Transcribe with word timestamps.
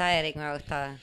gusta 0.00 0.18
Eric, 0.18 0.36
me 0.36 0.52
gusta. 0.54 0.98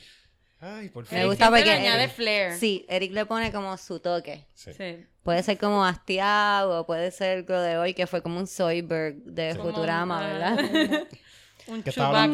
Ay, 0.59 0.89
por 0.89 1.03
Me 1.03 1.09
fin. 1.19 1.27
gusta 1.27 1.45
Siempre 1.45 1.61
porque- 1.61 1.65
le 1.65 1.87
añade 1.87 2.07
flair. 2.09 2.53
Sí, 2.53 2.83
Eric 2.89 3.11
le 3.13 3.25
pone 3.27 3.51
como 3.51 3.77
su 3.77 3.99
toque. 3.99 4.47
Sí. 4.55 4.73
Sí. 4.73 5.05
Puede 5.21 5.43
ser 5.43 5.59
como 5.59 5.85
hastiado, 5.85 6.81
o 6.81 6.85
puede 6.87 7.11
ser 7.11 7.45
lo 7.47 7.61
de 7.61 7.77
hoy, 7.77 7.93
que 7.93 8.07
fue 8.07 8.23
como 8.23 8.39
un 8.39 8.47
Zoidberg 8.47 9.17
de 9.23 9.53
Futurama, 9.55 10.17
un- 10.19 10.23
¿verdad? 10.25 10.57
Un 11.67 11.83
Que 11.83 11.89
estaba. 11.91 12.25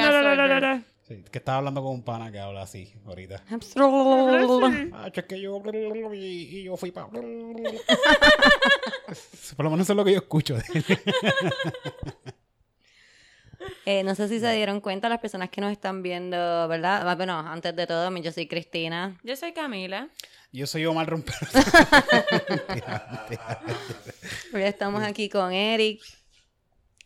Sí, 1.07 1.21
que 1.31 1.39
estaba 1.39 1.57
hablando 1.57 1.81
con 1.83 1.91
un 1.91 2.03
pana 2.03 2.31
que 2.31 2.39
habla 2.39 2.61
así 2.61 2.93
ahorita. 3.05 3.43
Ah, 4.93 5.09
es 5.13 5.23
que 5.25 5.41
yo 5.41 5.61
y, 6.13 6.17
y 6.59 6.63
yo 6.63 6.77
fui 6.77 6.91
para. 6.91 7.07
Por 9.57 9.65
lo 9.65 9.69
menos 9.71 9.85
eso 9.85 9.93
es 9.93 9.97
lo 9.97 10.05
que 10.05 10.11
yo 10.13 10.17
escucho. 10.19 10.55
de 10.55 10.63
él. 10.73 10.85
Eh, 13.85 14.03
no 14.03 14.15
sé 14.15 14.27
si 14.29 14.39
se 14.39 14.51
dieron 14.53 14.79
cuenta 14.81 15.09
las 15.09 15.19
personas 15.19 15.49
que 15.49 15.61
nos 15.61 15.71
están 15.71 16.01
viendo, 16.03 16.67
¿verdad? 16.67 17.07
Ah, 17.07 17.15
Bueno, 17.15 17.37
antes 17.39 17.75
de 17.75 17.87
todo, 17.87 18.15
yo 18.17 18.31
soy 18.31 18.47
Cristina. 18.47 19.17
Yo 19.23 19.35
soy 19.35 19.53
Camila. 19.53 20.09
Yo 20.51 20.67
soy 20.67 20.85
Omar 20.85 21.07
Romper. 21.09 21.33
Hoy 24.53 24.61
estamos 24.63 25.03
aquí 25.03 25.29
con 25.29 25.51
Eric. 25.51 26.01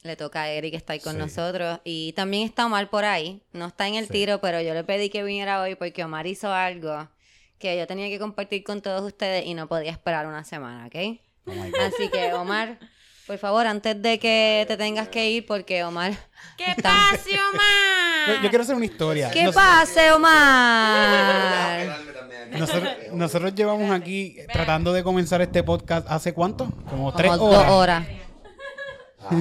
Le 0.03 0.15
toca 0.15 0.43
a 0.43 0.49
Eric 0.49 0.73
estar 0.75 0.99
con 1.01 1.13
Sí. 1.13 1.19
nosotros. 1.19 1.79
Y 1.83 2.13
también 2.13 2.47
está 2.47 2.65
Omar 2.65 2.89
por 2.89 3.03
ahí. 3.05 3.41
No 3.51 3.67
está 3.67 3.87
en 3.87 3.95
el 3.95 4.05
Sí. 4.07 4.13
tiro, 4.13 4.39
pero 4.41 4.61
yo 4.61 4.73
le 4.73 4.83
pedí 4.83 5.09
que 5.09 5.23
viniera 5.23 5.61
hoy 5.61 5.75
porque 5.75 6.03
Omar 6.03 6.27
hizo 6.27 6.51
algo 6.53 7.09
que 7.59 7.77
yo 7.77 7.87
tenía 7.87 8.07
que 8.07 8.19
compartir 8.19 8.63
con 8.63 8.81
todos 8.81 9.01
ustedes 9.01 9.45
y 9.45 9.53
no 9.53 9.67
podía 9.67 9.91
esperar 9.91 10.27
una 10.27 10.43
semana, 10.43 10.87
¿ok? 10.87 11.19
Oh. 11.47 11.51
Así 11.87 12.09
que, 12.11 12.33
Omar, 12.33 12.77
por 13.27 13.37
favor, 13.37 13.67
antes 13.67 14.01
de 14.01 14.17
que 14.19 14.63
te 14.67 14.77
tengas 14.77 15.09
que 15.09 15.29
ir, 15.29 15.45
porque 15.45 15.83
Omar... 15.83 16.13
¡Qué 16.57 16.75
pase, 16.81 17.31
Omar! 17.39 18.27
Yo, 18.37 18.43
yo 18.43 18.49
quiero 18.49 18.63
hacer 18.63 18.75
una 18.75 18.85
historia. 18.85 19.29
¿Qué 19.31 19.43
Nos- 19.43 19.53
pase, 19.55 20.11
Omar? 20.13 21.97
nosotros, 22.51 22.93
nosotros 23.11 23.53
llevamos 23.55 23.91
aquí 23.91 24.37
tratando 24.51 24.93
de 24.93 25.03
comenzar 25.03 25.41
este 25.41 25.61
podcast 25.63 26.07
hace 26.09 26.33
cuánto? 26.33 26.67
Como 26.89 27.13
tres 27.13 27.31
Como 27.37 27.45
horas. 27.51 27.67
dos 27.67 27.71
horas. 27.75 28.05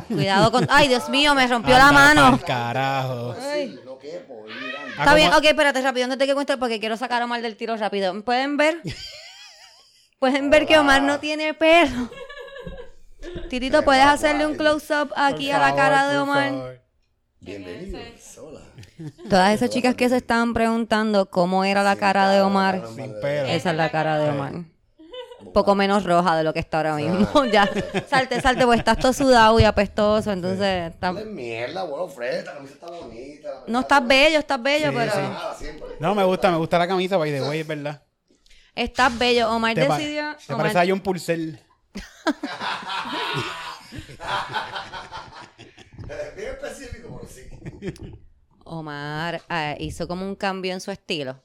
Cuidado 0.09 0.51
con... 0.51 0.67
Ay, 0.69 0.89
Dios 0.89 1.09
mío, 1.09 1.35
me 1.35 1.47
rompió 1.47 1.79
la 1.79 1.93
mano. 1.93 2.39
carajo. 2.45 3.35
No 3.37 3.99
mira. 4.03 4.79
Ah, 4.99 5.01
Está 5.01 5.15
bien, 5.15 5.33
ok, 5.33 5.45
espérate 5.45 5.81
rápido, 5.83 6.05
antes 6.05 6.19
de 6.19 6.27
que 6.27 6.35
cuente 6.35 6.57
porque 6.57 6.81
quiero 6.81 6.97
sacar 6.97 7.23
a 7.23 7.25
Omar 7.27 7.41
del 7.41 7.57
tiro 7.57 7.77
rápido. 7.77 8.21
¿Pueden 8.25 8.57
ver? 8.57 8.81
Pueden 10.19 10.51
ver 10.51 10.67
que 10.67 10.79
Omar 10.79 11.03
no 11.03 11.21
tiene 11.21 11.55
pelo. 11.55 12.11
Titito, 13.49 13.83
¿puedes 13.83 14.05
hacerle 14.05 14.47
un 14.47 14.57
close-up 14.57 15.13
aquí 15.17 15.47
Por 15.47 15.55
a 15.57 15.59
la 15.59 15.65
favor, 15.69 15.77
cara 15.81 16.09
de 16.09 16.19
Omar? 16.19 16.49
favor. 16.51 16.81
Bienvenido. 17.41 17.99
Hola. 18.43 18.61
Todas 19.29 19.55
esas 19.55 19.71
chicas 19.71 19.95
que 19.95 20.09
se 20.09 20.17
estaban 20.17 20.53
preguntando 20.55 21.27
cómo 21.31 21.65
era 21.65 21.83
la 21.83 21.97
cara 21.97 22.31
de 22.31 22.41
Omar, 22.41 22.83
esa 23.47 23.71
es 23.71 23.77
la 23.77 23.91
cara 23.91 24.19
de 24.19 24.31
Omar. 24.31 24.53
Un 25.39 25.53
poco 25.53 25.75
menos 25.75 26.03
roja 26.05 26.37
de 26.37 26.43
lo 26.43 26.53
que 26.53 26.59
está 26.59 26.79
ahora 26.79 26.97
mismo. 26.97 27.45
ya, 27.53 27.69
salte, 28.09 28.41
salte, 28.41 28.65
pues 28.67 28.79
estás 28.81 28.99
todo 28.99 29.13
sudado 29.13 29.61
y 29.61 29.65
apestoso, 29.65 30.33
entonces... 30.33 30.93
está- 30.93 31.13
mierda, 31.13 31.85
bueno, 31.85 32.09
Fred, 32.09 32.45
la 32.45 32.55
camisa 32.55 32.75
está 32.75 32.87
bonita. 32.91 33.49
la 33.49 33.55
No 33.69 33.81
estás 33.81 33.99
está 33.99 34.09
bello, 34.09 34.39
estás 34.39 34.63
bello, 34.63 34.91
Sí, 34.91 34.97
pero... 34.97 35.13
siempre. 35.59 35.87
No, 36.01 36.15
me 36.15 36.25
gusta, 36.25 36.51
me 36.51 36.57
gusta 36.57 36.79
la 36.79 36.89
camisa, 36.89 37.17
by 37.17 37.31
the 37.31 37.43
way, 37.43 37.61
es 37.61 37.67
verdad. 37.67 38.03
Estás 38.75 39.17
bello. 39.19 39.51
Omar 39.51 39.75
decidió... 39.75 40.37
te 40.47 40.53
Omar- 40.53 40.73
parece 40.73 40.79
a 40.81 40.87
John 40.89 41.01
Purcell. 41.01 41.59
Bien 46.37 46.51
específico, 46.51 47.21
pero 47.21 47.29
sí. 47.29 47.49
Omar 48.65 49.43
eh, 49.49 49.77
hizo 49.81 50.07
como 50.09 50.25
un 50.25 50.35
cambio 50.35 50.73
en 50.73 50.81
su 50.81 50.91
estilo. 50.91 51.43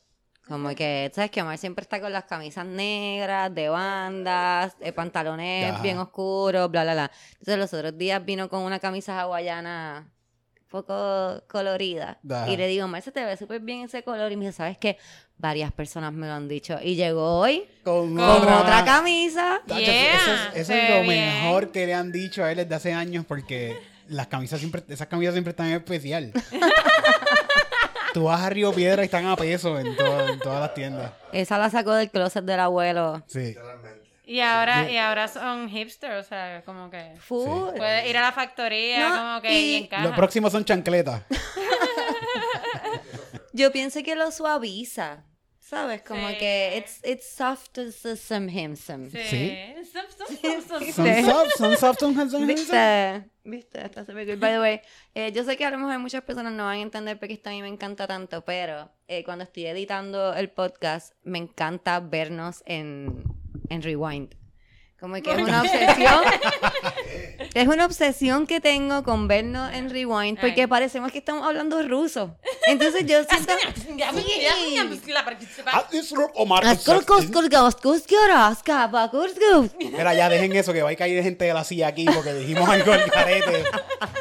Como 0.47 0.73
que, 0.75 1.11
¿sabes 1.13 1.31
que 1.31 1.41
Omar 1.41 1.57
siempre 1.57 1.84
está 1.84 2.01
con 2.01 2.11
las 2.11 2.25
camisas 2.25 2.66
negras, 2.66 3.53
de 3.53 3.69
bandas, 3.69 4.75
eh, 4.81 4.91
pantalones 4.91 5.72
Ajá. 5.72 5.81
bien 5.81 5.97
oscuros, 5.97 6.69
bla, 6.69 6.84
bla, 6.84 6.94
bla. 6.94 7.11
Entonces 7.34 7.57
los 7.57 7.73
otros 7.73 7.97
días 7.97 8.23
vino 8.25 8.50
con 8.50 8.61
una 8.63 8.79
camisa 8.79 9.19
hawaiana 9.22 10.11
poco 10.72 11.44
colorida. 11.48 12.18
Ajá. 12.28 12.50
Y 12.50 12.58
le 12.58 12.66
digo, 12.68 12.88
se 13.02 13.12
te 13.12 13.24
ve 13.24 13.38
súper 13.38 13.59
bien 13.59 13.82
ese 13.82 14.02
color. 14.04 14.32
Y 14.32 14.38
me 14.38 14.46
dice, 14.46 14.58
¿sabes 14.58 14.78
qué? 14.80 14.98
Varias 15.38 15.72
personas 15.72 16.14
me 16.14 16.26
lo 16.28 16.34
han 16.34 16.48
dicho. 16.48 16.78
Y 16.82 16.96
llegó 16.96 17.40
hoy 17.40 17.66
Con, 17.84 18.16
con 18.16 18.20
otra 18.24 18.84
camisa. 18.86 19.62
Yeah, 19.68 20.16
eso 20.16 20.32
es, 20.56 20.70
eso 20.70 20.74
lo 20.96 21.02
bien. 21.04 21.44
mejor 21.44 21.72
que 21.72 21.86
le 21.86 21.94
han 21.94 22.12
dicho 22.12 22.44
a 22.44 22.52
él 22.52 22.58
desde 22.58 22.74
hace 22.76 22.94
años 22.94 23.26
porque 23.28 23.78
las 24.08 24.28
camisas 24.28 24.59
siempre, 24.59 24.84
esas 24.88 25.08
camisas 25.08 25.34
siempre 25.34 25.52
están 25.52 25.68
en 25.68 25.74
especial. 25.74 26.32
Tú 28.14 28.26
vas 28.26 28.42
a 28.42 28.50
Río 28.50 28.74
Piedra 28.74 29.03
y 29.03 29.06
están 29.06 29.26
a 29.26 29.36
peso 29.38 29.80
en, 29.80 29.96
todo- 29.96 30.28
en 30.34 30.40
todas 30.40 30.59
las 30.59 30.74
tiendas. 30.74 31.14
Esa 31.32 31.58
la 31.58 31.70
sacó 31.70 31.94
del 31.94 32.09
closet 32.12 32.44
del 32.44 32.59
abuelo. 32.59 33.24
Sí. 33.28 33.40
Literalmente. 33.40 34.00
Y 34.31 34.40
ahora, 34.40 34.90
y 34.90 34.96
ahora 34.97 35.28
son 35.28 35.68
hipsters, 35.69 36.25
o 36.25 36.30
sea, 36.30 36.62
como 36.66 36.90
que... 36.90 37.16
Full. 37.19 37.75
Puedes 37.75 38.09
ir 38.09 38.18
a 38.18 38.22
la 38.22 38.31
factoría, 38.31 39.09
No, 39.09 39.16
como 39.18 39.42
que, 39.42 39.59
y- 39.59 39.72
y 39.72 39.75
encaja. 39.84 40.03
Los 40.03 40.16
próximos 40.16 40.52
son 40.53 40.64
chancletas. 40.64 41.24
Yo 43.53 43.72
pienso 43.72 44.02
que 44.03 44.16
lo 44.16 44.31
suaviza. 44.31 45.24
¿Sabes? 45.59 46.02
Como 46.02 46.28
Sí. 46.30 46.38
que 46.38 46.78
it's, 46.78 47.00
it's 47.06 47.30
soft 47.34 47.78
as 47.78 48.06
a 48.06 48.18
some 48.18 48.52
himsome. 48.52 49.09
Sí. 49.09 49.20
Sí. 49.30 49.58
Son 49.94 51.24
soft, 51.24 51.52
son 51.58 51.78
soft, 51.78 52.00
son 52.00 52.16
hands- 52.18 52.31
son 52.31 52.44
hands- 52.44 52.47
¿Viste? 52.47 53.30
¿Viste? 53.46 53.86
Está 53.86 54.06
súper 54.06 54.28
cool. 54.28 54.36
By 54.36 54.52
the 54.53 54.59
way, 54.59 54.81
eh, 55.16 55.31
yo 55.31 55.46
sé 55.46 55.56
que 55.56 55.66
a 55.66 55.72
lo 55.72 55.78
mejor 55.78 55.97
muchas 56.00 56.24
personas 56.24 56.52
no 56.52 56.66
van 56.66 56.80
a 56.80 56.81
entender 56.81 57.18
porque 57.18 57.36
esto 57.36 57.50
a 57.50 57.53
mí 57.53 57.62
me 57.62 57.70
encanta 57.70 58.06
tanto, 58.06 58.44
pero 58.44 58.91
eh, 59.08 59.24
cuando 59.24 59.46
estoy 59.46 59.66
editando 59.66 60.34
el 60.34 60.50
podcast, 60.50 61.14
me 61.24 61.38
encanta 61.38 62.02
vernos 62.02 62.64
en, 62.66 63.24
en 63.72 63.82
Rewind. 63.82 64.36
Como 65.00 65.16
que 65.16 65.32
es 65.32 65.38
una 65.40 65.62
obsesión. 65.62 66.22
es 67.56 67.68
una 67.68 67.86
obsesión 67.86 68.46
que 68.46 68.62
tengo 68.62 69.02
con 69.02 69.28
vernos 69.28 69.74
en 69.74 69.90
Rewind 69.90 70.40
porque 70.40 70.62
Ay. 70.62 70.68
parecemos 70.68 71.12
que 71.12 71.18
estamos 71.18 71.44
hablando 71.44 71.82
ruso. 71.82 72.38
Entonces 72.68 73.08
yo 73.08 73.24
siento... 73.24 73.54
Mira, 79.80 80.14
ya 80.14 80.30
dejen 80.30 80.56
eso, 80.56 80.72
que 80.72 80.84
va 80.84 80.92
a 80.92 80.96
caer 80.96 81.24
gente 81.24 81.46
de 81.46 81.53
la 81.56 81.64
silla 81.64 81.88
aquí 81.88 82.06
porque 82.06 82.36
dijimos 82.36 82.70
algo 82.70 82.94
al 82.94 83.09
carete, 83.09 83.64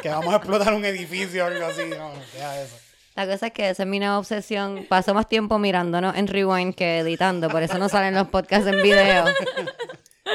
que 0.01 0.09
vamos 0.09 0.33
a 0.33 0.37
explotar 0.37 0.73
un 0.73 0.83
edificio 0.83 1.43
o 1.43 1.47
algo 1.47 1.67
así. 1.67 1.83
No, 1.85 2.11
deja 2.33 2.59
eso. 2.59 2.75
La 3.15 3.27
cosa 3.27 3.47
es 3.47 3.53
que 3.53 3.69
esa 3.69 3.83
es 3.83 3.89
mi 3.89 3.99
nueva 3.99 4.17
obsesión. 4.19 4.85
Paso 4.87 5.13
más 5.13 5.27
tiempo 5.27 5.59
mirándonos 5.59 6.15
en 6.15 6.27
Rewind 6.27 6.75
que 6.75 6.99
editando, 6.99 7.49
por 7.49 7.61
eso 7.63 7.77
no 7.77 7.89
salen 7.89 8.15
los 8.15 8.27
podcasts 8.27 8.67
en 8.67 8.81
video. 8.81 9.25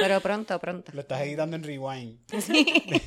Pero 0.01 0.21
pronto, 0.21 0.59
pronto. 0.59 0.93
Lo 0.95 1.01
estás 1.01 1.21
editando 1.23 1.57
en 1.57 1.63
rewind. 1.63 2.19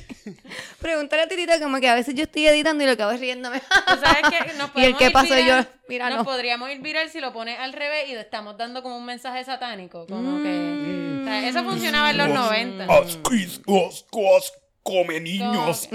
Pregúntale 0.80 1.22
a 1.22 1.28
Titita 1.28 1.60
como 1.60 1.78
que 1.78 1.88
a 1.88 1.94
veces 1.94 2.14
yo 2.14 2.24
estoy 2.24 2.46
editando 2.46 2.82
y 2.82 2.86
lo 2.86 3.10
es 3.10 3.20
riéndome. 3.20 3.60
¿Tú 3.60 3.94
sabes 4.00 4.22
que 4.28 4.54
nos 4.58 4.70
Y 4.74 4.84
el 4.84 4.96
que 4.96 5.10
pasó 5.10 5.38
yo, 5.38 5.64
mira, 5.88 6.08
nos 6.08 6.18
no. 6.18 6.24
podríamos 6.24 6.70
ir 6.70 6.80
viral 6.80 7.10
si 7.10 7.20
lo 7.20 7.32
pones 7.32 7.58
al 7.58 7.72
revés 7.72 8.08
y 8.08 8.14
estamos 8.14 8.56
dando 8.56 8.82
como 8.82 8.96
un 8.96 9.04
mensaje 9.04 9.44
satánico. 9.44 10.06
Como 10.06 10.42
que. 10.42 10.48
Mm. 10.48 11.22
o 11.22 11.24
sea, 11.24 11.48
eso 11.48 11.62
funcionaba 11.64 12.10
en 12.10 12.18
los 12.18 12.28
90. 12.28 12.84
Asquis, 12.84 13.62
gos, 13.62 14.06
gos, 14.10 14.52
come 14.82 15.20
niños. 15.20 15.88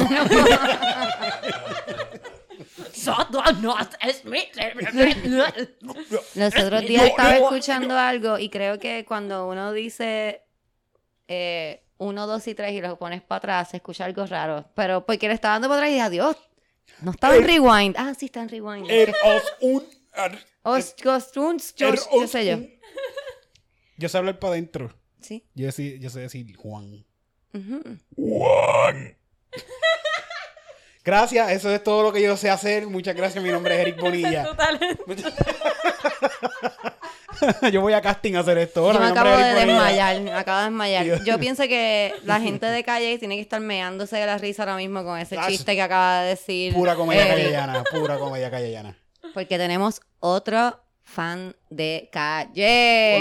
Los 6.35 6.55
otros 6.55 6.81
días 6.85 7.03
estaba 7.05 7.29
escuchando 7.37 7.97
algo 7.97 8.37
y 8.39 8.49
creo 8.49 8.79
que 8.79 9.05
cuando 9.05 9.47
uno 9.47 9.71
dice 9.73 10.41
eh, 11.27 11.83
uno, 11.97 12.27
dos 12.27 12.47
y 12.47 12.55
tres 12.55 12.73
y 12.73 12.81
lo 12.81 12.97
pones 12.99 13.21
para 13.21 13.37
atrás, 13.37 13.69
se 13.71 13.77
escucha 13.77 14.05
algo 14.05 14.25
raro. 14.25 14.69
Pero 14.75 15.05
porque 15.05 15.27
le 15.27 15.33
estaba 15.33 15.53
dando 15.55 15.67
para 15.69 15.77
atrás 15.79 15.89
y 15.89 15.93
dije, 15.93 16.03
adiós. 16.05 16.35
No 17.01 17.11
estaba 17.11 17.35
en 17.35 17.45
rewind. 17.45 17.95
Ah, 17.97 18.13
sí 18.17 18.25
está 18.25 18.41
en 18.41 18.49
rewind. 18.49 18.89
Er 18.89 19.13
os 19.25 19.43
un. 19.61 19.83
er- 20.15 20.45
Os- 20.63 20.95
George, 21.77 22.03
os 22.11 22.29
sé 22.31 22.45
yo. 22.45 22.57
un- 22.57 22.69
Yo 23.97 24.09
sé 24.09 24.17
hablar 24.17 24.39
para 24.39 24.53
adentro. 24.53 24.93
Sí. 25.21 25.45
Yo, 25.55 25.71
sí- 25.71 25.97
yo 25.99 26.09
sé 26.09 26.19
decir 26.19 26.55
Juan. 26.55 27.05
Ujú. 27.53 27.81
Juan. 28.15 29.17
Gracias, 31.05 31.51
eso 31.51 31.69
es 31.69 31.83
todo 31.83 32.01
lo 32.01 32.11
que 32.11 32.19
yo 32.19 32.35
sé 32.35 32.49
hacer. 32.49 32.87
Muchas 32.87 33.15
gracias, 33.15 33.43
mi 33.43 33.51
nombre 33.51 33.75
es 33.75 33.81
Eric 33.81 34.01
Bonilla. 34.01 34.43
Total. 34.55 34.79
yo 37.71 37.81
voy 37.81 37.93
a 37.93 38.01
casting 38.01 38.33
a 38.33 38.39
hacer 38.39 38.57
esto. 38.57 38.81
Yo 38.81 38.87
Hola, 38.87 38.99
me 38.99 39.09
mi 39.09 39.13
nombre 39.13 39.31
acabo 39.31 39.43
de 39.43 39.53
desmayar, 39.53 40.21
me 40.21 40.33
acabo 40.33 40.57
de 40.57 40.65
desmayar. 40.65 41.03
Dios. 41.03 41.21
Yo 41.23 41.37
pienso 41.37 41.61
que 41.67 42.11
la 42.23 42.39
gente 42.41 42.65
de 42.65 42.83
calle 42.83 43.19
tiene 43.19 43.35
que 43.35 43.41
estar 43.41 43.61
meándose 43.61 44.17
de 44.17 44.25
la 44.25 44.39
risa 44.39 44.63
ahora 44.63 44.77
mismo 44.77 45.03
con 45.03 45.19
ese 45.19 45.37
chiste 45.47 45.75
que 45.75 45.81
acaba 45.83 46.21
de 46.21 46.29
decir. 46.29 46.73
Pura 46.73 46.95
comedia 46.95 47.27
Eric, 47.27 47.35
callellana, 47.35 47.83
pura 47.83 48.17
comedia 48.17 48.49
callellana. 48.49 48.97
Porque 49.35 49.59
tenemos 49.59 50.01
otro 50.19 50.79
fan 51.05 51.55
de 51.69 52.09
calle. 52.11 53.17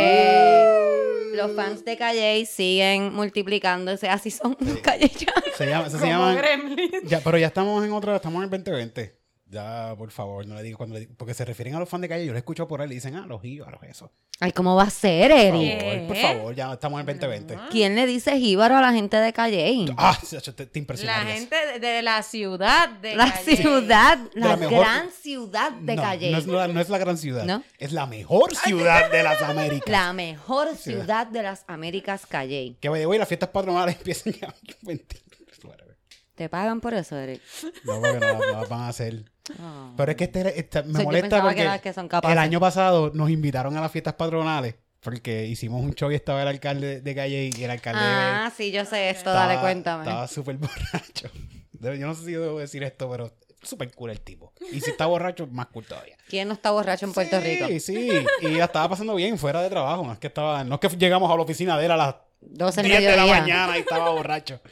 Los 1.36 1.54
fans 1.54 1.84
de 1.84 1.96
calle 1.96 2.44
siguen 2.46 3.12
multiplicándose, 3.12 4.08
así 4.08 4.31
son 4.31 4.56
los. 4.58 5.32
Se 5.56 5.66
llama, 5.66 5.86
eso 5.86 5.98
se 5.98 6.06
llama. 6.06 6.34
Gremlin. 6.34 6.90
Ya, 7.04 7.20
pero 7.20 7.38
ya 7.38 7.46
estamos 7.48 7.84
en 7.84 7.92
otra, 7.92 8.16
estamos 8.16 8.38
en 8.38 8.44
el 8.44 8.50
2020. 8.50 9.24
Ya, 9.54 9.94
por 9.96 10.10
favor, 10.10 10.44
no 10.46 10.54
le 10.56 10.62
digo 10.62 10.76
cuando 10.78 10.94
le 10.94 11.00
digo. 11.00 11.14
Porque 11.16 11.32
se 11.32 11.44
refieren 11.44 11.74
a 11.76 11.78
los 11.78 11.88
fans 11.88 12.02
de 12.02 12.08
calle. 12.08 12.26
Yo 12.26 12.32
lo 12.32 12.38
escucho 12.38 12.66
por 12.66 12.80
ahí 12.82 12.90
y 12.90 12.94
dicen, 12.94 13.14
ah, 13.14 13.24
los 13.26 13.40
jíbaros, 13.40 13.80
eso. 13.84 14.10
Ay, 14.40 14.50
¿cómo 14.50 14.74
va 14.74 14.82
a 14.82 14.90
ser, 14.90 15.30
Por 15.30 15.38
Eric? 15.40 15.80
favor, 15.80 16.06
por 16.08 16.16
favor, 16.16 16.54
ya 16.56 16.72
estamos 16.72 17.00
en 17.00 17.08
el 17.08 17.18
2020. 17.20 17.56
No. 17.56 17.68
¿Quién 17.70 17.94
le 17.94 18.04
dice 18.04 18.36
jíbaro 18.38 18.76
a 18.76 18.80
la 18.80 18.92
gente 18.92 19.16
de 19.18 19.32
Calle? 19.32 19.86
Ah, 19.96 20.18
te, 20.28 20.40
te 20.52 20.64
La 20.64 20.78
impresionarías. 20.80 21.38
gente 21.38 21.56
de, 21.66 21.78
de 21.78 22.02
la 22.02 22.20
ciudad 22.24 22.88
de 22.88 23.14
La 23.14 23.30
Calle. 23.32 23.56
ciudad, 23.56 24.18
la, 24.34 24.48
la 24.48 24.56
mejor- 24.56 24.80
gran 24.80 25.10
ciudad 25.12 25.70
de 25.70 25.94
no, 25.94 26.02
Calle. 26.02 26.30
No 26.32 26.38
es, 26.38 26.46
la, 26.48 26.66
no 26.68 26.80
es 26.80 26.88
la 26.88 26.98
gran 26.98 27.16
ciudad. 27.16 27.44
¿No? 27.44 27.62
Es 27.78 27.92
la 27.92 28.06
mejor 28.06 28.56
ciudad 28.56 29.08
de 29.10 29.22
las 29.22 29.40
Américas. 29.40 29.88
La 29.88 30.12
mejor 30.12 30.74
ciudad 30.76 31.28
de 31.28 31.42
las 31.44 31.64
Américas, 31.68 32.26
Calle. 32.26 32.76
Que 32.80 32.90
the 32.90 33.06
way, 33.06 33.18
las 33.20 33.28
fiestas 33.28 33.50
patronales 33.50 33.96
empiezan 33.98 34.32
ya. 34.32 34.52
Mentira. 34.82 35.22
Whatever. 35.62 35.96
¿Te 36.34 36.48
pagan 36.48 36.80
por 36.80 36.92
eso, 36.94 37.16
Eric? 37.16 37.40
No, 37.84 38.00
porque 38.00 38.18
no, 38.18 38.34
no 38.34 38.46
las 38.60 38.68
van 38.68 38.80
a 38.80 38.88
hacer. 38.88 39.30
Oh. 39.61 39.93
Pero 39.96 40.11
es 40.11 40.17
que 40.17 40.25
este, 40.25 40.58
este- 40.58 40.82
me 40.85 40.91
O 40.91 40.93
sea, 40.93 41.00
yo 41.00 41.05
molesta 41.05 41.43
porque 41.43 41.81
que 41.82 41.93
que 41.93 42.32
el 42.32 42.38
año 42.38 42.61
pasado 42.61 43.11
nos 43.14 43.31
invitaron 43.31 43.76
a 43.76 43.81
las 43.81 43.93
fiestas 43.93 44.14
patronales 44.14 44.76
porque 45.00 45.46
hicimos 45.46 45.82
un 45.82 45.93
show 45.93 46.11
y 46.11 46.14
estaba 46.14 46.43
el 46.43 46.49
alcalde 46.49 47.02
de 47.02 47.14
Calle 47.14 47.50
y 47.55 47.62
el 47.62 47.70
alcalde 47.70 48.00
Ah, 48.02 48.50
sí, 48.56 48.73
yo 48.73 48.87
sé 48.87 49.11
esto, 49.11 49.31
estaba, 49.31 49.46
dale, 49.46 49.61
cuéntame. 49.61 50.05
Estaba 50.05 50.26
súper 50.26 50.56
borracho. 50.58 51.29
Yo 51.73 52.06
no 52.06 52.14
sé 52.14 52.25
si 52.25 52.32
debo 52.32 52.58
decir 52.58 52.82
esto, 52.82 53.11
pero 53.11 53.31
súper 53.62 53.93
cool 53.93 54.11
el 54.11 54.20
tipo. 54.20 54.55
Y 54.73 54.81
si 54.81 54.91
está 54.91 55.05
borracho, 55.05 55.47
más 55.47 55.67
cool 55.67 55.85
todavía. 55.85 56.17
¿Quién 56.29 56.49
no 56.49 56.55
está 56.55 56.70
borracho 56.70 57.05
en 57.05 57.12
Puerto 57.12 57.38
sí, 57.40 57.47
Rico? 57.47 57.67
Sí, 57.81 58.11
y 58.40 58.49
la 58.55 58.64
estaba 58.64 58.88
pasando 58.88 59.14
bien 59.14 59.38
fuera 59.38 59.62
de 59.62 59.69
trabajo. 59.69 60.05
No 60.06 60.14
es 60.14 60.19
que 60.19 60.29
estaba, 60.29 60.64
no 60.64 60.76
es 60.76 60.81
que 60.81 60.97
llegamos 60.97 61.31
a 61.31 61.37
la 61.37 61.43
oficina 61.43 61.79
de 61.79 61.85
él 61.85 61.90
a 61.90 61.97
las 61.99 62.14
12 62.40 62.82
del 62.82 62.90
10 62.90 63.02
de 63.02 63.17
la 63.17 63.26
mañana 63.26 63.76
y 63.76 63.81
estaba 63.81 64.11
borracho. 64.11 64.61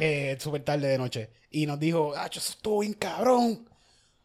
Eh, 0.00 0.36
súper 0.38 0.62
tarde 0.62 0.86
de 0.86 0.96
noche. 0.96 1.30
Y 1.50 1.66
nos 1.66 1.80
dijo, 1.80 2.12
ah, 2.16 2.28
eso 2.30 2.38
estuvo 2.38 2.78
bien 2.82 2.92
cabrón. 2.92 3.67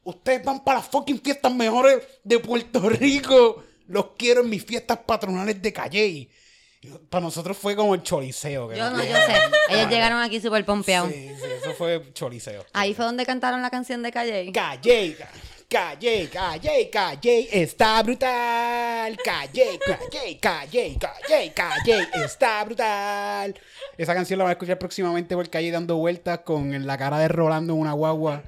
Ustedes 0.04 0.44
van 0.44 0.64
para 0.64 0.80
las 0.80 0.88
fucking 0.90 1.22
fiestas 1.22 1.54
mejores 1.54 2.00
de 2.24 2.40
Puerto 2.40 2.80
Rico. 2.90 3.64
Los 3.88 4.08
quiero 4.18 4.42
en 4.42 4.50
mis 4.50 4.64
fiestas 4.66 5.00
patronales 5.06 5.62
de 5.62 5.74
Calle. 5.74 6.30
Para 7.10 7.22
nosotros 7.24 7.58
fue 7.58 7.76
como 7.76 7.96
el 7.96 8.04
choliseo. 8.04 8.68
que 8.68 8.78
Yo 8.78 8.90
no, 8.90 8.98
yo 8.98 9.16
sé. 9.16 9.36
Ellos 9.70 9.90
llegaron 9.90 10.22
aquí 10.22 10.42
súper 10.42 10.66
pompeados. 10.66 11.12
Sí, 11.12 11.30
sí, 11.30 11.44
eso 11.62 11.72
fue 11.74 12.12
choliseo. 12.14 12.66
Ahí 12.74 12.94
fue 12.94 13.06
donde 13.06 13.26
cantaron 13.26 13.62
la 13.62 13.70
canción 13.70 14.04
de 14.04 14.12
Calle. 14.12 14.52
Calle, 14.52 15.18
Calle, 15.70 16.30
Calle, 16.30 16.90
Calle, 16.92 17.50
está 17.52 18.04
brutal. 18.04 19.18
Calle, 19.24 19.80
Calle, 19.80 20.38
Calle, 20.40 20.98
Calle, 21.00 21.54
Calle, 21.54 22.08
está 22.26 22.64
brutal. 22.66 23.56
Esa 23.98 24.14
canción 24.14 24.38
la 24.38 24.44
van 24.44 24.50
a 24.50 24.54
escuchar 24.54 24.78
próximamente 24.78 25.36
por 25.36 25.50
Calle 25.50 25.72
dando 25.72 25.96
vueltas 25.96 26.40
con 26.40 26.86
la 26.86 26.98
cara 26.98 27.18
de 27.18 27.30
Rolando 27.30 27.74
en 27.74 27.80
una 27.80 27.94
guagua. 27.94 28.44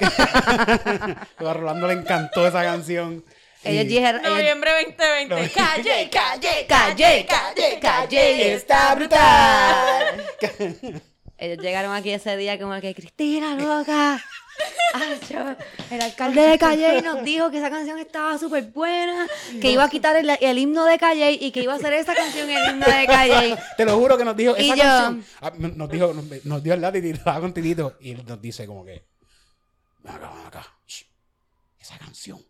a 1.46 1.52
Rolando 1.54 1.86
le 1.86 1.94
encantó 1.94 2.46
esa 2.46 2.62
canción. 2.62 3.24
Ellos 3.62 3.84
Y- 3.84 3.88
dijeron, 3.88 4.22
Noviembre 4.22 4.70
2020. 4.96 5.28
No. 5.28 5.36
Calle, 5.54 6.08
calle, 6.10 6.66
Calle, 6.66 7.26
Calle, 7.26 7.78
Calle, 7.80 8.54
está 8.54 8.94
brutal. 8.96 10.24
Ellos 11.36 11.58
llegaron 11.58 11.92
aquí 11.94 12.10
ese 12.10 12.36
día 12.36 12.58
como 12.58 12.78
que, 12.80 12.94
Cristina, 12.94 13.54
loca. 13.56 14.22
Acho, 14.92 15.56
el 15.90 16.02
alcalde 16.02 16.42
de 16.42 16.58
Calle 16.58 17.00
nos 17.00 17.22
dijo 17.22 17.50
que 17.50 17.58
esa 17.58 17.70
canción 17.70 17.98
estaba 17.98 18.36
súper 18.38 18.64
buena, 18.64 19.26
que 19.60 19.70
iba 19.70 19.84
a 19.84 19.88
quitar 19.88 20.16
el, 20.16 20.28
el 20.38 20.58
himno 20.58 20.84
de 20.84 20.98
Calle 20.98 21.30
y 21.32 21.50
que 21.50 21.62
iba 21.62 21.72
a 21.72 21.76
hacer 21.76 21.92
esa 21.94 22.14
canción 22.14 22.50
el 22.50 22.70
himno 22.70 22.84
de 22.84 23.06
Calle. 23.06 23.56
Te 23.78 23.84
lo 23.86 23.96
juro 23.98 24.18
que 24.18 24.24
nos 24.24 24.36
dijo 24.36 24.54
Y 24.58 24.66
esa 24.70 24.74
yo- 24.76 24.82
canción. 24.82 25.24
Ah, 25.40 25.52
Nos 25.56 25.88
dijo, 25.90 26.12
nos, 26.12 26.44
nos 26.44 26.62
dio 26.62 26.74
el 26.74 26.80
látigo 26.82 27.06
y 27.06 27.14
con 27.18 27.54
Titito 27.54 27.96
y 28.00 28.14
nos 28.14 28.40
dice 28.42 28.66
como 28.66 28.84
que. 28.84 29.09
Ven 30.02 30.14
acá, 30.14 30.30
ven 30.34 30.46
acá. 30.46 30.66
Shh. 30.86 31.04
Esa 31.80 31.98
canción. 31.98 32.40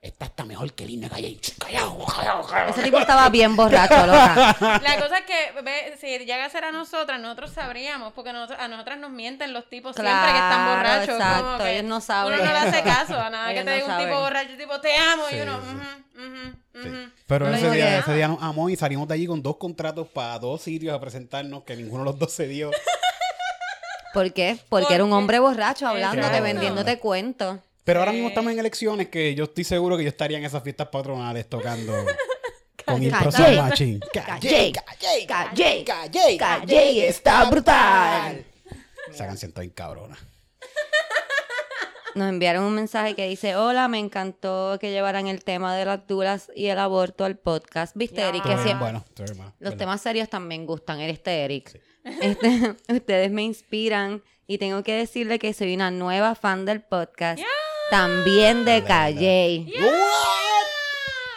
Esta 0.00 0.26
está 0.26 0.44
mejor 0.44 0.72
que 0.74 0.86
de 0.86 1.08
Calle. 1.08 1.38
Shh, 1.42 1.58
Callao, 1.58 2.06
callao, 2.06 2.46
callao. 2.46 2.70
Ese 2.70 2.82
tipo 2.84 2.98
estaba 2.98 3.28
bien 3.30 3.56
borracho, 3.56 4.06
loca. 4.06 4.56
La 4.82 4.96
cosa 5.00 5.18
es 5.18 5.24
que 5.24 5.60
ve, 5.62 5.96
si 6.00 6.06
llega 6.20 6.44
a 6.44 6.48
ser 6.50 6.64
a 6.64 6.70
nosotras, 6.70 7.20
nosotros 7.20 7.50
sabríamos, 7.50 8.12
porque 8.12 8.32
nosotros- 8.32 8.60
a 8.60 8.68
nosotras 8.68 8.98
nos 9.00 9.10
mienten 9.10 9.52
los 9.52 9.68
tipos 9.68 9.96
siempre 9.96 10.14
que 10.14 10.38
están 10.38 10.66
borrachos. 10.76 11.08
exacto, 11.16 11.44
como 11.44 11.58
que 11.58 11.72
ellos 11.72 11.84
no 11.84 12.00
saben. 12.00 12.34
Uno 12.34 12.44
no 12.44 12.52
le 12.52 12.58
hace 12.58 12.82
caso 12.84 13.18
a 13.18 13.28
nada 13.30 13.48
que 13.54 13.58
te 13.58 13.64
no 13.64 13.72
diga 13.72 13.84
un 13.86 13.90
saben. 13.90 14.06
tipo 14.08 14.20
borracho, 14.20 14.56
tipo, 14.56 14.80
te 14.80 14.96
amo, 14.96 15.24
Sí, 15.30 15.36
y 15.36 15.40
uno, 15.40 15.60
sí. 15.60 16.18
ujú. 16.78 17.10
Pero 17.26 17.48
No 17.48 17.54
ese 17.56 17.70
día, 17.72 17.98
ese 17.98 18.14
día 18.14 18.28
nos 18.28 18.40
amó 18.40 18.70
y 18.70 18.76
salimos 18.76 19.08
de 19.08 19.14
allí 19.14 19.26
con 19.26 19.42
dos 19.42 19.56
contratos 19.56 20.06
para 20.06 20.38
dos 20.38 20.62
sitios 20.62 20.94
a 20.94 21.00
presentarnos 21.00 21.64
que 21.64 21.74
ninguno 21.74 22.04
de 22.04 22.10
los 22.10 22.18
dos 22.20 22.32
se 22.32 22.46
dio. 22.46 22.70
¿Por 24.14 24.32
qué? 24.32 24.58
Porque 24.68 24.94
era 24.94 25.04
un 25.04 25.12
hombre 25.12 25.38
borracho 25.38 25.86
hablándote, 25.86 26.40
vendiéndote 26.40 26.98
cuentos. 26.98 27.58
Pero 27.84 28.00
ahora 28.00 28.12
mismo 28.12 28.28
estamos 28.28 28.52
en 28.52 28.58
elecciones 28.58 29.08
que 29.08 29.34
yo 29.34 29.44
estoy 29.44 29.64
seguro 29.64 29.96
que 29.96 30.02
yo 30.02 30.08
estaría 30.10 30.38
en 30.38 30.44
esas 30.44 30.62
fiestas 30.62 30.88
patronales 30.88 31.48
tocando 31.48 31.92
con 32.86 33.08
Calle. 33.08 33.30
Sound 33.32 33.56
Machine. 33.58 34.00
Calle. 34.12 34.72
calle, 34.72 35.26
Calle. 35.26 35.84
calle, 35.84 36.36
Calle 36.38 37.08
está 37.08 37.44
brutal. 37.44 38.44
Esa 39.10 39.26
canción 39.26 39.50
está 39.50 39.62
bien 39.62 39.72
cabrona. 39.72 40.18
Nos 42.14 42.28
enviaron 42.30 42.64
un 42.64 42.74
mensaje 42.74 43.14
que 43.14 43.28
dice, 43.28 43.54
hola, 43.54 43.86
me 43.86 43.98
encantó 43.98 44.76
que 44.80 44.90
llevaran 44.90 45.28
el 45.28 45.44
tema 45.44 45.76
de 45.76 45.84
las 45.84 46.06
duras 46.06 46.50
y 46.56 46.66
el 46.66 46.78
aborto 46.78 47.24
al 47.24 47.36
podcast. 47.36 47.94
¿Viste. 47.96 48.22
Eric? 48.22 48.42
Que 48.42 48.48
bien 48.48 48.62
siempre- 48.62 48.84
bueno, 48.84 49.04
estuvo 49.06 49.24
bien 49.26 49.36
bueno, 49.36 49.54
Los 49.60 49.76
temas 49.76 50.00
serios 50.00 50.28
también 50.28 50.66
gustan, 50.66 51.00
eres 51.00 51.18
este 51.18 51.44
Eric. 51.44 51.80
Este, 52.04 52.74
ustedes 52.92 53.30
me 53.30 53.42
inspiran 53.42 54.22
y 54.46 54.58
tengo 54.58 54.82
que 54.82 54.94
decirle 54.94 55.38
que 55.38 55.52
soy 55.52 55.74
una 55.74 55.90
nueva 55.90 56.34
fan 56.34 56.64
del 56.64 56.82
podcast. 56.82 57.40
También 57.90 58.64
de 58.64 58.84
Calle. 58.84 59.66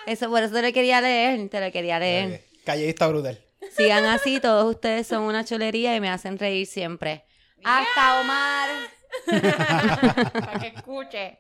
Eso 0.05 0.29
por 0.29 0.43
eso 0.43 0.53
te 0.53 0.61
lo 0.61 0.73
quería 0.73 1.01
leer, 1.01 1.49
te 1.49 1.59
lo 1.59 1.71
quería 1.71 1.99
leer. 1.99 2.43
Calle 2.65 2.89
está 2.89 3.07
brutal. 3.07 3.39
Sigan 3.75 4.05
así, 4.05 4.39
todos 4.39 4.69
ustedes 4.69 5.07
son 5.07 5.23
una 5.23 5.45
chulería 5.45 5.95
y 5.95 6.01
me 6.01 6.09
hacen 6.09 6.37
reír 6.37 6.67
siempre. 6.67 7.23
Hasta 7.63 8.21
Omar. 8.21 8.69
Para 10.33 10.59
que 10.59 10.67
escuche. 10.67 11.39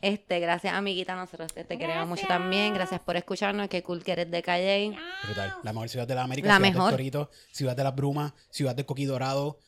Este, 0.00 0.40
gracias 0.40 0.74
amiguita, 0.74 1.14
nosotros 1.16 1.52
te, 1.52 1.64
queremos 1.66 2.06
mucho 2.06 2.26
también. 2.26 2.74
Gracias 2.74 3.00
por 3.00 3.16
escucharnos, 3.16 3.68
qué 3.68 3.82
cool 3.82 4.04
que 4.04 4.12
eres 4.12 4.30
de 4.30 4.42
Calle. 4.42 4.96
Brutal. 5.24 5.54
La 5.62 5.72
mejor 5.72 5.88
ciudad 5.88 6.06
de 6.06 6.14
la 6.14 6.22
América, 6.22 6.48
La 6.48 6.56
ciudad 6.56 6.70
mejor. 6.72 6.84
del 6.90 6.92
Torito, 6.96 7.30
ciudad 7.50 7.76
de 7.76 7.84
las 7.84 7.94
Brumas, 7.94 8.32
ciudad 8.50 8.74
de 8.74 8.84
Coqui 8.84 9.04
Dorado, 9.06 9.58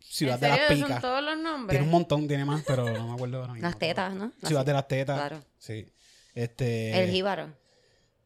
ciudad 0.00 0.34
¿En 0.36 0.40
de 0.40 0.48
las 0.48 0.72
Picas. 0.72 1.00
todos 1.02 1.22
los 1.22 1.36
nombres? 1.38 1.70
Tiene 1.70 1.84
un 1.84 1.90
montón, 1.92 2.26
tiene 2.26 2.44
más, 2.44 2.62
pero 2.66 2.84
no 2.90 3.08
me 3.08 3.14
acuerdo 3.14 3.40
ahora 3.40 3.52
mismo. 3.52 3.68
Las 3.68 3.78
tetas, 3.78 4.14
¿no? 4.14 4.32
Ciudad 4.44 4.64
de 4.64 4.72
las 4.72 4.88
tetas. 4.88 5.16
Claro. 5.18 5.44
Sí. 5.58 5.86
Este. 6.34 7.02
El 7.04 7.10
jíbaro, 7.10 7.52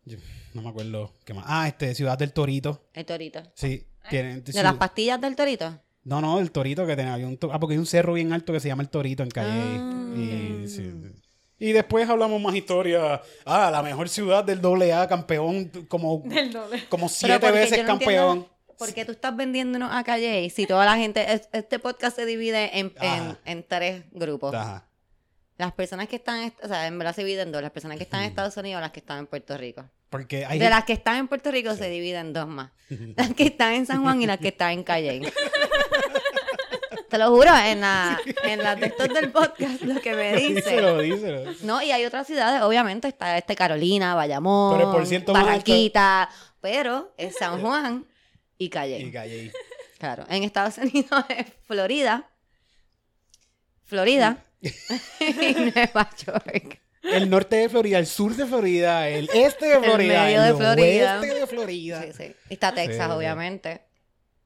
yo 0.05 0.19
no 0.55 0.63
me 0.63 0.69
acuerdo 0.71 1.13
qué 1.25 1.35
más. 1.35 1.45
Ah, 1.47 1.69
este, 1.69 1.95
Ciudad 1.95 2.17
del 2.19 2.33
Torito. 2.33 2.89
el 2.95 3.05
torito. 3.05 3.43
Sí. 3.55 3.87
Tiene, 4.09 4.41
¿De 4.41 4.63
las 4.63 4.75
pastillas 4.75 5.21
del 5.21 5.37
torito? 5.37 5.79
No, 6.05 6.21
no, 6.23 6.41
el 6.41 6.51
Torito 6.51 6.87
que 6.87 6.97
tenía. 6.97 7.13
había 7.13 7.27
un 7.27 7.37
to- 7.37 7.53
ah, 7.53 7.61
porque 7.61 7.75
hay 7.75 7.79
un 7.79 7.85
cerro 7.87 8.15
bien 8.15 8.33
alto 8.33 8.55
que 8.55 8.59
se 8.61 8.69
llama 8.69 8.83
el 8.83 8.89
Torito 8.89 9.23
en 9.23 9.29
Calle. 9.29 9.51
Ah. 9.53 10.15
Y, 10.17 10.67
sí. 10.67 10.91
Y 11.61 11.71
después 11.73 12.09
hablamos 12.09 12.41
más 12.41 12.55
historia. 12.57 13.23
Ah, 13.45 13.71
la 13.71 13.83
mejor 13.83 14.09
ciudad 14.09 14.43
del 14.43 14.61
AA, 14.93 15.07
campeón, 15.07 15.71
como, 15.89 16.23
Del 16.25 16.53
doble. 16.53 16.85
como 16.89 17.07
Pero 17.07 17.15
siete 17.15 17.39
porque 17.39 17.53
veces 17.59 17.77
yo 17.77 17.83
no 17.85 17.87
campeón. 17.89 18.29
entiendo 18.39 18.61
¿Por 18.79 18.95
qué 18.95 19.05
tú 19.05 19.13
estás 19.13 19.37
vendiéndonos 19.37 19.91
a 19.93 20.03
Calle 20.03 20.49
si 20.49 20.67
toda 20.67 20.87
la 20.87 20.97
gente... 20.97 21.33
es- 21.35 21.51
Este 21.53 21.79
podcast 21.79 22.17
se 22.17 22.25
divide 22.25 22.79
en, 22.79 22.95
en, 23.45 23.63
tres 23.69 24.05
grupos. 24.11 24.55
Ajá. 24.55 24.87
Las 25.59 25.73
personas 25.73 26.09
que 26.09 26.17
están... 26.17 26.41
est- 26.45 26.65
O 26.65 26.67
sea, 26.69 26.87
en 26.87 26.99
verdad 26.99 27.15
se 27.15 27.21
dividen 27.23 27.49
en 27.49 27.53
dos. 27.53 27.61
Las 27.61 27.73
personas 27.73 27.99
que 27.99 28.05
están 28.05 28.23
en 28.23 28.31
Estados 28.31 28.57
Unidos 28.57 28.81
y 28.81 28.81
las 28.81 28.91
que 28.93 29.01
están 29.01 29.19
en 29.19 29.27
Puerto 29.27 29.55
Rico. 29.59 29.85
Porque 30.09 30.47
hay 30.47 30.59
De 30.59 30.71
las 30.71 30.85
que 30.85 30.95
están 30.95 31.17
en 31.19 31.29
Puerto 31.29 31.51
Rico 31.51 31.75
se 31.77 31.91
dividen 31.91 32.29
en 32.29 32.33
dos 32.33 32.47
más. 32.49 32.71
Las 33.17 33.35
que 33.35 33.45
están 33.45 33.75
en 33.75 33.85
San 33.85 34.03
Juan 34.03 34.23
y 34.23 34.27
las 34.27 34.39
que 34.39 34.49
están 34.49 34.73
en 34.73 34.83
Calle. 34.83 35.21
Te 37.11 37.19
lo 37.19 37.29
juro, 37.31 37.51
en 37.57 37.81
la, 37.81 38.19
en 38.45 38.63
las 38.63 38.79
de 38.79 38.87
estos 38.87 39.09
del 39.09 39.33
podcast, 39.33 39.83
lo 39.83 40.01
que 40.01 40.15
me 40.15 40.37
dicen. 40.37 40.55
díselo, 40.55 41.01
díselo. 41.01 41.53
No, 41.63 41.83
y 41.83 41.91
hay 41.91 42.05
otras 42.05 42.27
ciudades, 42.27 42.63
obviamente, 42.63 43.09
está 43.09 43.37
este 43.37 43.57
Carolina, 43.57 44.15
Bayamón, 44.15 44.77
Pero 44.77 44.89
el 44.91 44.97
por 44.97 45.07
ciento 45.07 45.33
Barranquita, 45.33 46.31
pero 46.61 47.13
es 47.17 47.37
San 47.37 47.61
Juan 47.61 48.07
y 48.59 48.69
Calle. 48.71 49.01
Y 49.01 49.11
Calle. 49.11 49.53
Claro, 49.99 50.25
en 50.29 50.45
Estados 50.45 50.79
Unidos 50.79 51.25
es 51.29 51.47
Florida, 51.67 52.31
Florida 53.85 54.45
y 54.63 55.55
Nueva 55.75 56.11
York. 56.25 56.81
El 57.03 57.29
norte 57.29 57.57
de 57.57 57.69
Florida, 57.69 57.99
el 57.99 58.07
sur 58.07 58.37
de 58.37 58.47
Florida, 58.47 59.09
el 59.09 59.29
este 59.35 59.67
de 59.67 59.81
Florida, 59.81 60.25
medio 60.25 60.43
de 60.43 60.49
el 60.51 60.57
Florida. 60.57 61.19
oeste 61.21 61.35
de 61.35 61.47
Florida. 61.47 62.03
Sí, 62.03 62.13
sí. 62.13 62.35
Está 62.51 62.73
Texas, 62.73 63.07
sí. 63.07 63.13
obviamente. 63.13 63.90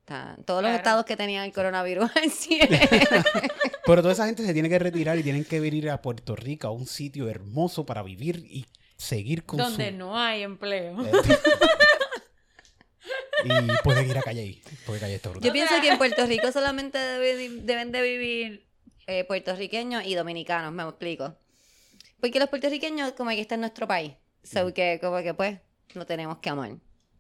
Está 0.05 0.37
todos 0.45 0.63
los 0.63 0.71
estados 0.73 1.07
que 1.07 1.17
tenían 1.17 1.45
el 1.47 1.53
coronavirus 1.55 2.11
al 2.23 2.31
100. 2.31 2.69
Pero 3.87 4.03
toda 4.03 4.13
esa 4.13 4.27
gente 4.27 4.45
se 4.45 4.53
tiene 4.53 4.69
que 4.69 4.79
retirar 4.79 5.19
y 5.19 5.23
tienen 5.23 5.45
que 5.47 5.61
venir 5.61 5.89
a 5.89 6.03
Puerto 6.03 6.37
Rico, 6.37 6.67
a 6.67 6.71
un 6.71 6.87
sitio 6.87 7.29
hermoso 7.31 7.87
para 7.87 8.03
vivir 8.03 8.37
y 8.51 8.67
seguir 8.99 9.45
con 9.45 9.57
Donde 9.59 9.91
su... 9.93 9.97
no 9.97 10.19
hay 10.19 10.43
empleo. 10.43 11.03
Eh, 11.07 11.11
y 13.45 13.83
pueden 13.83 14.09
ir 14.09 14.17
a 14.19 14.23
Calle, 14.23 14.61
porque 14.87 15.01
Calle 15.01 15.15
está 15.17 15.29
brutal. 15.31 15.47
Yo 15.47 15.53
pienso 15.53 15.75
que 15.81 15.89
en 15.89 15.99
Puerto 15.99 16.25
Rico 16.27 16.51
solamente 16.53 16.99
debe- 16.99 17.61
deben 17.63 17.93
de 17.93 18.03
vivir 18.03 18.67
eh, 19.07 19.25
puertorriqueños 19.25 20.05
y 20.07 20.15
dominicanos, 20.15 20.73
me 20.73 20.83
explico. 20.83 21.35
Porque 22.21 22.39
los 22.39 22.49
puertorriqueños 22.49 23.13
como 23.13 23.31
que 23.31 23.41
está 23.41 23.55
en 23.57 23.61
nuestro 23.63 23.87
país, 23.87 24.13
so 24.43 24.73
que 24.73 24.99
como 25.03 25.23
que 25.23 25.35
pues 25.35 25.59
lo 25.95 26.07
tenemos 26.07 26.39
que 26.39 26.49
amar. 26.51 26.73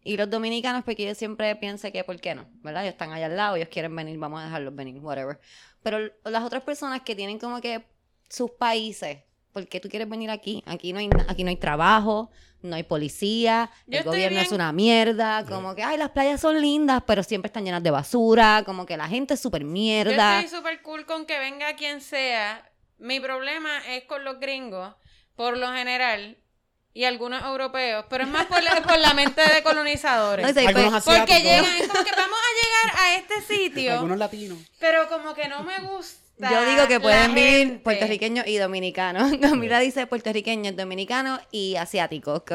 Y 0.05 0.19
los 0.19 0.29
dominicanos, 0.29 0.85
porque 0.85 1.07
yo 1.07 1.15
siempre 1.15 1.57
pienso 1.57 1.91
que, 1.91 2.05
¿por 2.05 2.21
qué 2.21 2.35
no? 2.35 2.47
¿Verdad? 2.63 2.83
Ellos 2.83 2.93
están 2.93 3.13
allá 3.13 3.27
al 3.27 3.37
lado, 3.37 3.57
ellos 3.57 3.71
quieren 3.71 3.97
venir, 3.97 4.19
vamos 4.19 4.41
a 4.41 4.45
dejarlos 4.45 4.75
venir, 4.75 5.01
whatever. 5.01 5.41
Pero 5.83 5.99
las 6.25 6.45
otras 6.45 6.63
personas 6.63 7.01
que 7.01 7.17
tienen 7.17 7.39
como 7.39 7.61
que 7.63 7.85
sus 8.29 8.51
países, 8.51 9.19
¿por 9.53 9.67
qué 9.67 9.81
tú 9.81 9.89
quieres 9.89 10.09
venir 10.09 10.31
aquí? 10.31 10.63
Aquí 10.67 10.93
no 10.93 10.99
hay, 10.99 11.09
aquí 11.27 11.43
no 11.43 11.49
hay 11.49 11.57
trabajo, 11.57 12.31
no 12.61 12.77
hay 12.77 12.83
policía, 12.83 13.71
Yo 13.87 14.01
el 14.01 14.05
gobierno 14.05 14.41
es 14.41 14.53
una 14.53 14.73
mierda, 14.73 15.45
como 15.47 15.75
que, 15.75 15.83
ay, 15.83 15.97
las 15.97 16.11
playas 16.11 16.41
son 16.41 16.61
lindas, 16.61 17.03
pero 17.07 17.23
siempre 17.23 17.47
están 17.47 17.65
llenas 17.65 17.83
de 17.83 17.91
basura, 17.91 18.63
como 18.67 18.85
que 18.85 18.97
la 18.97 19.09
gente 19.09 19.35
es 19.35 19.41
súper 19.41 19.63
Yo 19.63 19.69
mierda. 19.69 20.41
estoy 20.41 20.59
súper 20.59 20.83
cool 20.83 21.07
con 21.07 21.25
que 21.25 21.39
venga 21.39 21.77
quien 21.77 22.01
sea. 22.03 22.71
Mi 22.99 23.21
problema 23.21 23.79
es 23.89 24.05
con 24.05 24.25
los 24.25 24.39
gringos, 24.39 24.95
por 25.35 25.57
lo 25.57 25.73
general, 25.73 26.39
y 26.95 27.05
algunos 27.05 27.45
europeos, 27.45 28.07
pero 28.09 28.23
es 28.25 28.31
más 28.31 28.47
por 28.47 28.63
la, 28.63 28.81
por 28.83 28.99
la 28.99 29.13
mente 29.15 29.43
de 29.43 29.63
colonizadores. 29.65 30.47
No 30.47 30.53
sé, 30.53 30.67
Algunos 30.67 31.05
pues. 31.05 31.19
Porque 31.19 31.41
llegan, 31.41 31.65
es 31.77 31.89
como 31.89 32.05
que 32.05 32.13
vamos 32.13 32.39
a 32.39 32.93
llegar 32.93 33.01
a 33.01 33.15
este 33.17 33.41
sitio, 33.43 33.93
Algunos 33.95 34.19
latinos. 34.19 34.59
pero 34.79 35.09
como 35.09 35.35
que 35.35 35.49
no 35.49 35.65
me 35.65 35.81
gusta. 35.81 36.23
Yo 36.51 36.65
digo 36.65 36.89
que 36.89 37.01
pueden 37.01 37.35
vivir 37.35 37.83
puertorriqueños 37.83 38.47
y 38.47 38.59
dominicanos. 38.59 39.33
Camila 39.41 39.81
dice 39.81 40.07
puertorriqueños, 40.07 40.77
dominicanos 40.77 41.41
y 41.51 41.77
asiáticos. 41.77 42.43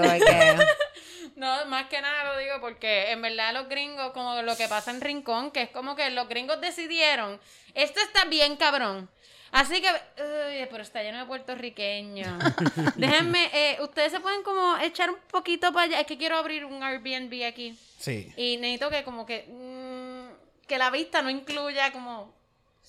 No, 1.35 1.65
más 1.67 1.87
que 1.87 2.01
nada 2.01 2.33
lo 2.33 2.37
digo 2.37 2.55
porque 2.59 3.11
en 3.11 3.21
verdad 3.21 3.53
los 3.53 3.69
gringos, 3.69 4.11
como 4.11 4.41
lo 4.41 4.57
que 4.57 4.67
pasa 4.67 4.91
en 4.91 4.99
Rincón, 4.99 5.51
que 5.51 5.61
es 5.61 5.69
como 5.69 5.95
que 5.95 6.09
los 6.09 6.27
gringos 6.27 6.59
decidieron, 6.59 7.39
esto 7.75 8.01
está 8.01 8.25
bien 8.25 8.57
cabrón. 8.57 9.09
Así 9.51 9.81
que, 9.81 9.87
uy, 9.87 10.67
pero 10.69 10.83
está 10.83 11.01
lleno 11.01 11.19
de 11.19 11.25
puertorriqueños. 11.25 12.43
Déjenme, 12.95 13.49
eh, 13.53 13.77
ustedes 13.81 14.11
se 14.11 14.19
pueden 14.19 14.43
como 14.43 14.77
echar 14.77 15.09
un 15.09 15.17
poquito 15.31 15.73
para 15.73 15.85
allá. 15.85 15.99
Es 16.01 16.07
que 16.07 16.17
quiero 16.17 16.37
abrir 16.37 16.65
un 16.65 16.83
Airbnb 16.83 17.45
aquí. 17.45 17.77
Sí. 17.97 18.31
Y 18.37 18.57
necesito 18.57 18.89
que 18.89 19.03
como 19.03 19.25
que, 19.25 19.45
mm, 19.47 20.67
que 20.67 20.77
la 20.77 20.89
vista 20.91 21.21
no 21.21 21.29
incluya 21.29 21.91
como 21.91 22.33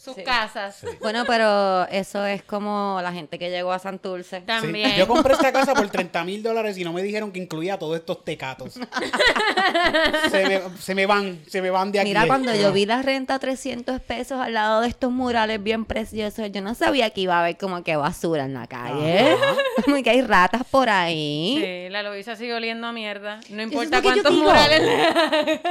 sus 0.02 0.14
Sí. 0.14 0.24
casas. 0.24 0.84
Bueno, 1.00 1.24
pero 1.26 1.86
eso 1.88 2.24
es 2.26 2.42
como 2.42 3.00
la 3.02 3.12
gente 3.12 3.38
que 3.38 3.50
llegó 3.50 3.72
a 3.72 3.78
Santurce. 3.78 4.40
Sí. 4.40 4.46
También. 4.46 4.96
Yo 4.96 5.06
compré 5.06 5.32
esta 5.34 5.52
casa 5.52 5.74
por 5.74 5.88
30 5.88 6.24
mil 6.24 6.42
dólares 6.42 6.78
y 6.78 6.84
no 6.84 6.92
me 6.92 7.02
dijeron 7.02 7.32
que 7.32 7.38
incluía 7.38 7.78
todos 7.78 7.96
estos 7.96 8.24
tecatos. 8.24 8.74
se, 10.30 10.46
me, 10.46 10.60
se 10.78 10.94
me 10.94 11.06
van, 11.06 11.40
se 11.48 11.62
me 11.62 11.70
van 11.70 11.92
de 11.92 12.00
aquí. 12.00 12.08
Mira, 12.08 12.26
cuando 12.26 12.54
yo 12.54 12.72
vi 12.72 12.86
la 12.86 13.02
renta 13.02 13.38
300 13.38 14.00
pesos 14.00 14.38
al 14.40 14.54
lado 14.54 14.80
de 14.80 14.88
estos 14.88 15.10
murales 15.10 15.62
bien 15.62 15.84
preciosos, 15.84 16.50
yo 16.52 16.60
no 16.60 16.74
sabía 16.74 17.10
que 17.10 17.22
iba 17.22 17.36
a 17.36 17.40
haber 17.40 17.56
como 17.56 17.82
que 17.82 17.96
basura 17.96 18.44
en 18.44 18.54
la 18.54 18.66
calle. 18.66 19.36
Como 19.84 20.02
que 20.02 20.10
hay 20.10 20.20
ratas 20.20 20.62
por 20.70 20.90
ahí. 20.90 21.56
Sí, 21.58 21.88
la 21.90 22.02
Loisa 22.02 22.36
sigue 22.36 22.52
oliendo 22.52 22.86
a 22.86 22.92
mierda. 22.92 23.40
No 23.48 23.62
es 23.62 23.68
importa 23.72 23.96
yo 23.98 24.02
cuántos 24.02 24.32
murales 24.34 24.82
le 24.82 25.04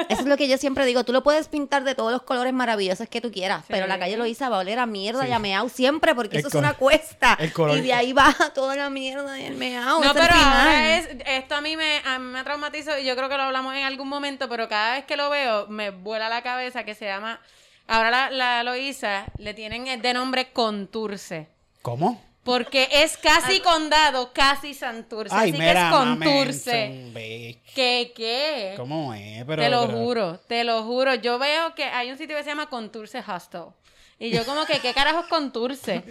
Eso 0.09 0.21
es 0.21 0.25
lo 0.25 0.35
que 0.35 0.47
yo 0.47 0.57
siempre 0.57 0.85
digo. 0.85 1.03
Tú 1.03 1.13
lo 1.13 1.21
puedes 1.21 1.47
pintar 1.47 1.83
de 1.83 1.93
todos 1.93 2.11
los 2.11 2.23
colores 2.23 2.51
maravillosos 2.51 3.07
que 3.07 3.21
tú 3.21 3.31
quieras, 3.31 3.63
pero 3.67 3.85
la 3.85 3.99
calle 3.99 4.17
Loíza 4.19 4.47
va 4.49 4.57
a 4.57 4.59
oler 4.59 4.77
a 4.77 4.85
mierda 4.85 5.23
Sí. 5.23 5.29
y 5.29 5.31
a 5.31 5.39
meao 5.39 5.67
siempre 5.69 6.13
porque 6.13 6.35
El 6.37 6.41
eso 6.41 6.49
es 6.49 6.53
una 6.53 6.75
cuesta. 6.75 7.35
el 7.39 7.51
color- 7.51 7.77
Y 7.77 7.81
de 7.81 7.93
ahí 7.93 8.13
baja 8.13 8.49
toda 8.53 8.75
la 8.75 8.91
mierda 8.91 9.39
y 9.39 9.45
el 9.45 9.55
meao. 9.55 9.99
No, 9.99 10.05
es 10.11 10.13
pero 10.13 10.33
ahora 10.35 10.97
es, 10.97 11.09
esto 11.25 11.55
a 11.55 11.61
mí 11.61 11.75
me, 11.75 11.97
a 12.05 12.19
mí 12.19 12.25
me 12.31 12.43
traumatizó 12.43 12.99
y 12.99 13.05
yo 13.05 13.15
creo 13.15 13.27
que 13.29 13.37
lo 13.37 13.43
hablamos 13.43 13.73
en 13.75 13.83
algún 13.83 14.07
momento, 14.07 14.47
pero 14.47 14.69
cada 14.69 14.93
vez 14.95 15.05
que 15.05 15.17
lo 15.17 15.31
veo 15.31 15.65
me 15.67 15.89
vuela 15.89 16.29
la 16.29 16.43
cabeza 16.43 16.83
que 16.83 16.93
se 16.93 17.05
llama, 17.05 17.39
ahora 17.87 18.11
la, 18.11 18.29
la 18.29 18.63
Loíza 18.63 19.25
le 19.39 19.55
tienen 19.55 19.99
de 20.01 20.13
nombre 20.13 20.51
Conturce, 20.51 21.47
¿Cómo? 21.81 22.21
porque 22.43 22.87
es 22.91 23.17
casi 23.17 23.59
condado, 23.59 24.31
casi 24.33 24.73
Santurce, 24.73 25.35
Ay, 25.35 25.49
así 25.51 25.59
mira, 25.59 25.73
que 25.73 25.79
es 25.79 25.91
Conturce. 25.93 27.61
¿Qué 27.75 28.11
qué? 28.15 28.73
¿Cómo 28.75 29.13
es? 29.13 29.43
Pero, 29.45 29.61
te 29.61 29.69
lo 29.69 29.85
pero- 29.85 29.97
juro, 29.99 30.39
te 30.47 30.63
lo 30.63 30.83
juro. 30.83 31.15
Yo 31.15 31.37
veo 31.37 31.75
que 31.75 31.83
hay 31.83 32.09
un 32.11 32.17
sitio 32.17 32.35
que 32.37 32.43
se 32.43 32.49
llama 32.49 32.67
Conturce 32.67 33.19
Hostel. 33.19 33.65
Y 34.19 34.31
yo 34.31 34.45
como 34.45 34.65
que, 34.65 34.79
¿qué 34.79 34.93
carajos 34.93 35.27
Conturce? 35.27 36.03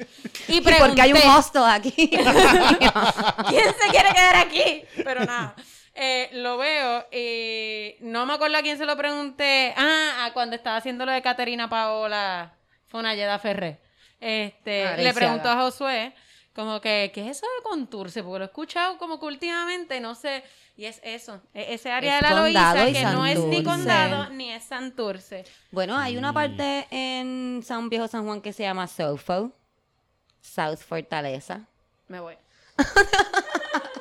Y 0.49 0.57
Y 0.57 0.61
porque 0.63 1.03
hay 1.03 1.13
un 1.13 1.19
pregunté, 1.19 1.39
hostel 1.39 1.63
aquí. 1.69 1.93
¿Quién 3.49 3.75
se 3.75 3.91
quiere 3.91 4.13
quedar 4.15 4.37
aquí? 4.37 4.83
Pero 5.05 5.25
nada. 5.25 5.55
eh, 5.95 6.31
lo 6.33 6.57
veo 6.57 7.07
y 7.13 7.97
no 8.01 8.25
me 8.25 8.35
acuerdo 8.35 8.57
a 8.57 8.63
quién 8.63 8.79
se 8.79 8.87
lo 8.87 8.97
pregunté. 8.97 9.75
Ah, 9.77 10.31
cuando 10.33 10.57
estaba 10.57 10.77
haciendo 10.77 11.05
lo 11.05 11.13
de 11.13 11.21
Caterina 11.23 11.69
Paola 11.69 12.55
Fonalleda 12.87 13.39
Ferré. 13.39 13.79
Este, 14.21 14.97
le 14.97 15.13
preguntó 15.15 15.49
a 15.51 15.57
Josué, 15.63 16.13
como 16.55 16.81
que, 16.81 17.11
¿qué 17.15 17.23
es 17.29 17.37
eso 17.37 17.47
de 17.59 17.63
Conturce? 17.63 18.23
Porque 18.23 18.39
lo 18.39 18.45
he 18.45 18.49
escuchado 18.49 18.99
como 18.99 19.21
que 19.21 19.27
últimamente, 19.27 20.01
no 20.01 20.15
sé. 20.15 20.43
Y 20.79 20.87
es 20.87 21.01
eso, 21.03 21.43
e- 21.53 21.75
ese 21.75 21.91
área 21.91 22.19
Es 22.19 22.23
de 22.23 22.29
la 22.29 22.41
condado 22.41 22.85
Loíza 22.85 23.01
que 23.01 23.05
no 23.15 23.27
es 23.27 23.39
ni 23.41 23.65
condado 23.65 24.31
ni 24.31 24.53
es 24.53 24.63
Santurce. 24.63 25.45
bueno, 25.73 25.99
hay 25.99 26.15
Mm. 26.15 26.19
una 26.19 26.33
parte 26.33 26.87
en 26.93 27.63
San 27.65 27.89
Viejo 27.91 28.07
San 28.07 28.25
Juan 28.25 28.41
que 28.41 28.53
se 28.53 28.63
llama 28.63 28.87
Sofo. 28.87 29.51
South 30.41 30.79
Fortaleza. 30.79 31.63
Me 32.07 32.21
voy. 32.21 32.37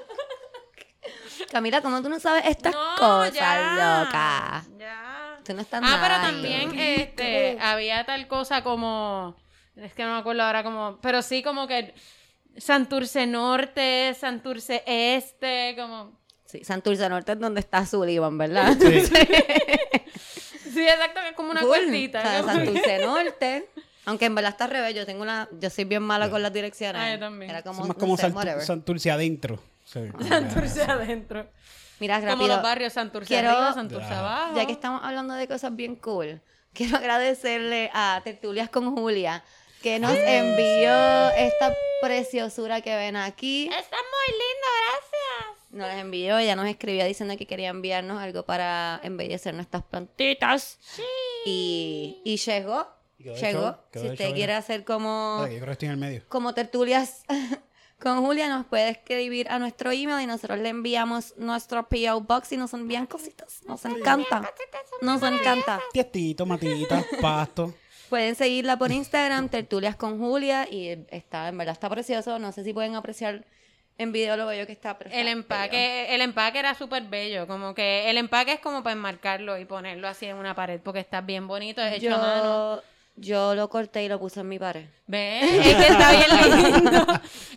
Camila, 1.51 1.81
¿cómo 1.81 2.01
tú 2.01 2.09
no 2.09 2.19
sabes 2.19 2.45
estas 2.45 2.73
No, 2.73 2.95
cosas, 2.97 3.33
ya, 3.33 4.03
loca? 4.03 4.65
Ya. 4.77 5.39
Tú 5.43 5.53
no 5.53 5.61
estás 5.61 5.81
Ah, 5.83 5.99
pero 6.01 6.15
también 6.15 6.77
este 6.77 7.57
había 7.59 8.05
tal 8.05 8.27
cosa 8.27 8.63
como 8.63 9.35
es 9.75 9.93
que 9.93 10.03
no 10.03 10.13
me 10.13 10.19
acuerdo 10.19 10.43
ahora 10.43 10.63
como, 10.63 10.99
pero 11.01 11.21
sí 11.21 11.41
como 11.41 11.67
que 11.67 11.93
Santurce 12.57 13.27
Norte, 13.27 14.15
Santurce 14.19 14.83
Este, 14.85 15.75
como 15.77 16.19
Sí, 16.47 16.63
Santurce 16.63 17.07
Norte 17.09 17.33
es 17.33 17.39
donde 17.39 17.59
está 17.59 17.85
Sullivan, 17.85 18.37
¿verdad? 18.37 18.75
Sí. 18.79 19.01
Sí, 20.73 20.87
exacto, 20.87 21.21
que 21.21 21.29
es 21.29 21.35
como 21.35 21.51
una 21.51 21.61
Cool. 21.61 21.69
cuartita. 21.69 22.19
O 22.19 22.21
sea, 22.23 22.41
como- 22.41 22.53
Santurce 22.53 22.99
Norte. 23.05 23.69
Aunque 24.05 24.25
en 24.25 24.35
verdad 24.35 24.51
está 24.51 24.65
al 24.65 24.71
revés. 24.71 24.95
Yo 24.95 25.05
tengo 25.05 25.21
una... 25.23 25.49
Yo 25.59 25.69
soy 25.69 25.83
bien 25.85 26.03
mala 26.03 26.29
con 26.29 26.41
las 26.41 26.53
direcciones. 26.53 27.01
Ah, 27.01 27.11
yo 27.13 27.19
también. 27.19 27.49
Era 27.49 27.59
Es 27.59 27.65
como... 27.65 27.79
más 27.79 27.87
no 27.89 27.93
como 27.95 28.15
sé, 28.15 28.27
Santu- 28.27 28.35
whatever. 28.35 28.63
Santurce 28.65 29.11
adentro. 29.11 29.59
Sí. 29.83 29.99
Santurce 30.27 30.83
adentro. 30.83 31.47
Mira, 31.99 32.19
Como 32.19 32.31
rápido. 32.31 32.47
los 32.47 32.61
barrios 32.61 32.93
Santurce 32.93 33.27
Quiero- 33.27 33.49
arriba, 33.49 33.73
Santurce 33.73 34.07
Ya. 34.09 34.19
abajo. 34.19 34.55
Ya 34.55 34.65
que 34.65 34.71
estamos 34.71 35.01
hablando 35.03 35.33
de 35.33 35.47
cosas 35.47 35.75
bien 35.75 35.95
cool, 35.95 36.41
quiero 36.73 36.95
agradecerle 36.97 37.89
a 37.93 38.21
Tertulias 38.23 38.69
con 38.69 38.95
Julia 38.95 39.43
que 39.81 39.99
nos 39.99 40.13
envió 40.15 41.29
esta 41.31 41.73
preciosura 42.01 42.81
que 42.81 42.95
ven 42.95 43.15
aquí. 43.15 43.65
Está 43.67 43.97
muy 43.97 44.31
lindo, 44.31 44.67
gracias. 44.83 45.06
Nos 45.77 45.87
las 45.87 45.97
envió, 45.99 46.37
ella 46.37 46.55
nos 46.55 46.67
escribió 46.67 47.05
diciendo 47.05 47.37
que 47.37 47.45
quería 47.45 47.69
enviarnos 47.69 48.19
algo 48.21 48.43
para 48.43 48.99
embellecer 49.03 49.53
nuestras 49.53 49.83
plantitas. 49.83 50.79
Y, 51.45 52.21
y 52.25 52.37
llegó. 52.37 52.87
Y 53.19 53.23
Llegó. 53.23 53.37
si 53.39 53.45
hecho, 53.47 54.11
usted 54.11 54.25
mira. 54.25 54.33
quiere 54.35 54.53
hacer 54.53 54.83
como, 54.83 55.41
Ay, 55.43 55.53
yo 55.53 55.57
creo 55.57 55.65
que 55.67 55.71
estoy 55.71 55.85
en 55.87 55.91
el 55.93 55.97
medio. 55.97 56.23
como 56.29 56.53
tertulias 56.53 57.23
con 57.99 58.23
Julia, 58.23 58.47
nos 58.47 58.65
puede 58.67 58.89
escribir 58.89 59.49
a 59.49 59.57
nuestro 59.57 59.91
email 59.91 60.21
y 60.21 60.27
nosotros 60.27 60.59
le 60.59 60.69
enviamos 60.69 61.33
nuestro 61.37 61.87
P.O. 61.89 62.21
Box 62.21 62.51
y 62.51 62.57
nos 62.57 62.73
envían 62.73 63.07
cositas. 63.07 63.61
Nos 63.65 63.83
encanta. 63.85 64.51
Nos 65.01 65.23
encanta. 65.23 65.79
Tiestito, 65.93 66.45
matita, 66.45 67.03
pasto. 67.21 67.73
Pueden 68.09 68.35
seguirla 68.35 68.77
por 68.77 68.91
Instagram, 68.91 69.49
Tertulias 69.49 69.95
con 69.95 70.19
Julia, 70.19 70.67
y 70.69 71.05
está, 71.09 71.49
en 71.49 71.57
verdad 71.57 71.73
está 71.73 71.89
precioso. 71.89 72.37
No 72.39 72.51
sé 72.51 72.63
si 72.63 72.71
pueden 72.71 72.95
apreciar 72.95 73.45
en 73.97 74.11
video 74.11 74.37
lo 74.37 74.45
bello 74.47 74.65
que 74.65 74.71
está. 74.73 74.97
pero 74.97 75.09
El 75.09 75.19
está 75.21 75.31
empaque, 75.31 76.13
el 76.15 76.21
empaque 76.21 76.59
era 76.59 76.75
súper 76.75 77.03
bello, 77.03 77.47
como 77.47 77.73
que 77.73 78.09
el 78.09 78.17
empaque 78.17 78.53
es 78.53 78.59
como 78.59 78.83
para 78.83 78.93
enmarcarlo 78.93 79.57
y 79.57 79.65
ponerlo 79.65 80.07
así 80.07 80.25
en 80.27 80.35
una 80.37 80.53
pared 80.55 80.79
porque 80.83 80.99
está 80.99 81.21
bien 81.21 81.47
bonito, 81.47 81.81
es 81.81 81.93
hecho 81.93 82.05
bello. 82.07 82.15
a 82.15 82.19
mano. 82.19 82.75
Yo, 82.75 82.83
yo 83.19 83.55
lo 83.55 83.67
corté 83.69 84.03
y 84.03 84.09
lo 84.09 84.19
puse 84.19 84.41
en 84.41 84.47
mi 84.49 84.59
pared. 84.59 84.85
¿Ves? 85.07 85.43
Es 85.65 85.75
que 85.75 85.87
está 85.87 86.11
bien 86.11 86.73
lindo. 86.73 87.05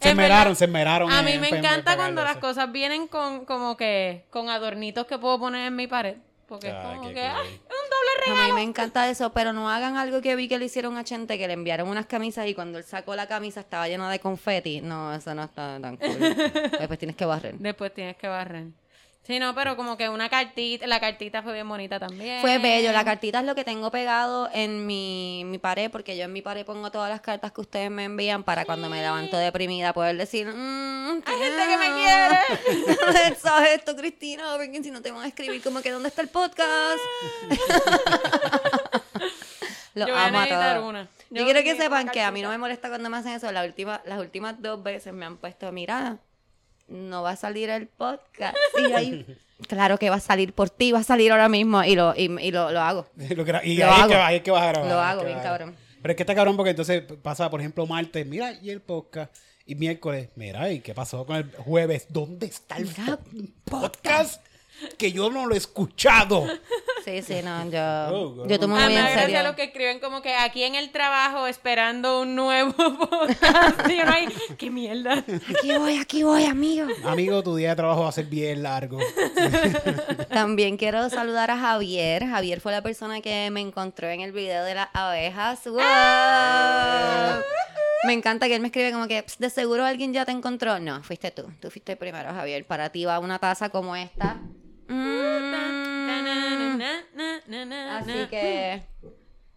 Se 0.01 0.15
verdad, 0.15 0.55
se 0.55 0.65
esmeraron. 0.65 1.13
A 1.13 1.23
mí 1.23 1.33
en- 1.33 1.41
me 1.43 1.49
en- 1.49 1.55
en 1.57 1.65
encanta 1.65 1.97
cuando 1.97 2.23
las 2.23 2.33
eso. 2.33 2.41
cosas 2.41 2.73
vienen 2.73 3.07
con 3.09 3.45
como 3.45 3.77
que 3.77 4.25
con 4.31 4.49
adornitos 4.49 5.07
que 5.07 5.19
puedo 5.19 5.39
poner 5.39 5.67
en 5.67 5.77
mi 5.77 5.87
pared, 5.87 6.17
porque 6.51 6.69
es 6.69 6.75
Ah, 6.77 6.83
como 6.97 7.09
que 7.09 7.15
cool. 7.15 7.23
ay, 7.23 7.47
es 7.49 7.61
un 7.61 7.91
doble 7.91 8.27
regalo. 8.27 8.43
A 8.43 8.47
mí 8.49 8.53
me 8.53 8.63
encanta 8.63 9.09
eso, 9.09 9.33
pero 9.33 9.53
no 9.55 9.71
hagan 9.71 9.97
algo 9.97 10.21
que 10.21 10.37
vi 10.37 10.49
que 10.49 10.59
le 10.59 10.67
hicieron 10.67 10.99
a 10.99 11.05
Chente, 11.05 11.39
que 11.39 11.47
le 11.47 11.55
enviaron 11.55 11.89
unas 11.89 12.05
camisas 12.07 12.47
y 12.49 12.55
cuando 12.55 12.77
él 12.79 12.85
sacó 12.85 13.15
la 13.17 13.27
camisa 13.27 13.61
estaba 13.61 13.89
llena 13.89 14.11
de 14.11 14.19
confeti. 14.19 14.81
No, 14.83 15.15
eso 15.15 15.35
no 15.35 15.45
está 15.45 15.79
tan 15.81 15.97
cool. 15.97 16.19
Después 16.79 16.99
tienes 16.99 17.17
que 17.17 17.25
barrer. 17.25 17.55
Después 17.59 17.95
tienes 17.95 18.17
que 18.17 18.29
barrer. 18.29 18.67
Sí, 19.23 19.39
no, 19.39 19.55
pero 19.55 19.77
como 19.77 19.97
que 19.97 20.09
una 20.09 20.29
cartita, 20.29 20.87
la 20.87 20.99
cartita 20.99 21.43
fue 21.43 21.53
bien 21.53 21.69
bonita 21.69 22.01
también. 22.01 22.41
Fue 22.41 22.59
bello. 22.59 22.91
La 22.91 23.05
cartita 23.05 23.41
es 23.41 23.45
lo 23.45 23.55
que 23.55 23.65
tengo 23.65 23.91
pegado 23.91 24.49
en 24.53 24.87
mi, 24.87 25.43
mi 25.45 25.59
pared, 25.59 25.91
porque 25.91 26.17
yo 26.17 26.25
en 26.25 26.33
mi 26.33 26.41
pared 26.43 26.65
pongo 26.65 26.91
todas 26.91 27.11
las 27.11 27.21
cartas 27.21 27.53
que 27.53 27.61
ustedes 27.61 27.91
me 27.91 28.05
envían 28.05 28.43
para 28.45 28.65
cuando 28.65 28.89
me 28.89 29.01
levanto 29.03 29.37
deprimida 29.37 29.93
poder 29.93 30.17
decir, 30.17 30.47
mmm, 30.49 31.23
Hay 31.27 31.39
gente 31.39 31.63
que 31.69 31.77
me 31.77 31.93
quiere. 31.95 32.39
mensaje 33.29 33.75
esto, 33.75 33.95
Cristina, 33.95 34.45
porque 34.57 34.83
si 34.83 34.91
no 34.91 35.03
te 35.03 35.11
van 35.13 35.23
a 35.23 35.29
escribir 35.29 35.63
como 35.63 35.83
que 35.83 35.91
¿dónde 35.91 36.09
está 36.09 36.23
el 36.23 36.29
podcast? 36.29 36.99
Los 39.95 40.07
Yo 40.09 40.15
voy 40.15 40.23
a 40.23 40.27
amo 40.27 40.39
a 40.39 40.43
necesitar 40.43 40.77
todos. 40.77 40.89
una. 40.89 41.09
Yo 41.31 41.45
quiero 41.45 41.63
que 41.63 41.77
sepan 41.77 42.09
que 42.09 42.23
a 42.23 42.31
mí 42.31 42.43
no 42.43 42.49
me 42.49 42.59
molesta 42.59 42.89
cuando 42.89 43.11
me 43.11 43.17
hacen 43.19 43.33
eso. 43.33 43.51
La 43.53 43.65
última, 43.65 44.01
las 44.05 44.19
últimas 44.21 44.61
dos 44.63 44.83
veces 44.83 45.13
me 45.13 45.27
han 45.27 45.37
puesto, 45.37 45.71
mira, 45.73 46.19
no 46.91 47.23
va 47.23 47.31
a 47.31 47.37
salir 47.37 47.71
el 47.71 47.87
podcast. 47.87 48.57
Y 48.79 48.93
ahí, 48.93 49.27
claro 49.69 49.99
que 49.99 50.11
va 50.11 50.17
a 50.17 50.21
salir 50.21 50.53
por 50.53 50.69
ti, 50.71 50.93
va 50.93 50.99
a 50.99 51.05
salir 51.05 51.33
ahora 51.33 51.49
mismo. 51.49 51.83
Y 51.85 51.95
lo, 51.95 52.15
y, 52.17 52.31
y 52.41 52.51
lo, 52.51 52.71
lo 52.71 52.81
hago. 52.81 53.07
Lo 53.17 53.27
y 53.29 53.35
Lo 53.47 53.57
ahí, 53.59 53.81
es 53.81 53.83
hago. 53.85 54.09
que, 54.09 54.15
ahí 54.17 54.37
es 54.37 54.43
que 54.43 54.51
vas 54.51 54.63
a 54.63 54.69
grabar. 54.73 54.91
Lo 54.91 55.01
hago 55.01 55.25
bien 55.25 55.39
cabrón. 55.41 55.75
Pero 56.03 56.13
es 56.13 56.17
que 56.17 56.23
está 56.23 56.35
cabrón 56.35 56.57
porque 56.57 56.71
entonces 56.71 57.03
pasa, 57.23 57.49
por 57.51 57.61
ejemplo, 57.61 57.87
martes, 57.87 58.27
mira, 58.27 58.53
y 58.61 58.71
el 58.71 58.81
podcast. 58.81 59.35
Y 59.67 59.75
miércoles, 59.77 60.31
mira, 60.35 60.71
¿y 60.71 60.81
qué 60.81 60.95
pasó 60.95 61.25
con 61.27 61.37
el 61.37 61.51
jueves? 61.53 62.07
¿Dónde 62.09 62.47
está 62.47 62.77
el 62.79 62.87
Mira, 62.87 63.19
podcast? 63.65 64.43
Que 64.99 65.13
yo 65.13 65.31
no 65.31 65.47
lo 65.47 65.55
he 65.55 65.59
escuchado. 65.59 66.47
Sí, 67.05 67.23
sí, 67.23 67.37
no, 67.43 67.63
Oh, 67.63 67.71
yo, 67.71 68.31
God. 68.35 68.49
yo 68.49 68.61
tomo 68.61 68.77
Ah, 68.77 68.85
muy 68.85 68.97
en 68.97 69.07
serio. 69.19 69.43
los 69.43 69.55
que 69.55 69.65
escriben 69.65 70.01
como 70.01 70.21
que 70.23 70.35
aquí 70.35 70.63
en 70.65 70.75
el 70.75 70.91
trabajo 70.93 71.47
esperando 71.47 72.21
un 72.21 72.35
nuevo 72.37 72.73
podcast. 73.09 73.89
Y 73.89 74.01
uno 74.01 74.13
ahí, 74.13 74.27
qué 74.59 74.71
mierda. 74.71 75.15
Aquí 75.59 75.73
voy, 75.79 75.97
aquí 75.99 76.23
voy, 76.23 76.45
amigo. 76.45 76.87
Amigo, 77.05 77.43
tu 77.43 77.57
día 77.57 77.71
de 77.71 77.77
trabajo 77.77 78.03
va 78.03 78.11
a 78.11 78.13
ser 78.13 78.27
bien 78.27 78.63
largo. 78.63 78.99
También 80.31 80.77
quiero 80.77 81.09
saludar 81.11 81.51
a 81.51 81.59
Javier. 81.59 82.27
Javier 82.27 82.61
fue 82.61 82.73
la 82.73 82.83
persona 82.83 83.21
que 83.21 83.49
me 83.51 83.61
encontró 83.61 84.09
en 84.09 84.21
el 84.21 84.33
video 84.33 84.65
de 84.65 84.75
las 84.75 84.89
abejas. 84.93 85.65
¡Wow! 85.65 85.81
Me 88.07 88.13
encanta 88.15 88.47
que 88.47 88.55
él 88.55 88.61
me 88.63 88.69
escribe 88.69 88.93
como 88.93 89.07
que 89.09 89.23
"Ps, 89.23 89.39
de 89.39 89.51
seguro 89.51 89.85
alguien 89.85 90.13
ya 90.13 90.25
te 90.25 90.33
encontró. 90.33 90.79
No, 90.81 91.03
fuiste 91.03 91.31
tú. 91.31 91.45
Tú 91.61 91.71
fuiste 91.71 91.97
primero, 91.97 92.33
Javier. 92.33 92.65
Para 92.67 92.91
ti 92.91 93.05
va 93.05 93.19
una 93.19 93.39
taza 93.39 93.69
como 93.69 93.95
esta. 93.97 94.39
Así 97.99 98.13
que 98.31 98.83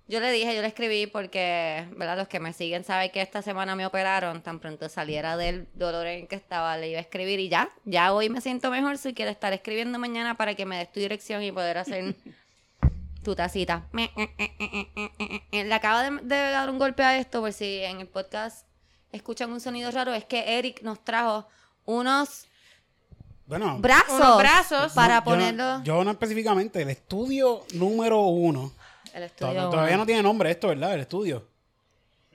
yo 0.07 0.19
le 0.19 0.31
dije, 0.31 0.53
yo 0.55 0.61
le 0.61 0.67
escribí 0.67 1.07
porque, 1.07 1.87
¿verdad? 1.95 2.17
Los 2.17 2.27
que 2.27 2.39
me 2.39 2.53
siguen 2.53 2.83
saben 2.83 3.09
que 3.11 3.21
esta 3.21 3.41
semana 3.41 3.75
me 3.75 3.85
operaron. 3.85 4.41
Tan 4.41 4.59
pronto 4.59 4.89
saliera 4.89 5.37
del 5.37 5.67
dolor 5.73 6.05
en 6.07 6.27
que 6.27 6.35
estaba, 6.35 6.77
le 6.77 6.89
iba 6.89 6.97
a 6.99 7.01
escribir 7.01 7.39
y 7.39 7.49
ya, 7.49 7.69
ya 7.85 8.13
hoy 8.13 8.29
me 8.29 8.41
siento 8.41 8.69
mejor. 8.69 8.97
Si 8.97 9.13
quiero 9.13 9.31
estar 9.31 9.53
escribiendo 9.53 9.97
mañana 9.99 10.35
para 10.35 10.55
que 10.55 10.65
me 10.65 10.77
des 10.77 10.91
tu 10.91 10.99
dirección 10.99 11.41
y 11.43 11.51
poder 11.51 11.77
hacer 11.77 12.15
tu 13.23 13.35
tacita. 13.35 13.87
Me- 13.93 14.11
eh, 14.17 14.29
eh, 14.37 15.41
eh. 15.51 15.63
Le 15.63 15.73
acabo 15.73 15.99
de, 15.99 16.25
de 16.27 16.35
dar 16.51 16.69
un 16.69 16.77
golpe 16.77 17.03
a 17.03 17.17
esto 17.17 17.39
por 17.41 17.53
si 17.53 17.79
en 17.83 18.01
el 18.01 18.07
podcast 18.07 18.67
escuchan 19.13 19.51
un 19.51 19.61
sonido 19.61 19.89
raro. 19.91 20.13
Es 20.13 20.25
que 20.25 20.57
Eric 20.59 20.81
nos 20.81 21.03
trajo 21.03 21.47
unos 21.85 22.47
Bueno, 23.45 23.77
brazos, 23.79 24.15
Unos 24.19 24.37
brazos. 24.37 24.93
para 24.93 25.15
no- 25.17 25.23
ponerlo. 25.23 25.83
Yo 25.83 26.03
no 26.03 26.11
específicamente, 26.11 26.81
el 26.81 26.89
estudio 26.89 27.63
número 27.73 28.21
uno. 28.21 28.71
el 29.13 29.23
estudio 29.23 29.69
Todavía, 29.69 29.95
no 29.97 30.05
tiene 30.05 30.23
nombre 30.23 30.49
esto, 30.49 30.69
¿verdad? 30.69 30.93
El 30.95 31.01
estudio. 31.01 31.45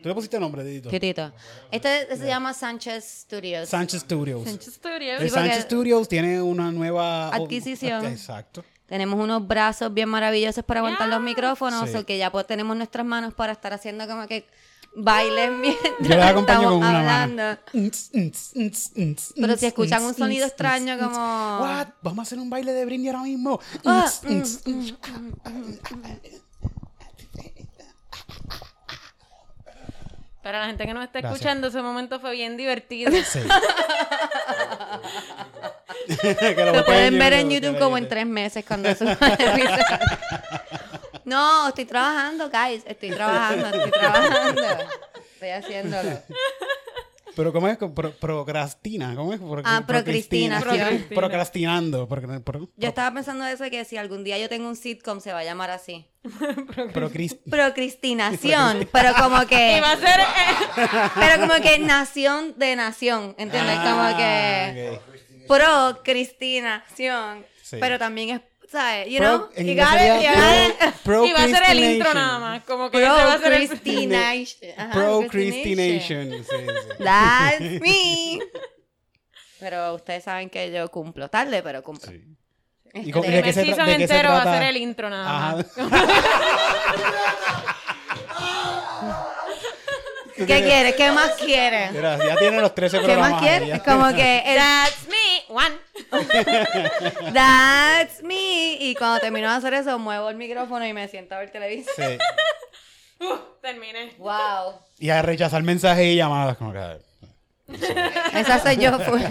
¿Tú 0.00 0.08
le 0.08 0.14
pusiste 0.14 0.38
nombre, 0.38 0.62
Didito? 0.62 0.90
Titito. 0.90 1.32
Este 1.72 2.16
se 2.16 2.26
llama 2.26 2.54
Sánchez 2.54 3.22
Studios. 3.26 3.68
Sánchez 3.68 4.02
Studios. 4.02 4.44
Sánchez 4.44 4.74
Studios. 4.74 5.20
El 5.20 5.28
Sánchez 5.30 5.62
Studios 5.64 6.08
tiene 6.08 6.40
una 6.40 6.70
nueva 6.70 7.30
Adquisición. 7.34 8.04
Exacto. 8.06 8.64
Tenemos 8.86 9.18
unos 9.18 9.44
brazos 9.46 9.92
bien 9.92 10.08
maravillosos 10.08 10.62
para 10.64 10.80
aguantar 10.80 11.08
los 11.08 11.20
micrófonos, 11.20 11.90
Sí. 11.90 11.96
o 11.96 12.06
que 12.06 12.16
ya 12.16 12.30
pues 12.30 12.46
tenemos 12.46 12.76
nuestras 12.76 13.04
manos 13.04 13.34
para 13.34 13.52
estar 13.52 13.72
haciendo 13.74 14.06
como 14.06 14.26
que 14.28 14.46
bailes 14.94 15.50
mientras 15.52 15.92
Yo 16.00 16.16
les 16.16 16.24
acompaño 16.24 16.58
estamos 16.60 16.64
con 16.70 16.78
una 16.78 16.98
hablando. 17.00 17.42
mano. 17.42 17.58
Pero 19.36 19.56
si 19.56 19.66
escuchan 19.66 20.02
un 20.04 20.14
sonido 20.14 20.46
extraño 20.46 20.98
como- 20.98 21.58
What? 21.60 21.88
Vamos 22.02 22.18
a 22.18 22.22
hacer 22.22 22.38
un 22.38 22.50
baile 22.50 22.72
de 22.72 22.84
Britney 22.84 23.08
ahora 23.08 23.22
mismo. 23.22 23.60
Ah, 23.84 24.10
Para 30.42 30.60
la 30.60 30.66
gente 30.66 30.86
que 30.86 30.94
nos 30.94 31.04
está 31.04 31.20
Gracias. 31.20 31.40
escuchando, 31.40 31.66
ese 31.68 31.82
momento 31.82 32.20
fue 32.20 32.32
bien 32.32 32.56
divertido. 32.56 33.10
Sí. 33.12 33.40
Que 36.22 36.64
lo 36.72 36.84
pueden 36.86 37.18
ver 37.18 37.34
en 37.34 37.50
YouTube 37.50 37.78
como 37.78 37.98
en 37.98 38.08
tres 38.08 38.26
meses 38.26 38.64
cuando 38.66 38.94
suba 38.94 39.12
el. 39.38 39.68
No, 41.28 41.68
estoy 41.68 41.84
trabajando, 41.84 42.50
guys. 42.50 42.82
Estoy 42.86 43.10
trabajando, 43.10 43.66
estoy 43.66 43.90
trabajando. 43.90 44.62
Estoy 45.34 45.48
haciéndolo. 45.50 46.22
Pero 47.36 47.52
¿cómo 47.52 47.68
es? 47.68 47.76
Pro- 47.78 48.12
procrastina. 48.18 49.14
¿Cómo 49.14 49.32
es? 49.32 49.38
Pro- 49.38 49.62
Ah, 49.64 49.84
procristina. 49.86 50.58
procrastinación. 50.60 51.14
Procrastinando. 51.14 52.08
Procra- 52.08 52.42
pro- 52.42 52.68
Yo 52.76 52.88
estaba 52.88 53.14
pensando 53.14 53.46
eso 53.46 53.62
de 53.62 53.70
que 53.70 53.84
si 53.84 53.96
algún 53.96 54.24
día 54.24 54.38
yo 54.38 54.48
tengo 54.48 54.66
un 54.68 54.74
sitcom 54.74 55.20
se 55.20 55.32
va 55.32 55.38
a 55.40 55.44
llamar 55.44 55.70
así. 55.70 56.04
Procrastinación, 56.92 58.88
pero 58.92 59.14
como 59.14 59.46
que 59.46 59.76
Y 59.76 59.80
va 59.80 59.92
a 59.92 59.96
ser. 59.96 60.20
eh, 60.20 61.10
pero 61.14 61.40
como 61.46 61.54
que 61.62 61.78
nación 61.78 62.54
de 62.56 62.74
nación, 62.74 63.34
¿entiendes? 63.38 63.78
como 63.78 64.16
que 64.16 64.98
Ah, 64.98 64.98
ok. 64.98 65.46
procrastinación, 65.46 67.44
Sí. 67.62 67.76
pero 67.80 67.98
también 67.98 68.30
es, 68.30 68.40
¿sabes? 68.70 69.08
You 69.08 69.18
Pro- 69.18 69.26
know, 69.38 69.48
en 69.56 69.66
you 69.66 69.74
got 69.74 69.94
it, 69.94 70.22
you 70.22 70.28
got 70.28 70.88
it. 70.88 70.94
pro- 71.04 71.24
y 71.26 71.32
va 71.32 71.44
a 71.44 71.48
ser 71.48 71.62
el 71.70 71.84
intro 71.84 72.14
nada 72.14 72.38
más. 72.38 72.64
Como 72.64 72.90
que 72.90 72.98
ese 72.98 73.06
va 73.08 73.32
a 73.34 73.38
ser 73.38 73.52
el. 73.52 73.68
Ajá, 74.76 74.92
Procrastination. 74.92 76.30
Sí, 76.32 76.44
sí. 76.44 77.02
That's 77.02 77.60
me. 77.80 78.38
Pero 79.60 79.94
ustedes 79.94 80.22
saben 80.24 80.50
que 80.50 80.70
yo 80.70 80.88
cumplo 80.90 81.28
tarde, 81.28 81.62
pero 81.62 81.82
cumplo. 81.82 82.10
Sí. 82.12 82.22
Este, 82.92 83.08
¿Y 83.08 83.12
cómo- 83.12 83.28
de 83.28 83.42
qué 83.42 83.52
se, 83.52 83.64
season 83.64 83.86
de 83.86 83.96
qué 83.96 84.06
se 84.06 84.14
entero 84.14 84.30
va 84.30 84.38
a 84.38 84.42
trata? 84.42 84.58
ser 84.58 84.68
el 84.68 84.76
intro 84.76 85.10
nada 85.10 85.32
más. 85.56 85.66
Ajá. 85.76 85.98
¿Qué 90.36 90.46
quieres? 90.46 90.94
¿Qué 90.94 91.10
más 91.10 91.32
quieres? 91.32 91.90
Mira, 91.92 92.16
ya 92.16 92.36
tiene 92.36 92.60
los 92.60 92.72
13 92.74 93.00
¿Qué 93.00 93.16
más 93.16 93.40
quieres? 93.42 93.82
como 93.82 94.08
que 94.14 94.42
That's 94.56 95.08
me. 95.08 95.52
One. 95.54 95.76
That's 97.32 98.22
me. 98.22 98.76
Y 98.80 98.94
cuando 98.94 99.20
termino 99.20 99.50
de 99.50 99.56
hacer 99.56 99.74
eso, 99.74 99.98
muevo 99.98 100.28
el 100.30 100.36
micrófono 100.36 100.86
y 100.86 100.92
me 100.92 101.08
siento 101.08 101.34
a 101.34 101.38
ver 101.38 101.50
televisión. 101.50 101.94
Sí. 101.96 102.18
Uh, 103.20 103.36
terminé. 103.60 104.14
Wow. 104.18 104.74
Y 105.00 105.10
a 105.10 105.22
rechazar 105.22 105.60
mensajes 105.64 106.06
y 106.06 106.14
llamadas. 106.14 106.56
Como 106.56 106.72
que... 106.72 106.98
Esa 108.34 108.60
soy 108.60 108.76
yo. 108.76 108.96
Pues. 108.96 109.24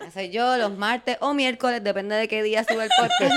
Esa 0.00 0.10
soy 0.12 0.30
yo 0.30 0.56
los 0.56 0.76
martes 0.76 1.18
o 1.20 1.34
miércoles, 1.34 1.84
depende 1.84 2.14
de 2.16 2.28
qué 2.28 2.42
día 2.42 2.64
sube 2.64 2.84
el 2.84 2.90
podcast. 2.98 3.34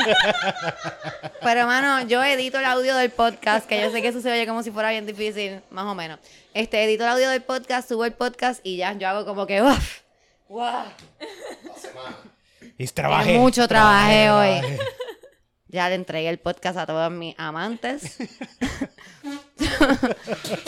Pero, 1.42 1.68
mano, 1.68 2.08
yo 2.08 2.24
edito 2.24 2.60
el 2.60 2.66
audio 2.66 2.96
del 2.96 3.12
podcast, 3.12 3.68
que 3.68 3.82
yo 3.82 3.92
sé 3.92 4.02
que 4.02 4.08
eso 4.08 4.22
se 4.22 4.32
oye 4.32 4.48
como 4.48 4.64
si 4.64 4.72
fuera 4.72 4.90
bien 4.92 5.06
difícil, 5.06 5.62
más 5.70 5.86
o 5.86 5.96
menos. 5.96 6.20
Este, 6.54 6.84
edito 6.84 7.04
el 7.04 7.10
audio 7.10 7.30
del 7.30 7.42
podcast, 7.42 7.90
subo 7.90 8.06
el 8.06 8.14
podcast 8.14 8.62
y 8.64 8.78
ya, 8.78 8.94
yo 8.94 9.08
hago 9.08 9.26
como 9.26 9.46
que, 9.48 9.62
uff, 9.62 10.00
wow. 10.48 10.84
Y 12.84 12.88
trabajé. 12.88 13.38
mucho 13.38 13.68
trabajé 13.68 14.30
hoy. 14.32 14.60
trabajé. 14.60 14.80
Ya 15.74 15.88
le 15.88 15.96
entregué 15.96 16.28
el 16.28 16.38
podcast 16.38 16.78
a 16.78 16.86
todos 16.86 17.10
mis 17.12 17.34
amantes. 17.40 18.18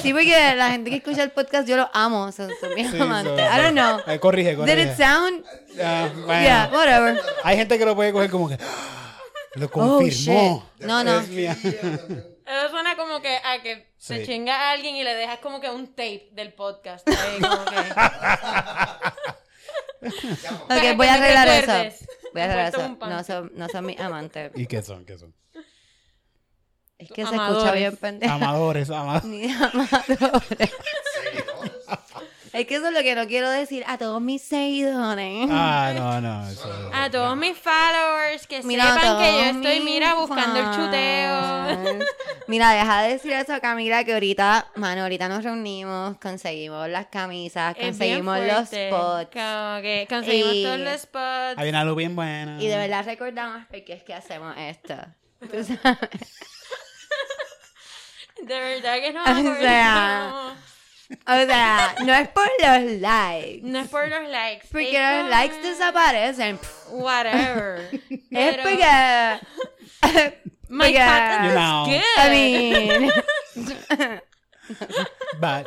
sí, 0.02 0.14
porque 0.14 0.56
la 0.56 0.70
gente 0.72 0.90
que 0.92 0.96
escucha 0.98 1.24
el 1.24 1.32
podcast 1.32 1.68
yo 1.68 1.76
los 1.76 1.88
amo, 1.94 2.32
son, 2.32 2.50
son 2.62 2.74
mis 2.74 2.90
Sí, 2.90 3.00
amantes. 3.02 3.34
so- 3.38 3.54
I 3.54 3.62
don't 3.62 3.74
know. 3.74 4.00
Eh, 4.08 4.18
corrige, 4.20 4.52
Did 4.52 4.58
corrige. 4.60 4.82
it 4.84 4.96
sound? 4.96 5.44
Ah, 5.84 6.08
bueno. 6.26 6.42
Yeah, 6.42 6.70
whatever. 6.72 7.20
Hay 7.44 7.58
gente 7.58 7.78
que 7.78 7.84
lo 7.86 7.96
puede 7.96 8.14
coger 8.14 8.30
como 8.30 8.48
que. 8.48 8.58
Lo 9.56 9.66
Oh, 9.66 9.70
confirmó. 9.70 10.64
shit. 10.80 10.88
No, 10.88 11.04
no. 11.04 11.20
Es 11.20 11.28
mía. 11.28 11.56
Eso 11.62 12.70
suena 12.72 12.96
como 12.96 13.22
que 13.22 13.36
a 13.44 13.62
que 13.62 13.94
se 13.98 14.26
chinga 14.26 14.56
a 14.56 14.72
alguien 14.72 14.96
y 14.96 15.04
le 15.04 15.14
dejas 15.16 15.40
como 15.40 15.60
que 15.62 15.70
un 15.70 15.88
tape 15.88 16.30
del 16.32 16.54
podcast. 16.54 17.06
ahí, 17.10 17.40
como 17.42 17.66
que- 17.66 17.74
Ok, 20.04 20.98
voy 20.98 21.08
a 21.08 21.14
arreglar 21.16 21.48
eso. 21.48 21.98
Voy 22.34 22.42
a 22.42 22.46
arreglar 22.46 22.68
eso. 22.70 22.98
No 23.08 23.24
son, 23.24 23.52
no 23.56 23.70
son 23.70 23.86
mis 23.86 24.00
amantes. 24.00 24.52
¿Y 24.56 24.68
qué 24.68 24.82
son? 24.82 25.06
¿Qué 25.06 25.18
son? 25.18 25.34
Es 26.98 27.12
que 27.12 27.26
se 27.26 27.36
escucha 27.36 27.72
bien 27.74 27.98
pendejo. 27.98 28.34
Amadores, 28.34 28.90
amadores. 28.90 29.26
Ni 29.26 29.52
amadores. 29.52 30.72
Es 32.54 32.68
que 32.68 32.76
eso 32.76 32.88
es 32.90 32.94
lo 32.94 33.02
que 33.02 33.16
no 33.16 33.26
quiero 33.26 33.50
decir 33.50 33.84
a 33.88 33.98
todos 33.98 34.22
mis 34.22 34.42
seguidores. 34.44 35.48
Ah, 35.52 35.92
no, 35.96 36.22
no. 36.22 36.48
Eso, 36.48 36.70
A 36.94 37.10
todos 37.10 37.36
mis 37.36 37.58
followers 37.58 38.46
que 38.46 38.62
Mira, 38.62 38.94
sepan 38.94 39.18
que 39.18 39.32
yo 39.32 39.44
estoy, 39.60 39.80
mira, 39.80 40.14
buscando 40.14 40.60
el 40.60 40.66
chuteo. 40.70 42.00
Mira, 42.48 42.72
deja 42.72 43.02
de 43.02 43.14
decir 43.14 43.34
eso, 43.34 43.60
Camila, 43.60 44.04
que 44.04 44.14
ahorita, 44.14 44.68
mano, 44.76 45.02
ahorita 45.02 45.28
nos 45.30 45.44
reunimos, 45.44 46.18
conseguimos 46.20 46.88
las 46.90 47.08
camisas, 47.08 47.72
Es 47.76 47.98
bien 47.98 48.24
conseguimos 48.24 48.40
los 48.40 48.68
spots. 48.70 49.30
Como 49.34 49.82
que 49.82 50.06
conseguimos 50.08 50.54
Y- 50.54 50.64
todos 50.64 50.80
los 50.80 51.02
spots. 51.02 51.58
Hay 51.58 51.70
una 51.70 51.84
luz 51.84 51.96
bien 51.98 52.16
buena. 52.16 52.62
Y 52.62 52.68
de 52.68 52.78
verdad 52.78 53.04
recordamos 53.04 53.66
por 53.66 53.84
qué 53.84 53.94
es 53.94 54.04
que 54.04 54.14
hacemos 54.14 54.56
esto. 54.60 54.94
Tú 55.40 55.64
sabes. 55.82 56.38
De 58.44 58.60
verdad 58.60 58.96
que 59.00 59.12
no. 59.14 59.24
O 59.52 59.56
sea. 59.60 60.54
O 61.28 61.46
sea, 61.46 61.96
no 62.06 62.14
es 62.14 62.28
por 62.30 62.48
los 62.60 62.92
likes. 63.00 63.60
No 63.64 63.80
es 63.80 63.88
por 63.90 64.08
los 64.08 64.30
likes. 64.30 64.68
Porque 64.72 64.90
es 64.96 65.12
los 65.16 65.22
por- 65.24 65.30
likes 65.30 65.62
desaparecen. 65.62 66.60
Whatever. 66.92 67.90
Es 68.10 68.20
Pero 68.32 68.64
porque. 68.64 68.86
My 70.70 70.86
porque- 70.86 71.00
content 71.06 71.46
is 71.46 71.52
know. 71.54 71.86
good. 71.86 72.02
I 72.18 72.30
mean. 72.30 73.12
Va. 75.44 75.64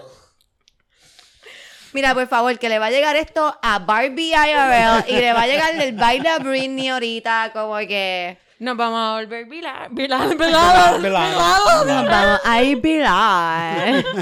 Mira, 1.92 2.14
por 2.14 2.26
favor, 2.28 2.58
que 2.58 2.68
le 2.68 2.78
va 2.78 2.86
a 2.86 2.90
llegar 2.90 3.16
esto 3.16 3.58
a 3.62 3.78
Barbie 3.78 4.32
IRL 4.34 5.04
y 5.08 5.12
le 5.20 5.32
va 5.32 5.42
a 5.42 5.46
llegar 5.46 5.74
el 5.80 5.92
baile 5.92 6.28
a 6.28 6.38
Britney 6.38 6.88
ahorita, 6.88 7.50
como 7.52 7.76
que. 7.78 8.36
Nos 8.58 8.76
vamos 8.76 9.00
a 9.00 9.12
volver 9.20 9.44
viral, 9.46 9.88
viral, 9.90 10.34
viral. 10.36 11.02
Nos 11.02 11.12
vamos 11.12 12.40
a 12.44 12.62
ir 12.62 12.76
viral. 12.80 13.98
Este, 13.98 14.14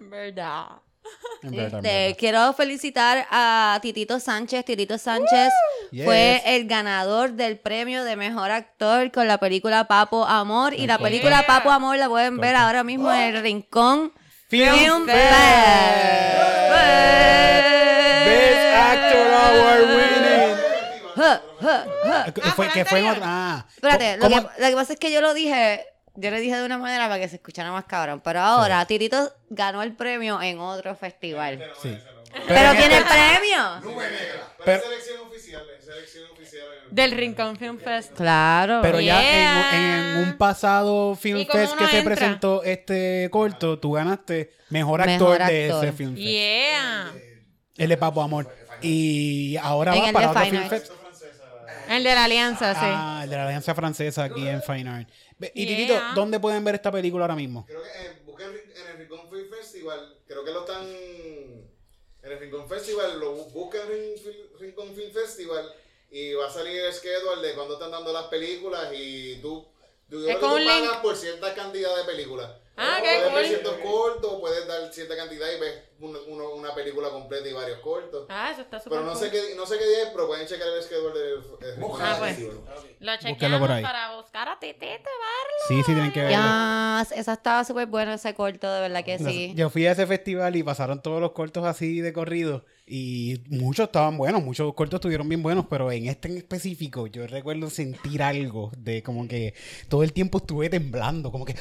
verdad. 0.00 0.66
quiero 2.18 2.52
felicitar 2.52 3.26
a 3.30 3.78
Titito 3.80 4.18
Sánchez. 4.18 4.64
Titito 4.64 4.98
Sánchez 4.98 5.52
Yes. 5.92 6.04
fue 6.04 6.42
el 6.44 6.66
ganador 6.66 7.34
del 7.34 7.58
premio 7.60 8.02
de 8.02 8.16
mejor 8.16 8.50
actor 8.50 9.12
con 9.12 9.28
la 9.28 9.38
película 9.38 9.84
Papo 9.86 10.26
Amor. 10.26 10.74
Y 10.74 10.88
la 10.88 10.98
película 10.98 11.36
Yeah. 11.38 11.46
Papo 11.46 11.70
Amor 11.70 11.96
la 11.96 12.08
pueden 12.08 12.38
ver 12.38 12.56
ahora 12.56 12.82
mismo 12.82 13.12
en 13.12 13.36
el 13.36 13.40
Rincón 13.42 14.12
Film 14.48 14.74
Film 14.74 15.06
Fest. 15.06 15.32
Fest. 16.72 18.26
Best 18.26 18.76
Actor 18.76 19.32
Award 19.32 20.15
Eh, 22.26 22.32
fue, 22.54 22.68
que 22.70 22.84
fue 22.84 23.00
en 23.00 23.06
otra. 23.06 23.22
Ah. 23.24 23.66
Espérate, 23.74 24.16
lo 24.18 24.28
que, 24.28 24.34
¿Cómo- 24.34 24.50
lo 24.58 24.66
que 24.68 24.74
pasa 24.74 24.92
es 24.94 24.98
que 24.98 25.12
yo 25.12 25.20
lo 25.20 25.34
dije, 25.34 25.84
yo 26.14 26.30
lo 26.30 26.36
dije 26.38 26.56
de 26.56 26.64
una 26.64 26.78
manera 26.78 27.08
para 27.08 27.20
que 27.20 27.28
se 27.28 27.36
escuchara 27.36 27.70
más 27.72 27.84
cabrón, 27.84 28.20
pero 28.24 28.40
ahora 28.40 28.84
Titito 28.86 29.32
ganó 29.50 29.82
el 29.82 29.94
premio 29.94 30.40
en 30.42 30.58
otro 30.58 30.94
festival. 30.96 31.62
Sí. 31.82 31.96
Pero, 32.48 32.70
en 32.72 32.76
tiene 32.76 32.98
este- 32.98 33.08
premio. 33.08 33.80
Nube 33.80 34.04
negra. 34.10 34.48
Pero- 34.64 34.78
es 34.78 34.84
selección 34.84 35.20
oficial, 35.28 35.62
es 35.78 35.84
selección 35.84 36.24
oficial. 36.32 36.62
el- 36.88 36.94
Del 36.94 37.10
Rincón 37.12 37.56
Film 37.56 37.78
Fest. 37.78 38.12
Claro. 38.14 38.80
Pero 38.82 39.00
ya 39.00 39.72
en, 39.72 39.74
en 39.80 40.16
un 40.28 40.36
pasado 40.38 41.14
Film 41.16 41.38
¿Y 41.40 41.46
cómo 41.46 41.58
Fest 41.60 41.72
que 41.76 41.82
uno 41.84 41.90
se 41.90 41.98
entra? 41.98 42.14
presentó 42.14 42.62
este 42.62 43.28
corto, 43.30 43.78
tú 43.78 43.92
ganaste 43.92 44.52
mejor 44.70 45.00
actor, 45.00 45.38
Mejor 45.38 45.46
de 45.50 45.68
ese 45.68 45.92
Film 45.92 46.14
Fest. 46.14 46.26
Yeah. 46.26 47.12
El 47.76 47.88
de 47.88 47.96
Papo 47.96 48.22
Amor. 48.22 48.54
Y 48.82 49.56
ahora 49.62 49.94
En 49.96 50.02
va 50.02 50.06
el 50.08 50.12
para 50.12 50.30
otro 50.30 50.40
Fine 50.42 50.50
Film 50.60 50.62
Arts. 50.72 50.88
Fest. 50.88 50.92
El 51.88 52.04
de 52.04 52.14
la 52.14 52.24
Alianza, 52.24 52.74
sí. 52.74 52.80
Ah, 52.82 53.20
el 53.24 53.30
de 53.30 53.36
la 53.36 53.44
Alianza 53.44 53.74
Francesa 53.74 54.24
aquí 54.24 54.46
en 54.46 54.62
Fine 54.62 54.88
Art. 54.90 55.08
Y 55.54 55.66
Yeah. 55.66 55.76
Titito, 55.76 56.00
¿dónde 56.14 56.40
pueden 56.40 56.64
ver 56.64 56.74
esta 56.76 56.90
película 56.90 57.24
ahora 57.24 57.34
mismo? 57.36 57.64
Creo 57.66 57.82
que 57.82 57.88
eh, 57.88 58.22
busquen 58.24 58.48
en 58.48 58.86
el 58.92 58.98
Rincón 58.98 59.28
Film 59.30 59.50
Festival, 59.50 60.16
creo 60.26 60.44
que 60.44 60.50
lo 60.50 60.60
están 60.60 60.86
en 60.86 61.70
el 62.22 62.38
Rincón 62.40 62.68
Festival, 62.68 63.20
lo 63.20 63.36
bu- 63.36 63.52
busquen 63.52 63.82
en 63.82 64.16
Rin- 64.24 64.58
Rincón 64.58 64.94
Film 64.94 65.12
Festival 65.12 65.72
y 66.10 66.32
va 66.34 66.46
a 66.46 66.50
salir 66.50 66.76
el 66.80 66.92
schedule 66.92 67.46
de 67.46 67.54
cuando 67.54 67.74
están 67.74 67.90
dando 67.90 68.12
las 68.12 68.24
películas 68.26 68.88
y 68.94 69.36
tú, 69.42 69.66
tú, 70.08 70.20
yo 70.22 70.28
Es 70.28 70.36
creo 70.36 70.36
que 70.36 70.40
como 70.40 70.54
tú 70.56 70.60
un 70.62 70.66
link. 70.66 70.84
pagas 70.86 70.96
por 71.02 71.16
cierta 71.16 71.54
cantidad 71.54 71.96
de 71.96 72.04
películas. 72.04 72.50
Ah, 72.78 72.98
qué 73.02 73.08
puedes 73.08 73.22
ver 73.22 73.32
cool. 73.32 73.46
ciertos 73.46 73.76
cortos, 73.78 74.40
puedes 74.40 74.66
dar 74.68 74.92
cierta 74.92 75.16
cantidad 75.16 75.46
y 75.56 75.60
ves 75.60 75.74
una, 75.98 76.18
uno- 76.28 76.50
una 76.54 76.74
película 76.74 77.08
completa 77.08 77.48
y 77.48 77.52
varios 77.54 77.78
cortos. 77.80 78.26
Ah, 78.28 78.50
eso 78.52 78.60
está 78.60 78.78
súper 78.78 78.98
Pero 78.98 79.04
no 79.10 79.12
cool. 79.18 79.20
sé 79.22 79.30
qué 79.30 79.54
no 79.56 79.64
sé 79.66 79.78
qué 79.78 79.86
día 79.88 80.02
es, 80.02 80.08
pero 80.10 80.26
pueden 80.26 80.46
checar 80.46 80.68
el 80.68 80.82
schedule 80.82 81.18
del 81.18 81.42
Rincón 81.76 82.00
Ah, 82.02 82.16
pues. 82.18 82.38
Lo 83.00 83.16
chequeamos 83.18 83.60
por 83.60 83.72
ahí. 83.72 83.82
para 83.82 84.16
buscar 84.16 84.48
a 84.48 84.58
Titito 84.58 84.84
y 84.84 84.88
verlo. 84.90 85.56
Sí, 85.68 85.76
sí, 85.78 85.84
tienen 85.94 86.12
que 86.12 86.20
verlo. 86.20 86.36
Ya, 86.36 87.06
esa 87.14 87.32
estaba 87.32 87.64
súper 87.64 87.86
bueno 87.86 88.12
ese 88.12 88.34
corto, 88.34 88.70
de 88.72 88.80
verdad 88.82 89.04
que 89.04 89.18
sí. 89.18 89.52
Yo 89.56 89.70
fui 89.70 89.86
a 89.86 89.92
ese 89.92 90.06
festival 90.06 90.54
y 90.56 90.62
pasaron 90.62 91.00
todos 91.00 91.20
los 91.20 91.32
cortos 91.32 91.64
así 91.64 92.00
de 92.00 92.12
corrido 92.12 92.64
y 92.86 93.40
muchos 93.48 93.86
estaban 93.86 94.16
buenos, 94.18 94.42
muchos 94.42 94.72
cortos 94.74 94.98
estuvieron 94.98 95.28
bien 95.28 95.42
buenos, 95.42 95.64
pero 95.68 95.90
en 95.90 96.08
este 96.08 96.28
en 96.28 96.36
específico 96.36 97.06
yo 97.06 97.26
recuerdo 97.26 97.68
sentir 97.70 98.22
algo 98.22 98.70
de 98.76 99.02
como 99.02 99.26
que 99.26 99.54
todo 99.88 100.02
el 100.02 100.12
tiempo 100.12 100.38
estuve 100.38 100.68
temblando, 100.70 101.32
como 101.32 101.44
que 101.46 101.54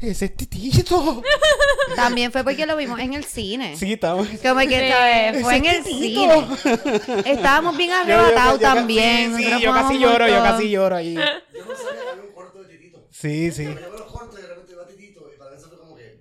es 0.00 0.22
este 0.22 0.46
tito. 0.46 1.22
También 1.96 2.30
fue 2.32 2.42
porque 2.44 2.66
lo 2.66 2.76
vimos 2.76 2.98
en 3.00 3.14
el 3.14 3.24
cine. 3.24 3.76
Sí, 3.76 3.94
estaba. 3.94 4.16
Como 4.18 4.60
que 4.60 4.90
¿sabes? 4.90 5.42
fue 5.42 5.56
en 5.56 5.64
el 5.66 5.76
Ese 5.76 5.88
cine. 5.90 6.46
Titito. 6.58 7.22
Estábamos 7.26 7.76
bien 7.76 7.92
arrebatados 7.92 8.60
yo- 8.60 8.66
yo- 8.68 8.74
también. 8.74 9.36
Sí, 9.36 9.44
sí, 9.44 9.60
yo 9.62 9.72
casi 9.72 9.98
lloro, 9.98 10.28
yo 10.28 10.42
casi 10.42 10.70
lloro 10.70 10.96
ahí. 10.96 11.14
Yo 11.56 11.64
no 11.64 11.76
sabía 11.76 12.02
que 12.02 12.08
había 12.10 12.22
un 12.24 12.32
corto 12.34 12.62
de 12.62 12.76
Titito. 12.76 13.06
Sí, 13.10 13.50
sí. 13.50 13.64
Yo 13.64 13.74
veo 13.74 13.90
los 13.90 14.12
cortos 14.12 14.38
y 14.38 14.42
de 14.42 14.48
repente 14.48 14.74
va 14.74 14.86
Titito 14.86 15.30
y 15.34 15.38
para 15.38 15.50
mí 15.52 15.56
eso 15.56 15.68
fue 15.68 15.78
como 15.78 15.96
que. 15.96 16.18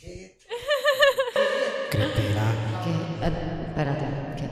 ¿Qué? 0.00 0.38
Cristina, 1.90 2.54
¿Qué? 2.84 3.26
Eh, 3.26 3.32
espérate. 3.68 4.04
¿qué? 4.36 4.48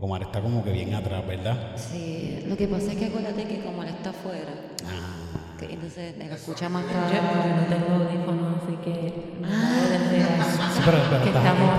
Omar 0.00 0.22
está 0.22 0.40
como 0.40 0.64
que 0.64 0.70
bien 0.70 0.94
atrás, 0.94 1.26
¿verdad? 1.26 1.76
Sí, 1.76 2.44
lo 2.46 2.56
que 2.56 2.66
pasa 2.68 2.92
es 2.92 2.98
que 2.98 3.06
acuérdate 3.06 3.44
que 3.46 3.60
como 3.64 3.82
él 3.82 3.88
está 3.90 4.10
afuera, 4.10 4.52
Ah. 4.86 5.41
Entonces 5.70 6.14
él 6.18 6.22
escucha 6.32 6.68
más 6.68 6.84
raro. 6.92 7.08
no 7.56 7.62
tengo 7.66 8.04
audífonos, 8.04 8.62
así 8.62 8.76
que 8.84 9.34
no 9.40 9.48
decir 9.48 10.26
Sí, 10.74 10.80
pero, 10.84 10.98
pero 11.10 11.22
que 11.22 11.28
está- 11.28 11.38
estamos... 11.40 11.70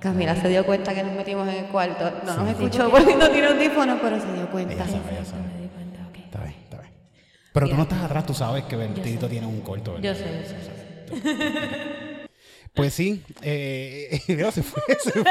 Camila 0.00 0.34
se 0.34 0.48
dio 0.48 0.66
cuenta 0.66 0.94
que 0.94 1.02
nos 1.04 1.12
metimos 1.14 1.46
en 1.48 1.54
el 1.64 1.66
cuarto. 1.66 2.10
No 2.26 2.36
nos 2.36 2.48
escuchó 2.48 2.90
porque 2.90 3.14
no 3.14 3.30
tiene 3.30 3.46
audífonos, 3.48 3.98
pero 4.02 4.20
se 4.20 4.32
dio 4.32 4.50
cuenta. 4.50 4.74
Ella 4.74 4.86
sabe, 4.86 4.98
ella 5.12 5.24
sabe. 5.24 5.42
Me 5.42 5.62
di 5.62 5.68
cuenta, 5.68 6.00
ok. 6.08 6.16
Está 6.18 6.40
bien, 6.40 6.54
está 6.64 6.78
bien. 6.80 6.92
Pero 7.52 7.68
tú 7.68 7.76
no 7.76 7.82
estás 7.82 8.02
atrás, 8.02 8.26
tú 8.26 8.34
sabes 8.34 8.64
que 8.64 8.74
el 8.74 8.94
Tito 8.94 9.28
tiene 9.28 9.46
un 9.46 9.60
corto, 9.60 9.92
¿verdad? 9.94 10.08
Yo 10.08 10.14
sé, 10.16 10.24
yo 10.42 10.48
sé, 10.48 10.56
yo 11.08 11.16
sé. 11.22 11.52
Pues 12.74 12.94
sí, 12.94 13.22
eh, 13.42 14.18
mira, 14.28 14.50
se 14.50 14.62
fue, 14.62 14.82
se 14.98 15.10
fue. 15.12 15.24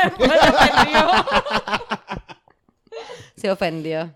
Se 3.36 3.50
ofendió. 3.50 4.16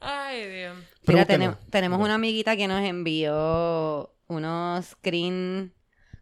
Ay, 0.00 0.46
Dios. 0.48 0.76
Mira, 1.06 1.24
tenemos, 1.24 1.56
tenemos 1.70 2.00
una 2.00 2.14
amiguita 2.14 2.56
que 2.56 2.68
nos 2.68 2.82
envió 2.84 4.12
unos 4.28 4.84
screen. 4.86 5.72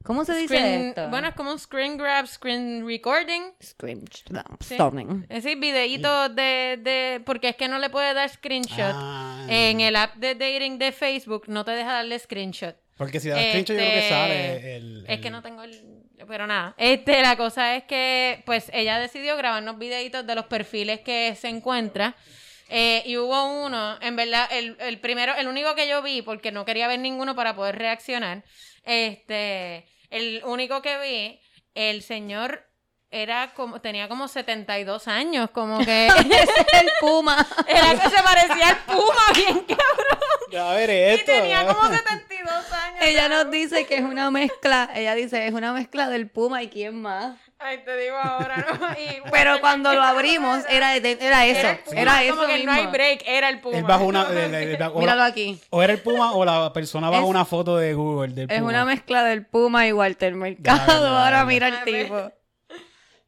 ¿Cómo 0.05 0.25
se 0.25 0.37
dice 0.37 0.55
Screen- 0.57 0.89
esto? 0.91 1.09
bueno, 1.09 1.27
es 1.29 1.35
como 1.35 1.51
un 1.51 1.59
screen 1.59 1.97
grab, 1.97 2.29
screen 2.29 2.87
recording. 2.87 3.43
screen 3.61 4.05
Sí. 4.61 4.75
storming. 4.77 5.27
Es 5.29 5.43
decir, 5.43 5.59
videitos 5.59 6.33
de, 6.37 6.79
de... 6.81 7.21
Porque 7.27 7.49
es 7.49 7.57
que 7.57 7.67
no 7.67 7.81
le 7.81 7.91
puede 7.91 8.15
dar 8.15 8.29
screenshot. 8.29 8.93
Ah. 8.95 9.45
En 9.49 9.81
el 9.81 9.97
app 9.97 10.15
de 10.15 10.37
dating 10.37 10.79
de 10.79 10.93
Facebook 10.93 11.49
no 11.49 11.65
te 11.65 11.73
deja 11.73 11.93
darle 11.93 12.17
screenshot. 12.21 12.77
Porque 12.97 13.19
si 13.19 13.31
das 13.31 13.41
screenshot, 13.41 13.75
yo 13.77 13.83
creo 13.83 13.91
que 13.91 13.99
Este, 13.99 14.09
sale 14.09 14.77
el, 14.77 15.05
Es 15.09 15.21
que 15.21 15.31
no 15.31 15.43
tengo 15.43 15.62
el... 15.65 16.05
Pero 16.29 16.47
nada. 16.47 16.75
Este, 16.79 17.21
la 17.21 17.37
cosa 17.37 17.75
es 17.77 17.83
que, 17.85 18.43
pues, 18.47 18.71
ella 18.73 18.99
decidió 19.01 19.37
grabarnos 19.37 19.77
videitos 19.77 20.25
de 20.27 20.35
los 20.37 20.47
perfiles 20.47 21.01
que 21.01 21.35
se 21.35 21.49
encuentra. 21.49 22.15
Eh, 22.68 23.02
y 23.07 23.16
hubo 23.16 23.64
uno, 23.64 23.96
en 24.00 24.16
verdad, 24.16 24.48
el, 24.50 24.76
el 24.81 24.98
primero, 25.00 25.35
el 25.37 25.46
único 25.48 25.74
que 25.74 25.88
yo 25.88 26.02
vi, 26.02 26.22
porque 26.22 26.50
no 26.52 26.64
quería 26.64 26.88
ver 26.88 26.98
ninguno 26.98 27.35
para 27.37 27.55
poder 27.55 27.76
reaccionar. 27.79 28.44
Este, 28.83 29.87
el 30.11 30.42
único 30.44 30.83
que 30.83 30.98
vi, 30.98 31.40
el 31.74 32.02
señor 32.02 32.66
era 33.11 33.55
como, 33.55 33.81
tenía 33.81 34.09
como 34.09 34.26
72 34.29 35.07
años, 35.09 35.50
como 35.50 35.79
que 35.85 36.07
el 36.81 36.88
puma. 37.00 37.46
era 37.68 37.90
que 37.92 38.11
se 38.11 38.22
parecía 38.22 38.68
al 38.70 38.79
Puma, 38.85 39.22
bien 39.35 39.61
cabrón. 39.61 40.68
A 40.68 40.74
ver 40.74 40.90
Y 40.90 41.20
esto. 41.20 41.33
tenía 41.33 41.66
como 41.66 41.88
72 41.88 42.72
años. 42.72 42.98
Ella 43.00 43.29
nos 43.29 43.50
dice 43.50 43.87
que 43.87 43.96
es 43.96 44.02
una 44.02 44.31
mezcla. 44.31 44.90
Ella 44.94 45.14
dice 45.14 45.46
es 45.46 45.52
una 45.52 45.72
mezcla 45.72 46.09
del 46.09 46.29
puma 46.29 46.62
y 46.62 46.68
quién 46.68 47.00
más. 47.00 47.37
Ay, 47.59 47.79
te 47.85 47.97
digo 47.97 48.16
ahora, 48.16 48.57
¿no? 48.79 48.92
Y, 49.01 49.23
Pero 49.33 49.61
cuando 49.61 49.92
lo 49.95 50.03
abrimos 50.03 50.62
era, 50.69 50.99
de- 51.01 51.19
era 51.21 51.47
eso. 51.47 51.66
Era, 51.90 52.21
Era, 52.21 52.23
el 52.23 52.29
Puma, 52.29 52.35
eso 52.35 52.35
como 52.37 52.47
que 52.49 52.55
mismo. 52.59 52.73
no 52.73 52.79
hay 52.79 52.87
break, 52.88 53.23
era 53.27 53.49
el 53.49 53.61
Puma. 53.61 53.79
Él 53.79 53.85
bajo 53.85 54.05
una. 54.05 54.29
el- 54.31 54.37
el- 54.55 54.55
el- 54.75 54.83
o, 54.83 54.99
Míralo 54.99 55.21
la- 55.21 55.27
aquí. 55.27 55.61
o 55.71 55.83
era 55.83 55.92
el 55.95 56.01
Puma 56.01 56.33
o 56.35 56.45
la 56.45 56.73
persona 56.73 57.09
bajo 57.09 57.25
Es- 57.25 57.29
una 57.31 57.45
foto 57.47 57.77
de 57.79 57.95
Google 57.95 58.35
del 58.35 58.51
Es 58.51 58.59
Puma. 58.59 58.69
una 58.71 58.85
mezcla 58.85 59.25
del 59.25 59.47
puma 59.47 59.87
y 59.87 59.92
Walter 59.92 60.35
Mercado. 60.35 60.79
Ya, 60.87 61.01
ya, 61.01 61.25
Ahora 61.25 61.38
ya. 61.38 61.45
mira 61.47 61.69
el 61.69 61.85
tipo. 61.85 62.31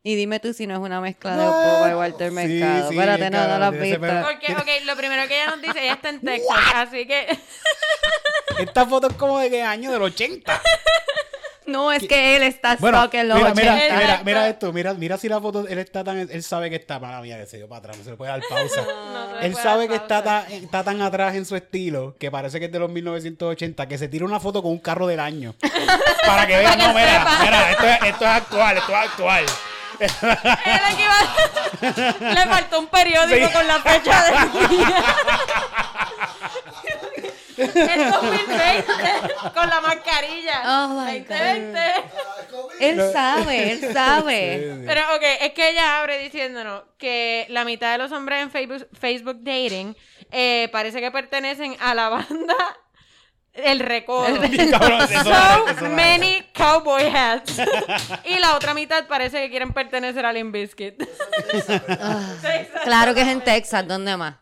Y 0.05 0.14
dime 0.14 0.38
tú 0.41 0.53
si 0.53 0.67
no 0.67 0.75
es 0.75 0.81
una 0.81 1.01
mezcla 1.01 1.37
de. 1.37 1.45
Puma 1.47 1.91
y 1.91 1.95
Walter 1.95 2.29
Sí, 2.29 2.35
Mercado. 2.35 2.88
sí, 2.91 2.95
Espérate, 2.95 3.31
no, 3.31 3.49
no 3.49 3.59
lo 3.59 3.64
has 3.64 3.81
visto. 3.81 3.99
Porque, 4.01 4.53
ok, 4.55 4.85
lo 4.85 4.97
primero 4.97 5.27
que 5.27 5.43
ella 5.43 5.51
nos 5.51 5.62
dice, 5.62 5.83
ella 5.83 5.95
está 5.95 6.11
en 6.11 6.21
Texas, 6.25 6.59
así 6.75 7.07
que... 7.07 7.27
Esta 8.59 8.87
foto 8.87 9.09
es 9.09 9.14
como 9.14 9.38
de 9.38 9.51
qué 9.51 9.62
año, 9.62 9.91
del 9.91 10.03
80. 10.03 10.61
No, 11.68 11.92
es 11.92 12.09
que 12.09 12.35
él 12.37 12.42
está 12.42 12.76
Bueno, 12.81 13.09
en 13.12 13.28
los 13.28 13.38
mira, 13.38 13.52
mira, 13.54 13.74
80. 13.74 13.96
mira, 14.00 14.20
mira 14.24 14.48
esto, 14.48 14.72
mira, 14.72 14.94
mira 14.94 15.18
si 15.18 15.28
la 15.28 15.40
foto, 15.40 15.68
él 15.68 15.78
está 15.78 16.02
tan, 16.02 16.18
él 16.18 16.42
sabe 16.42 16.70
que 16.70 16.76
está, 16.76 16.98
para 16.98 17.20
mía, 17.20 17.37
que 17.38 17.46
se 17.46 17.59
dio 17.59 17.68
para 17.68 17.78
atrás, 17.81 17.98
no 17.98 18.04
se 18.04 18.11
le 18.11 18.16
puede 18.16 18.31
dar 18.33 18.40
pausa. 18.48 18.83
No 18.83 19.38
él 19.40 19.54
sabe 19.54 19.87
que 19.87 19.94
está 19.96 20.22
tan, 20.24 20.50
está 20.50 20.83
tan 20.83 21.02
atrás 21.02 21.35
en 21.35 21.44
su 21.44 21.54
estilo, 21.57 22.16
que 22.18 22.31
parece 22.31 22.59
que 22.59 22.64
es 22.66 22.72
de 22.72 22.78
los 22.78 22.90
1980, 22.90 23.87
que 23.87 23.98
se 23.98 24.09
tira 24.09 24.24
una 24.24 24.40
foto 24.40 24.62
con 24.62 24.72
un 24.72 24.78
carro 24.78 25.07
del 25.07 25.20
año. 25.20 25.54
para 26.26 26.46
que 26.46 26.57
vean, 26.57 26.78
no, 26.78 26.88
mira, 26.94 27.26
mira, 27.42 27.70
esto 27.70 27.87
es, 27.87 27.98
esto 28.04 28.24
es 28.24 28.31
actual, 28.31 28.76
esto 28.78 28.92
es 28.92 28.98
actual. 28.98 29.44
Le 32.20 32.46
faltó 32.46 32.78
un 32.78 32.87
periódico 32.87 33.46
Sí. 33.48 33.52
con 33.52 33.66
la 33.66 33.81
fecha 33.81 34.22
del 34.24 34.68
día. 34.68 35.04
El 37.59 38.11
2020, 38.11 38.85
con 39.55 39.68
la 39.68 39.81
mascarilla. 39.81 40.62
Oh, 40.64 40.88
my 40.88 41.21
2020. 41.21 41.79
Él 42.81 43.12
sabe, 43.12 43.73
él 43.73 43.92
sabe. 43.92 44.83
Pero, 44.87 45.01
ok, 45.16 45.23
es 45.40 45.53
que 45.53 45.71
ella 45.71 46.01
abre 46.01 46.18
diciéndonos 46.18 46.83
que 46.99 47.47
la 47.51 47.64
mitad 47.64 47.92
de 47.92 47.99
los 47.99 48.12
hombres 48.12 48.42
en 48.42 48.51
Facebook, 48.51 48.88
Facebook 48.99 49.38
Dating 49.40 49.97
eh, 50.31 50.68
parece 50.73 51.01
que 51.01 51.11
pertenecen 51.11 51.77
a 51.81 51.94
la 51.94 52.09
banda 52.09 52.57
el 53.64 53.81
recodo. 53.81 54.27
So 55.79 55.88
many 55.90 56.44
cowboy 56.55 57.07
hats. 57.09 57.61
y 58.25 58.38
la 58.38 58.57
otra 58.57 58.75
mitad 58.75 59.07
parece 59.07 59.40
que 59.42 59.51
quieren 59.51 59.73
pertenecer 59.73 60.25
a 60.25 60.33
Limp 60.33 60.53
Bizkit. 60.53 61.03
Claro 62.85 63.14
que 63.14 63.21
es 63.23 63.29
en 63.29 63.42
Texas, 63.42 63.87
¿dónde 63.87 64.16
más? 64.16 64.37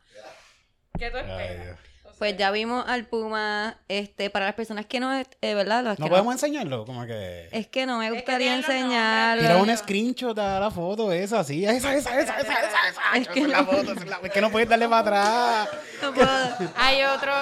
¿Qué 0.99 1.11
tú 1.11 1.17
Ay, 1.17 1.23
esperas? 1.23 1.79
Pues 2.19 2.35
ya 2.39 2.51
vimos 2.51 2.83
al 2.89 3.07
Puma, 3.07 3.79
este, 3.89 4.31
para 4.31 4.47
las 4.47 4.55
personas 4.55 4.87
que 4.87 5.01
no, 5.01 5.13
eh, 5.15 5.27
¿verdad? 5.55 5.85
Las 5.85 5.99
No 5.99 6.07
que 6.07 6.11
podemos 6.11 6.33
enseñarlo, 6.35 6.87
como 6.87 7.05
que... 7.05 7.49
Es 7.53 7.67
que 7.67 7.85
no 7.85 7.99
me 7.99 8.07
que 8.09 8.15
gustaría 8.15 8.39
tienen 8.39 8.61
los 8.63 8.71
enseñarlo. 8.71 9.43
Tira 9.43 9.57
un 9.59 9.77
screenshot 9.77 10.39
a 10.39 10.59
la 10.59 10.71
foto 10.71 11.13
esa, 11.13 11.45
sí. 11.45 11.67
Esa, 11.67 11.95
esa, 11.95 12.19
esa, 12.19 12.41
esa, 12.41 12.55
esa, 12.61 12.89
esa. 12.89 13.17
Es 13.19 13.29
que 13.29 13.41
Esa 13.41 13.49
es 13.49 13.53
la 13.53 13.65
foto, 13.65 13.93
esa 13.93 14.01
es 14.03 14.09
la- 14.09 14.21
es 14.23 14.33
que 14.33 14.41
no 14.41 14.51
puedes 14.51 14.67
darle 14.69 14.89
para 14.89 15.63
atrás. 15.63 15.69
No 16.01 16.15
puedo. 16.15 16.73
Hay 16.77 17.03
otro. 17.03 17.33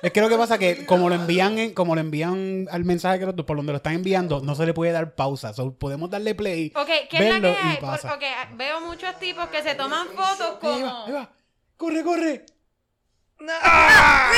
Es 0.00 0.12
que 0.12 0.20
lo 0.20 0.28
que 0.28 0.36
pasa 0.36 0.54
es 0.54 0.60
que 0.60 0.86
como 0.86 1.08
lo 1.08 1.16
envían 1.16 1.58
en- 1.58 1.74
como 1.74 1.96
lo 1.96 2.00
envían 2.00 2.68
al 2.70 2.84
mensaje 2.84 3.18
que 3.18 3.26
lo- 3.26 3.34
por 3.34 3.56
donde 3.56 3.72
lo 3.72 3.78
están 3.78 3.94
enviando, 3.94 4.40
no 4.40 4.54
se 4.54 4.64
le 4.64 4.72
puede 4.74 4.92
dar 4.92 5.16
pausa. 5.16 5.52
So, 5.54 5.72
podemos 5.76 6.08
darle 6.08 6.36
play, 6.36 6.72
Ok, 6.76 6.86
¿qué 7.10 7.16
es 7.18 7.24
la 7.24 7.40
verlo 7.40 7.48
que 7.56 7.68
hay? 7.68 7.76
Por- 7.78 8.12
ok, 8.12 8.22
veo 8.54 8.80
muchos 8.82 9.18
tipos 9.18 9.46
que 9.48 9.60
se 9.64 9.74
toman 9.74 10.06
fotos 10.06 10.58
Ahí 10.62 10.68
va, 10.70 10.76
ahí 10.76 10.82
como. 10.82 11.12
va. 11.14 11.30
Corre, 11.76 12.02
corre. 12.04 12.46
¡Ah! 13.62 14.32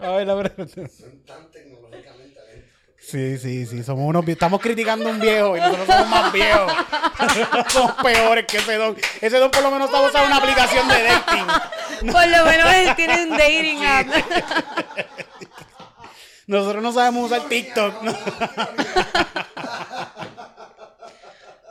A 0.00 0.10
ver, 0.16 0.26
la 0.26 0.34
verdad. 0.34 0.68
Son 0.68 1.24
tan 1.26 1.50
tecnológicamente 1.50 2.40
lentos. 2.52 2.72
Sí, 2.98 3.38
sí, 3.38 3.66
sí, 3.66 3.82
somos 3.82 4.06
unos 4.06 4.26
estamos 4.26 4.60
criticando 4.60 5.08
a 5.08 5.12
un 5.12 5.20
viejo 5.20 5.56
y 5.56 5.60
nosotros 5.60 5.86
somos 5.86 6.08
más 6.08 6.32
viejos. 6.32 6.72
somos 7.68 7.92
peores 8.02 8.46
que 8.46 8.56
ese 8.56 8.74
don. 8.76 8.96
Ese 9.20 9.38
don 9.38 9.50
por 9.50 9.62
lo 9.62 9.70
menos 9.70 9.90
sabe 9.90 10.08
usar 10.08 10.26
una 10.26 10.36
aplicación 10.36 10.88
de 10.88 11.02
dating. 11.02 11.46
Por 12.12 12.28
lo 12.28 12.44
menos 12.44 12.74
él 12.74 12.94
tiene 12.96 13.22
un 13.24 13.30
dating 13.30 13.84
app. 13.84 14.06
Nosotros 16.46 16.82
no 16.82 16.92
sabemos 16.92 17.30
usar 17.30 17.48
TikTok. 17.48 18.02
¿no? 18.02 18.14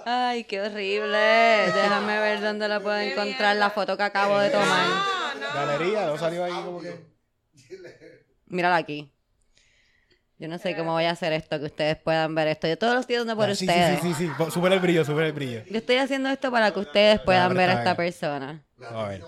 Ay, 0.06 0.44
qué 0.46 0.62
horrible. 0.62 1.72
Déjame 1.72 2.20
ver 2.20 2.42
dónde 2.42 2.68
la 2.68 2.80
puedo 2.80 2.98
encontrar 2.98 3.58
la 3.58 3.70
foto 3.70 3.96
que 3.96 4.04
acabo 4.04 4.40
de 4.40 4.50
tomar. 4.50 5.23
Galería, 5.54 6.06
no 6.08 6.18
salió 6.18 6.44
ahí 6.44 6.52
como 6.64 6.80
que. 6.82 6.96
Mírala 8.48 8.76
aquí. 8.78 9.10
Yo 10.40 10.48
no 10.50 10.58
sé 10.58 10.76
cómo 10.76 10.92
voy 10.94 11.06
a 11.06 11.12
hacer 11.12 11.32
esto, 11.32 11.58
que 11.60 11.66
ustedes 11.66 11.98
puedan 11.98 12.36
ver 12.36 12.48
esto. 12.50 12.68
Yo 12.68 12.78
todos 12.78 12.94
los 12.94 13.02
estoy 13.02 13.16
dando 13.18 13.36
por 13.36 13.50
Ah, 13.50 13.56
sí, 13.56 13.66
ustedes. 13.66 14.00
Sí, 14.02 14.14
sí, 14.14 14.28
sí, 14.28 14.34
sí. 14.38 14.52
Sube 14.52 14.74
el 14.74 14.80
brillo, 14.80 15.06
sube 15.06 15.26
el 15.28 15.32
brillo. 15.32 15.64
Yo 15.70 15.78
estoy 15.78 15.98
haciendo 15.98 16.30
esto 16.30 16.52
para 16.52 16.72
que 16.72 16.80
ustedes 16.80 17.20
puedan 17.22 17.54
ver 17.54 17.70
a 17.70 17.74
esta 17.74 17.96
persona. 17.96 18.64
A 18.90 19.08
ver. 19.08 19.24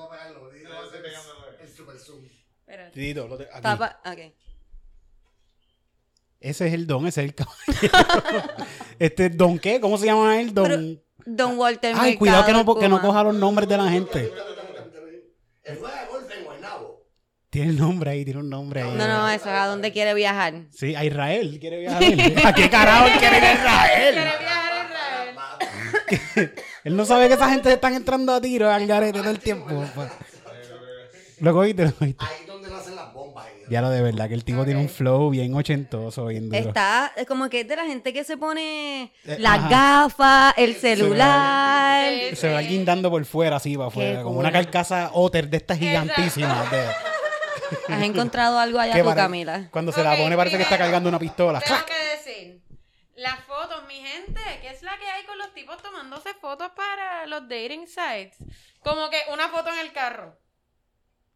Tito, 2.94 3.28
lo 3.28 3.38
te- 3.38 3.44
aquí. 3.52 3.62
Papá, 3.62 4.00
ok. 4.06 4.34
Ese 6.40 6.68
es 6.68 6.74
el 6.74 6.86
don, 6.88 7.08
ese 7.08 7.22
es 7.24 7.30
el 7.30 7.36
caballero. 7.36 8.54
este 9.00 9.30
don 9.30 9.58
qué? 9.60 9.80
¿Cómo 9.82 9.98
se 9.98 10.06
llama 10.06 10.40
él? 10.40 10.54
Don. 10.54 10.66
Pero- 10.68 11.06
Don 11.28 11.58
Walter 11.58 11.96
Ay, 11.98 12.18
cuidado 12.18 12.46
que 12.46 12.52
no, 12.52 12.76
que 12.78 12.88
no 12.88 13.02
coja 13.02 13.24
los 13.24 13.34
nombres 13.34 13.68
de 13.68 13.78
la 13.78 13.90
gente. 13.90 14.32
El 15.66 15.78
juega 15.78 16.02
de 16.02 16.08
golf 16.08 16.32
en 16.32 16.44
Guaynabo. 16.46 17.06
Tiene 17.50 17.72
el 17.72 17.78
nombre 17.78 18.12
ahí, 18.12 18.24
tiene 18.24 18.40
un 18.42 18.50
nombre 18.50 18.82
ahí. 18.82 18.92
No, 18.96 19.08
no, 19.08 19.30
eso 19.30 19.50
es 19.50 19.56
a 19.56 19.66
dónde 19.66 19.92
quiere 19.92 20.14
viajar. 20.14 20.54
Sí, 20.72 20.94
a 20.94 21.04
Israel. 21.04 21.58
¿Quiere 21.60 21.80
viajar? 21.80 22.04
él? 22.04 22.36
¿A 22.46 22.54
qué 22.54 22.70
carajo 22.70 23.08
él 23.08 23.14
quiere 23.18 23.38
ir 23.38 23.44
a 23.44 23.54
Israel? 23.54 24.14
¿Quiere 24.14 24.38
viajar 24.40 24.74
a 24.74 25.32
Israel? 25.32 26.54
Él 26.84 26.96
no 26.96 27.06
sabe 27.06 27.28
que 27.28 27.34
esa 27.34 27.50
gente 27.50 27.72
están 27.74 27.96
entrando 27.96 28.34
a 28.34 28.42
tiro 28.42 28.70
al 28.70 28.86
garete 28.86 29.20
todo 29.20 29.32
el 29.32 29.40
tiempo. 29.40 29.68
pues. 29.96 30.12
Lo 31.40 31.54
cogiste, 31.54 31.86
lo 31.86 31.94
cogiste. 31.94 32.26
Ya 33.70 33.82
lo 33.82 33.90
de 33.90 34.02
verdad, 34.02 34.28
que 34.28 34.34
el 34.36 34.44
tipo 34.44 34.64
tiene 34.66 34.80
un 34.80 34.90
flow 34.90 35.30
bien 35.32 35.54
ochentoso, 35.56 36.26
bien 36.28 36.50
duro. 36.50 36.60
Está 36.70 37.12
es 37.16 37.26
como 37.26 37.50
que 37.50 37.62
es 37.62 37.68
de 37.68 37.76
la 37.76 37.86
gente 37.86 38.14
que 38.14 38.24
se 38.24 38.38
pone 38.38 39.12
Eh, 39.26 39.38
las 39.40 39.60
ajá. 39.60 39.70
gafas, 39.70 40.54
el 40.58 40.76
celular. 40.76 42.10
Sí. 42.32 42.36
Se 42.36 42.54
va 42.54 42.62
guindando 42.62 43.10
por 43.10 43.26
fuera, 43.26 43.56
así, 43.58 43.76
para 43.76 43.88
afuera. 43.88 44.22
Como 44.24 44.40
una 44.40 44.52
carcasa 44.52 45.10
otter 45.14 45.50
de 45.50 45.58
estas 45.58 45.78
gigantísimas. 45.80 46.70
de- 46.72 46.88
¿Has 47.90 48.02
encontrado 48.04 48.60
algo 48.60 48.80
allá 48.80 48.98
tú, 49.00 49.06
para- 49.06 49.24
Camila? 49.24 49.68
Cuando 49.72 49.92
se 49.92 50.04
la 50.04 50.16
pone 50.16 50.36
parece 50.38 50.58
que 50.58 50.64
está 50.64 50.78
cargando 50.78 51.10
una 51.10 51.18
pistola. 51.20 51.60
Tengo 51.60 51.76
¡Clac! 51.78 51.88
que 51.88 52.18
decir. 52.18 52.62
Las 53.16 53.40
fotos, 53.46 53.82
mi 53.88 53.96
gente, 53.96 54.42
¿qué 54.62 54.70
es 54.70 54.84
la 54.84 54.98
que 54.98 55.06
hay 55.10 55.24
con 55.26 55.38
los 55.38 55.54
tipos 55.54 55.82
tomándose 55.82 56.34
fotos 56.36 56.70
para 56.76 57.26
los 57.26 57.48
dating 57.48 57.88
sites? 57.88 58.38
Como 58.84 59.10
que 59.10 59.18
una 59.34 59.48
foto 59.50 59.70
en 59.74 59.80
el 59.80 59.92
carro. 59.94 60.38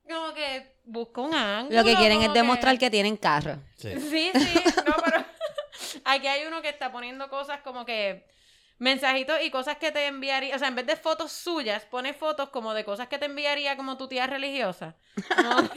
Como 0.10 0.34
que 0.34 0.76
busca 0.86 1.22
un 1.22 1.36
ángulo. 1.36 1.78
Lo 1.78 1.84
que 1.84 1.96
quieren 1.96 2.22
es 2.24 2.34
demostrar 2.34 2.78
que 2.80 2.90
tienen 2.90 3.16
carro. 3.16 3.60
Sí. 3.78 3.92
Sí, 4.00 4.32
sí, 4.34 4.64
no, 4.86 4.96
pero 5.06 5.24
aquí 6.06 6.28
hay 6.28 6.48
uno 6.48 6.62
que 6.62 6.70
está 6.70 6.92
poniendo 6.92 7.30
cosas 7.30 7.62
como 7.62 7.86
que 7.86 8.26
mensajitos 8.80 9.38
y 9.44 9.52
cosas 9.52 9.78
que 9.78 9.92
te 9.92 10.08
enviaría, 10.08 10.56
o 10.56 10.60
sea, 10.60 10.70
en 10.70 10.76
vez 10.76 10.88
de 10.88 10.96
fotos 10.96 11.32
suyas, 11.32 11.84
pone 11.86 12.14
fotos 12.14 12.50
como 12.50 12.74
de 12.74 12.86
cosas 12.86 13.08
que 13.08 13.20
te 13.20 13.26
enviaría 13.26 13.78
como 13.78 13.98
tu 13.98 14.08
tía 14.08 14.26
religiosa. 14.26 14.96
¿no? 15.44 15.70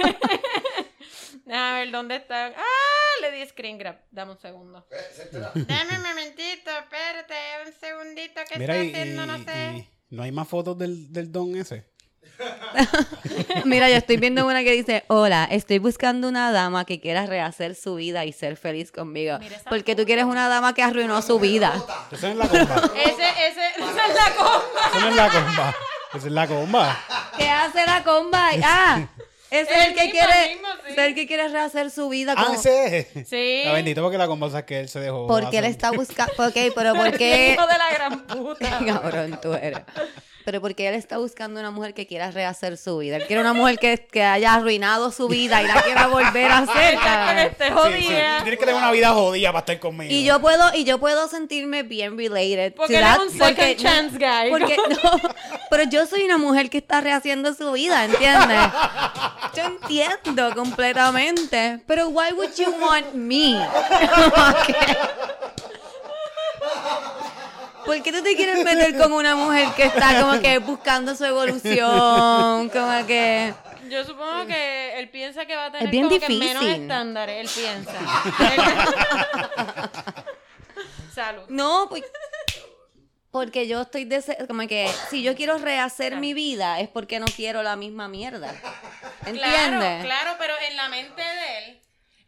A 1.53 1.73
ver, 1.75 1.91
¿dónde 1.91 2.17
están? 2.17 2.55
Ah, 2.57 3.21
le 3.21 3.33
di 3.33 3.47
screen 3.47 3.77
grab. 3.77 3.99
Dame 4.11 4.33
un 4.33 4.39
segundo. 4.39 4.87
Eh. 4.91 5.29
Dame 5.67 5.97
un 5.97 6.03
momentito, 6.03 6.71
espérate, 6.71 7.35
un 7.67 7.73
segundito 7.73 8.41
que 8.49 8.55
está 8.63 8.77
y, 8.77 8.91
haciendo, 8.91 9.27
no 9.27 9.45
sé. 9.45 9.89
y 10.11 10.15
no 10.15 10.23
hay 10.23 10.33
más 10.33 10.49
fotos 10.49 10.79
del, 10.79 11.13
del 11.13 11.33
don 11.33 11.57
ese. 11.57 11.92
Mira, 13.65 13.89
yo 13.91 13.97
estoy 13.97 14.17
viendo 14.17 14.47
una 14.47 14.63
que 14.65 14.73
dice, 14.73 15.05
hola, 15.09 15.47
estoy 15.51 15.79
buscando 15.79 16.29
una 16.29 16.51
dama 16.53 16.85
que 16.85 17.01
quiera 17.01 17.27
rehacer 17.27 17.75
su 17.75 17.95
vida 17.97 18.25
y 18.25 18.33
ser 18.33 18.57
feliz 18.57 18.91
conmigo. 18.93 19.39
Porque 19.69 19.95
tú 19.95 20.05
quieres 20.05 20.25
una 20.25 20.49
dama 20.49 20.75
que 20.75 20.83
arruinó 20.83 21.23
su 21.23 21.39
vida. 21.39 21.73
Esa 22.11 22.31
es 22.31 22.37
la 22.37 22.49
comba. 22.49 22.83
Ese, 22.97 23.13
ese, 23.13 23.67
esa 23.79 24.07
es 24.09 24.15
la 24.15 24.35
comba. 24.37 24.63
Esa 24.91 25.01
no 25.01 25.09
es 25.09 25.17
la 25.17 25.29
comba. 25.31 25.75
Esa 26.15 26.27
es 26.27 26.33
la 26.33 26.47
comba. 26.47 26.99
¿Qué 27.39 27.49
hace 27.49 27.87
la 27.87 28.03
comba? 28.05 28.51
Ah, 28.65 29.01
ese 29.51 29.63
es 29.73 29.87
el 29.87 29.89
El 29.93 29.95
que 29.95 30.03
mismo, 30.05 30.19
quiere, 30.21 30.49
mismo, 30.55 30.69
sí. 30.87 30.93
es 30.93 30.99
el 30.99 31.15
que 31.15 31.27
quiere 31.27 31.49
rehacer 31.49 31.91
su 31.91 32.09
vida. 32.09 32.35
Ah, 32.37 32.45
Como, 32.45 32.59
ese 32.59 32.99
es. 33.15 33.29
Sí. 33.29 33.63
La 33.65 33.73
bendito 33.73 34.03
porque 34.03 34.19
la 34.19 34.27
comba 34.27 34.47
es 34.59 34.65
que 34.65 34.81
él 34.81 34.89
se 34.89 35.01
dejó. 35.01 35.27
porque 35.27 35.59
él 35.59 35.65
está 35.67 35.91
buscando, 35.93 36.33
ok, 36.39 36.57
pero 36.75 36.95
¿por 36.97 37.17
qué? 37.17 37.53
Hijo 37.55 37.67
de 37.67 37.79
la 37.79 37.91
gran 37.95 38.27
puta. 38.27 38.79
Cabrón, 38.85 39.39
tú 39.43 39.55
eres. 39.55 39.81
Pero 40.45 40.61
porque 40.61 40.89
él 40.89 40.95
está 40.95 41.19
buscando 41.19 41.61
una 41.61 41.71
mujer 41.71 41.95
que 41.95 42.07
quiera 42.07 42.31
rehacer 42.31 42.77
su 42.77 42.99
vida. 42.99 43.17
Él 43.17 43.27
quiere 43.27 43.41
una 43.41 43.53
mujer 43.53 43.79
que, 43.79 44.07
que 44.11 44.23
haya 44.23 44.55
arruinado 44.55 45.11
su 45.13 45.29
vida 45.29 45.63
y 45.63 45.67
la 45.67 45.83
quiera 45.83 46.07
volver 46.09 46.51
a 46.51 46.59
hacer. 46.59 46.99
Sí, 46.99 47.65
sí. 47.65 47.71
jodida. 47.73 48.43
Tienes 48.43 48.59
que 48.59 48.67
tener 48.67 48.75
una 48.75 48.91
vida 48.91 49.13
jodida 49.13 49.49
para 49.49 49.61
estar 49.61 49.79
conmigo. 49.79 50.13
Y 50.13 50.25
yo 50.25 50.41
puedo, 50.41 50.75
y 50.75 50.85
yo 50.85 50.99
puedo 50.99 51.29
sentirme 51.29 51.83
bien 51.83 52.17
related. 52.17 52.75
Porque 52.75 52.95
to 52.95 52.99
él 52.99 53.05
es 53.05 53.11
that, 53.11 53.21
un 53.21 53.31
second 53.31 53.77
chance 53.77 54.19
guy. 54.19 54.51
Porque, 54.51 54.77
no, 54.89 55.31
pero 55.71 55.85
yo 55.85 56.07
soy 56.07 56.23
una 56.23 56.39
mujer 56.39 56.71
que 56.71 56.79
está 56.79 57.01
rehaciendo 57.01 57.55
su 57.55 57.73
vida, 57.73 58.05
¿entiendes? 58.05 58.59
Yo 59.55 59.65
entiendo 59.65 60.55
completamente. 60.55 61.81
Pero 61.87 62.09
why 62.09 62.33
would 62.33 62.53
you 62.57 62.71
want 62.81 63.15
me? 63.15 63.55
¿Por 67.93 68.03
qué 68.03 68.11
tú 68.11 68.23
te 68.23 68.35
quieres 68.35 68.65
meter 68.65 68.97
con 68.97 69.13
una 69.13 69.37
mujer 69.37 69.69
que 69.77 69.83
está 69.83 70.23
como 70.23 70.41
que 70.41 70.57
buscando 70.57 71.15
su 71.15 71.27
evolución? 71.27 72.71
Como 72.71 73.07
que... 73.07 73.53
Yo 73.91 74.03
supongo 74.03 74.47
que 74.47 74.99
él 74.99 75.11
piensa 75.11 75.45
que 75.45 75.55
va 75.55 75.67
a 75.67 75.73
tener 75.73 75.91
bien 75.91 76.09
como 76.09 76.19
que 76.19 76.29
menos 76.31 76.65
estándares, 76.65 77.43
él 77.43 77.51
piensa. 77.63 77.93
Salud. 81.15 81.43
No, 81.51 81.85
pues... 81.91 82.03
Porque 83.31 83.69
yo 83.69 83.83
estoy 83.83 84.07
dese- 84.07 84.47
como 84.47 84.67
que 84.67 84.91
si 85.11 85.23
yo 85.23 85.37
quiero 85.37 85.59
rehacer 85.59 86.17
mi 86.17 86.33
vida 86.33 86.81
es 86.81 86.89
porque 86.89 87.21
no 87.21 87.27
quiero 87.27 87.63
la 87.63 87.77
misma 87.77 88.09
mierda. 88.09 88.55
¿Entiendes? 89.27 89.43
Claro, 89.43 90.03
claro, 90.03 90.31
pero 90.39 90.55
en 90.67 90.77
la 90.77 90.89
mente 90.89 91.21
de 91.21 91.59
él, 91.59 91.79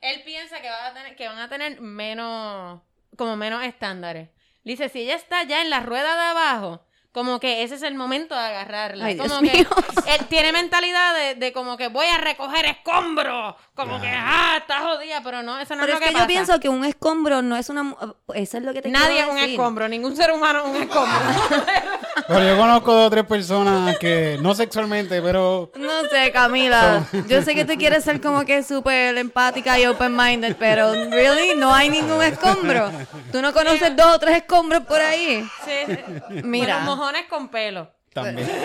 él 0.02 0.22
piensa 0.24 0.60
que, 0.60 0.68
va 0.68 0.88
a 0.88 0.92
tener, 0.92 1.16
que 1.16 1.26
van 1.26 1.38
a 1.38 1.48
tener 1.48 1.80
menos, 1.80 2.82
como 3.16 3.34
menos 3.38 3.64
estándares. 3.64 4.28
Dice, 4.64 4.88
si 4.88 5.02
ella 5.02 5.14
está 5.14 5.42
ya 5.44 5.62
en 5.62 5.70
la 5.70 5.80
rueda 5.80 6.14
de 6.16 6.22
abajo, 6.30 6.80
como 7.14 7.38
que 7.38 7.62
ese 7.62 7.76
es 7.76 7.82
el 7.82 7.94
momento 7.94 8.34
de 8.34 8.40
agarrarla. 8.40 9.04
Ay, 9.04 9.14
Dios 9.14 9.28
como 9.28 9.40
que 9.40 9.58
mío. 9.58 9.68
él 10.08 10.26
tiene 10.28 10.52
mentalidad 10.52 11.14
de, 11.14 11.36
de 11.36 11.52
como 11.52 11.76
que 11.76 11.86
voy 11.86 12.06
a 12.06 12.18
recoger 12.18 12.64
escombros. 12.66 13.54
Como 13.76 14.00
que, 14.00 14.08
ah, 14.08 14.56
está 14.58 14.80
jodida, 14.80 15.20
pero 15.22 15.40
no, 15.44 15.60
eso 15.60 15.76
no 15.76 15.82
Pero 15.82 15.92
es 15.92 16.00
es 16.00 16.00
lo 16.00 16.00
que 16.00 16.06
que, 16.06 16.12
yo 16.12 16.18
pasa. 16.18 16.26
pienso 16.26 16.60
que 16.60 16.68
un 16.68 16.84
escombro 16.84 17.40
no 17.40 17.56
es 17.56 17.68
una... 17.68 17.94
Eso 18.34 18.58
es 18.58 18.64
lo 18.64 18.72
que 18.72 18.82
te 18.82 18.88
Nadie 18.88 19.20
es 19.20 19.28
un 19.28 19.36
decir. 19.36 19.50
escombro, 19.50 19.88
ningún 19.88 20.16
ser 20.16 20.32
humano 20.32 20.64
es 20.64 20.70
un 20.76 20.82
escombro. 20.82 21.18
Pero 22.26 22.42
yo 22.48 22.56
conozco 22.56 22.92
dos 22.94 23.06
o 23.06 23.10
tres 23.10 23.24
personas 23.26 23.96
que, 23.98 24.38
no 24.40 24.54
sexualmente, 24.54 25.20
pero 25.20 25.70
No 25.76 26.02
sé, 26.10 26.30
Camila. 26.32 27.04
Yo 27.28 27.42
sé 27.42 27.54
que 27.54 27.64
tú 27.64 27.74
quieres 27.76 28.02
ser 28.04 28.20
como 28.20 28.44
que 28.44 28.62
súper 28.62 29.18
empática 29.18 29.78
y 29.78 29.84
open-minded, 29.86 30.56
pero 30.58 30.92
really 31.10 31.54
no 31.56 31.74
hay 31.74 31.90
ningún 31.90 32.22
escombro. 32.22 32.90
Tú 33.30 33.42
no 33.42 33.52
conoces 33.52 33.94
dos 33.96 34.14
o 34.14 34.18
tres 34.18 34.36
escombros 34.38 34.84
por 34.84 35.00
ahí. 35.00 35.44
Sí. 35.64 35.96
Mira. 36.44 36.76
Bueno, 36.78 37.03
mojones 37.04 37.26
con 37.28 37.48
pelo. 37.50 37.90
también. 38.12 38.48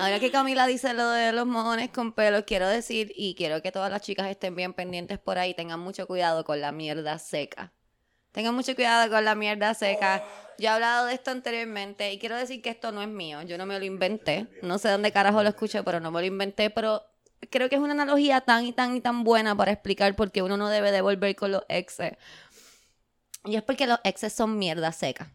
Ahora 0.00 0.18
que 0.18 0.30
Camila 0.30 0.66
dice 0.66 0.94
lo 0.94 1.08
de 1.10 1.32
los 1.32 1.46
mojones 1.46 1.90
con 1.90 2.12
pelo, 2.12 2.44
quiero 2.44 2.68
decir, 2.68 3.12
y 3.14 3.34
quiero 3.34 3.62
que 3.62 3.72
todas 3.72 3.90
las 3.90 4.02
chicas 4.02 4.28
estén 4.28 4.54
bien 4.56 4.72
pendientes 4.72 5.18
por 5.18 5.38
ahí, 5.38 5.54
tengan 5.54 5.80
mucho 5.80 6.06
cuidado 6.06 6.44
con 6.44 6.60
la 6.60 6.72
mierda 6.72 7.18
seca. 7.18 7.72
Tengan 8.32 8.54
mucho 8.54 8.74
cuidado 8.74 9.10
con 9.10 9.24
la 9.24 9.34
mierda 9.34 9.72
seca. 9.74 10.22
Yo 10.58 10.66
he 10.66 10.68
hablado 10.68 11.06
de 11.06 11.14
esto 11.14 11.30
anteriormente 11.30 12.12
y 12.12 12.18
quiero 12.18 12.36
decir 12.36 12.60
que 12.60 12.68
esto 12.68 12.92
no 12.92 13.00
es 13.00 13.08
mío. 13.08 13.40
Yo 13.42 13.56
no 13.56 13.64
me 13.64 13.78
lo 13.78 13.84
inventé. 13.84 14.46
No 14.62 14.78
sé 14.78 14.90
dónde 14.90 15.12
carajo 15.12 15.42
lo 15.42 15.48
escuché, 15.48 15.82
pero 15.82 16.00
no 16.00 16.10
me 16.10 16.20
lo 16.20 16.26
inventé. 16.26 16.68
Pero 16.68 17.02
creo 17.50 17.68
que 17.68 17.76
es 17.76 17.80
una 17.80 17.92
analogía 17.92 18.40
tan 18.42 18.66
y 18.66 18.72
tan 18.72 18.96
y 18.96 19.00
tan 19.00 19.24
buena 19.24 19.56
para 19.56 19.72
explicar 19.72 20.14
por 20.16 20.30
qué 20.32 20.42
uno 20.42 20.56
no 20.56 20.68
debe 20.68 20.92
de 20.92 21.00
volver 21.00 21.34
con 21.34 21.52
los 21.52 21.62
exes. 21.68 22.12
Y 23.46 23.56
es 23.56 23.62
porque 23.62 23.86
los 23.86 23.98
exes 24.04 24.32
son 24.32 24.58
mierda 24.58 24.92
seca. 24.92 25.30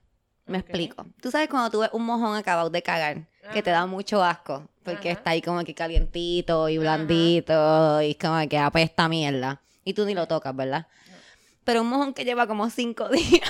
Me 0.45 0.57
explico. 0.57 1.05
Tú 1.21 1.31
sabes 1.31 1.47
cuando 1.49 1.69
tú 1.69 1.79
ves 1.79 1.89
un 1.93 2.05
mojón 2.05 2.35
acabado 2.35 2.69
de 2.69 2.81
cagar, 2.81 3.25
que 3.53 3.63
te 3.63 3.69
da 3.69 3.85
mucho 3.85 4.23
asco, 4.23 4.67
porque 4.83 5.09
Ajá. 5.09 5.19
está 5.19 5.29
ahí 5.31 5.41
como 5.41 5.63
que 5.63 5.73
calientito 5.73 6.67
y 6.67 6.77
blandito 6.77 8.01
y 8.01 8.15
como 8.15 8.47
que 8.49 8.57
apesta 8.57 9.07
mierda. 9.07 9.61
Y 9.83 9.93
tú 9.93 10.05
ni 10.05 10.13
lo 10.13 10.27
tocas, 10.27 10.55
¿verdad? 10.55 10.87
Pero 11.63 11.81
un 11.81 11.89
mojón 11.89 12.13
que 12.13 12.25
lleva 12.25 12.47
como 12.47 12.69
cinco 12.69 13.07
días. 13.09 13.49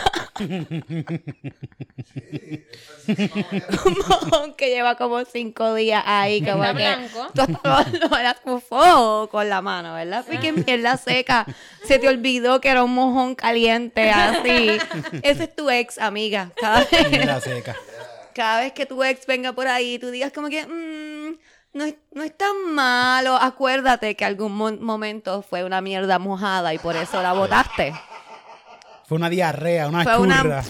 un 3.85 3.95
mojón 4.07 4.53
que 4.55 4.69
lleva 4.69 4.95
como 4.95 5.23
cinco 5.25 5.73
días 5.75 6.03
ahí, 6.05 6.41
como 6.41 6.63
Está 6.63 6.75
que 6.77 6.83
blanco. 6.83 7.27
tú 7.33 7.59
lo, 7.63 8.09
lo 8.09 8.35
con 8.43 8.61
fuego 8.61 9.29
con 9.29 9.49
la 9.49 9.61
mano, 9.61 9.93
¿verdad? 9.93 10.25
Porque 10.29 10.51
mierda 10.51 10.97
seca. 10.97 11.45
Se 11.85 11.99
te 11.99 12.07
olvidó 12.07 12.59
que 12.61 12.69
era 12.69 12.83
un 12.83 12.93
mojón 12.93 13.35
caliente 13.35 14.09
así. 14.09 14.77
Ese 15.23 15.43
es 15.45 15.55
tu 15.55 15.69
ex, 15.69 15.97
amiga. 15.97 16.51
Cada 16.59 16.79
vez, 16.81 17.09
Mierda 17.11 17.39
seca. 17.41 17.75
cada 18.33 18.61
vez 18.61 18.73
que 18.73 18.85
tu 18.85 19.03
ex 19.03 19.25
venga 19.25 19.53
por 19.53 19.67
ahí, 19.67 19.99
tú 19.99 20.09
digas 20.11 20.31
como 20.33 20.49
que, 20.49 20.65
"Mm, 20.65 21.10
no, 21.73 21.85
es, 21.85 21.95
no 22.11 22.23
es 22.23 22.37
tan 22.37 22.73
malo. 22.73 23.35
Acuérdate 23.35 24.15
que 24.15 24.25
algún 24.25 24.53
mo- 24.55 24.71
momento 24.71 25.41
fue 25.41 25.63
una 25.63 25.81
mierda 25.81 26.19
mojada 26.19 26.73
y 26.73 26.77
por 26.79 26.95
eso 26.95 27.21
la 27.21 27.33
botaste. 27.33 27.93
Fue 29.07 29.17
una 29.17 29.29
diarrea, 29.29 29.87
una 29.89 30.03
Fue 30.03 30.17
una-. 30.17 30.63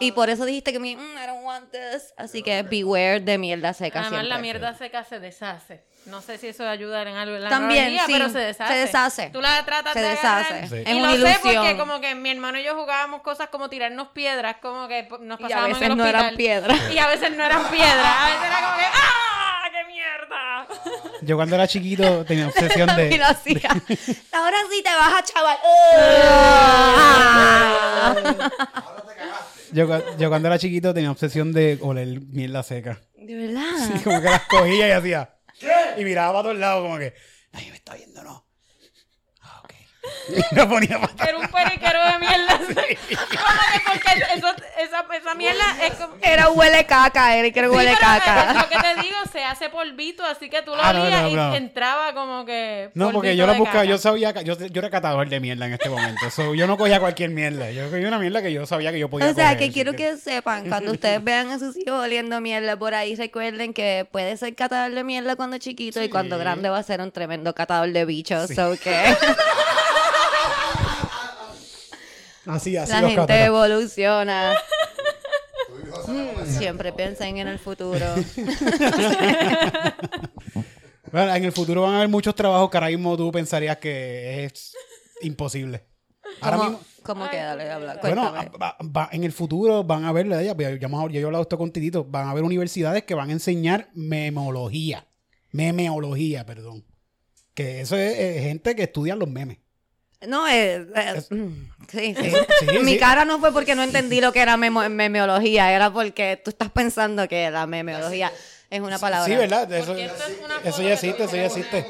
Y 0.00 0.12
por 0.12 0.28
eso 0.30 0.44
dijiste 0.44 0.72
que, 0.72 0.78
"Mm, 0.78 0.84
I 0.86 0.96
don't 1.26 1.42
want 1.44 1.70
this. 1.72 2.12
Así 2.16 2.42
que 2.42 2.62
beware 2.62 3.20
de 3.20 3.36
mierda 3.38 3.72
seca 3.72 4.00
Además, 4.00 4.24
la 4.24 4.36
siempre. 4.36 4.42
mierda 4.42 4.74
seca 4.74 5.04
se 5.04 5.18
deshace. 5.20 5.84
No 6.06 6.20
sé 6.22 6.38
si 6.38 6.48
eso 6.48 6.66
ayuda 6.68 7.02
en 7.02 7.16
algo 7.16 7.34
en 7.36 7.42
la 7.44 7.48
También, 7.50 7.98
sí, 8.06 8.12
pero 8.12 8.28
se 8.28 8.38
deshace. 8.38 8.72
se 8.72 8.78
deshace. 8.78 9.30
Tú 9.30 9.40
la 9.40 9.64
tratas 9.64 9.92
Se 9.94 10.00
de 10.00 10.08
deshace. 10.10 10.52
agarrar. 10.54 10.68
Sí. 10.68 10.76
Es 10.86 10.94
y 10.94 10.98
una 10.98 11.14
lo 11.14 11.26
sé 11.26 11.38
porque 11.42 11.52
ilusión. 11.56 11.78
como 11.78 12.00
que 12.00 12.14
mi 12.14 12.30
hermano 12.30 12.58
y 12.58 12.64
yo 12.64 12.74
jugábamos 12.76 13.22
cosas 13.22 13.48
como 13.48 13.68
tirarnos 13.68 14.08
piedras, 14.08 14.56
como 14.62 14.86
que 14.86 15.08
nos 15.20 15.40
Y 15.40 15.44
a 15.44 15.46
pasábamos 15.48 15.68
en 15.68 15.80
veces 15.80 15.90
el 15.90 15.96
no 15.96 16.06
eran 16.06 16.36
piedras. 16.36 16.80
Y 16.92 16.98
a 16.98 17.06
veces 17.08 17.36
no 17.36 17.44
eran 17.44 17.64
piedras. 17.68 18.06
A 18.20 18.26
veces 18.26 18.42
era 18.46 18.60
como 18.66 18.76
que 18.78 18.84
¡ah! 18.84 19.27
¡Qué 19.78 19.84
mierda! 19.92 20.66
Yo 21.22 21.36
cuando 21.36 21.54
era 21.54 21.68
chiquito 21.68 22.24
tenía 22.24 22.46
obsesión 22.48 22.88
de... 22.96 23.16
lo 23.16 23.26
hacía. 23.26 23.70
Ahora 24.32 24.56
sí 24.70 24.82
te 24.82 24.90
vas 24.90 25.14
a 25.14 25.22
chaval. 25.22 25.56
Yo, 29.70 29.86
cu- 29.86 30.02
yo 30.18 30.30
cuando 30.30 30.48
era 30.48 30.58
chiquito 30.58 30.94
tenía 30.94 31.10
obsesión 31.10 31.52
de 31.52 31.78
oler 31.82 32.22
mierda 32.22 32.62
seca. 32.62 33.02
De 33.16 33.34
verdad. 33.34 33.94
Y 33.94 33.98
como 33.98 34.22
que 34.22 34.30
las 34.30 34.44
cogía 34.44 34.88
y 34.88 34.92
hacía... 34.92 35.34
Y 35.98 36.04
miraba 36.04 36.32
para 36.32 36.42
todos 36.44 36.56
lados 36.58 36.82
como 36.84 36.96
que... 36.96 37.12
Nadie 37.52 37.68
me 37.70 37.76
está 37.76 37.94
viendo, 37.94 38.22
¿no? 38.24 38.46
Y 40.28 40.66
ponía 40.66 41.00
para. 41.00 41.28
Era 41.28 41.38
un 41.38 41.48
periquero 41.48 41.98
de 42.04 42.18
mierda. 42.18 42.58
Que 42.98 43.80
porque 43.86 44.24
eso- 44.34 44.54
esa, 44.78 45.04
esa 45.16 45.34
mierda 45.34 45.64
es 45.82 45.92
como... 45.94 46.14
Era 46.22 46.48
huele 46.50 46.84
caca, 46.86 47.36
Eric, 47.36 47.56
era 47.56 47.68
Sí, 47.68 47.74
huele 47.74 47.92
es 47.92 47.98
caca. 47.98 48.52
lo 48.54 48.68
que 48.68 48.76
te 48.76 49.02
digo, 49.02 49.16
se 49.30 49.44
hace 49.44 49.68
polvito, 49.68 50.24
así 50.24 50.48
que 50.48 50.62
tú 50.62 50.72
lo 50.74 50.82
Ah, 50.82 50.92
no, 50.92 51.02
olías 51.02 51.22
no, 51.32 51.54
y 51.54 51.56
entraba 51.56 52.12
como 52.14 52.44
que. 52.44 52.90
No, 52.94 53.10
porque 53.10 53.36
yo 53.36 53.46
lo 53.46 53.54
buscaba, 53.54 53.84
yo 53.84 53.98
sabía, 53.98 54.32
yo, 54.42 54.56
yo 54.58 54.78
era 54.80 54.90
catador 54.90 55.28
de 55.28 55.40
mierda 55.40 55.66
en 55.66 55.74
este 55.74 55.88
momento. 55.88 56.30
So, 56.30 56.54
yo 56.54 56.66
no 56.66 56.76
cogía 56.76 57.00
cualquier 57.00 57.30
mierda. 57.30 57.70
Yo 57.70 57.90
cogía 57.90 58.08
una 58.08 58.18
mierda 58.18 58.42
que 58.42 58.52
yo 58.52 58.64
sabía 58.66 58.92
que 58.92 58.98
yo 58.98 59.08
podía 59.08 59.28
O 59.30 59.34
sea, 59.34 59.52
coger, 59.52 59.58
que 59.58 59.72
quiero 59.72 59.92
que 59.94 60.16
sepan, 60.16 60.68
cuando 60.68 60.92
ustedes 60.92 61.22
vean 61.22 61.50
a 61.50 61.58
sus 61.58 61.76
hijos 61.76 62.02
oliendo 62.04 62.40
mierda 62.40 62.76
por 62.76 62.94
ahí, 62.94 63.14
recuerden 63.16 63.72
que 63.74 64.06
puede 64.10 64.36
ser 64.36 64.54
catador 64.54 64.92
de 64.92 65.04
mierda 65.04 65.36
cuando 65.36 65.58
chiquito 65.58 66.02
y 66.02 66.08
cuando 66.08 66.38
grande 66.38 66.68
va 66.68 66.78
a 66.78 66.82
ser 66.82 67.00
un 67.00 67.10
tremendo 67.12 67.54
catador 67.54 67.90
de 67.90 68.04
bichos. 68.04 68.50
So 68.54 68.76
que 68.82 69.16
Así, 72.48 72.76
así 72.76 72.92
la 72.92 73.00
los 73.02 73.10
gente 73.12 73.44
evoluciona. 73.44 74.54
Comer. 76.04 76.46
Siempre 76.46 76.92
piensen 76.92 77.36
en 77.38 77.48
el 77.48 77.58
futuro. 77.58 78.06
Bueno, 81.10 81.34
en 81.34 81.44
el 81.44 81.52
futuro 81.52 81.82
van 81.82 81.94
a 81.94 81.96
haber 81.98 82.08
muchos 82.08 82.34
trabajos 82.34 82.68
que 82.70 82.76
ahora 82.76 82.88
mismo 82.88 83.16
tú 83.16 83.32
pensarías 83.32 83.78
que 83.78 84.44
es 84.44 84.74
imposible. 85.22 85.84
Ahora 86.42 86.56
¿Cómo, 86.58 86.68
mismo, 86.70 86.84
cómo 87.02 87.24
Ay, 87.24 87.30
que 87.30 87.36
dale, 87.38 87.70
habla? 87.70 87.98
bueno, 88.02 88.32
va- 88.94 89.08
en 89.10 89.24
el 89.24 89.32
futuro 89.32 89.84
van 89.84 90.04
a 90.04 90.10
haber, 90.10 90.28
ya, 90.28 90.52
yo 90.54 91.20
he 91.20 91.24
hablado 91.24 91.42
esto 91.42 91.56
con 91.56 91.72
Titito, 91.72 92.04
van 92.04 92.26
a 92.28 92.32
haber 92.32 92.44
universidades 92.44 93.04
que 93.04 93.14
van 93.14 93.30
a 93.30 93.32
enseñar 93.32 93.88
memología. 93.94 95.06
Memeología, 95.50 96.44
perdón. 96.44 96.84
Que 97.54 97.80
eso 97.80 97.96
es, 97.96 98.42
gente 98.42 98.76
que 98.76 98.82
estudia 98.82 99.16
los 99.16 99.30
memes. 99.30 99.56
No, 100.26 100.48
eh, 100.48 100.86
eh, 100.96 101.22
mm, 101.30 101.70
sí, 101.90 102.14
sí. 102.14 102.32
Sí, 102.60 102.78
Mi 102.82 102.92
sí. 102.94 102.98
cara 102.98 103.24
no 103.24 103.38
fue 103.38 103.52
porque 103.52 103.74
no 103.74 103.82
entendí 103.82 104.20
lo 104.20 104.32
que 104.32 104.40
era 104.40 104.56
memo- 104.56 104.88
memeología, 104.88 105.72
era 105.72 105.90
porque 105.92 106.40
tú 106.42 106.50
estás 106.50 106.70
pensando 106.70 107.28
que 107.28 107.50
la 107.50 107.66
memeología 107.66 108.32
es 108.70 108.80
una 108.80 108.98
palabra. 108.98 109.26
Sí, 109.26 109.36
¿verdad? 109.36 109.72
Eso, 109.72 109.94
es 109.94 110.76
ya 110.78 110.92
existe, 110.92 111.24
eso 111.24 111.36
ya 111.36 111.46
existe. 111.46 111.86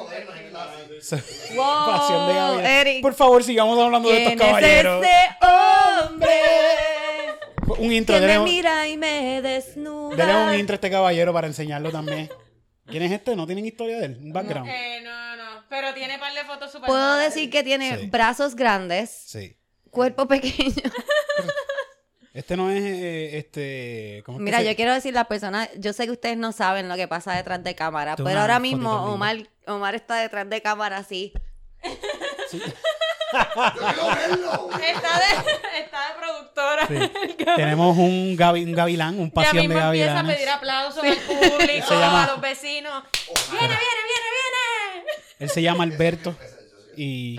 Wow, 1.55 1.87
Pasión 1.87 2.29
de 2.29 2.35
Gavilanes. 2.35 2.71
Eric. 2.71 3.03
Por 3.03 3.15
favor, 3.15 3.43
sigamos 3.45 3.79
hablando 3.83 4.09
de 4.11 4.17
¿Quién 4.17 4.29
estos 4.33 4.47
es 4.47 4.53
caballeros. 4.53 5.05
ese 5.05 5.47
hombre 6.07 6.33
Un 7.79 7.93
intro, 7.93 8.19
que 8.21 8.27
me 8.27 8.39
un- 8.39 8.45
mira 8.45 8.89
y 8.89 8.97
me 8.97 9.41
desnuda? 9.43 10.17
dele 10.17 10.35
un 10.45 10.55
intro 10.59 10.75
a 10.75 10.77
este 10.77 10.91
caballero 10.91 11.33
para 11.33 11.47
enseñarlo 11.47 11.91
también. 11.91 12.29
¿Quién 12.87 13.03
es 13.03 13.13
este? 13.13 13.37
¿No 13.37 13.47
tienen 13.47 13.67
historia 13.67 13.99
de 13.99 14.07
él? 14.07 14.19
Un 14.23 14.33
background. 14.33 14.69
Eh, 14.69 15.01
no, 15.05 15.11
no. 15.11 15.28
Pero 15.69 15.93
tiene 15.95 16.19
par 16.19 16.33
de 16.35 16.45
fotos 16.45 16.73
super 16.73 16.87
Puedo 16.87 17.01
malas. 17.17 17.35
decir 17.35 17.51
que 17.51 17.63
tiene 17.63 17.99
Sí. 17.99 18.07
brazos 18.07 18.55
grandes, 18.57 19.11
Sí. 19.27 19.57
cuerpo 19.91 20.27
pequeño. 20.29 20.75
Este 22.35 22.57
no 22.57 22.71
es 22.71 22.81
eh, 22.85 23.39
este. 23.39 24.23
¿cómo 24.25 24.39
es 24.39 24.41
que 24.41 24.45
Mira, 24.45 24.63
yo 24.63 24.77
quiero 24.77 24.95
decir 24.95 25.13
las 25.13 25.27
personas, 25.27 25.69
yo 25.77 25.93
sé 25.93 26.05
que 26.05 26.13
ustedes 26.13 26.37
no 26.37 26.53
saben 26.53 26.89
lo 26.89 26.95
que 26.95 27.09
pasa 27.09 27.35
detrás 27.35 27.65
de 27.65 27.75
cámara, 27.75 28.15
Toma 28.15 28.29
pero 28.31 28.41
ahora 28.43 28.61
mismo 28.61 28.93
linda. 28.93 29.11
Omar, 29.11 29.37
Omar 29.67 29.95
está 29.97 30.17
detrás 30.17 30.49
de 30.49 30.63
cámara 30.63 30.99
así. 30.99 31.33
Yo 32.53 32.61
quiero 32.61 34.07
verlo. 34.15 34.71
Está 34.81 35.19
de, 35.19 35.81
está 35.81 36.09
de 36.09 36.15
productora. 36.19 36.87
Sí. 36.87 37.45
Tenemos 37.57 37.97
un, 37.97 38.37
gavi- 38.37 38.65
un 38.65 38.73
gavilán, 38.73 39.19
un 39.19 39.29
Ya 39.29 39.35
pasión 39.35 39.57
mismo 39.67 39.75
de 39.79 39.85
empieza 39.87 40.21
a 40.21 40.25
pedir 40.25 40.49
aplausos 40.49 41.03
al 41.05 41.17
público, 41.17 41.95
a 41.95 42.27
los 42.27 42.41
vecinos. 42.41 43.03
¡Viene, 43.51 43.67
viene, 43.69 43.75
viene, 43.75 44.03
viene! 44.07 44.08
Él 45.39 45.49
se 45.51 45.63
llama 45.63 45.85
Alberto. 45.85 46.37
Y 46.97 47.37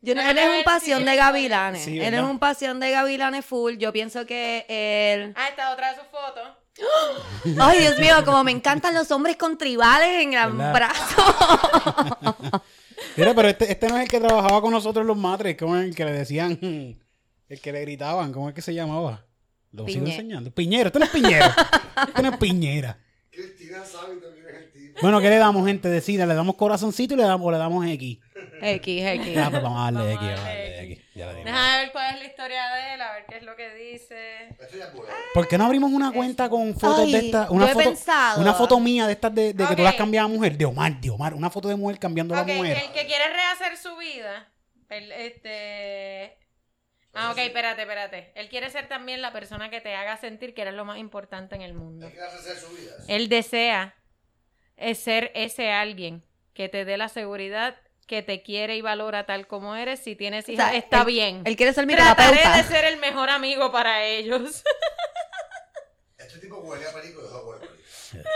Yo 0.00 0.14
no- 0.14 0.22
él 0.22 0.38
es 0.38 0.48
un 0.48 0.58
si 0.58 0.62
pasión 0.64 1.04
de 1.04 1.16
gavilanes. 1.16 1.84
Sí, 1.84 2.00
él 2.00 2.14
es 2.14 2.22
un 2.22 2.38
pasión 2.38 2.80
de 2.80 2.90
gavilanes 2.90 3.44
full. 3.44 3.76
Yo 3.76 3.92
pienso 3.92 4.24
que 4.26 4.64
él... 4.68 5.32
Ah, 5.36 5.48
está 5.48 5.72
otra 5.72 5.90
de 5.92 5.98
sus 5.98 6.06
fotos. 6.08 6.48
Ay, 7.60 7.78
Dios 7.80 7.98
mío, 7.98 8.16
como 8.24 8.42
me 8.44 8.50
encantan 8.50 8.94
los 8.94 9.10
hombres 9.10 9.36
con 9.36 9.56
tribales 9.58 10.22
en 10.22 10.34
el 10.34 10.52
¿Verdad? 10.52 10.72
brazo. 10.72 12.62
Mira, 13.16 13.34
pero 13.34 13.48
este, 13.48 13.70
este 13.70 13.88
no 13.88 13.96
es 13.96 14.02
el 14.04 14.08
que 14.08 14.18
trabajaba 14.20 14.60
con 14.60 14.72
nosotros 14.72 15.04
los 15.06 15.16
matres, 15.16 15.56
como 15.56 15.76
el 15.76 15.94
que 15.94 16.04
le 16.04 16.12
decían, 16.12 16.58
el 17.48 17.60
que 17.60 17.72
le 17.72 17.80
gritaban, 17.82 18.32
¿cómo 18.32 18.48
es 18.48 18.54
que 18.54 18.62
se 18.62 18.74
llamaba? 18.74 19.24
Lo 19.72 19.86
sigo 19.86 20.04
Piñe- 20.06 20.10
enseñando. 20.10 20.50
Piñero, 20.52 20.86
este 20.88 20.98
no 20.98 21.04
es 21.04 21.10
Piñero. 21.10 21.46
este 22.08 22.22
no 22.22 22.30
es 22.30 22.36
Piñera. 22.38 22.98
Cristina 23.30 23.84
sabe 23.84 24.16
también. 24.16 24.33
Bueno, 25.02 25.20
¿qué 25.20 25.28
le 25.28 25.36
damos, 25.38 25.66
gente? 25.66 25.88
Decida, 25.88 26.26
¿le 26.26 26.34
damos 26.34 26.54
corazoncito 26.56 27.14
y 27.14 27.16
le 27.16 27.24
damos, 27.24 27.46
o 27.46 27.50
le 27.50 27.58
damos 27.58 27.84
X? 27.86 28.18
X, 28.60 29.04
X. 29.04 29.34
Ya, 29.34 29.50
pues 29.50 29.62
vamos 29.62 29.80
a 29.80 29.92
darle 29.92 30.14
Vamos 30.14 30.14
X, 30.14 30.20
vamos 30.28 30.40
a 30.40 30.48
darle 30.48 30.70
darle 30.70 30.92
X. 30.92 31.04
Ya. 31.14 31.32
Déjame 31.32 31.78
ver 31.78 31.92
cuál 31.92 32.14
es 32.14 32.20
la 32.20 32.26
historia 32.26 32.68
de 32.74 32.94
él, 32.94 33.00
a 33.02 33.12
ver 33.12 33.24
qué 33.28 33.36
es 33.36 33.42
lo 33.42 33.56
que 33.56 33.74
dice. 33.74 34.48
¿Por 35.34 35.48
qué 35.48 35.58
no 35.58 35.64
abrimos 35.66 35.92
una 35.92 36.12
cuenta 36.12 36.48
con 36.48 36.74
fotos 36.74 37.00
Ay, 37.00 37.12
de 37.12 37.18
estas? 37.18 37.48
yo 37.48 37.54
Una 37.54 37.66
he 37.70 37.72
foto, 37.72 37.84
pensado. 37.84 38.40
una 38.40 38.54
foto 38.54 38.80
mía 38.80 39.06
de 39.06 39.12
estas 39.12 39.34
de, 39.34 39.52
de 39.52 39.66
que 39.66 39.76
tú 39.76 39.82
las 39.82 39.92
Ok. 39.92 39.98
cambiabas 39.98 40.30
a 40.30 40.34
mujer. 40.34 40.56
De 40.56 40.64
Omar, 40.64 41.00
de 41.00 41.10
Omar. 41.10 41.34
Una 41.34 41.50
foto 41.50 41.68
de 41.68 41.76
mujer 41.76 41.98
cambiando 41.98 42.34
a 42.34 42.38
la 42.38 42.54
mujer. 42.54 42.76
el 42.78 42.92
que 42.92 43.06
quiere 43.06 43.28
rehacer 43.32 43.76
su 43.76 43.96
vida, 43.96 44.48
el, 44.88 45.12
este... 45.12 46.38
Ah, 47.16 47.30
ok, 47.30 47.38
espérate, 47.38 47.82
espérate. 47.82 48.32
Él 48.34 48.48
quiere 48.48 48.70
ser 48.70 48.88
también 48.88 49.22
la 49.22 49.32
persona 49.32 49.70
que 49.70 49.80
te 49.80 49.94
haga 49.94 50.16
sentir 50.16 50.52
que 50.52 50.62
eres 50.62 50.74
lo 50.74 50.84
más 50.84 50.98
importante 50.98 51.54
en 51.54 51.62
el 51.62 51.72
mundo. 51.74 52.06
Hay 52.06 52.12
que 52.12 52.20
hacer 52.20 52.56
su 52.56 52.68
vida. 52.74 52.92
Él 53.06 53.28
desea 53.28 53.94
es 54.76 54.98
ser 54.98 55.30
ese 55.34 55.70
alguien 55.72 56.24
que 56.52 56.68
te 56.68 56.84
dé 56.84 56.96
la 56.96 57.08
seguridad 57.08 57.76
que 58.06 58.22
te 58.22 58.42
quiere 58.42 58.76
y 58.76 58.82
valora 58.82 59.24
tal 59.26 59.46
como 59.46 59.74
eres. 59.76 60.00
Si 60.00 60.14
tienes 60.14 60.48
hijas, 60.48 60.70
sea, 60.70 60.76
está 60.78 61.00
él- 61.00 61.06
bien. 61.06 61.42
Él 61.44 61.56
quiere 61.56 61.72
ser 61.72 61.86
mi 61.86 61.94
Trataré 61.94 62.36
de 62.36 62.42
terapeuta. 62.42 62.68
ser 62.68 62.84
el 62.84 62.98
mejor 62.98 63.30
amigo 63.30 63.72
para 63.72 64.04
ellos. 64.04 64.62
Este 66.18 66.38
tipo 66.38 66.56
huele 66.58 66.86
a 66.86 66.92
perico 66.92 67.20
y 67.20 67.24
deja 67.24 67.40
huele 67.42 67.64
a 67.64 67.68
perico. 67.68 67.84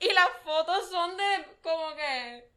Y 0.00 0.12
las 0.14 0.28
fotos 0.42 0.88
son 0.90 1.14
de 1.16 1.24
como 1.62 1.94
que... 1.94 2.48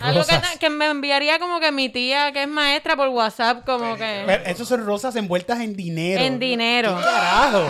Algo 0.00 0.22
que, 0.60 0.70
me 0.70 0.86
enviaría 0.86 1.38
como 1.40 1.58
que 1.58 1.72
mi 1.72 1.88
tía, 1.88 2.30
que 2.32 2.42
es 2.42 2.48
maestra, 2.48 2.94
por 2.96 3.08
WhatsApp, 3.08 3.64
como 3.66 3.96
que... 3.96 4.42
Esos 4.46 4.68
son 4.68 4.86
rosas 4.86 5.16
envueltas 5.16 5.58
en 5.60 5.74
dinero. 5.74 6.22
En 6.22 6.38
dinero. 6.38 6.96
¿Qué 6.96 7.02
carajo? 7.04 7.68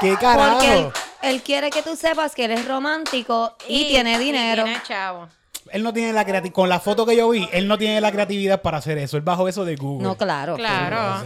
¿Qué 0.00 0.08
Porque 0.10 0.12
él, 0.12 0.18
carajo? 0.18 0.92
él 1.22 1.42
quiere 1.42 1.70
que 1.70 1.82
tú 1.82 1.96
sepas 1.96 2.34
que 2.34 2.44
él 2.46 2.50
es 2.52 2.66
romántico 2.66 3.56
y, 3.68 3.88
tiene 3.88 4.18
dinero. 4.18 4.64
tiene 4.64 4.82
chavo. 4.82 5.28
Él 5.70 5.82
no 5.82 5.92
tiene 5.92 6.12
la 6.12 6.24
creatividad. 6.24 6.54
Con 6.54 6.68
la 6.68 6.80
foto 6.80 7.06
que 7.06 7.16
yo 7.16 7.28
vi, 7.30 7.48
él 7.52 7.66
no 7.68 7.78
tiene 7.78 8.00
la 8.00 8.12
creatividad 8.12 8.60
para 8.62 8.78
hacer 8.78 8.98
eso. 8.98 9.16
Él 9.16 9.22
bajó 9.22 9.48
eso 9.48 9.64
de 9.64 9.76
Google. 9.76 10.06
No, 10.06 10.16
claro. 10.16 10.56
Claro. 10.56 11.24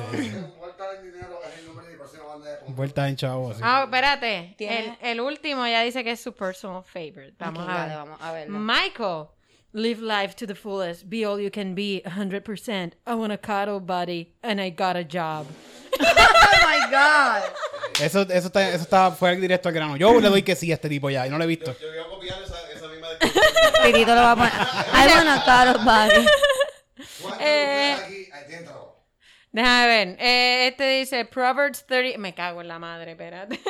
Vuelta 2.68 3.08
en 3.08 3.16
chavo. 3.16 3.50
así. 3.50 3.60
Ah, 3.64 3.82
espérate. 3.84 4.54
El, 4.58 4.96
el 5.00 5.20
último 5.20 5.66
ya 5.66 5.82
dice 5.82 6.04
que 6.04 6.12
es 6.12 6.20
su 6.20 6.32
personal 6.32 6.84
favorite. 6.84 7.34
Vamos 7.38 7.68
a 7.68 7.86
ver. 7.86 7.96
vamos 7.96 8.20
a 8.22 8.32
verlo. 8.32 8.58
Michael. 8.58 9.24
Live 9.72 10.00
life 10.00 10.34
to 10.36 10.46
the 10.46 10.54
fullest. 10.54 11.08
Be 11.10 11.24
all 11.24 11.38
you 11.38 11.50
can 11.50 11.74
be. 11.74 12.02
100%. 12.06 12.92
I 13.06 13.14
want 13.14 13.32
a 13.32 13.36
cuddle 13.36 13.80
buddy. 13.80 14.32
And 14.42 14.60
I 14.60 14.70
got 14.70 14.96
a 14.96 15.04
job. 15.04 15.46
Oh 16.00 16.60
my 16.62 16.90
God. 16.90 17.42
Eso, 18.00 18.22
eso, 18.22 18.46
está, 18.48 18.70
eso 18.70 18.84
está 18.84 19.10
fuera 19.10 19.36
directo 19.36 19.68
al 19.68 19.74
grano. 19.74 19.96
Yo 19.96 20.18
le 20.20 20.28
doy 20.28 20.42
que 20.42 20.54
sí 20.56 20.70
a 20.70 20.74
este 20.74 20.88
tipo 20.88 21.10
ya 21.10 21.26
y 21.26 21.30
no 21.30 21.36
lo 21.38 21.44
he 21.44 21.46
visto. 21.46 21.76
Yo 21.80 21.88
voy 21.88 21.98
a 21.98 22.08
copiar 22.08 22.42
esa, 22.42 22.56
esa 22.72 22.88
misma. 22.88 23.08
Pirito 23.82 24.14
lo 24.14 24.22
va 24.22 24.32
a 24.32 24.36
poner. 24.36 24.52
I 24.94 25.06
wanna 25.14 25.42
cuddle 25.44 25.84
buddy. 25.84 26.26
¿Cuántos 27.22 27.40
Eh, 27.40 27.92
aquí 27.94 28.28
hay 28.32 28.44
dentro? 28.48 29.04
Déjame 29.52 29.86
ver. 29.86 30.08
Eh, 30.20 30.68
este 30.68 30.88
dice 31.00 31.24
Proverbs 31.24 31.84
30. 31.86 32.18
Me 32.18 32.34
cago 32.34 32.60
en 32.60 32.68
la 32.68 32.78
madre, 32.78 33.12
espérate. 33.12 33.60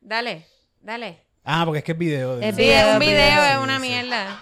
Dale, 0.00 0.46
dale. 0.80 1.26
Ah, 1.44 1.62
porque 1.64 1.78
es 1.78 1.84
que 1.84 1.92
es 1.92 1.98
video. 1.98 2.36
de- 2.36 2.48
Es 2.48 2.56
Video, 2.56 2.92
un 2.94 2.98
video, 3.00 3.16
video, 3.16 3.44
es 3.44 3.58
una 3.58 3.78
mierda. 3.78 4.40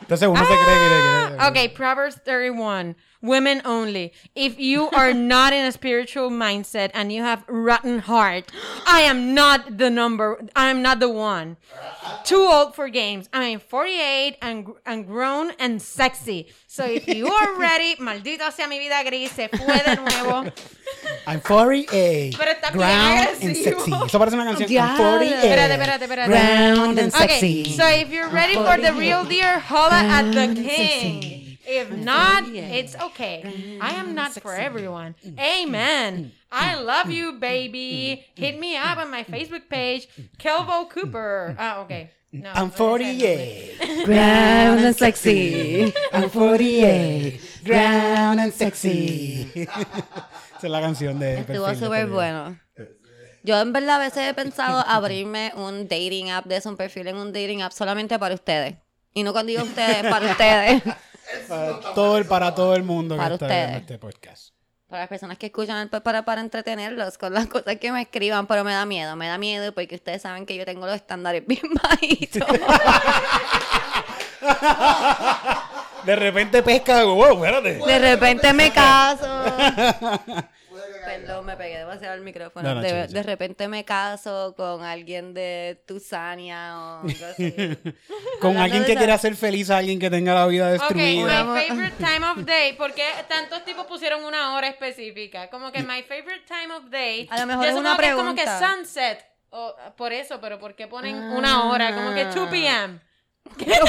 Entonces 0.00 0.28
uno 0.28 0.38
se 0.40 0.46
cree 0.46 0.56
que... 0.58 1.36
que- 1.36 1.36
que- 1.54 1.68
Ok, 1.70 1.76
Proverbs 1.76 2.22
31. 2.22 2.94
Women 3.26 3.60
only. 3.64 4.12
If 4.34 4.58
you 4.58 4.88
are 4.90 5.12
not 5.34 5.52
in 5.52 5.64
a 5.66 5.72
spiritual 5.72 6.30
mindset 6.30 6.90
and 6.94 7.12
you 7.12 7.22
have 7.22 7.44
rotten 7.48 7.98
heart, 8.00 8.50
I 8.86 9.00
am 9.00 9.34
not 9.34 9.78
the 9.78 9.90
number. 9.90 10.46
I 10.54 10.70
am 10.70 10.82
not 10.82 11.00
the 11.00 11.08
one. 11.10 11.56
Too 12.24 12.40
old 12.40 12.74
for 12.74 12.88
games. 12.88 13.28
I 13.32 13.44
am 13.44 13.60
48 13.60 14.36
and, 14.42 14.68
and 14.84 15.06
grown 15.06 15.52
and 15.58 15.82
sexy. 15.82 16.48
So 16.66 16.84
if 16.84 17.08
you 17.08 17.26
are 17.26 17.58
ready, 17.58 17.96
maldito 18.00 18.52
sea 18.52 18.66
mi 18.66 18.78
vida 18.78 19.02
gris, 19.04 19.32
se 19.32 19.48
fue 19.48 19.78
de 19.84 19.96
nuevo. 19.96 20.52
I'm 21.26 21.40
48. 21.40 22.36
Pero 22.38 22.50
está 22.52 22.70
ground 22.72 23.28
and 23.42 23.56
agresivo. 23.56 23.64
sexy. 23.64 23.92
Eso 24.06 24.18
parece 24.18 24.36
una 24.36 24.44
canción. 24.44 24.68
Ya, 24.68 24.86
I'm 24.86 24.96
48. 24.96 25.34
Espérate, 25.36 25.72
espérate, 25.74 26.04
espérate. 26.04 26.32
Round 26.32 26.98
and 26.98 27.14
Okay, 27.14 27.64
so 27.64 27.86
if 27.88 28.10
you're 28.10 28.28
ready 28.28 28.54
for 28.54 28.76
the 28.80 28.92
real 28.92 29.24
deal, 29.24 29.58
holla 29.58 30.02
at 30.04 30.32
the 30.32 30.54
king. 30.54 31.45
If 31.66 31.90
not, 31.90 32.44
it's 32.48 32.94
okay. 32.94 33.78
I 33.80 33.94
am 33.94 34.14
not 34.14 34.32
for 34.32 34.54
everyone. 34.54 35.14
Amen. 35.38 36.32
I 36.52 36.76
love 36.76 37.10
you, 37.10 37.32
baby. 37.32 38.24
Hit 38.34 38.58
me 38.58 38.76
up 38.76 38.98
on 38.98 39.10
my 39.10 39.24
Facebook 39.24 39.68
page, 39.68 40.08
Kelvo 40.38 40.88
Cooper. 40.88 41.56
Ah, 41.58 41.80
okay. 41.80 42.10
No, 42.32 42.50
I'm 42.50 42.72
no 42.78 42.98
dice 42.98 43.76
el 43.80 43.86
nombre. 43.96 44.06
48. 44.06 44.06
Brown 44.06 44.78
and 44.78 44.96
sexy. 44.96 45.94
I'm 46.12 46.28
48. 46.28 47.40
Ground 47.64 48.40
and 48.40 48.52
sexy. 48.52 49.50
Esa 49.56 50.66
es 50.66 50.70
la 50.70 50.80
canción 50.80 51.18
de. 51.18 51.40
Estuvo 51.40 51.74
súper 51.74 52.08
bueno. 52.08 52.58
Yo 53.42 53.60
en 53.60 53.72
verdad 53.72 53.96
a 53.96 53.98
veces 53.98 54.28
he 54.28 54.34
pensado 54.34 54.80
abrirme 54.86 55.52
un 55.54 55.88
dating 55.88 56.30
app 56.30 56.46
de 56.46 56.56
eso, 56.56 56.68
un 56.68 56.76
perfil 56.76 57.06
en 57.06 57.16
un 57.16 57.32
dating 57.32 57.62
app 57.62 57.72
solamente 57.72 58.18
para 58.18 58.34
ustedes. 58.34 58.74
Y 59.14 59.22
no 59.22 59.32
cuando 59.32 59.50
digo 59.50 59.62
ustedes, 59.62 60.02
para 60.02 60.30
ustedes. 60.30 60.82
Para 61.48 61.80
todo 61.94 62.18
el, 62.18 62.24
para 62.26 62.54
todo 62.54 62.74
el 62.74 62.82
mundo 62.82 63.16
Para 63.16 63.28
que 63.30 63.34
está 63.34 63.46
ustedes. 63.46 63.66
viendo 63.66 63.80
este 63.80 63.98
podcast. 63.98 64.54
Para 64.88 65.00
las 65.02 65.08
personas 65.08 65.36
que 65.38 65.46
escuchan 65.46 65.78
el- 65.92 66.02
para, 66.02 66.24
para 66.24 66.40
entretenerlos 66.40 67.18
con 67.18 67.34
las 67.34 67.46
cosas 67.48 67.76
que 67.76 67.90
me 67.90 68.02
escriban, 68.02 68.46
pero 68.46 68.62
me 68.62 68.72
da 68.72 68.86
miedo, 68.86 69.16
me 69.16 69.26
da 69.26 69.36
miedo 69.36 69.72
porque 69.74 69.96
ustedes 69.96 70.22
saben 70.22 70.46
que 70.46 70.54
yo 70.56 70.64
tengo 70.64 70.86
los 70.86 70.94
estándares 70.94 71.44
bien 71.48 71.62
bajitos. 71.82 72.46
De 76.04 76.14
repente 76.14 76.62
pesca, 76.62 77.02
wow, 77.04 77.34
espérate. 77.44 77.74
De 77.84 77.98
repente 77.98 78.52
me 78.52 78.70
caso. 78.70 79.26
Perdón, 81.06 81.46
me 81.46 81.56
pegué 81.56 81.78
demasiado 81.78 82.14
al 82.14 82.20
micrófono. 82.20 82.68
No, 82.68 82.74
no, 82.74 82.82
de, 82.82 83.22
repente 83.22 83.68
me 83.68 83.84
caso 83.84 84.54
con 84.56 84.82
alguien 84.82 85.34
de 85.34 85.80
Tusania 85.86 86.76
o 86.78 87.00
algo 87.02 87.26
así. 87.26 87.54
Con 88.40 88.56
alguien 88.56 88.84
que 88.84 88.96
quiere 88.96 89.12
hacer 89.12 89.36
feliz 89.36 89.70
a 89.70 89.78
alguien 89.78 89.98
que 89.98 90.10
tenga 90.10 90.34
la 90.34 90.46
vida 90.46 90.66
Ok, 90.66 90.72
destruida. 90.72 91.44
my 91.44 91.60
favorite 91.62 91.96
time 91.96 92.26
of 92.26 92.44
day. 92.44 92.72
¿Por 92.74 92.92
qué 92.92 93.04
tantos 93.28 93.64
tipos 93.64 93.86
pusieron 93.86 94.24
una 94.24 94.54
hora 94.54 94.68
específica? 94.68 95.48
Como 95.48 95.70
que 95.72 95.82
my 95.82 96.02
favorite 96.02 96.44
time 96.46 96.74
of 96.74 96.90
day. 96.90 97.28
A 97.30 97.40
lo 97.40 97.46
mejor 97.46 97.66
es 97.66 97.74
una 97.74 97.96
que 97.96 98.12
como 98.12 98.34
que 98.34 98.42
pregunta. 98.42 98.76
sunset. 98.76 99.24
O, 99.50 99.74
por 99.96 100.12
eso, 100.12 100.40
pero 100.40 100.58
¿por 100.58 100.74
qué 100.74 100.86
ponen 100.88 101.16
una 101.16 101.70
hora? 101.70 101.94
Como 101.94 102.12
que 102.14 102.24
2 102.24 102.48
p.m. 102.48 103.00
Gustan 103.56 103.80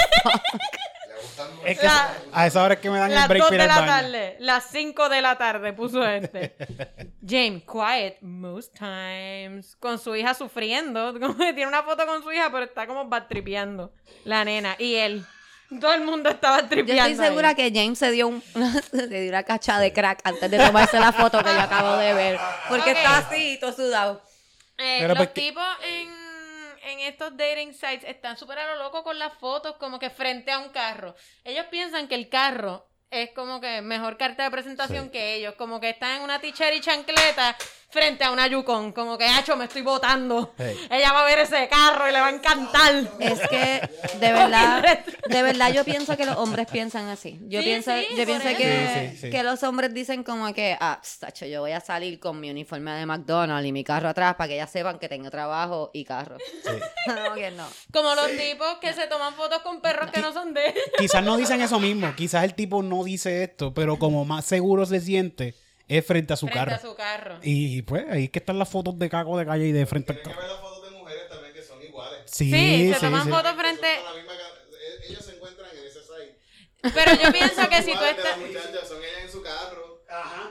Es 1.66 1.80
que 1.80 1.86
La- 1.86 2.14
a 2.34 2.48
esa 2.48 2.64
hora 2.64 2.74
es 2.76 2.80
que 2.80 2.90
me 2.90 2.98
dan 3.00 3.12
el 3.12 3.28
break 3.28 3.44
2 3.44 3.50
para 3.50 3.50
de 3.50 3.56
ir 3.56 3.62
al 3.62 3.68
la 3.68 3.82
baño. 3.92 4.02
tarde. 4.04 4.36
Las 4.40 4.66
5 4.72 5.10
de 5.10 5.22
la 5.22 5.38
tarde 5.38 5.74
puso 5.74 6.06
este. 6.06 6.56
James, 7.28 7.64
quiet 7.64 8.18
most 8.22 8.74
times. 8.78 9.76
Con 9.80 10.00
su 10.00 10.16
hija 10.16 10.34
sufriendo. 10.34 11.14
Tiene 11.38 11.68
una 11.68 11.84
foto 11.84 12.06
con 12.06 12.24
su 12.24 12.32
hija, 12.32 12.50
pero 12.52 12.64
está 12.66 12.88
como 12.88 13.06
batripeando. 13.06 13.92
La 14.26 14.44
nena. 14.46 14.76
Y 14.80 14.96
él. 14.96 15.26
Todo 15.82 15.94
el 15.94 16.02
mundo 16.02 16.30
estaba 16.30 16.62
Yo 16.62 16.68
tripeando. 16.70 17.12
estoy 17.12 17.26
segura 17.28 17.54
que 17.54 17.70
James 17.74 18.00
se 18.00 18.10
dio, 18.12 18.30
un, 18.30 18.42
se 18.92 19.08
dio 19.08 19.30
una 19.30 19.44
cacha 19.44 19.80
de 19.80 19.92
crack 19.92 20.22
antes 20.24 20.50
de 20.50 20.58
tomarse 20.58 20.98
la 20.98 21.12
foto 21.12 21.44
que 21.44 21.54
yo 21.54 21.60
acabo 21.60 21.98
de 21.98 22.14
ver. 22.14 22.40
Porque 22.70 22.92
Ok. 22.92 22.98
está 22.98 23.18
así, 23.18 23.58
todo 23.60 23.74
sudado. 23.74 24.22
Eh, 24.78 24.98
Pero 25.02 25.10
los 25.16 25.18
porque- 25.28 25.42
tipos 25.42 25.64
en, 25.86 26.08
en 26.88 27.00
estos 27.02 27.36
dating 27.38 27.74
sites 27.74 28.04
están 28.06 28.38
súper 28.38 28.60
a 28.60 28.76
lo 28.76 28.84
loco 28.84 29.04
con 29.04 29.18
las 29.20 29.34
fotos 29.34 29.76
como 29.78 30.00
que 30.00 30.10
frente 30.10 30.52
a 30.52 30.60
un 30.60 30.70
carro. 30.70 31.16
Ellos 31.44 31.66
piensan 31.70 32.08
que 32.08 32.16
el 32.16 32.30
carro 32.30 32.88
es 33.10 33.32
como 33.32 33.62
que 33.62 33.82
mejor 33.82 34.18
carta 34.18 34.44
de 34.44 34.52
presentación 34.52 35.06
Sí. 35.06 35.12
que 35.12 35.36
ellos. 35.36 35.56
Como 35.56 35.80
que 35.80 35.90
están 35.92 36.18
en 36.18 36.22
una 36.24 36.40
tichera 36.40 36.76
y 36.76 36.82
chancleta 36.82 37.56
frente 37.90 38.24
a 38.24 38.32
una 38.32 38.48
Yukon. 38.48 38.92
Como 38.92 39.18
que, 39.18 39.26
hacho, 39.26 39.56
me 39.56 39.66
estoy 39.66 39.82
botando. 39.82 40.54
Hey. 40.58 40.76
Ella 40.90 41.14
va 41.14 41.22
a 41.22 41.26
ver 41.26 41.40
ese 41.40 41.68
carro 41.70 42.08
y 42.10 42.12
le 42.12 42.20
va 42.20 42.28
a 42.28 42.32
encantar. 42.32 42.94
Es 43.20 43.40
que, 43.48 43.90
de 44.20 44.32
verdad, 44.34 45.00
de 45.30 45.42
verdad 45.42 45.72
yo 45.74 45.84
pienso 45.86 46.16
que 46.18 46.26
los 46.26 46.36
hombres 46.38 46.68
piensan 46.72 47.08
así. 47.08 47.40
Yo 47.48 47.60
Sí, 47.60 47.66
pienso, 47.66 47.92
sí, 47.98 48.06
yo 48.16 48.26
pienso 48.26 48.48
que, 48.50 48.58
Sí, 49.12 49.16
sí, 49.16 49.22
sí. 49.22 49.30
que 49.30 49.44
los 49.44 49.64
hombres 49.64 49.94
dicen 49.94 50.24
como 50.24 50.54
que, 50.54 50.78
ah, 50.80 51.02
tacho, 51.20 51.46
yo 51.46 51.62
voy 51.62 51.72
a 51.72 51.80
salir 51.80 52.20
con 52.20 52.40
mi 52.40 52.50
uniforme 52.50 52.92
de 52.92 53.06
McDonald's 53.06 53.68
y 53.68 53.72
mi 53.72 53.84
carro 53.84 54.10
atrás 54.10 54.36
para 54.36 54.48
que 54.50 54.56
ellas 54.56 54.70
sepan 54.72 55.00
que 55.00 55.10
tengo 55.10 55.30
trabajo 55.30 55.90
y 55.94 56.04
carro. 56.04 56.38
no, 57.08 57.34
que 57.36 57.52
no. 57.52 57.68
Como 57.94 58.14
los 58.16 58.28
tipos 58.32 58.78
que 58.82 58.94
se 58.94 59.08
toman 59.08 59.34
fotos 59.34 59.60
con 59.62 59.82
perros 59.82 60.12
que 60.12 60.22
no 60.22 60.34
son 60.34 60.54
de 60.54 60.68
ellos. 60.70 60.84
Quizás 60.98 61.24
no 61.24 61.38
dicen 61.38 61.62
eso 61.62 61.80
mismo. 61.80 62.14
Quizás 62.16 62.44
el 62.44 62.54
tipo 62.54 62.84
no 62.84 63.04
dice 63.04 63.44
esto, 63.44 63.74
pero 63.74 63.98
como 63.98 64.26
más 64.26 64.46
seguro 64.46 64.86
se 64.86 65.00
siente, 65.00 65.56
es 65.88 66.06
frente 66.06 66.34
a 66.34 66.36
su 66.38 66.48
Frente 66.48 66.60
carro. 66.60 66.76
a 66.76 66.80
su 66.80 66.96
carro. 66.96 67.40
Y 67.44 67.82
pues 67.84 68.06
ahí 68.10 68.26
es 68.26 68.30
que 68.32 68.40
están 68.40 68.60
las 68.60 68.70
fotos 68.70 68.98
de 69.00 69.10
caco 69.10 69.38
de 69.38 69.46
calle 69.46 69.68
y 69.68 69.72
de 69.72 69.86
frente 69.86 70.12
al 70.14 70.18
Tienen 70.22 70.36
que 70.36 70.42
carro. 70.42 70.48
ver 70.48 70.52
las 70.52 70.62
fotos 70.62 70.92
de 70.92 70.98
mujeres 70.98 71.30
también 71.30 71.54
que 71.54 71.64
son 71.64 71.82
iguales. 71.84 72.20
Sí, 72.26 72.52
Sí, 72.52 72.90
se 72.90 72.94
sí, 72.96 73.06
toman 73.06 73.24
sí. 73.24 73.30
fotos 73.30 73.54
frente. 73.56 73.82
La 73.82 74.22
eh, 74.22 75.10
Ellos 75.10 75.26
se 75.26 75.36
encuentran 75.36 75.70
en 75.78 75.86
ese 75.86 76.00
site. 76.02 76.38
Pero 76.82 77.12
yo 77.24 77.32
pienso 77.32 77.70
que 77.70 77.82
si 77.84 77.92
tú 77.94 78.04
estás. 78.04 78.24
las 78.24 78.38
muchachas, 78.40 78.88
son 78.88 78.98
ellas 78.98 79.24
en 79.26 79.32
su 79.32 79.42
carro. 79.42 79.88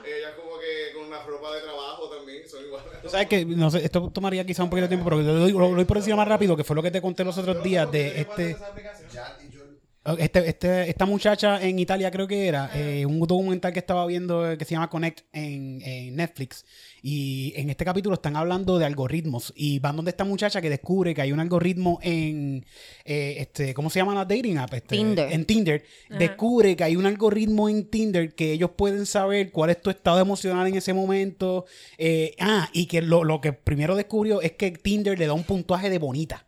Ellas 0.05 0.33
como 0.35 0.59
que 0.59 0.93
con 0.95 1.05
una 1.07 1.23
ropa 1.23 1.55
de 1.55 1.61
trabajo 1.61 2.09
también, 2.09 2.47
son 2.47 2.63
iguales. 2.63 3.01
Tú 3.01 3.09
sabes 3.09 3.27
que, 3.27 3.43
no 3.45 3.71
sé, 3.71 3.83
esto 3.83 4.11
tomaría 4.11 4.45
quizá 4.45 4.63
un 4.63 4.69
poquito 4.69 4.83
de 4.83 4.89
tiempo, 4.89 5.05
pero 5.09 5.21
lo 5.21 5.33
doy, 5.33 5.51
lo 5.51 5.69
doy 5.71 5.85
por 5.85 5.97
encima 5.97 6.15
más 6.15 6.27
rápido, 6.27 6.55
que 6.55 6.63
fue 6.63 6.75
lo 6.75 6.83
que 6.83 6.91
te 6.91 7.01
conté 7.01 7.23
los 7.23 7.37
otros 7.37 7.63
días 7.63 7.89
de 7.91 8.21
este... 8.21 8.51
Esa 8.51 8.67
aplicación. 8.67 9.09
Jan 9.11 9.33
y 9.47 9.55
Jul. 9.55 9.79
Este, 10.17 10.47
este, 10.47 10.89
esta 10.89 11.05
muchacha 11.05 11.61
en 11.61 11.79
Italia 11.79 12.09
creo 12.11 12.27
que 12.27 12.47
era, 12.47 12.71
eh, 12.73 13.05
un 13.05 13.19
documental 13.19 13.73
que 13.73 13.79
estaba 13.79 14.05
viendo 14.05 14.49
eh, 14.49 14.57
que 14.57 14.63
se 14.63 14.71
llama 14.71 14.89
Connect 14.89 15.25
en, 15.33 15.81
en 15.81 16.15
Netflix 16.15 16.63
y 17.01 17.53
en 17.55 17.69
este 17.69 17.85
capítulo 17.85 18.15
están 18.15 18.35
hablando 18.35 18.79
de 18.79 18.85
algoritmos 18.85 19.53
y 19.55 19.79
van 19.79 19.95
donde 19.95 20.11
esta 20.11 20.23
muchacha 20.23 20.61
que 20.61 20.69
descubre 20.69 21.13
que 21.13 21.21
hay 21.21 21.31
un 21.31 21.39
algoritmo 21.39 21.99
en, 22.01 22.65
eh, 23.05 23.35
este, 23.39 23.73
¿cómo 23.73 23.89
se 23.89 23.99
llama 23.99 24.13
la 24.13 24.25
dating 24.25 24.57
app? 24.57 24.73
Este, 24.73 24.95
Tinder. 24.95 25.31
En 25.31 25.45
Tinder. 25.45 25.83
Descubre 26.09 26.75
que 26.75 26.83
hay 26.83 26.95
un 26.95 27.05
algoritmo 27.05 27.69
en 27.69 27.89
Tinder 27.89 28.33
que 28.33 28.53
ellos 28.53 28.71
pueden 28.75 29.05
saber 29.05 29.51
cuál 29.51 29.69
es 29.71 29.81
tu 29.81 29.89
estado 29.89 30.19
emocional 30.19 30.67
en 30.67 30.75
ese 30.75 30.93
momento. 30.93 31.65
Eh, 31.97 32.33
ah, 32.39 32.69
y 32.73 32.85
que 32.87 33.01
lo, 33.01 33.23
lo 33.23 33.41
que 33.41 33.53
primero 33.53 33.95
descubrió 33.95 34.41
es 34.41 34.53
que 34.53 34.71
Tinder 34.71 35.17
le 35.19 35.27
da 35.27 35.33
un 35.33 35.43
puntuaje 35.43 35.89
de 35.89 35.99
bonita. 35.99 36.46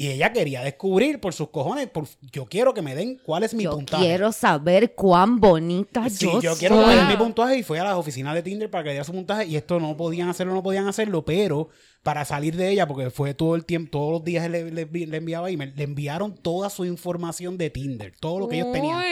Y 0.00 0.10
ella 0.12 0.32
quería 0.32 0.62
descubrir 0.62 1.18
por 1.20 1.34
sus 1.34 1.48
cojones, 1.48 1.88
por, 1.88 2.06
yo 2.30 2.46
quiero 2.46 2.72
que 2.72 2.82
me 2.82 2.94
den 2.94 3.18
cuál 3.24 3.42
es 3.42 3.52
mi 3.52 3.64
Yo 3.64 3.72
puntaje. 3.72 4.04
quiero 4.04 4.30
saber 4.30 4.94
cuán 4.94 5.40
bonita 5.40 6.08
Sí, 6.08 6.24
yo, 6.26 6.40
yo 6.40 6.56
quiero 6.56 6.80
soy. 6.84 6.94
den 6.94 7.08
mi 7.08 7.16
puntaje 7.16 7.56
y 7.58 7.62
fui 7.64 7.78
a 7.78 7.82
las 7.84 7.94
oficinas 7.96 8.32
de 8.34 8.42
Tinder 8.44 8.70
para 8.70 8.84
que 8.84 8.90
diera 8.90 9.02
su 9.04 9.10
puntaje 9.10 9.46
y 9.46 9.56
esto 9.56 9.80
no 9.80 9.96
podían 9.96 10.28
hacerlo, 10.28 10.54
no 10.54 10.62
podían 10.62 10.86
hacerlo, 10.86 11.24
pero 11.24 11.68
para 12.08 12.24
salir 12.24 12.56
de 12.56 12.70
ella, 12.70 12.88
porque 12.88 13.10
fue 13.10 13.34
todo 13.34 13.54
el 13.54 13.66
tiempo, 13.66 13.90
todos 13.90 14.12
los 14.12 14.24
días 14.24 14.48
le, 14.48 14.70
le- 14.70 14.86
le 14.86 15.16
enviaba 15.18 15.50
email, 15.50 15.74
le 15.76 15.84
enviaron 15.84 16.34
toda 16.34 16.70
su 16.70 16.86
información 16.86 17.58
de 17.58 17.68
Tinder, 17.68 18.14
todo 18.18 18.38
lo 18.38 18.48
que 18.48 18.56
ellos 18.56 18.72
tenían. 18.72 19.02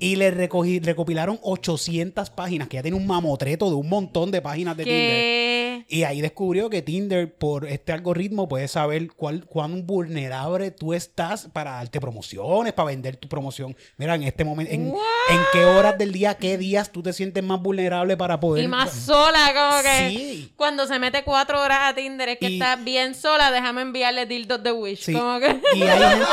Y 0.00 0.16
le 0.16 0.30
recogí, 0.30 0.80
recopilaron 0.80 1.38
800 1.42 2.30
páginas, 2.30 2.68
que 2.68 2.76
ya 2.76 2.82
tiene 2.82 2.96
un 2.96 3.06
mamotreto 3.06 3.68
de 3.68 3.74
un 3.74 3.86
montón 3.90 4.30
de 4.30 4.40
páginas 4.40 4.78
de 4.78 4.84
Tinder. 4.84 5.84
Y 5.90 6.04
ahí 6.04 6.22
descubrió 6.22 6.70
que 6.70 6.80
Tinder, 6.80 7.30
por 7.34 7.66
este 7.66 7.92
algoritmo, 7.92 8.48
puede 8.48 8.66
saber 8.66 9.08
cuál, 9.12 9.44
cuán 9.44 9.86
vulnerable 9.86 10.70
tú 10.70 10.94
estás 10.94 11.48
para 11.52 11.72
darte 11.72 12.00
promociones, 12.00 12.72
para 12.72 12.86
vender 12.86 13.16
tu 13.16 13.28
promoción. 13.28 13.76
Mira, 13.98 14.14
en 14.14 14.22
este 14.22 14.44
momento, 14.44 14.72
en, 14.72 14.86
en 14.88 15.40
qué 15.52 15.64
horas 15.66 15.98
del 15.98 16.12
día, 16.12 16.34
qué 16.38 16.56
días 16.56 16.90
tú 16.92 17.02
te 17.02 17.12
sientes 17.12 17.44
más 17.44 17.60
vulnerable 17.60 18.16
para 18.16 18.40
poder. 18.40 18.64
Y 18.64 18.68
más 18.68 18.90
sola, 18.92 19.52
como 19.54 19.82
que 19.82 19.98
Sí. 20.08 20.52
cuando 20.56 20.86
se 20.86 20.98
mete 20.98 21.24
cuatro 21.24 21.60
horas 21.60 21.78
a 21.82 21.94
Tinder 21.94 22.28
es 22.30 22.37
que 22.38 22.48
Y- 22.50 22.54
está 22.54 22.76
bien 22.76 23.14
sola, 23.14 23.50
déjame 23.50 23.82
enviarle 23.82 24.26
dildos 24.26 24.62
de 24.62 24.72
Wish. 24.72 25.04
Sí. 25.04 25.12
Como 25.12 25.38
que... 25.40 25.60
Y 25.74 25.82
hay 25.82 25.98
gente, 25.98 26.26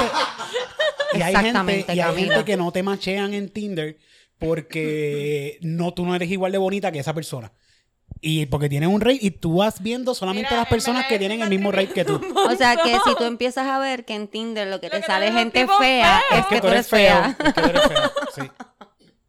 y 1.13 1.21
hay 1.21 1.35
gente, 1.35 1.95
y 1.95 1.99
hay 1.99 2.15
gente 2.15 2.45
que 2.45 2.57
no 2.57 2.71
te 2.71 2.83
machean 2.83 3.33
en 3.33 3.49
Tinder 3.49 3.97
porque 4.37 5.57
no, 5.61 5.93
tú 5.93 6.05
no 6.05 6.15
eres 6.15 6.29
igual 6.29 6.51
de 6.51 6.57
bonita 6.57 6.91
que 6.91 6.99
esa 6.99 7.13
persona. 7.13 7.51
Y 8.21 8.45
porque 8.45 8.69
tienen 8.69 8.89
un 8.89 9.01
rate 9.01 9.19
y 9.21 9.31
tú 9.31 9.57
vas 9.57 9.81
viendo 9.81 10.15
solamente 10.15 10.49
Mira, 10.49 10.61
las 10.61 10.69
personas 10.69 11.05
que 11.07 11.19
tienen 11.19 11.41
el 11.41 11.49
mismo 11.49 11.71
rate 11.71 11.89
que 11.93 12.05
tú. 12.05 12.21
O 12.35 12.55
sea 12.55 12.75
que 12.77 12.97
si 13.03 13.15
tú 13.15 13.23
empiezas 13.25 13.67
a 13.67 13.79
ver 13.79 14.05
que 14.05 14.13
en 14.15 14.27
Tinder 14.27 14.67
lo 14.67 14.79
que 14.79 14.87
Lo 14.87 14.93
te 14.93 15.01
que 15.01 15.05
sale 15.05 15.31
gente 15.31 15.67
fea 15.79 16.21
es 16.31 16.45
que 16.45 16.61
tú 16.61 16.67
eres 16.67 16.87
fea. 16.87 17.35
Es 17.43 17.53
que 17.53 17.61
tú 17.61 17.69
eres 17.69 17.81
sí. 18.35 18.41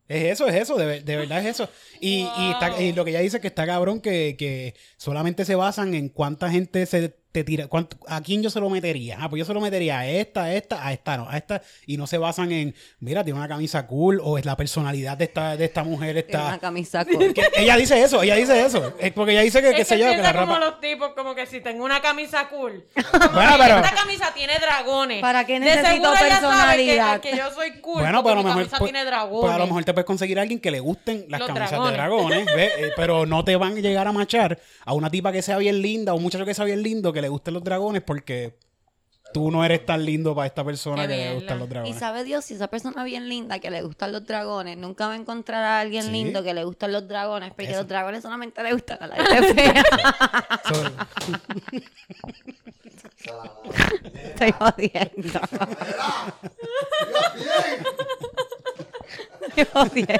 Es 0.08 0.24
eso, 0.32 0.46
es 0.46 0.54
eso, 0.54 0.76
de, 0.76 1.00
de 1.00 1.16
verdad 1.16 1.40
es 1.40 1.46
eso. 1.46 1.68
Y, 2.00 2.20
y, 2.38 2.50
está- 2.52 2.80
y 2.80 2.92
lo 2.92 3.04
que 3.04 3.10
ella 3.10 3.20
dice 3.20 3.38
es 3.38 3.40
que 3.40 3.48
está 3.48 3.66
cabrón 3.66 4.00
que, 4.00 4.36
que 4.38 4.74
solamente 4.96 5.44
se 5.44 5.54
basan 5.56 5.94
en 5.94 6.08
cuánta 6.08 6.50
gente 6.50 6.86
se 6.86 7.16
te 7.36 7.44
tira, 7.44 7.66
cuánto- 7.66 7.98
a 8.08 8.22
quién 8.22 8.42
yo 8.42 8.48
se 8.48 8.58
lo 8.60 8.70
metería. 8.70 9.18
Ah, 9.20 9.28
pues 9.28 9.40
yo 9.40 9.44
se 9.44 9.52
lo 9.52 9.60
metería 9.60 9.98
a 9.98 10.08
esta, 10.08 10.44
a 10.44 10.54
esta, 10.54 10.86
a 10.86 10.90
esta, 10.94 11.18
no, 11.18 11.28
a 11.28 11.36
esta. 11.36 11.60
Y 11.84 11.98
no 11.98 12.06
se 12.06 12.16
basan 12.16 12.50
en, 12.50 12.74
mira, 12.98 13.22
tiene 13.24 13.38
una 13.38 13.46
camisa 13.46 13.86
cool 13.86 14.22
o 14.24 14.38
es 14.38 14.46
la 14.46 14.56
personalidad 14.56 15.18
de 15.18 15.24
esta, 15.24 15.54
de 15.54 15.66
esta 15.66 15.84
mujer 15.84 16.14
Tiene 16.24 16.42
una 16.42 16.54
está... 16.54 16.58
camisa 16.66 17.04
cool. 17.04 17.34
que 17.34 17.42
ella 17.58 17.76
dice 17.76 18.02
eso, 18.02 18.22
ella 18.22 18.36
dice 18.36 18.64
eso. 18.64 18.94
Es 18.98 19.12
porque 19.12 19.32
ella 19.32 19.42
dice 19.42 19.60
que, 19.60 19.68
Es 19.68 19.74
qué 19.76 19.84
sé 19.84 19.98
yo, 19.98 20.08
que 20.08 20.16
la 20.16 20.32
como 20.32 20.54
rapa... 20.54 20.64
los 20.64 20.80
tipos, 20.80 21.10
como 21.14 21.34
que 21.34 21.44
si 21.44 21.60
tengo 21.60 21.84
una 21.84 22.00
camisa 22.00 22.48
cool. 22.48 22.86
Bueno, 23.34 23.52
pero... 23.58 23.76
Esta 23.80 23.94
camisa 23.94 24.32
tiene 24.34 24.54
dragones. 24.58 25.20
¿Para 25.20 25.44
qué 25.44 25.60
De 25.60 25.66
necesito 25.66 26.14
sabe 26.14 26.30
personalidad? 26.30 27.20
Que, 27.20 27.32
que 27.32 27.36
yo 27.36 27.50
soy 27.52 27.72
cool. 27.82 28.00
Bueno, 28.00 28.22
pero 28.22 28.32
a 28.32 28.36
lo 28.36 28.42
mejor, 28.44 28.62
camisa 28.62 28.78
pues, 28.78 28.90
tiene 28.92 29.04
dragones. 29.04 29.40
pues 29.42 29.52
a 29.52 29.58
lo 29.58 29.66
mejor 29.66 29.84
te 29.84 29.92
puedes 29.92 30.06
conseguir 30.06 30.38
a 30.38 30.42
alguien 30.42 30.58
que 30.58 30.70
le 30.70 30.80
gusten 30.80 31.26
las 31.28 31.40
Los 31.40 31.48
camisas 31.48 31.70
dragones. 31.70 31.92
de 31.92 31.96
dragones, 31.98 32.46
¿ves? 32.56 32.72
Eh, 32.78 32.90
pero 32.96 33.26
no 33.26 33.44
te 33.44 33.56
van 33.56 33.76
a 33.76 33.80
llegar 33.80 34.08
a 34.08 34.12
machar 34.12 34.58
a 34.86 34.94
una 34.94 35.10
tipa 35.10 35.32
que 35.32 35.42
sea 35.42 35.58
bien 35.58 35.82
linda 35.82 36.14
o 36.14 36.16
un 36.16 36.22
muchacho 36.22 36.46
que 36.46 36.54
sea 36.54 36.64
bien 36.64 36.82
lindo 36.82 37.12
que 37.12 37.20
le 37.20 37.25
gusten 37.28 37.54
los 37.54 37.62
dragones 37.64 38.02
porque 38.02 38.58
tú 39.32 39.50
no 39.50 39.64
eres 39.64 39.84
tan 39.84 40.04
lindo 40.04 40.34
para 40.34 40.46
esta 40.46 40.64
persona 40.64 41.02
Qué 41.02 41.08
que 41.08 41.16
le 41.16 41.34
gustan 41.34 41.58
los 41.58 41.66
Y 41.66 41.70
dragones. 41.70 41.98
sabe 41.98 42.24
Dios, 42.24 42.44
si 42.44 42.54
esa 42.54 42.68
persona 42.68 43.02
bien 43.04 43.28
linda 43.28 43.58
que 43.58 43.70
le 43.70 43.82
gustan 43.82 44.12
los 44.12 44.24
dragones, 44.24 44.76
nunca 44.78 45.08
va 45.08 45.14
a 45.14 45.16
encontrar 45.16 45.62
a 45.64 45.80
alguien 45.80 46.04
Sí. 46.04 46.10
lindo 46.10 46.42
que 46.42 46.54
le 46.54 46.64
gustan 46.64 46.92
los 46.92 47.06
dragones, 47.08 47.50
porque 47.50 47.70
Eso. 47.70 47.78
los 47.80 47.88
dragones 47.88 48.22
solamente 48.22 48.62
le 48.62 48.72
gustan 48.72 48.98
a 49.02 49.06
la 49.08 49.16
gente 49.16 49.54
fea. 49.54 49.84
Estoy 54.24 54.52
jodiendo. 54.52 55.40
Estoy 59.48 59.64
jodiendo. 59.72 60.14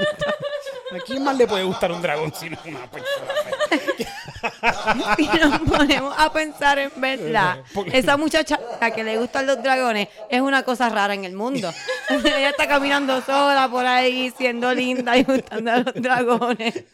¿A 0.92 0.98
quién 1.06 1.22
más 1.24 1.36
le 1.36 1.46
puede 1.46 1.64
gustar 1.64 1.92
un 1.92 2.00
dragón 2.02 2.32
si 2.34 2.48
no 2.50 2.58
una 2.66 2.90
persona? 2.90 3.32
fea? 3.70 4.15
Y 5.18 5.38
nos 5.38 5.58
ponemos 5.60 6.14
a 6.16 6.32
pensar 6.32 6.78
en 6.78 6.90
verdad. 6.96 7.58
Esa 7.92 8.16
muchacha 8.16 8.58
a 8.80 8.90
que 8.90 9.02
le 9.04 9.18
gustan 9.18 9.46
los 9.46 9.62
dragones 9.62 10.08
es 10.28 10.40
una 10.40 10.62
cosa 10.62 10.88
rara 10.88 11.14
en 11.14 11.24
el 11.24 11.32
mundo. 11.34 11.72
Ella 12.10 12.50
está 12.50 12.66
caminando 12.68 13.20
sola 13.22 13.68
por 13.70 13.84
ahí, 13.86 14.32
siendo 14.36 14.72
linda 14.74 15.16
y 15.16 15.24
gustando 15.24 15.72
a 15.72 15.76
los 15.78 15.94
dragones. 15.94 16.84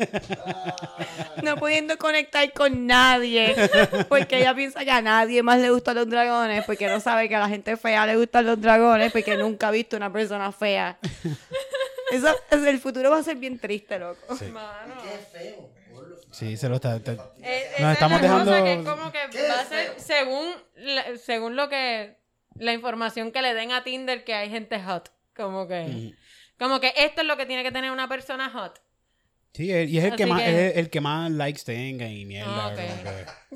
No 1.42 1.56
pudiendo 1.56 1.96
conectar 1.98 2.50
con 2.52 2.86
nadie. 2.86 3.54
Porque 4.08 4.38
ella 4.38 4.54
piensa 4.54 4.84
que 4.84 4.90
a 4.90 5.02
nadie 5.02 5.42
más 5.42 5.58
le 5.58 5.70
gustan 5.70 5.96
los 5.96 6.08
dragones. 6.08 6.64
Porque 6.64 6.88
no 6.88 7.00
sabe 7.00 7.28
que 7.28 7.36
a 7.36 7.40
la 7.40 7.48
gente 7.48 7.76
fea 7.76 8.06
le 8.06 8.16
gustan 8.16 8.46
los 8.46 8.60
dragones. 8.60 9.12
Porque 9.12 9.36
nunca 9.36 9.68
ha 9.68 9.70
visto 9.70 9.96
una 9.96 10.12
persona 10.12 10.52
fea. 10.52 10.98
Eso, 12.10 12.28
es- 12.50 12.62
el 12.64 12.78
futuro 12.78 13.10
va 13.10 13.18
a 13.18 13.22
ser 13.22 13.36
bien 13.36 13.58
triste, 13.58 13.98
loco. 13.98 14.34
Mano. 14.52 14.94
Qué 15.02 15.38
feo. 15.38 15.68
Sí, 16.32 16.56
se 16.56 16.68
lo 16.68 16.76
está... 16.76 16.96
está- 16.96 17.12
Eh, 17.42 17.66
Nos 17.78 17.88
es 17.90 17.94
estamos 17.94 18.20
la 18.20 18.28
cosa 18.28 18.44
dejando- 18.44 18.64
que 18.64 18.72
es 18.72 18.78
como 18.88 19.12
que 19.12 19.48
va 19.48 19.60
a 19.60 19.64
ser 19.64 19.94
según, 20.00 20.46
la- 20.76 21.16
según 21.18 21.54
lo 21.56 21.68
que 21.68 22.16
la 22.56 22.72
información 22.72 23.30
que 23.32 23.40
le 23.42 23.54
den 23.54 23.70
a 23.72 23.84
Tinder 23.84 24.24
que 24.24 24.34
hay 24.34 24.50
gente 24.50 24.80
hot. 24.82 25.10
Como 25.36 25.66
que, 25.68 26.12
como 26.58 26.80
que 26.80 26.92
esto 26.96 27.20
es 27.22 27.26
lo 27.26 27.36
que 27.36 27.46
tiene 27.46 27.62
que 27.62 27.70
tener 27.72 27.90
una 27.90 28.08
persona 28.08 28.50
hot. 28.50 28.80
Sí, 29.54 29.66
y 29.70 29.98
es 29.98 30.04
el 30.04 30.16
que, 30.16 30.24
más, 30.24 30.40
que- 30.42 30.68
es 30.70 30.76
el 30.78 30.88
que 30.88 31.00
más 31.02 31.30
likes 31.30 31.62
tenga 31.64 32.06
y 32.08 32.24
mierda. 32.24 32.72
Ah, 32.72 32.72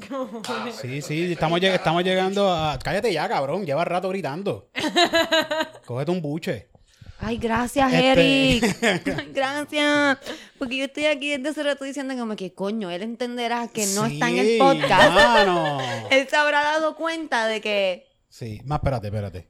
como 0.09 0.43
que- 0.43 0.73
Sí, 0.73 1.01
sí, 1.03 1.33
estamos, 1.33 1.59
lleg- 1.61 1.75
estamos 1.75 2.05
llegando 2.05 2.51
a... 2.53 2.79
Cállate 2.79 3.11
ya, 3.13 3.27
cabrón. 3.29 3.65
Lleva 3.65 3.83
rato 3.87 4.11
gritando. 4.11 4.69
Cógete 5.87 6.11
un 6.11 6.21
buche. 6.21 6.69
Ay, 7.19 7.39
gracias, 7.39 7.93
Este- 7.93 8.13
Eric. 8.61 9.33
Gracias. 9.35 10.19
Porque 10.59 10.77
yo 10.77 10.85
estoy 10.85 11.07
aquí 11.07 11.31
desde 11.37 11.49
hace 11.49 11.63
rato 11.63 11.85
diciendo 11.85 12.15
como 12.17 12.37
que 12.37 12.53
coño, 12.55 12.91
él 12.91 13.03
entenderá 13.03 13.69
que 13.69 13.87
no 13.95 14.05
está 14.07 14.29
en 14.29 14.39
el 14.39 14.59
podcast. 14.59 15.13
mano. 15.15 15.79
Él 16.11 16.27
se 16.29 16.37
habrá 16.37 16.63
dado 16.63 16.95
cuenta 16.97 17.47
de 17.47 17.61
que. 17.61 18.07
Sí, 18.29 18.61
más 18.65 18.79
espérate, 18.81 19.07
espérate. 19.09 19.49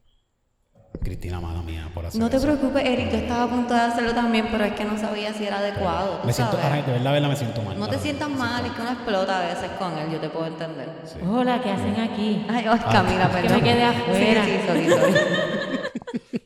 Cristina, 1.03 1.41
mala 1.41 1.61
mía, 1.61 1.91
por 1.93 2.07
hacer 2.07 2.19
No 2.21 2.31
te 2.31 2.37
eso. 2.39 2.47
preocupes, 2.47 2.83
Eric, 2.85 3.11
yo 3.11 3.19
estaba 3.19 3.43
a 3.45 3.49
punto 3.51 3.75
de 3.75 3.81
hacerlo 3.81 4.14
también, 4.14 4.49
pero 4.51 4.64
es 4.64 4.73
que 4.73 4.85
no 4.85 4.99
sabía 4.99 5.33
si 5.35 5.45
era 5.45 5.59
adecuado. 5.59 6.19
tú 6.21 6.27
Me 6.27 6.33
siento, 6.33 6.57
sabes. 6.57 6.73
ay, 6.73 6.83
de 6.83 6.93
verdad, 6.93 7.05
de 7.05 7.12
verdad 7.12 7.29
me 7.29 7.37
siento 7.37 7.62
mal. 7.62 7.79
No 7.79 7.89
te 7.89 7.99
sientas 7.99 8.31
mal, 8.31 8.64
es 8.64 8.73
que 8.73 8.81
uno 8.81 8.91
explota 8.93 9.39
a 9.43 9.47
veces 9.55 9.71
con 9.79 9.99
él, 9.99 10.11
yo 10.11 10.19
te 10.21 10.29
puedo 10.31 10.47
entender. 10.47 10.89
Hola, 11.29 11.61
¿qué 11.62 11.71
hacen 11.71 12.01
aquí? 12.01 12.47
Ay, 12.49 12.64
ay, 12.69 12.79
Camila, 12.91 13.29
Que 13.29 13.35
perdón. 13.43 13.57
me 13.59 13.62
quedé 13.69 13.85
afuera. 13.85 14.45
Sí, 14.47 14.51
sí, 14.53 14.67
sorry, 14.67 14.89
sorry. 14.89 16.41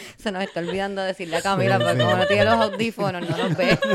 Se 0.18 0.30
nos 0.32 0.42
está 0.42 0.60
olvidando 0.60 1.02
decirle 1.02 1.36
a 1.36 1.42
Camila, 1.42 1.76
Sí, 1.78 1.82
porque 1.84 1.98
sí. 1.98 2.04
como 2.04 2.16
no 2.16 2.26
tiene 2.26 2.44
los 2.44 2.54
audífonos, 2.54 3.28
no 3.28 3.36
nos 3.36 3.56
ve. 3.56 3.78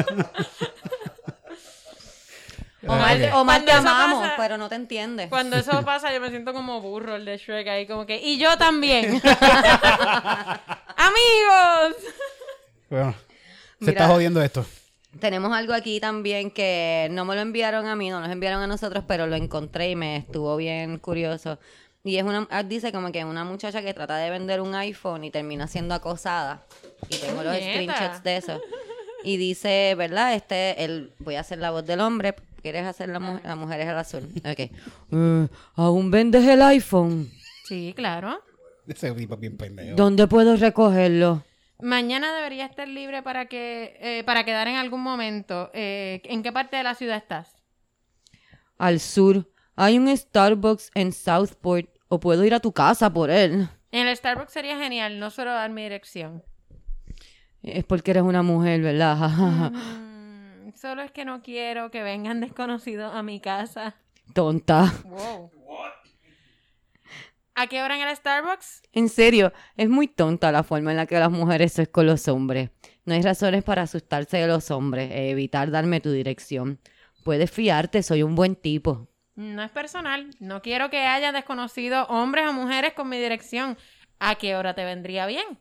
Omar, 2.88 3.18
Ok. 3.18 3.34
Omar, 3.36 3.66
te 3.66 3.72
amamos, 3.72 4.22
pasa- 4.22 4.34
pero 4.38 4.58
no 4.58 4.70
te 4.70 4.76
entiende. 4.76 5.28
Cuando 5.30 5.58
eso 5.58 5.82
pasa, 5.86 6.14
yo 6.14 6.22
me 6.22 6.30
siento 6.30 6.54
como 6.54 6.80
burro 6.80 7.16
el 7.16 7.26
de 7.26 7.38
Shrek 7.38 7.68
ahí, 7.68 7.86
como 7.88 8.06
que, 8.06 8.18
y 8.22 8.38
yo 8.38 8.58
también. 8.58 9.22
Amigos. 10.96 11.96
Bueno, 12.90 13.12
se 13.80 13.86
Mira. 13.86 13.92
está 13.92 14.08
jodiendo 14.08 14.42
esto. 14.42 14.66
Tenemos 15.20 15.52
algo 15.52 15.74
aquí 15.74 16.00
también 16.00 16.52
que 16.52 17.08
no 17.12 17.26
me 17.26 17.34
lo 17.36 17.42
enviaron 17.42 17.88
a 17.88 17.96
mí, 17.96 18.10
no 18.10 18.20
nos 18.22 18.30
enviaron 18.30 18.62
a 18.62 18.68
nosotros, 18.68 19.04
pero 19.08 19.26
lo 19.28 19.36
encontré 19.36 19.90
y 19.90 19.96
me 19.96 20.18
estuvo 20.18 20.56
bien 20.56 21.00
curioso. 21.00 21.60
Y 22.08 22.18
es 22.18 22.24
una, 22.24 22.48
ah, 22.50 22.64
dice 22.64 22.92
como 22.92 23.12
que 23.12 23.26
una 23.26 23.44
muchacha 23.44 23.82
que 23.82 23.94
trata 23.94 24.18
de 24.18 24.30
vender 24.30 24.62
un 24.62 24.74
iPhone 24.76 25.24
y 25.26 25.32
termina 25.32 25.68
siendo 25.68 25.94
acosada. 25.94 26.66
Y 27.10 27.18
tengo 27.18 27.44
los 27.44 27.56
screenshots 27.56 28.24
de 28.24 28.38
eso. 28.38 28.62
Y 29.24 29.36
dice, 29.36 29.94
¿verdad? 29.98 30.36
Este, 30.36 30.86
el, 30.86 31.12
voy 31.20 31.36
a 31.36 31.42
hacer 31.42 31.58
la 31.58 31.72
voz 31.72 31.86
del 31.86 32.00
hombre. 32.00 32.36
¿Quieres 32.62 32.86
hacer 32.86 33.10
la, 33.10 33.20
mu- 33.20 33.40
la 33.44 33.56
mujer 33.56 33.82
es 33.82 33.88
el 33.90 33.98
azul? 33.98 34.22
Ok. 34.38 34.60
Eh, 35.12 35.48
¿Aún 35.76 36.12
vendes 36.12 36.46
el 36.48 36.62
iPhone? 36.62 37.30
Sí, 37.66 37.94
claro. 37.96 38.40
Ese 38.88 39.12
tipo 39.14 39.36
bien 39.36 39.58
pendejo. 39.58 39.96
¿Dónde 39.98 40.28
puedo 40.28 40.56
recogerlo? 40.56 41.44
Mañana 41.82 42.34
debería 42.36 42.66
estar 42.68 42.88
libre 42.88 43.22
para 43.24 43.48
que 43.48 43.98
eh, 44.00 44.24
para 44.24 44.46
quedar 44.46 44.68
en 44.68 44.76
algún 44.76 45.02
momento. 45.02 45.72
Eh, 45.74 46.22
¿En 46.26 46.42
qué 46.44 46.52
parte 46.54 46.78
de 46.78 46.84
la 46.84 46.94
ciudad 46.96 47.18
estás? 47.18 47.56
Al 48.78 49.00
sur. 49.00 49.50
Hay 49.76 49.98
un 49.98 50.16
Starbucks 50.16 50.92
en 50.94 51.12
Southport. 51.12 51.90
O 52.10 52.20
puedo 52.20 52.44
ir 52.46 52.54
a 52.54 52.60
tu 52.60 52.72
casa 52.72 53.12
por 53.12 53.30
él. 53.30 53.68
En 53.92 54.08
el 54.08 54.16
Starbucks 54.16 54.54
sería 54.54 54.78
genial, 54.78 55.20
no 55.20 55.30
solo 55.30 55.52
dar 55.52 55.70
mi 55.70 55.84
dirección. 55.84 56.44
Es 57.64 57.84
porque 57.84 58.12
eres 58.12 58.24
una 58.24 58.44
mujer, 58.44 58.82
¿verdad? 58.82 59.72
Mm, 60.68 60.74
solo 60.76 61.02
es 61.02 61.12
que 61.12 61.26
no 61.26 61.42
quiero 61.42 61.92
que 61.92 62.04
vengan 62.04 62.42
desconocidos 62.42 63.14
a 63.16 63.24
mi 63.24 63.40
casa. 63.40 63.96
Tonta. 64.34 64.94
Wow. 65.06 65.50
¿A 67.56 67.66
qué 67.66 67.82
hora 67.82 67.96
en 67.96 68.08
el 68.08 68.16
Starbucks? 68.16 68.84
En 68.92 69.10
serio, 69.10 69.52
es 69.78 69.90
muy 69.90 70.08
tonta 70.08 70.52
la 70.52 70.62
forma 70.62 70.92
en 70.92 70.98
la 70.98 71.08
que 71.08 71.18
las 71.18 71.32
mujeres 71.32 71.74
son 71.74 71.86
con 71.86 72.06
los 72.06 72.28
hombres. 72.28 72.70
No 73.06 73.16
hay 73.16 73.22
razones 73.24 73.64
para 73.64 73.82
asustarse 73.82 74.38
de 74.38 74.46
los 74.46 74.70
hombres 74.70 75.10
e 75.12 75.32
evitar 75.32 75.72
darme 75.72 76.00
tu 76.00 76.12
dirección. 76.12 76.80
Puedes 77.24 77.50
fiarte, 77.50 78.04
soy 78.04 78.22
un 78.22 78.36
buen 78.36 78.56
tipo. 78.56 79.08
No 79.38 79.62
es 79.62 79.70
personal. 79.70 80.32
No 80.40 80.64
quiero 80.64 80.90
que 80.90 81.06
haya 81.06 81.32
desconocido 81.32 82.06
hombres 82.08 82.48
o 82.48 82.54
mujeres 82.54 82.94
con 82.94 83.08
mi 83.08 83.18
dirección. 83.20 83.78
¿A 84.20 84.34
qué 84.34 84.56
hora 84.56 84.74
te 84.74 84.84
vendría 84.84 85.28
bien? 85.28 85.60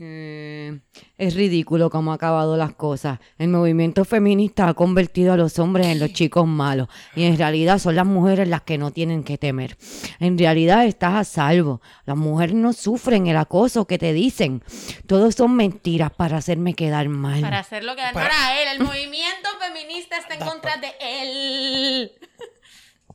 Eh, 0.00 0.80
es 1.18 1.34
ridículo 1.34 1.90
cómo 1.90 2.12
ha 2.12 2.14
acabado 2.14 2.56
las 2.56 2.72
cosas. 2.74 3.18
El 3.36 3.48
movimiento 3.48 4.04
feminista 4.06 4.66
ha 4.66 4.74
convertido 4.74 5.34
a 5.34 5.36
los 5.36 5.58
hombres 5.58 5.86
en 5.88 6.00
los 6.00 6.12
chicos 6.14 6.46
malos 6.46 6.88
y 7.14 7.24
en 7.24 7.36
realidad 7.36 7.78
son 7.78 7.96
las 7.96 8.06
mujeres 8.06 8.48
las 8.48 8.62
que 8.62 8.78
no 8.78 8.90
tienen 8.90 9.22
que 9.22 9.36
temer. 9.36 9.76
En 10.18 10.38
realidad 10.38 10.86
estás 10.86 11.14
a 11.14 11.24
salvo. 11.24 11.82
Las 12.06 12.16
mujeres 12.16 12.54
no 12.54 12.72
sufren 12.72 13.26
el 13.26 13.36
acoso 13.36 13.86
que 13.86 13.98
te 13.98 14.14
dicen. 14.14 14.64
Todos 15.06 15.34
son 15.34 15.54
mentiras 15.56 16.10
para 16.10 16.38
hacerme 16.38 16.74
quedar 16.74 17.08
mal. 17.10 17.42
Para 17.42 17.58
hacerlo 17.58 17.94
quedar 17.94 18.14
Para- 18.14 18.30
para 18.30 18.62
él. 18.62 18.68
El 18.72 18.80
movimiento 18.86 19.48
feminista 19.60 20.16
está 20.16 20.34
en 20.34 20.40
contra 20.40 20.78
de 20.78 20.92
él. 21.00 22.12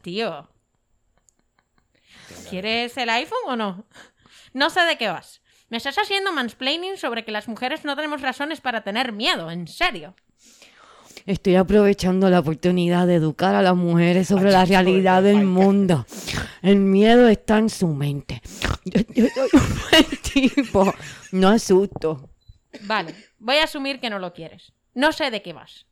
Tío. 0.03 0.47
¿Quieres 2.49 2.95
el 2.97 3.09
iPhone 3.09 3.38
o 3.47 3.55
no? 3.55 3.86
No 4.53 4.69
sé 4.69 4.82
de 4.82 4.97
qué 4.97 5.07
vas. 5.07 5.41
Me 5.70 5.78
estás 5.78 5.97
haciendo 5.97 6.32
mansplaining 6.32 6.97
sobre 6.97 7.26
que 7.26 7.32
las 7.32 7.47
mujeres 7.47 7.84
no 7.84 7.95
tenemos 7.95 8.22
razones 8.22 8.61
para 8.61 8.84
tener 8.84 9.11
miedo, 9.11 9.51
en 9.51 9.68
serio. 9.68 10.15
Estoy 11.26 11.55
aprovechando 11.55 12.30
la 12.30 12.39
oportunidad 12.39 13.05
de 13.05 13.15
educar 13.15 13.53
a 13.53 13.61
las 13.61 13.76
mujeres 13.76 14.30
sobre 14.30 14.49
la 14.51 14.63
realidad 14.63 15.24
del 15.24 15.43
mundo. 15.43 16.05
El 16.61 16.78
miedo 16.78 17.28
está 17.28 17.57
en 17.57 17.70
su 17.70 17.88
mente. 17.89 18.41
Yo, 18.86 19.01
yo 19.13 19.28
soy 19.28 19.49
un 19.53 19.82
buen 19.91 20.05
tipo. 20.22 20.93
No 21.34 21.49
asusto. 21.49 22.30
Vale, 22.84 23.13
voy 23.38 23.57
a 23.57 23.65
asumir 23.65 23.99
que 23.99 24.09
no 24.09 24.20
lo 24.20 24.34
quieres. 24.34 24.72
No 24.93 25.11
sé 25.11 25.32
de 25.32 25.41
qué 25.41 25.51
vas. 25.51 25.86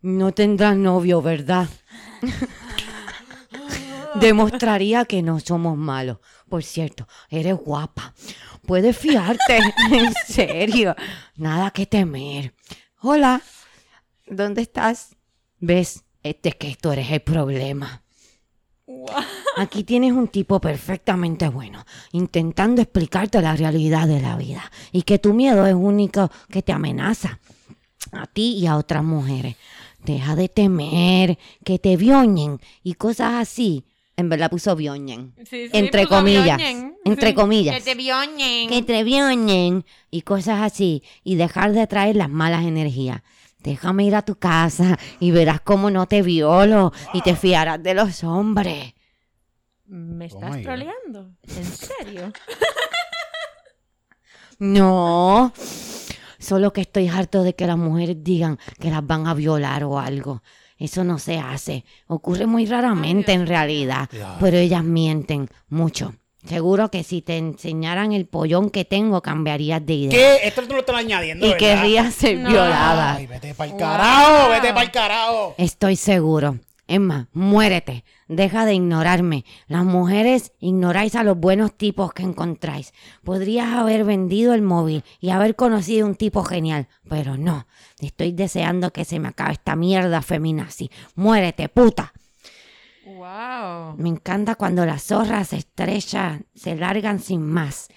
No 0.00 0.32
tendrás 0.32 0.76
novio, 0.76 1.20
¿verdad? 1.20 1.68
Demostraría 4.14 5.04
que 5.04 5.22
no 5.22 5.40
somos 5.40 5.76
malos. 5.76 6.18
Por 6.50 6.64
cierto, 6.64 7.06
eres 7.30 7.56
guapa. 7.56 8.12
Puedes 8.66 8.98
fiarte. 8.98 9.58
en 9.92 10.12
serio. 10.26 10.96
Nada 11.36 11.70
que 11.70 11.86
temer. 11.86 12.52
Hola. 13.00 13.40
¿Dónde 14.26 14.62
estás? 14.62 15.16
¿Ves? 15.60 16.04
Este 16.24 16.50
es 16.50 16.54
que 16.56 16.76
tú 16.78 16.90
eres 16.90 17.08
el 17.10 17.20
problema. 17.20 18.02
Aquí 19.56 19.84
tienes 19.84 20.12
un 20.12 20.26
tipo 20.26 20.60
perfectamente 20.60 21.48
bueno, 21.48 21.84
intentando 22.10 22.82
explicarte 22.82 23.40
la 23.40 23.54
realidad 23.54 24.08
de 24.08 24.20
la 24.20 24.36
vida 24.36 24.72
y 24.90 25.02
que 25.02 25.20
tu 25.20 25.32
miedo 25.32 25.64
es 25.66 25.74
único 25.74 26.30
que 26.50 26.62
te 26.62 26.72
amenaza 26.72 27.38
a 28.10 28.26
ti 28.26 28.56
y 28.56 28.66
a 28.66 28.76
otras 28.76 29.04
mujeres. 29.04 29.54
Deja 30.04 30.34
de 30.34 30.48
temer 30.48 31.38
que 31.64 31.78
te 31.78 31.96
vioñen 31.96 32.58
y 32.82 32.94
cosas 32.94 33.34
así. 33.34 33.84
En 34.20 34.28
verdad 34.28 34.50
puso 34.50 34.76
vioñen. 34.76 35.34
Entre 35.72 36.02
puso 36.02 36.16
comillas, 36.16 36.58
vioñen. 36.58 36.96
entre 37.04 37.28
Sí, 37.30 37.34
comillas. 37.42 37.76
Que 37.76 37.82
te 37.82 37.94
vioñen. 37.94 38.68
Que 38.68 38.82
te 38.82 39.82
y 40.10 40.22
cosas 40.22 40.60
así. 40.60 41.02
Y 41.24 41.36
dejar 41.36 41.72
de 41.72 41.86
traer 41.86 42.16
las 42.16 42.28
malas 42.28 42.64
energías. 42.64 43.22
Déjame 43.58 44.04
ir 44.04 44.14
a 44.14 44.22
tu 44.22 44.36
casa 44.36 44.98
y 45.18 45.30
verás 45.30 45.60
cómo 45.60 45.90
no 45.90 46.06
te 46.06 46.22
violo 46.22 46.92
y 47.12 47.20
te 47.22 47.34
fiarás 47.36 47.82
de 47.82 47.94
los 47.94 48.22
hombres. 48.24 48.94
¿Me 49.86 50.26
Oh 50.26 50.28
estás 50.28 50.56
God. 50.56 50.62
troleando? 50.62 51.30
¿En 51.42 51.64
serio? 51.64 52.32
No. 54.58 55.52
Solo 56.38 56.72
que 56.74 56.82
estoy 56.82 57.08
harto 57.08 57.42
de 57.42 57.54
que 57.54 57.66
las 57.66 57.78
mujeres 57.78 58.16
digan 58.22 58.58
que 58.78 58.90
las 58.90 59.06
van 59.06 59.26
a 59.26 59.32
violar 59.32 59.84
o 59.84 59.98
algo. 59.98 60.42
Eso 60.80 61.04
no 61.04 61.18
se 61.20 61.38
hace. 61.38 61.84
Ocurre 62.08 62.46
muy 62.46 62.66
raramente 62.66 63.32
en 63.32 63.46
realidad. 63.46 64.08
Pero 64.40 64.56
ellas 64.56 64.82
mienten 64.82 65.48
mucho. 65.68 66.14
Seguro 66.46 66.90
que 66.90 67.04
si 67.04 67.20
te 67.20 67.36
enseñaran 67.36 68.12
el 68.12 68.26
pollón 68.26 68.70
que 68.70 68.86
tengo, 68.86 69.20
cambiarías 69.20 69.84
de 69.84 69.92
idea. 69.92 70.10
¿Qué? 70.40 70.48
Esto 70.48 70.62
tú 70.66 70.72
lo 70.72 70.80
estás 70.80 70.96
añadiendo, 70.96 71.44
Y 71.44 71.50
¿verdad? 71.50 71.58
querrías 71.58 72.14
ser 72.14 72.38
No. 72.38 72.48
violada. 72.48 73.16
Ay, 73.16 73.26
vete 73.26 73.54
pa'l 73.54 73.68
Wow. 73.72 73.78
carajo, 73.78 74.48
vete 74.48 74.72
pa'l 74.72 74.90
carajo. 74.90 75.54
Estoy 75.58 75.96
seguro. 75.96 76.56
Emma, 76.90 77.28
muérete. 77.32 78.04
Deja 78.26 78.66
de 78.66 78.74
ignorarme. 78.74 79.44
Las 79.68 79.84
mujeres 79.84 80.52
ignoráis 80.58 81.14
a 81.14 81.22
los 81.22 81.38
buenos 81.38 81.76
tipos 81.76 82.12
que 82.12 82.24
encontráis. 82.24 82.92
Podrías 83.22 83.68
haber 83.74 84.04
vendido 84.04 84.54
el 84.54 84.62
móvil 84.62 85.04
y 85.20 85.30
haber 85.30 85.54
conocido 85.54 86.06
un 86.06 86.16
tipo 86.16 86.42
genial, 86.42 86.88
pero 87.08 87.36
no. 87.36 87.66
Estoy 88.00 88.32
deseando 88.32 88.92
que 88.92 89.04
se 89.04 89.20
me 89.20 89.28
acabe 89.28 89.52
esta 89.52 89.76
mierda 89.76 90.20
feminazi. 90.20 90.90
Muérete, 91.14 91.68
puta. 91.68 92.12
Wow. 93.06 93.96
Me 93.96 94.08
encanta 94.08 94.54
cuando 94.56 94.84
las 94.86 95.02
zorras 95.04 95.48
se 95.48 95.56
estrechan, 95.58 96.46
se 96.54 96.76
largan 96.76 97.18
sin 97.20 97.42
más. 97.46 97.88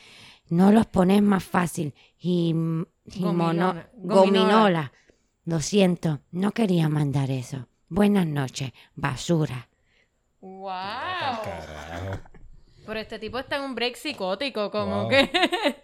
No 0.50 0.72
los 0.72 0.86
pones 0.86 1.22
más 1.22 1.44
fácil. 1.44 1.94
Y, 2.20 2.50
y 2.50 3.24
mono- 3.24 3.76
gominola. 3.96 4.91
Lo 5.46 5.60
siento, 5.62 6.22
no 6.32 6.52
quería 6.52 6.89
mandar 6.89 7.30
eso. 7.32 7.68
Buenas 7.89 8.25
noches, 8.25 8.71
basura. 8.95 9.67
Wow. 10.41 10.71
Pero 12.86 12.99
este 12.99 13.19
tipo 13.19 13.39
está 13.39 13.57
en 13.57 13.63
un 13.63 13.75
break 13.75 13.95
psicótico, 13.95 14.71
como 14.71 15.01
Wow. 15.03 15.09
que. 15.09 15.29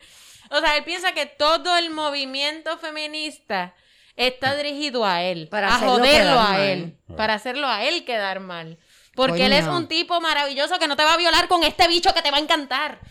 o 0.52 0.60
sea, 0.60 0.76
él 0.78 0.84
piensa 0.84 1.14
que 1.14 1.26
todo 1.26 1.78
el 1.78 1.92
movimiento 1.92 2.78
feminista 2.78 3.74
está 4.16 4.56
dirigido 4.56 5.06
a 5.06 5.22
él. 5.24 5.48
Para 5.50 5.76
a 5.76 5.80
joderlo 5.80 6.40
a 6.40 6.44
mal. 6.50 6.62
él. 6.62 6.98
Para 7.16 7.36
hacerlo 7.36 7.68
a 7.68 7.84
él 7.86 8.04
quedar 8.06 8.40
mal. 8.40 8.78
Porque 9.16 9.46
él 9.46 9.54
es 9.54 9.66
un 9.68 9.88
tipo 9.88 10.20
maravilloso 10.22 10.80
que 10.80 10.88
no 10.88 10.96
te 10.96 11.04
va 11.04 11.14
a 11.14 11.18
violar 11.18 11.48
con 11.48 11.64
este 11.64 11.88
bicho 11.88 12.14
que 12.14 12.22
te 12.22 12.32
va 12.32 12.38
a 12.38 12.42
encantar. 12.42 13.00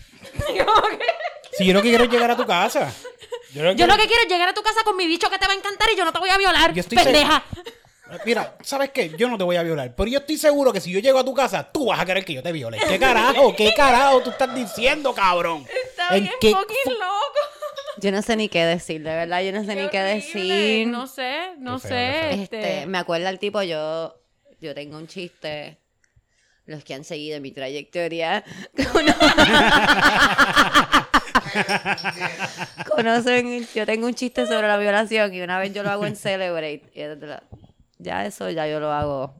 Si 1.56 1.64
yo 1.64 1.72
lo 1.72 1.82
que 1.82 1.88
quiero 1.88 2.04
es 2.04 2.10
llegar 2.10 2.30
a 2.30 2.36
tu 2.36 2.46
casa. 2.46 2.92
Yo 3.52 3.64
lo 3.64 3.70
que 3.70 3.76
Yo 3.76 3.86
quiero- 3.86 3.92
lo 3.96 3.96
que 4.02 4.06
quiero 4.06 4.22
es 4.22 4.28
llegar 4.28 4.48
a 4.50 4.54
tu 4.54 4.62
casa 4.62 4.82
con 4.84 4.96
mi 4.96 5.06
bicho 5.08 5.28
que 5.30 5.38
te 5.38 5.46
va 5.46 5.52
a 5.54 5.56
encantar 5.56 5.88
y 5.92 5.96
yo 5.96 6.04
no 6.04 6.12
te 6.12 6.18
voy 6.20 6.28
a 6.30 6.36
violar. 6.38 6.72
Yo 6.72 6.80
estoy 6.80 6.98
pendeja. 6.98 7.42
Mira, 8.24 8.54
¿sabes 8.62 8.90
qué? 8.90 9.10
Yo 9.18 9.28
no 9.28 9.36
te 9.38 9.44
voy 9.44 9.56
a 9.56 9.62
violar, 9.62 9.94
pero 9.94 10.08
yo 10.08 10.18
estoy 10.18 10.38
seguro 10.38 10.72
que 10.72 10.80
si 10.80 10.90
yo 10.90 11.00
llego 11.00 11.18
a 11.18 11.24
tu 11.24 11.34
casa, 11.34 11.70
tú 11.70 11.86
vas 11.86 12.00
a 12.00 12.06
querer 12.06 12.24
que 12.24 12.34
yo 12.34 12.42
te 12.42 12.52
viole. 12.52 12.78
¿Qué 12.88 12.98
carajo? 12.98 13.54
¿Qué 13.54 13.72
carajo 13.74 14.20
tú 14.22 14.30
estás 14.30 14.54
diciendo, 14.54 15.12
cabrón? 15.14 15.66
Está 15.90 16.16
¿En 16.16 16.24
bien 16.24 16.34
qué 16.40 16.50
fucking 16.52 16.92
loco. 16.94 17.38
Yo 18.00 18.12
no 18.12 18.22
sé 18.22 18.36
ni 18.36 18.48
qué 18.48 18.64
decir, 18.64 19.02
de 19.02 19.10
verdad, 19.14 19.42
yo 19.42 19.52
no 19.52 19.64
sé 19.64 19.74
ni 19.74 19.88
qué 19.88 19.98
horrible. 20.00 20.14
decir. 20.14 20.86
No 20.86 21.06
sé, 21.06 21.54
no 21.58 21.78
feo, 21.80 21.90
sé. 21.90 22.42
Este, 22.42 22.58
Este, 22.60 22.86
me 22.86 22.98
acuerda 22.98 23.28
el 23.28 23.38
tipo, 23.38 23.60
yo, 23.62 24.14
yo 24.60 24.74
tengo 24.74 24.96
un 24.96 25.08
chiste. 25.08 25.78
Los 26.66 26.84
que 26.84 26.94
han 26.94 27.02
seguido 27.02 27.40
mi 27.40 27.50
trayectoria 27.50 28.44
cono- 28.92 29.14
conocen. 32.94 33.66
Yo 33.74 33.86
tengo 33.86 34.06
un 34.06 34.14
chiste 34.14 34.46
sobre 34.46 34.68
la 34.68 34.76
violación 34.76 35.32
y 35.34 35.40
una 35.40 35.58
vez 35.58 35.72
yo 35.72 35.82
lo 35.82 35.90
hago 35.90 36.06
en 36.06 36.16
Celebrate. 36.16 36.82
y 36.94 37.00
es 37.00 37.20
de 37.20 37.26
la- 37.26 37.42
ya 37.98 38.24
eso 38.26 38.48
ya 38.50 38.66
yo 38.66 38.80
lo 38.80 38.92
hago, 38.92 39.34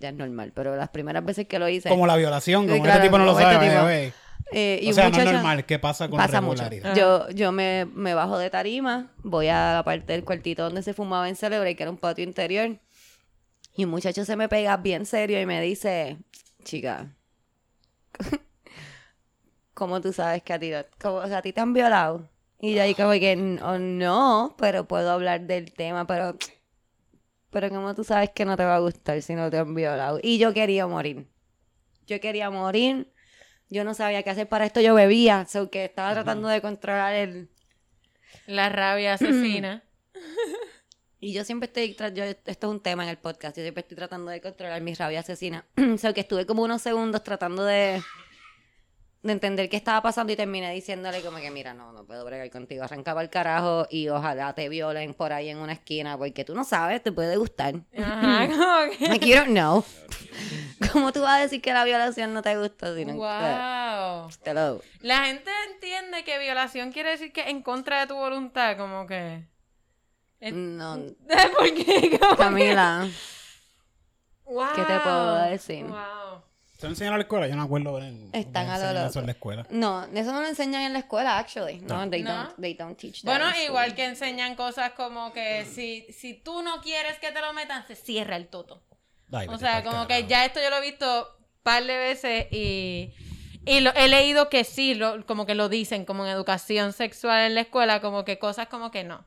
ya 0.00 0.08
es 0.10 0.14
normal. 0.14 0.52
Pero 0.54 0.76
las 0.76 0.88
primeras 0.90 1.24
veces 1.24 1.46
que 1.46 1.58
lo 1.58 1.68
hice. 1.68 1.88
Como 1.88 2.06
la 2.06 2.16
violación, 2.16 2.66
como 2.68 2.82
claro, 2.82 2.98
este 2.98 3.08
tipo 3.08 3.18
no 3.18 3.24
lo 3.24 3.32
como 3.34 3.46
este 3.48 3.54
sabe. 3.70 3.80
güey. 3.82 4.12
eh, 4.52 4.80
y 4.82 4.90
O 4.90 4.94
sea, 4.94 5.10
no 5.10 5.18
es 5.18 5.24
normal. 5.24 5.66
¿Qué 5.66 5.78
pasa 5.78 6.08
con 6.08 6.16
Pasa 6.16 6.40
mucho. 6.40 6.62
regularidad? 6.64 6.94
Yo, 6.96 7.28
yo 7.30 7.52
me, 7.52 7.86
me 7.94 8.14
bajo 8.14 8.38
de 8.38 8.50
tarima, 8.50 9.12
voy 9.22 9.48
a 9.48 9.74
la 9.74 9.82
parte 9.84 10.12
del 10.14 10.24
cuartito 10.24 10.62
donde 10.64 10.82
se 10.82 10.94
fumaba 10.94 11.28
en 11.28 11.36
Celebrate, 11.36 11.76
que 11.76 11.82
era 11.82 11.90
un 11.90 11.98
patio 11.98 12.24
interior. 12.24 12.78
Y 13.76 13.84
un 13.84 13.90
muchacho 13.90 14.24
se 14.24 14.36
me 14.36 14.48
pega 14.48 14.76
bien 14.78 15.06
serio 15.06 15.40
y 15.40 15.46
me 15.46 15.60
dice, 15.60 16.16
chica, 16.64 17.14
¿cómo 19.74 20.00
tú 20.00 20.12
sabes 20.12 20.42
que 20.42 20.52
a 20.52 20.58
ti, 20.58 20.70
no- 20.70 20.84
cómo- 21.00 21.16
o 21.18 21.26
sea, 21.26 21.38
a 21.38 21.42
ti 21.42 21.52
te 21.52 21.60
han 21.60 21.72
violado? 21.72 22.28
Y 22.60 22.74
yo 22.74 22.82
ahí 22.82 22.94
como 22.94 23.12
que, 23.12 23.36
"No, 23.36 23.78
no, 23.78 24.56
pero 24.58 24.88
puedo 24.88 25.12
hablar 25.12 25.42
del 25.42 25.72
tema, 25.72 26.06
pero, 26.08 26.36
pero 27.50 27.68
¿cómo 27.70 27.94
tú 27.94 28.04
sabes 28.04 28.30
que 28.30 28.44
no 28.44 28.56
te 28.56 28.64
va 28.64 28.76
a 28.76 28.80
gustar 28.80 29.20
si 29.22 29.34
no 29.34 29.50
te 29.50 29.58
han 29.58 29.74
violado? 29.74 30.20
Y 30.22 30.38
yo 30.38 30.52
quería 30.52 30.86
morir. 30.86 31.26
Yo 32.06 32.20
quería 32.20 32.50
morir. 32.50 33.12
Yo 33.70 33.84
no 33.84 33.94
sabía 33.94 34.22
qué 34.22 34.30
hacer 34.30 34.48
para 34.48 34.66
esto. 34.66 34.80
Yo 34.80 34.94
bebía, 34.94 35.46
so 35.46 35.70
que 35.70 35.84
estaba 35.84 36.12
tratando 36.12 36.48
de 36.48 36.60
controlar 36.60 37.14
el... 37.14 37.50
La 38.46 38.68
rabia 38.68 39.14
asesina. 39.14 39.84
Y 41.20 41.32
yo 41.32 41.42
siempre 41.44 41.66
estoy, 41.66 41.96
yo, 42.14 42.22
esto 42.22 42.42
es 42.46 42.64
un 42.64 42.80
tema 42.80 43.02
en 43.02 43.08
el 43.08 43.18
podcast, 43.18 43.56
yo 43.56 43.62
siempre 43.62 43.80
estoy 43.80 43.96
tratando 43.96 44.30
de 44.30 44.40
controlar 44.40 44.80
mi 44.82 44.94
rabia 44.94 45.20
asesina. 45.20 45.66
so 45.98 46.14
que 46.14 46.20
estuve 46.20 46.46
como 46.46 46.62
unos 46.62 46.80
segundos 46.80 47.24
tratando 47.24 47.64
de, 47.64 48.00
de 49.28 49.34
entender 49.34 49.68
qué 49.68 49.76
estaba 49.76 50.02
pasando 50.02 50.32
y 50.32 50.36
terminé 50.36 50.72
diciéndole 50.74 51.20
como 51.22 51.38
que, 51.38 51.50
mira, 51.50 51.72
no, 51.74 51.92
no 51.92 52.04
puedo 52.04 52.24
bregar 52.24 52.50
contigo, 52.50 52.82
arrancaba 52.84 53.22
el 53.22 53.30
carajo 53.30 53.86
y 53.90 54.08
ojalá 54.08 54.52
te 54.54 54.68
violen 54.68 55.14
por 55.14 55.32
ahí 55.32 55.48
en 55.48 55.58
una 55.58 55.72
esquina 55.74 56.18
porque 56.18 56.44
tú 56.44 56.54
no 56.54 56.64
sabes, 56.64 57.02
te 57.02 57.12
puede 57.12 57.36
gustar. 57.36 57.74
Ajá, 57.96 58.48
como 58.48 58.98
que- 58.98 59.08
Like, 59.08 59.26
you 59.28 59.36
don't 59.36 59.50
know. 59.50 59.84
¿Cómo 60.92 61.12
tú 61.12 61.20
vas 61.22 61.38
a 61.38 61.42
decir 61.42 61.60
que 61.62 61.72
la 61.72 61.84
violación 61.84 62.32
no 62.34 62.42
te 62.42 62.56
gusta? 62.56 62.94
Si 62.94 63.04
no, 63.04 63.14
Wow. 63.14 64.30
te 64.42 64.54
lo- 64.54 64.80
La 65.00 65.24
gente 65.26 65.50
entiende 65.72 66.24
que 66.24 66.38
violación 66.38 66.92
quiere 66.92 67.10
decir 67.10 67.32
que 67.32 67.42
en 67.50 67.62
contra 67.62 68.00
de 68.00 68.06
tu 68.08 68.14
voluntad, 68.14 68.76
como 68.76 69.06
que. 69.06 69.44
No, 70.40 70.96
¿Por 71.56 71.74
qué? 71.74 72.10
Que- 72.10 72.20
Camila. 72.36 73.08
¿Qué 74.74 74.82
te 74.82 75.00
puedo 75.00 75.34
Wow. 75.40 75.50
decir? 75.50 75.84
Wow. 75.84 76.42
¿Se 76.78 76.86
lo 76.86 76.92
enseñan 76.92 77.14
a 77.14 77.16
la 77.16 77.22
escuela? 77.24 77.48
Yo 77.48 77.56
no 77.56 77.62
me 77.62 77.66
acuerdo. 77.66 77.98
En, 78.00 78.30
Están 78.32 78.66
de 78.66 78.72
a 78.72 78.92
lo 78.92 79.06
eso 79.08 79.18
en 79.18 79.26
la 79.26 79.32
escuela. 79.32 79.66
No, 79.68 80.04
eso 80.04 80.32
no 80.32 80.40
lo 80.40 80.46
enseñan 80.46 80.82
en 80.82 80.92
la 80.92 81.00
escuela, 81.00 81.36
actually. 81.36 81.80
No, 81.80 82.08
they, 82.08 82.22
No. 82.22 82.44
Don't, 82.44 82.56
they 82.60 82.74
don't 82.74 82.96
teach 82.96 83.22
that 83.22 83.32
Bueno, 83.32 83.46
igual 83.66 83.96
que 83.96 84.04
enseñan 84.04 84.54
cosas 84.54 84.92
como 84.92 85.32
que 85.32 85.64
si, 85.64 86.06
si 86.12 86.34
tú 86.34 86.62
no 86.62 86.80
quieres 86.80 87.18
que 87.18 87.32
te 87.32 87.40
lo 87.40 87.52
metan, 87.52 87.84
se 87.88 87.96
cierra 87.96 88.36
el 88.36 88.46
toto. 88.46 88.80
Ay, 89.32 89.48
O 89.48 89.58
sea, 89.58 89.82
como 89.82 90.06
que 90.06 90.28
ya 90.28 90.44
esto 90.44 90.60
yo 90.62 90.70
lo 90.70 90.76
he 90.76 90.82
visto 90.82 91.36
un 91.36 91.62
par 91.64 91.82
de 91.82 91.96
veces 91.96 92.46
y, 92.52 93.12
y 93.66 93.80
lo, 93.80 93.92
he 93.94 94.06
leído 94.06 94.48
que 94.48 94.62
sí, 94.62 94.94
lo, 94.94 95.26
como 95.26 95.46
que 95.46 95.56
lo 95.56 95.68
dicen, 95.68 96.04
como 96.04 96.24
en 96.24 96.30
educación 96.30 96.92
sexual 96.92 97.40
en 97.40 97.56
la 97.56 97.62
escuela, 97.62 98.00
como 98.00 98.24
que 98.24 98.38
cosas 98.38 98.68
como 98.68 98.92
que 98.92 99.02
no. 99.02 99.26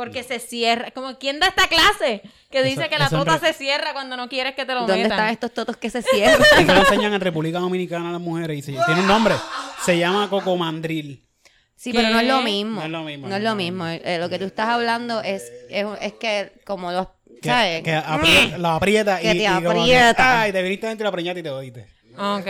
Porque 0.00 0.22
se 0.22 0.38
cierra, 0.38 0.90
como 0.92 1.18
¿quién 1.18 1.38
da 1.40 1.48
esta 1.48 1.66
clase? 1.68 2.22
Que 2.50 2.62
dice 2.62 2.82
Eso- 2.82 2.90
que 2.90 2.98
la 2.98 3.08
tota 3.10 3.38
re- 3.38 3.48
se 3.48 3.52
cierra 3.52 3.92
cuando 3.92 4.16
no 4.16 4.28
quieres 4.28 4.54
que 4.54 4.64
te 4.64 4.72
lo 4.74 4.80
¿Dónde 4.80 4.94
metan. 5.02 5.12
están 5.12 5.28
estos 5.30 5.52
totos 5.52 5.76
que 5.76 5.90
se 5.90 6.02
cierran? 6.02 6.40
Eso 6.58 6.74
lo 6.74 6.80
enseñan 6.80 7.12
en 7.14 7.20
República 7.20 7.58
Dominicana 7.58 8.08
a 8.08 8.12
las 8.12 8.20
mujeres 8.20 8.58
y 8.58 8.62
se- 8.62 8.72
tiene 8.86 9.00
un 9.02 9.06
nombre. 9.06 9.34
Se 9.84 9.98
llama 9.98 10.28
cocomandril. 10.30 11.24
Sí, 11.76 11.92
pero 11.94 12.10
no 12.10 12.20
es 12.20 12.26
lo 12.26 12.42
mismo. 12.42 12.80
No 12.80 12.84
es 12.86 12.90
lo 12.92 13.02
mismo, 13.02 13.28
No 13.28 13.36
es 13.36 13.40
no 13.42 13.44
lo 13.44 13.50
es 13.50 13.52
lo 13.52 13.54
mismo. 13.56 13.86
Eh, 13.86 14.18
lo 14.18 14.28
que 14.28 14.38
tú 14.38 14.44
estás 14.44 14.68
hablando 14.68 15.22
es, 15.22 15.50
es, 15.70 15.86
es 16.00 16.12
que 16.14 16.52
como 16.66 16.92
los... 16.92 17.06
Que, 17.42 17.48
¿Sabes? 17.48 17.82
que 17.82 17.94
apri- 17.96 18.56
la 18.58 18.74
aprieta 18.76 19.18
Que 19.18 19.32
y, 19.32 19.38
te 19.38 19.44
y 19.44 19.46
como 19.64 19.70
aprieta. 19.80 20.40
ay, 20.42 20.52
te 20.52 20.62
viniste 20.62 20.86
dentro 20.88 21.04
y 21.04 21.08
la 21.08 21.12
preñaste 21.12 21.40
y 21.40 21.42
te 21.42 21.48
jodiste. 21.50 21.86
Ok. 22.18 22.46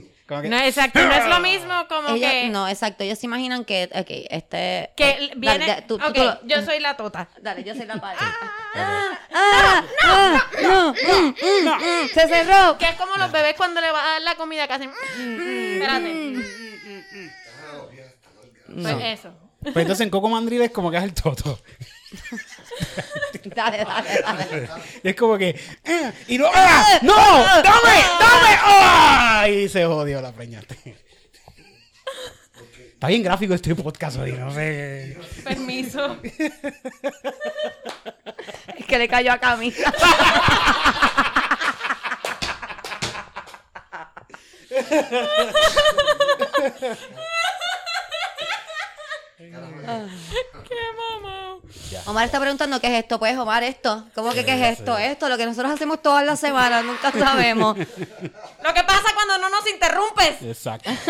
Como 0.26 0.40
que- 0.40 0.48
No, 0.48 0.58
exacto, 0.58 1.00
no 1.04 1.12
es 1.12 1.26
lo 1.28 1.40
mismo 1.40 1.86
como 1.86 2.08
Ellos- 2.10 2.30
que... 2.30 2.48
No, 2.48 2.66
exacto. 2.66 3.04
Ellos 3.04 3.18
se 3.18 3.26
imaginan 3.26 3.64
que, 3.66 3.90
ok, 3.92 4.06
este... 4.30 4.90
Que 4.96 5.10
eh, 5.10 5.30
viene... 5.36 5.66
dale, 5.66 5.82
tú- 5.82 5.98
tú- 5.98 6.04
ok, 6.06 6.14
tú 6.14 6.22
lo- 6.24 6.46
yo 6.46 6.64
soy 6.64 6.80
la 6.80 6.96
tota. 6.96 7.28
Dale, 7.42 7.62
yo 7.62 7.74
soy 7.74 7.84
la 7.84 7.96
padre. 8.00 8.16
Ah, 8.20 9.18
ah, 9.34 9.84
ah, 10.02 10.46
no, 10.62 10.92
mm, 10.92 11.26
mm, 11.28 12.04
mm, 12.04 12.08
se 12.08 12.26
cerró. 12.28 12.78
Que 12.78 12.86
es 12.88 12.96
como 12.96 13.14
los 13.16 13.30
bebés 13.32 13.54
cuando 13.56 13.80
le 13.82 13.90
vas 13.92 14.02
a 14.02 14.08
dar 14.12 14.22
la 14.22 14.34
comida 14.36 14.66
que 14.66 14.72
hacen... 14.72 14.90
"Mm, 15.18 15.82
Espérate. 15.82 16.34
Pues 18.66 18.76
No. 18.96 19.00
eso. 19.00 19.34
Pues 19.62 19.76
entonces 19.76 20.00
en 20.04 20.10
cocomandril 20.10 20.62
es 20.62 20.70
como 20.70 20.90
que 20.90 20.96
es 20.96 21.04
el 21.04 21.12
toto. 21.14 21.58
Dale, 23.54 23.84
dale, 23.84 24.20
dale. 24.22 24.68
Y 25.02 25.08
es 25.08 25.16
como 25.16 25.36
que, 25.36 25.50
eh, 25.50 26.12
y 26.28 26.38
no, 26.38 26.46
¡ah! 26.54 26.98
¡No! 27.02 27.14
¡Dame! 27.14 27.62
¡Dame! 27.62 28.58
¡Ah! 28.62 29.46
Y 29.48 29.68
se 29.68 29.84
jodió 29.84 30.22
la 30.22 30.32
preñaste. 30.32 30.96
Está 32.94 33.08
bien 33.08 33.22
gráfico 33.22 33.52
este 33.52 33.74
podcast 33.74 34.16
hoy, 34.18 34.32
no 34.32 34.50
sé. 34.52 35.18
Permiso. 35.44 36.16
Es 38.78 38.86
que 38.86 38.98
le 38.98 39.08
cayó 39.08 39.32
a 39.32 39.38
Camila. 39.38 39.92
¡Qué 50.64 50.74
mamá! 50.96 51.43
Omar 52.06 52.24
está 52.26 52.40
preguntando 52.40 52.80
qué 52.80 52.88
es 52.88 53.02
esto. 53.04 53.18
Pues, 53.18 53.36
Omar, 53.38 53.62
esto. 53.62 54.04
¿Cómo 54.14 54.32
que 54.32 54.44
qué 54.44 54.54
es 54.54 54.78
esto? 54.78 54.96
Esto, 54.98 55.28
lo 55.28 55.36
que 55.36 55.46
nosotros 55.46 55.72
hacemos 55.72 56.02
todas 56.02 56.24
las 56.24 56.40
semanas, 56.40 56.84
nunca 56.84 57.12
sabemos. 57.18 57.76
Lo 57.76 58.74
que 58.74 58.84
pasa 58.84 59.04
cuando 59.14 59.38
no 59.38 59.50
nos 59.50 59.68
interrumpes. 59.70 60.42
Exacto. 60.42 60.90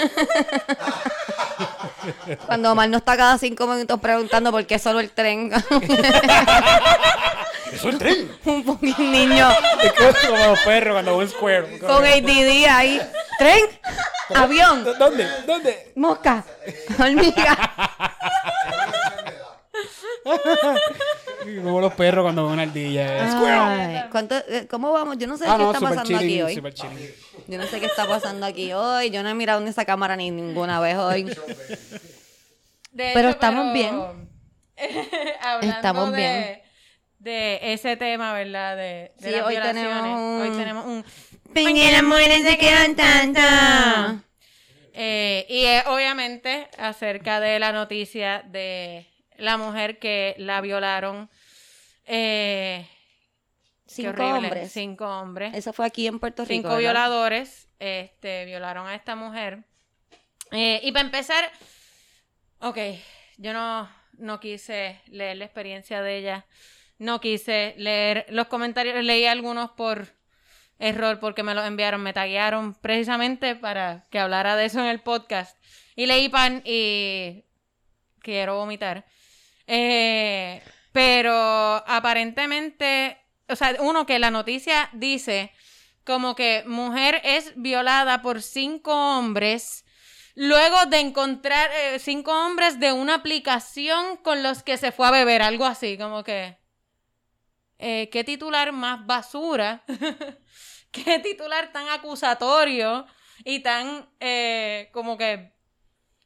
Cuando 2.47 2.73
Omar 2.73 2.89
no 2.91 2.99
está 2.99 3.17
cada 3.17 3.39
cinco 3.39 3.67
minutos 3.67 3.99
preguntando 3.99 4.51
por 4.51 4.67
qué 4.67 4.79
solo 4.79 5.01
el 5.01 5.11
tren. 5.11 5.51
Eso 7.73 7.89
es 7.89 7.95
el 7.95 7.99
tren. 7.99 8.39
Un 8.45 9.11
niño 9.11 9.49
Es 9.83 9.93
como 10.27 10.37
los 10.37 10.59
perros 10.61 10.93
cuando 10.95 11.27
square. 11.27 11.79
con 11.79 12.05
ADD 12.05 12.67
ahí. 12.69 13.01
¿Tren? 13.39 13.65
¿Avión? 14.35 14.85
¿Dónde? 14.99 15.27
¿Dónde? 15.47 15.93
¿Mosca? 15.97 16.45
¿Hormiga? 16.99 17.57
Como 21.63 21.81
los 21.81 21.95
perros 21.95 22.25
cuando 22.25 22.45
ven 22.45 22.53
una 22.55 22.63
ardilla. 22.63 23.73
Ay, 24.03 24.05
¿cuánto- 24.11 24.37
eh, 24.49 24.67
¿Cómo 24.71 24.93
vamos? 24.93 25.19
Yo 25.19 25.27
no 25.27 25.37
sé 25.37 25.45
Ah, 25.47 25.57
qué 25.57 25.63
no, 25.63 25.73
está 25.73 25.81
pasando 25.89 26.17
aquí 26.17 26.43
hoy. 26.43 26.55
Yo 27.47 27.59
no 27.59 27.67
sé 27.67 27.81
qué 27.81 27.87
está 27.87 28.07
pasando 28.09 28.47
aquí 28.47 28.73
hoy. 28.73 29.11
Yo 29.11 29.23
no 29.23 29.29
he 29.29 29.35
mirado 29.35 29.61
en 29.61 29.69
esa 29.69 29.85
cámara 29.85 30.17
ni 30.17 30.31
ninguna 30.31 30.81
vez 30.81 30.97
hoy. 30.97 31.25
De 32.93 33.11
Pero 33.13 33.29
estamos 33.31 33.73
bien. 33.73 33.95
hablando 35.43 35.77
Estamos 35.77 36.11
de, 36.13 36.17
bien. 36.17 36.63
de 37.19 37.73
ese 37.75 37.97
tema, 37.97 38.33
¿verdad? 38.33 38.77
De, 38.77 38.83
de 38.83 39.13
Sí, 39.19 39.31
las 39.31 39.47
hoy 39.47 39.55
violaciones. 39.55 39.83
tenemos 39.93 40.19
un- 40.21 40.41
Hoy 40.43 40.51
tenemos 40.57 40.87
un... 40.87 41.05
Porque 41.53 41.93
las 41.93 42.03
mujeres 42.03 42.43
se 42.43 42.57
quedan 42.59 42.95
tantas. 42.97 44.15
Eh, 44.93 45.45
y 45.49 45.65
es 45.65 45.87
obviamente 45.87 46.69
acerca 46.79 47.41
de 47.41 47.59
la 47.59 47.73
noticia 47.73 48.43
de 48.47 49.09
la 49.45 49.57
mujer 49.57 49.99
que 49.99 50.35
la 50.39 50.61
violaron. 50.61 51.31
Eh, 52.07 52.89
Cinco 53.87 54.11
horrible, 54.11 54.49
hombres. 54.49 54.73
Cinco 54.73 55.07
hombres. 55.07 55.55
Eso 55.55 55.73
fue 55.73 55.87
aquí 55.87 56.07
en 56.07 56.19
Puerto 56.19 56.43
Rico. 56.43 56.53
Cinco 56.53 56.69
¿verdad? 56.69 56.81
violadores 56.81 57.69
este, 57.79 58.45
violaron 58.47 58.87
a 58.87 58.95
esta 58.95 59.15
mujer. 59.15 59.65
Eh, 60.51 60.81
y 60.83 60.93
para 60.93 61.05
empezar, 61.05 61.51
ok, 62.61 62.79
yo 63.37 63.53
no, 63.53 63.89
no 64.15 64.41
quise 64.41 65.01
leer 65.07 65.37
la 65.37 65.45
experiencia 65.45 66.03
de 66.03 66.19
ella. 66.19 66.47
No 66.99 67.21
quise 67.21 67.75
leer 67.77 68.27
los 68.31 68.47
comentarios. 68.47 69.03
Leí 69.05 69.27
algunos 69.27 69.71
por 69.71 70.09
error 70.79 71.21
porque 71.21 71.43
me 71.43 71.55
los 71.55 71.67
enviaron, 71.67 72.03
me 72.03 72.13
taguearon 72.13 72.75
precisamente 72.75 73.57
para 73.57 74.05
que 74.11 74.19
hablara 74.19 74.57
de 74.57 74.67
eso 74.67 74.81
en 74.81 74.87
el 74.87 75.01
podcast. 75.01 75.57
Y 75.97 76.07
leí 76.07 76.29
pan 76.29 76.63
y 76.65 77.45
quiero 78.21 78.57
vomitar. 78.57 79.05
Eh, 79.67 80.63
pero 80.93 81.33
aparentemente, 81.87 83.19
o 83.49 83.57
sea, 83.57 83.77
uno 83.81 84.07
que 84.07 84.19
la 84.19 84.31
noticia 84.31 84.91
dice 84.93 85.53
como 86.05 86.35
que 86.35 86.65
mujer 86.67 87.21
es 87.25 87.55
violada 87.57 88.21
por 88.21 88.43
cinco 88.43 88.93
hombres 88.93 89.85
luego 90.35 90.85
de 90.87 91.01
encontrar 91.01 91.71
eh, 91.73 91.99
cinco 91.99 92.33
hombres 92.33 92.79
de 92.79 92.93
una 92.93 93.15
aplicación 93.15 94.19
con 94.19 94.43
los 94.43 94.63
que 94.63 94.77
se 94.77 94.93
fue 94.93 95.07
a 95.07 95.11
beber, 95.13 95.41
algo 95.43 95.65
así, 95.65 95.97
como 95.97 96.23
que... 96.25 96.59
eh, 97.79 98.09
¿Qué 98.11 98.25
titular 98.25 98.73
más 98.73 99.07
basura? 99.07 99.85
¿Qué 100.91 101.19
titular 101.21 101.73
tan 101.73 101.89
acusatorio 101.89 103.07
y 103.45 103.61
tan 103.61 104.09
como 104.93 105.17
que 105.19 105.54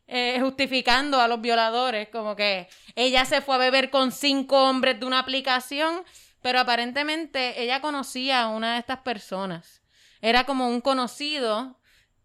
eh, 0.09 0.39
justificando 0.41 1.21
a 1.21 1.29
los 1.29 1.41
violadores? 1.41 2.09
Como 2.09 2.35
que 2.35 2.69
ella 2.97 3.25
se 3.25 3.41
fue 3.41 3.55
a 3.55 3.59
beber 3.59 3.91
con 3.91 4.11
cinco 4.11 4.65
hombres 4.69 4.99
de 4.99 5.07
una 5.07 5.21
aplicación, 5.21 6.03
pero 6.43 6.59
aparentemente 6.61 7.63
ella 7.63 7.81
conocía 7.81 8.43
a 8.43 8.49
una 8.49 8.73
de 8.75 8.81
estas 8.81 8.99
personas. 9.01 9.83
Era 10.21 10.45
como 10.45 10.69
un 10.69 10.81
conocido 10.81 11.79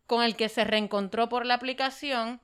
con 0.08 0.24
el 0.24 0.36
que 0.36 0.50
se 0.50 0.64
reencontró 0.64 1.30
por 1.30 1.46
la 1.46 1.54
aplicación 1.56 2.42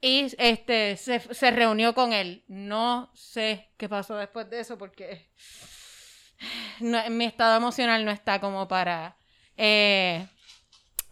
y 0.00 0.26
este 0.38 0.96
se, 0.96 1.18
se 1.20 1.50
reunió 1.50 1.94
con 1.94 2.12
él. 2.12 2.44
No 2.48 3.10
sé 3.14 3.70
qué 3.76 3.88
pasó 3.88 4.16
después 4.16 4.48
de 4.50 4.60
eso 4.60 4.78
porque 4.78 5.28
no- 6.80 7.08
mi 7.10 7.24
estado 7.24 7.56
emocional 7.56 8.04
no 8.04 8.10
está 8.10 8.40
como 8.40 8.68
para 8.68 9.16
eh, 9.56 10.26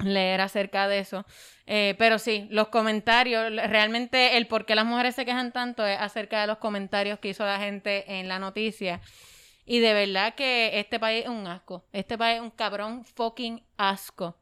leer 0.00 0.40
acerca 0.40 0.86
de 0.88 1.00
eso. 1.00 1.24
Eh, 1.66 1.96
pero 1.98 2.18
sí, 2.18 2.46
los 2.50 2.68
comentarios, 2.68 3.50
realmente 3.50 4.36
el 4.36 4.46
por 4.46 4.66
qué 4.66 4.76
las 4.76 4.86
mujeres 4.86 5.16
se 5.16 5.24
quejan 5.24 5.52
tanto 5.52 5.84
es 5.84 5.98
acerca 6.00 6.40
de 6.40 6.46
los 6.46 6.58
comentarios 6.58 7.18
que 7.18 7.28
hizo 7.28 7.44
la 7.44 7.58
gente 7.58 8.18
en 8.18 8.28
la 8.28 8.38
noticia. 8.38 9.00
Y 9.64 9.80
de 9.80 9.92
verdad 9.92 10.34
que 10.36 10.78
este 10.78 11.00
país 11.00 11.24
es 11.24 11.28
un 11.30 11.46
asco. 11.48 11.84
Este 11.92 12.16
país 12.16 12.36
es 12.36 12.42
un 12.42 12.50
cabrón 12.50 13.04
fucking 13.04 13.62
asco. 13.76 14.38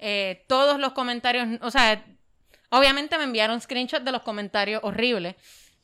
Eh, 0.00 0.44
todos 0.48 0.80
los 0.80 0.92
comentarios, 0.92 1.46
o 1.62 1.70
sea, 1.70 2.04
obviamente 2.70 3.16
me 3.18 3.24
enviaron 3.24 3.60
screenshots 3.60 4.04
de 4.04 4.10
los 4.10 4.22
comentarios 4.22 4.80
horribles, 4.82 5.36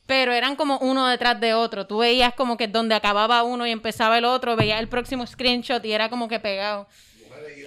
pero 0.07 0.33
eran 0.33 0.57
como 0.57 0.79
uno 0.79 1.07
detrás 1.07 1.39
de 1.39 1.55
otro. 1.55 1.87
Tú 1.87 1.99
veías 1.99 2.35
como 2.35 2.57
que 2.57 2.67
donde 2.67 2.97
acababa 2.97 3.45
uno 3.45 3.65
y 3.65 3.71
empezaba 3.71 4.19
el 4.19 4.25
otro, 4.25 4.57
veías 4.57 4.81
el 4.81 4.89
próximo 4.89 5.25
screenshot 5.25 5.85
y 5.85 5.93
era 5.93 6.11
como 6.11 6.27
que 6.27 6.41
pegado. 6.41 6.89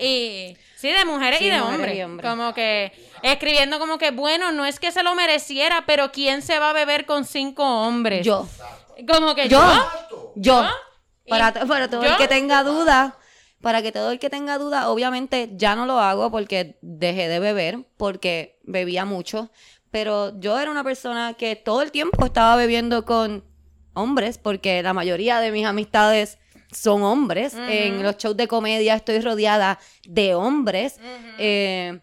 Y 0.02 0.58
sí, 0.76 0.90
de 0.92 1.06
mujeres 1.06 1.40
Sí, 1.40 1.46
y 1.46 1.50
de 1.50 1.62
hombres. 1.62 1.96
y. 1.98 2.22
Como 2.22 2.54
que 2.54 2.92
escribiendo 3.22 3.80
como 3.80 3.98
que, 3.98 4.12
bueno, 4.12 4.52
no 4.52 4.66
es 4.66 4.80
que 4.80 4.92
se 4.92 5.04
lo 5.04 5.16
mereciera, 5.16 5.84
pero 5.86 6.12
¿quién 6.12 6.42
se 6.42 6.60
va 6.60 6.72
a 6.72 6.74
beber 6.74 7.06
con 7.06 7.26
cinco 7.26 7.64
hombres? 7.64 8.26
Yo. 8.26 8.48
Como 9.08 9.34
que 9.36 9.48
Yo. 9.50 9.60
yo. 9.60 10.32
Yo. 10.36 10.66
¿Y 11.26 11.30
Para, 11.30 11.54
para 11.54 11.90
todo 11.90 12.04
el 12.04 12.18
que 12.18 12.28
tenga 12.28 12.64
duda, 12.64 13.18
para 13.62 13.82
que 13.82 13.94
todo 13.94 14.12
el 14.12 14.20
que 14.20 14.30
tenga 14.30 14.58
duda, 14.58 14.90
obviamente 14.90 15.50
ya 15.54 15.74
no 15.76 15.86
lo 15.86 16.00
hago 16.00 16.30
porque 16.32 16.78
dejé 16.82 17.30
de 17.30 17.40
beber, 17.40 17.80
porque 17.96 18.60
bebía 18.64 19.06
mucho, 19.06 19.50
pero 19.90 20.38
yo 20.40 20.60
era 20.60 20.70
una 20.70 20.84
persona 20.84 21.34
que 21.36 21.56
todo 21.56 21.82
el 21.82 21.92
tiempo 21.92 22.26
estaba 22.26 22.58
bebiendo 22.58 23.06
con 23.06 23.46
hombres, 23.94 24.38
porque 24.38 24.84
la 24.84 24.92
mayoría 24.94 25.40
de 25.40 25.52
mis 25.52 25.66
amistades 25.66 26.40
son 26.74 27.04
hombres. 27.04 27.54
En 27.56 28.04
los 28.04 28.18
shows 28.18 28.36
de 28.38 28.48
comedia 28.48 28.96
estoy 28.96 29.20
rodeada 29.20 29.80
de 30.08 30.36
hombres. 30.36 31.00
Eh, 31.38 32.00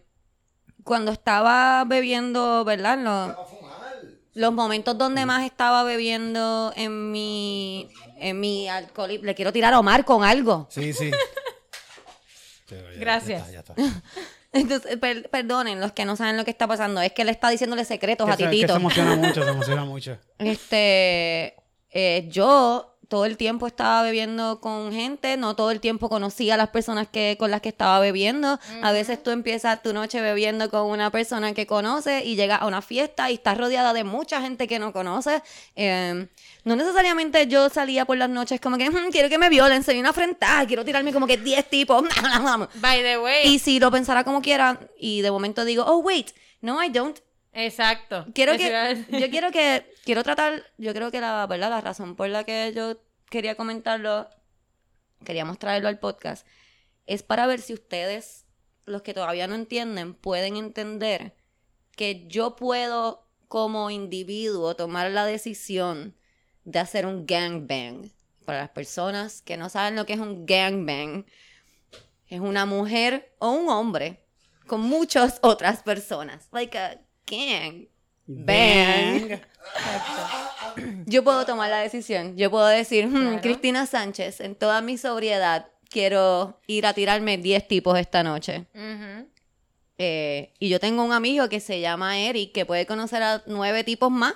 cuando 0.83 1.11
estaba 1.11 1.83
bebiendo, 1.85 2.63
¿verdad? 2.65 2.97
Los, 2.97 3.37
los 4.33 4.53
momentos 4.53 4.97
donde 4.97 5.25
más 5.25 5.45
estaba 5.45 5.83
bebiendo 5.83 6.73
en 6.75 7.11
mi, 7.11 7.89
en 8.17 8.39
mi 8.39 8.67
alcohol, 8.69 9.19
le 9.21 9.35
quiero 9.35 9.51
tirar 9.53 9.73
a 9.73 9.79
Omar 9.79 10.05
con 10.05 10.23
algo. 10.23 10.67
Sí, 10.71 10.93
sí. 10.93 11.11
Pero 12.69 12.87
ya- 12.87 12.93
ya 12.93 12.99
Gracias. 12.99 13.49
está, 13.49 13.51
ya 13.51 13.59
está. 13.59 13.75
Entonces, 14.53 14.97
per- 14.97 15.29
perdonen 15.29 15.79
los 15.79 15.91
que 15.93 16.03
no 16.05 16.15
saben 16.17 16.35
lo 16.37 16.43
que 16.43 16.51
está 16.51 16.67
pasando. 16.67 16.99
Es 17.01 17.13
que 17.13 17.21
él 17.21 17.29
está 17.29 17.49
diciéndole 17.49 17.85
secretos 17.85 18.25
Que 18.27 18.33
a 18.33 18.37
se, 18.37 18.43
que 18.43 18.49
Titito. 18.49 18.73
se 18.73 18.79
emociona 18.79 19.15
mucho, 19.15 19.43
se 19.43 19.49
emociona 19.49 19.85
mucho. 19.85 20.17
Este, 20.39 21.55
eh, 21.89 22.27
yo 22.29 22.90
todo 23.11 23.25
el 23.25 23.35
tiempo 23.35 23.67
estaba 23.67 24.03
bebiendo 24.03 24.61
con 24.61 24.93
gente, 24.93 25.35
no 25.35 25.53
todo 25.53 25.71
el 25.71 25.81
tiempo 25.81 26.07
conocía 26.07 26.53
a 26.53 26.57
las 26.57 26.69
personas 26.69 27.09
que, 27.11 27.35
con 27.37 27.51
las 27.51 27.59
que 27.59 27.67
estaba 27.67 27.99
bebiendo. 27.99 28.57
A 28.81 28.93
veces 28.93 29.21
tú 29.21 29.31
empiezas 29.31 29.83
tu 29.83 29.91
noche 29.91 30.21
bebiendo 30.21 30.69
con 30.69 30.83
una 30.83 31.11
persona 31.11 31.53
que 31.53 31.67
conoces 31.67 32.23
y 32.23 32.37
llegas 32.37 32.61
a 32.61 32.67
una 32.67 32.81
fiesta 32.81 33.29
y 33.29 33.33
estás 33.33 33.57
rodeada 33.57 33.91
de 33.91 34.05
mucha 34.05 34.41
gente 34.41 34.65
que 34.65 34.79
no 34.79 34.93
conoces. 34.93 35.41
Eh, 35.75 36.25
no 36.63 36.75
necesariamente 36.77 37.47
yo 37.47 37.67
salía 37.67 38.05
por 38.05 38.15
las 38.17 38.29
noches 38.29 38.61
como 38.61 38.77
que 38.77 38.89
"Mm, 38.89 39.11
quiero 39.11 39.27
que 39.27 39.37
me 39.37 39.49
violen, 39.49 39.83
soy 39.83 39.99
una 39.99 40.11
afrentada, 40.11 40.65
quiero 40.65 40.85
tirarme 40.85 41.11
como 41.11 41.27
que 41.27 41.35
10 41.35 41.69
tipos. 41.69 42.03
By 42.75 43.01
the 43.03 43.19
way. 43.19 43.45
y 43.45 43.59
si 43.59 43.81
lo 43.81 43.91
pensara 43.91 44.23
como 44.23 44.41
quiera 44.41 44.79
y 44.97 45.19
de 45.19 45.31
momento 45.31 45.65
digo, 45.65 45.83
oh, 45.85 45.97
wait, 45.97 46.29
no, 46.61 46.81
I 46.81 46.87
don't. 46.87 47.19
Exacto. 47.53 48.25
Quiero 48.33 48.55
que, 48.55 49.05
yo 49.09 49.29
quiero 49.29 49.51
que, 49.51 49.90
quiero 50.03 50.23
tratar, 50.23 50.63
yo 50.77 50.93
creo 50.93 51.11
que 51.11 51.21
la 51.21 51.45
verdad, 51.47 51.69
la 51.69 51.81
razón 51.81 52.15
por 52.15 52.29
la 52.29 52.43
que 52.43 52.73
yo 52.75 52.97
quería 53.29 53.55
comentarlo, 53.55 54.29
quería 55.23 55.45
mostrarlo 55.45 55.87
al 55.87 55.99
podcast, 55.99 56.45
es 57.05 57.23
para 57.23 57.47
ver 57.47 57.61
si 57.61 57.73
ustedes, 57.73 58.45
los 58.85 59.01
que 59.01 59.13
todavía 59.13 59.47
no 59.47 59.55
entienden, 59.55 60.13
pueden 60.13 60.57
entender 60.57 61.35
que 61.95 62.27
yo 62.27 62.55
puedo 62.55 63.27
como 63.47 63.89
individuo 63.89 64.75
tomar 64.75 65.11
la 65.11 65.25
decisión 65.25 66.15
de 66.63 66.79
hacer 66.79 67.05
un 67.05 67.25
gangbang. 67.25 68.11
Para 68.45 68.59
las 68.59 68.69
personas 68.69 69.41
que 69.41 69.57
no 69.57 69.69
saben 69.69 69.95
lo 69.95 70.05
que 70.05 70.13
es 70.13 70.19
un 70.19 70.45
gangbang, 70.45 71.25
es 72.27 72.39
una 72.39 72.65
mujer 72.65 73.35
o 73.39 73.51
un 73.51 73.69
hombre 73.69 74.23
con 74.67 74.81
muchas 74.81 75.39
otras 75.41 75.83
personas. 75.83 76.47
Like 76.51 76.77
a 76.77 77.01
gang. 77.27 77.90
Bang. 78.37 79.41
Yo 81.05 81.23
puedo 81.23 81.45
tomar 81.45 81.69
la 81.69 81.79
decisión. 81.79 82.37
Yo 82.37 82.49
puedo 82.49 82.67
decir, 82.67 83.07
"Hmm, 83.07 83.11
Claro. 83.27 83.41
Cristina 83.41 83.85
Sánchez, 83.85 84.39
en 84.41 84.55
toda 84.55 84.81
mi 84.81 84.97
sobriedad, 84.97 85.67
quiero 85.89 86.59
ir 86.67 86.85
a 86.85 86.93
tirarme 86.93 87.37
10 87.37 87.67
tipos 87.67 87.97
esta 87.99 88.23
noche. 88.23 88.65
Eh, 89.97 90.53
y 90.59 90.69
yo 90.69 90.79
tengo 90.79 91.03
un 91.03 91.11
amigo 91.13 91.47
que 91.49 91.59
se 91.59 91.79
llama 91.79 92.17
Eric, 92.19 92.53
que 92.53 92.65
puede 92.65 92.85
conocer 92.87 93.21
a 93.21 93.43
nueve 93.45 93.83
tipos 93.83 94.09
más. 94.09 94.33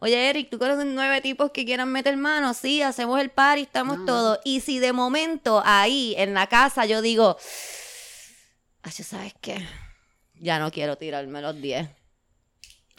Oye, 0.00 0.30
Eric, 0.30 0.48
¿tú 0.50 0.58
conoces 0.58 0.86
nueve 0.86 1.20
tipos 1.20 1.50
que 1.52 1.64
quieran 1.66 1.92
meter 1.92 2.16
mano? 2.16 2.54
Sí, 2.54 2.80
hacemos 2.82 3.20
el 3.20 3.30
party, 3.30 3.62
estamos 3.62 4.04
todos. 4.06 4.38
Y 4.44 4.60
si 4.60 4.78
de 4.78 4.92
momento 4.94 5.62
ahí 5.64 6.14
en 6.16 6.32
la 6.34 6.46
casa 6.48 6.86
yo 6.86 7.02
digo, 7.02 7.36
ay, 8.82 8.92
¿sabes 8.92 9.34
qué? 9.42 9.58
Ya 10.40 10.58
no 10.58 10.70
quiero 10.72 10.96
tirarme 10.96 11.42
los 11.42 11.60
10. 11.60 11.86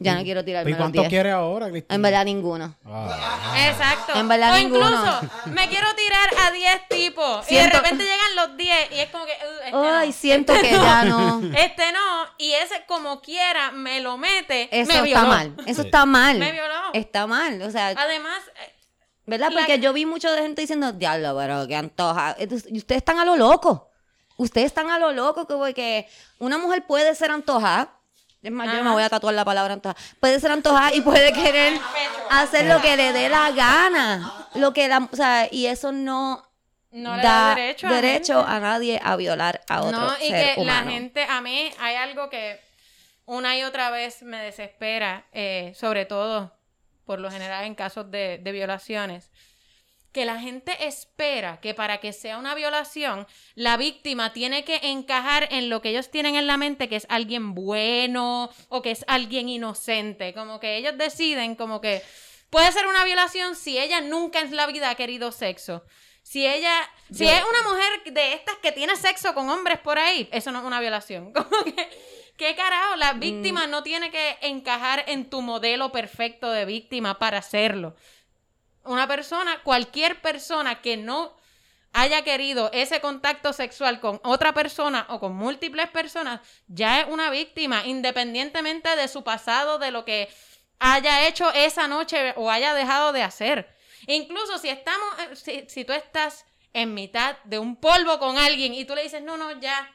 Ya 0.02 0.14
no 0.14 0.22
quiero 0.22 0.44
tirarme 0.44 0.70
¿Y 0.70 0.74
los 0.74 0.78
cuánto 0.80 1.00
10. 1.00 1.08
quieres 1.08 1.32
ahora, 1.32 1.70
Cristina? 1.70 1.94
En 1.94 2.02
verdad, 2.02 2.24
ninguno. 2.24 2.74
Ah. 2.84 3.54
Exacto. 3.68 4.12
En 4.18 4.28
verdad, 4.28 4.54
o 4.54 4.58
ninguno. 4.58 4.86
incluso, 4.88 5.20
me 5.46 5.68
quiero 5.68 5.88
tirar 5.94 6.28
a 6.46 6.50
10 6.50 6.88
tipos. 6.88 7.50
Y 7.50 7.54
de 7.56 7.68
repente 7.70 8.04
llegan 8.04 8.36
los 8.36 8.56
10 8.56 8.92
y 8.92 8.98
es 9.00 9.10
como 9.10 9.24
que. 9.24 9.32
"Uh, 9.32 9.64
este 9.66 9.76
Ay, 9.76 10.08
no. 10.08 10.12
siento 10.12 10.52
que 10.54 10.70
ya 10.70 11.04
no. 11.04 11.42
Este 11.56 11.92
no. 11.92 12.26
Y 12.38 12.52
ese, 12.52 12.84
como 12.86 13.20
quiera, 13.20 13.70
me 13.72 14.00
lo 14.00 14.16
mete. 14.18 14.68
Eso 14.70 14.88
me 14.88 14.94
está 14.94 15.02
violó. 15.02 15.26
mal. 15.28 15.54
Eso 15.66 15.82
está 15.82 16.06
mal. 16.06 16.38
Me 16.38 16.52
violó. 16.52 16.80
Está 16.92 17.26
mal. 17.26 17.62
O 17.62 17.70
sea, 17.70 17.88
Además, 17.88 18.40
eh, 18.62 18.72
¿Verdad? 19.24 19.50
La- 19.50 19.58
Porque 19.60 19.78
yo 19.78 19.92
vi 19.92 20.04
mucho 20.04 20.30
de 20.32 20.42
gente 20.42 20.62
diciendo, 20.62 20.92
diablo, 20.92 21.36
pero 21.38 21.66
que 21.68 21.76
antoja. 21.76 22.36
Y 22.40 22.78
ustedes 22.78 22.98
están 22.98 23.18
a 23.20 23.24
lo 23.24 23.36
loco. 23.36 23.88
Ustedes 24.36 24.66
están 24.66 24.90
a 24.90 24.98
lo 24.98 25.12
loco, 25.12 25.46
como 25.46 25.64
que 25.74 26.08
una 26.38 26.58
mujer 26.58 26.84
puede 26.86 27.14
ser 27.14 27.30
antojada. 27.30 27.94
Es 28.42 28.50
más, 28.50 28.74
yo 28.76 28.82
me 28.82 28.90
voy 28.90 29.02
a 29.02 29.08
tatuar 29.08 29.34
la 29.34 29.44
palabra 29.44 29.74
antojada. 29.74 30.00
Puede 30.18 30.40
ser 30.40 30.50
antojada 30.50 30.92
y 30.94 31.00
puede 31.00 31.32
querer 31.32 31.78
hacer 32.30 32.66
lo 32.66 32.80
que 32.82 32.96
le 32.96 33.12
dé 33.12 33.28
la 33.28 33.50
gana. 33.52 34.48
Lo 34.54 34.72
que 34.72 34.88
la, 34.88 35.08
o 35.10 35.16
sea, 35.16 35.48
y 35.50 35.66
eso 35.66 35.92
no, 35.92 36.44
no 36.90 37.16
le 37.16 37.22
da 37.22 37.48
da 37.48 37.54
derecho, 37.54 37.86
a, 37.86 37.92
derecho 37.92 38.38
gente. 38.38 38.52
a 38.52 38.60
nadie 38.60 39.00
a 39.02 39.16
violar 39.16 39.60
a 39.68 39.82
otro 39.82 39.98
No, 40.00 40.12
y 40.20 40.28
ser 40.28 40.54
que 40.54 40.60
humano. 40.60 40.84
la 40.86 40.90
gente, 40.92 41.24
a 41.24 41.40
mí 41.40 41.70
hay 41.78 41.94
algo 41.96 42.28
que 42.30 42.60
una 43.26 43.56
y 43.56 43.62
otra 43.62 43.90
vez 43.90 44.22
me 44.22 44.38
desespera, 44.38 45.24
eh, 45.32 45.72
sobre 45.76 46.04
todo, 46.04 46.52
por 47.06 47.20
lo 47.20 47.30
general 47.30 47.64
en 47.64 47.74
casos 47.74 48.10
de, 48.10 48.38
de 48.42 48.52
violaciones, 48.52 49.30
que 50.12 50.26
la 50.26 50.38
gente 50.38 50.86
espera 50.86 51.60
que 51.60 51.74
para 51.74 51.98
que 51.98 52.12
sea 52.12 52.38
una 52.38 52.54
violación, 52.54 53.26
la 53.54 53.76
víctima 53.76 54.32
tiene 54.32 54.64
que 54.64 54.80
encajar 54.82 55.48
en 55.50 55.70
lo 55.70 55.80
que 55.80 55.88
ellos 55.90 56.10
tienen 56.10 56.36
en 56.36 56.46
la 56.46 56.58
mente, 56.58 56.88
que 56.88 56.96
es 56.96 57.06
alguien 57.08 57.54
bueno 57.54 58.50
o 58.68 58.82
que 58.82 58.90
es 58.90 59.04
alguien 59.08 59.48
inocente, 59.48 60.34
como 60.34 60.60
que 60.60 60.76
ellos 60.76 60.96
deciden 60.98 61.56
como 61.56 61.80
que 61.80 62.02
puede 62.50 62.70
ser 62.72 62.86
una 62.86 63.04
violación 63.04 63.56
si 63.56 63.78
ella 63.78 64.02
nunca 64.02 64.40
en 64.40 64.54
la 64.54 64.66
vida 64.66 64.90
ha 64.90 64.94
querido 64.94 65.32
sexo. 65.32 65.82
Si 66.22 66.46
ella, 66.46 66.72
si 67.10 67.26
es 67.26 67.42
una 67.42 67.68
mujer 67.68 68.12
de 68.12 68.34
estas 68.34 68.56
que 68.56 68.70
tiene 68.70 68.94
sexo 68.94 69.34
con 69.34 69.48
hombres 69.50 69.80
por 69.80 69.98
ahí, 69.98 70.28
eso 70.30 70.52
no 70.52 70.60
es 70.60 70.64
una 70.64 70.80
violación. 70.80 71.32
Como 71.34 71.64
que, 71.64 71.88
¿qué 72.36 72.54
carajo? 72.54 72.96
La 72.96 73.14
víctima 73.14 73.66
no 73.66 73.82
tiene 73.82 74.10
que 74.10 74.36
encajar 74.42 75.04
en 75.08 75.28
tu 75.28 75.42
modelo 75.42 75.90
perfecto 75.90 76.50
de 76.50 76.64
víctima 76.64 77.18
para 77.18 77.38
hacerlo. 77.38 77.96
Una 78.84 79.06
persona, 79.06 79.62
cualquier 79.62 80.20
persona 80.20 80.80
que 80.80 80.96
no 80.96 81.36
haya 81.92 82.22
querido 82.22 82.70
ese 82.72 83.00
contacto 83.00 83.52
sexual 83.52 84.00
con 84.00 84.20
otra 84.24 84.54
persona 84.54 85.06
o 85.10 85.20
con 85.20 85.34
múltiples 85.34 85.88
personas, 85.90 86.40
ya 86.66 87.00
es 87.00 87.06
una 87.08 87.30
víctima, 87.30 87.86
independientemente 87.86 88.96
de 88.96 89.08
su 89.08 89.22
pasado, 89.22 89.78
de 89.78 89.90
lo 89.90 90.04
que 90.04 90.28
haya 90.78 91.26
hecho 91.26 91.52
esa 91.52 91.86
noche 91.86 92.34
o 92.36 92.50
haya 92.50 92.74
dejado 92.74 93.12
de 93.12 93.22
hacer. 93.22 93.74
Incluso 94.06 94.58
si 94.58 94.68
estamos, 94.68 95.08
eh, 95.20 95.36
si, 95.36 95.64
si 95.68 95.84
tú 95.84 95.92
estás 95.92 96.44
en 96.72 96.94
mitad 96.94 97.36
de 97.44 97.58
un 97.58 97.76
polvo 97.76 98.18
con 98.18 98.38
alguien 98.38 98.74
y 98.74 98.84
tú 98.84 98.94
le 98.94 99.02
dices, 99.02 99.22
no, 99.22 99.36
no, 99.36 99.60
ya, 99.60 99.94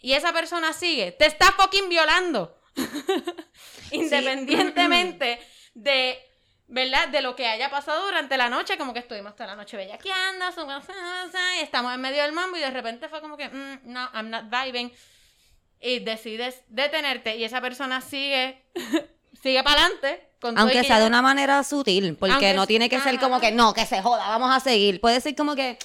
y 0.00 0.12
esa 0.12 0.32
persona 0.32 0.72
sigue, 0.72 1.12
te 1.12 1.26
está 1.26 1.52
fucking 1.52 1.88
violando. 1.88 2.58
Independientemente 3.90 5.40
de, 5.74 6.18
¿verdad? 6.68 7.08
De 7.08 7.20
lo 7.20 7.36
que 7.36 7.46
haya 7.46 7.70
pasado 7.70 8.04
durante 8.06 8.36
la 8.36 8.48
noche, 8.48 8.76
como 8.76 8.92
que 8.92 8.98
estuvimos 9.00 9.34
toda 9.36 9.48
la 9.48 9.56
noche 9.56 9.76
bellaqueando, 9.76 10.46
y 11.58 11.62
estamos 11.62 11.94
en 11.94 12.00
medio 12.00 12.22
del 12.22 12.32
mambo 12.32 12.56
y 12.56 12.60
de 12.60 12.70
repente 12.70 13.08
fue 13.08 13.20
como 13.20 13.36
que, 13.36 13.48
"Mm, 13.48 13.80
no, 13.84 14.10
I'm 14.14 14.30
not 14.30 14.44
vibing. 14.50 14.92
Y 15.80 16.00
decides 16.00 16.62
detenerte 16.68 17.36
y 17.36 17.44
esa 17.44 17.60
persona 17.60 18.00
sigue, 18.00 18.64
sigue 19.42 19.62
para 19.62 19.82
adelante. 19.84 20.28
Aunque 20.56 20.84
sea 20.84 21.00
de 21.00 21.06
una 21.06 21.22
manera 21.22 21.62
sutil, 21.64 22.16
porque 22.16 22.32
Aunque 22.34 22.54
no 22.54 22.66
tiene 22.66 22.88
que 22.88 23.00
ser 23.00 23.18
como 23.18 23.40
que 23.40 23.52
no, 23.52 23.72
que 23.74 23.86
se 23.86 24.02
joda, 24.02 24.28
vamos 24.28 24.54
a 24.54 24.60
seguir. 24.60 25.00
Puede 25.00 25.20
ser 25.20 25.34
como 25.34 25.54
que, 25.54 25.78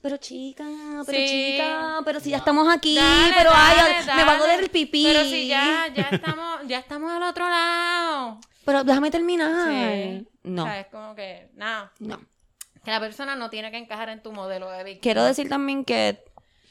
pero 0.00 0.16
chica, 0.18 0.64
pero 1.06 1.18
Sí. 1.18 1.26
chica, 1.26 2.00
pero 2.04 2.20
si 2.20 2.30
ya 2.30 2.38
estamos 2.38 2.68
aquí, 2.72 2.94
Dale, 2.94 3.34
pero 3.36 3.50
ay, 3.54 3.76
dale, 3.76 4.14
me 4.16 4.24
va 4.24 4.32
a 4.32 4.38
doler 4.38 4.60
el 4.60 4.70
pipí. 4.70 5.04
Pero 5.04 5.22
si 5.24 5.48
ya, 5.48 5.88
ya 5.94 6.08
estamos, 6.10 6.60
ya 6.66 6.78
estamos 6.78 7.10
al 7.12 7.22
otro 7.22 7.48
lado. 7.48 8.40
Pero 8.66 8.84
déjame 8.84 9.10
terminar. 9.10 9.70
Sí. 9.70 10.28
No, 10.42 10.64
O 10.64 10.66
sea, 10.66 10.80
es 10.80 10.86
como 10.88 11.14
que, 11.14 11.48
nada, 11.54 11.92
no. 12.00 12.20
que 12.84 12.90
la 12.90 13.00
persona 13.00 13.34
no 13.34 13.48
tiene 13.48 13.70
que 13.70 13.78
encajar 13.78 14.10
en 14.10 14.22
tu 14.22 14.32
modelo 14.32 14.68
de 14.70 14.84
víctima. 14.84 15.02
Quiero 15.02 15.24
decir 15.24 15.48
también 15.48 15.84
que 15.84 16.22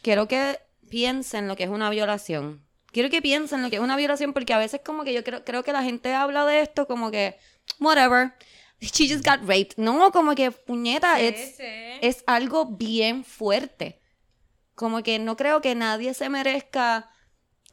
quiero 0.04 0.28
que 0.28 0.60
piensen 0.90 1.48
lo 1.48 1.56
que 1.56 1.64
es 1.64 1.70
una 1.70 1.90
violación. 1.90 2.64
Quiero 2.92 3.10
que 3.10 3.22
piensen 3.22 3.64
lo 3.64 3.70
que 3.70 3.78
es 3.78 3.82
una 3.82 3.98
violación 3.98 4.32
porque 4.34 4.54
a 4.54 4.58
veces 4.58 4.82
como 4.86 5.04
que 5.04 5.14
yo 5.14 5.24
creo, 5.24 5.44
creo 5.44 5.64
que 5.64 5.74
la 5.74 5.84
gente 5.84 6.14
habla 6.14 6.46
de 6.46 6.62
esto 6.62 6.86
como 6.88 7.12
que, 7.12 7.38
whatever, 7.80 8.34
she 8.80 9.10
just 9.10 9.26
got 9.26 9.40
raped. 9.42 9.74
No, 9.78 10.12
como 10.12 10.36
que, 10.36 10.52
puñeta, 10.52 11.18
Sí, 11.18 11.34
sí. 11.58 11.64
es 12.02 12.24
algo 12.28 12.66
bien 12.66 13.24
fuerte. 13.26 14.00
Como 14.76 15.02
que 15.04 15.20
no 15.20 15.36
creo 15.38 15.62
que 15.62 15.76
nadie 15.76 16.14
se 16.14 16.30
merezca 16.30 17.10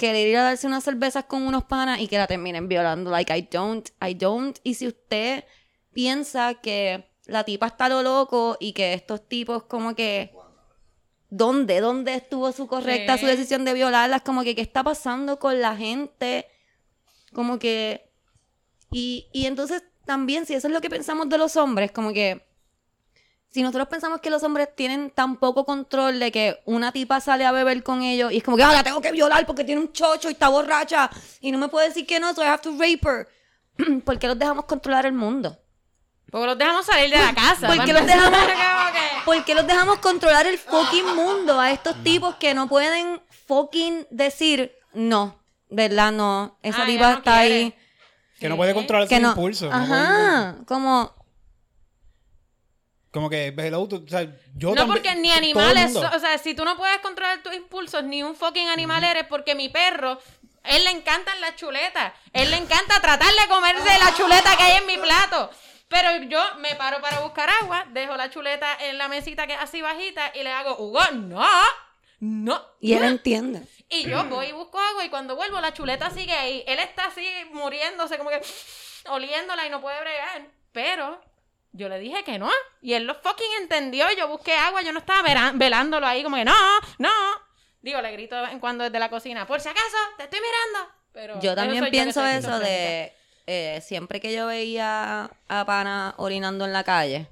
querer 0.03 0.27
ir 0.27 0.37
a 0.37 0.43
darse 0.43 0.67
unas 0.67 0.83
cervezas 0.83 1.27
con 1.27 1.43
unos 1.43 1.63
panas 1.63 2.01
y 2.01 2.09
que 2.09 2.19
la 2.19 2.27
terminen 2.27 2.67
violando. 2.67 3.09
Like, 3.09 3.37
I 3.39 3.49
don't, 3.49 3.89
I 4.05 4.15
don't. 4.15 4.59
Y 4.65 4.75
si 4.75 4.89
usted 4.89 5.45
piensa 5.93 6.55
que 6.55 7.09
la 7.27 7.45
tipa 7.45 7.69
está 7.69 7.89
lo 7.89 8.03
loco 8.03 8.57
y 8.59 8.73
que 8.73 8.95
estos 8.95 9.29
tipos 9.29 9.63
como 9.63 9.95
que... 9.95 10.35
¿Dónde? 11.31 11.81
¿Dónde 11.81 12.15
estuvo 12.15 12.51
su 12.51 12.67
correcta, 12.67 13.17
su 13.17 13.27
decisión 13.27 13.65
de 13.65 13.75
violarlas? 13.75 14.23
Como 14.23 14.43
que, 14.43 14.57
¿qué 14.57 14.61
está 14.61 14.83
pasando 14.83 15.39
con 15.39 15.61
la 15.61 15.77
gente? 15.77 16.49
Como 17.33 17.61
que... 17.61 18.11
Y, 18.91 19.29
y 19.33 19.47
entonces 19.47 19.85
también, 20.05 20.47
si 20.47 20.55
eso 20.55 20.67
es 20.67 20.75
lo 20.75 20.81
que 20.81 20.91
pensamos 20.91 21.29
de 21.29 21.39
los 21.39 21.57
hombres, 21.57 21.93
como 21.93 22.13
que 22.13 22.45
Si 23.53 23.63
nosotros 23.63 23.87
pensamos 23.89 24.21
que 24.21 24.31
los 24.31 24.43
hombres 24.45 24.69
tienen 24.75 25.11
tan 25.11 25.37
poco 25.37 25.65
control 25.67 26.19
de 26.19 26.33
que 26.33 26.61
una 26.65 26.91
tipa 26.91 27.21
sale 27.21 27.45
a 27.45 27.53
beber 27.53 27.83
con 27.83 28.03
ellos 28.03 28.33
y 28.33 28.39
es 28.39 28.43
como 28.43 28.57
que, 28.57 28.63
ah, 28.63 28.73
la 28.73 28.83
tengo 28.83 29.01
que 29.03 29.13
violar 29.13 29.45
porque 29.47 29.63
tiene 29.63 29.81
un 29.83 29.93
chocho 29.93 30.29
y 30.31 30.33
está 30.33 30.49
borracha 30.49 31.11
y 31.41 31.53
no 31.53 31.59
me 31.59 31.69
puede 31.69 31.89
decir 31.89 32.07
que 32.07 32.19
no, 32.19 32.35
so 32.35 32.43
I 32.43 32.47
have 32.47 32.63
to 32.63 32.71
rape 32.73 33.01
her. 33.05 33.29
¿Por 34.05 34.19
qué 34.19 34.27
los 34.27 34.39
dejamos 34.39 34.65
controlar 34.65 35.05
el 35.05 35.13
mundo? 35.13 35.59
Porque 36.31 36.47
los 36.47 36.57
dejamos 36.57 36.87
salir 36.87 37.11
de 37.11 37.19
la 37.19 37.35
casa. 37.35 37.67
¿Por 37.67 37.85
qué 37.85 37.93
los 37.93 38.07
dejamos, 38.07 38.39
Como 38.41 38.93
que- 38.93 39.03
por 39.27 39.45
qué 39.45 39.55
los 39.55 39.67
dejamos 39.67 39.99
controlar 39.99 40.47
el 40.47 40.57
fucking 40.59 41.15
mundo 41.15 41.61
a 41.61 41.71
estos 41.73 42.03
tipos 42.03 42.37
que 42.37 42.55
no 42.55 42.69
pueden 42.69 43.21
fucking 43.47 44.07
decir 44.11 44.73
no? 44.95 45.39
¿Verdad? 45.69 46.11
No. 46.13 46.59
Esa 46.63 46.85
Ah, 46.85 46.87
tipa 46.87 47.11
no 47.13 47.19
está 47.19 47.41
quiere. 47.41 47.55
ahí. 47.55 47.75
Que 48.41 48.49
no 48.49 48.57
puede 48.57 48.73
controlar 48.75 49.09
Que 49.09 49.17
sus 49.17 49.23
no. 49.23 49.35
puede- 49.35 49.71
Ajá. 49.71 50.57
Como. 50.67 51.15
Como 53.13 53.29
que, 53.31 53.49
hello, 53.57 53.87
tú- 53.87 54.03
o 54.05 54.09
sea, 54.09 54.23
yo 54.57 54.71
No, 54.71 54.75
también- 54.75 54.89
porque 54.89 55.15
ni 55.17 55.31
animales, 55.31 55.95
o 55.95 56.19
sea, 56.19 56.39
si 56.39 56.55
tú 56.55 56.65
no 56.65 56.77
puedes 56.77 56.99
controlar 57.01 57.43
tus 57.43 57.55
impulsos, 57.55 58.03
ni 58.05 58.23
un 58.23 58.35
fucking 58.35 58.69
animal 58.69 59.05
eres, 59.05 59.27
porque 59.27 59.55
mi 59.55 59.69
perro, 59.69 60.19
él 60.65 60.83
le 60.85 60.91
encantan 60.93 61.41
las 61.41 61.55
chuletas, 61.57 62.13
él 62.33 62.51
le 62.51 62.57
encanta 62.57 63.01
tratar 63.01 63.31
de 63.35 63.49
comerse 63.49 63.99
la 63.99 64.15
chuleta 64.15 64.57
que 64.57 64.63
hay 64.63 64.77
en 64.79 64.87
mi 64.87 64.97
plato. 64.97 65.51
Pero 65.89 66.23
yo 66.25 66.43
me 66.61 66.75
paro 66.77 67.03
para 67.03 67.21
buscar 67.21 67.51
agua, 67.63 67.85
dejo 67.91 68.17
la 68.17 68.31
chuleta 68.31 68.79
en 68.81 68.97
la 68.97 69.09
mesita 69.09 69.47
que 69.47 69.53
es 69.53 69.61
así 69.61 69.83
bajita 69.83 70.33
y 70.35 70.43
le 70.43 70.51
hago, 70.51 70.77
Hugo, 70.79 71.03
no, 71.13 71.47
no. 72.21 72.65
Y 72.81 72.95
él 72.95 73.05
entiende. 73.05 73.63
Y 73.91 74.09
yo 74.09 74.25
voy 74.25 74.47
y 74.47 74.53
busco 74.53 74.81
agua 74.81 75.05
y 75.05 75.11
cuando 75.11 75.37
vuelvo 75.37 75.61
la 75.61 75.75
chuleta 75.75 76.09
sigue 76.09 76.33
ahí. 76.33 76.65
Él 76.67 76.79
está 76.79 77.09
así 77.09 77.29
muriéndose, 77.53 78.17
como 78.17 78.31
que 78.31 78.41
oliéndola 79.11 79.67
y 79.67 79.71
no 79.71 79.83
puede 79.83 80.01
bregar. 80.01 80.47
Pero 80.73 81.21
yo 81.73 81.89
le 81.89 81.99
dije 81.99 82.23
que 82.25 82.39
no. 82.39 82.51
Y 82.81 82.93
él 82.95 83.05
lo 83.05 83.15
fucking 83.15 83.47
entendió. 83.61 84.07
Yo 84.17 84.29
busqué 84.29 84.55
agua, 84.55 84.83
yo 84.83 84.93
no 84.93 84.99
estaba 85.01 85.53
velándolo 85.55 86.07
ahí, 86.07 86.23
como 86.23 86.37
que 86.37 86.45
no, 86.45 86.55
no. 86.99 87.11
Digo, 87.81 88.01
le 88.01 88.13
grito 88.13 88.37
de 88.37 88.43
vez 88.43 88.53
en 88.53 88.61
cuando 88.61 88.85
desde 88.85 88.99
la 88.99 89.11
cocina, 89.11 89.47
por 89.47 89.61
si 89.61 89.69
acaso, 89.69 89.97
te 90.17 90.25
estoy 90.25 90.41
mirando. 90.41 90.93
Pero 91.13 91.41
Yo 91.41 91.55
también 91.55 91.91
pienso 91.91 92.25
eso 92.25 92.59
de 92.59 93.13
eh, 93.47 93.81
siempre 93.83 94.21
que 94.21 94.33
yo 94.33 94.47
veía 94.47 95.31
a 95.49 95.67
pana 95.67 96.15
orinando 96.17 96.65
en 96.65 96.73
la 96.73 96.85
calle. 96.85 97.29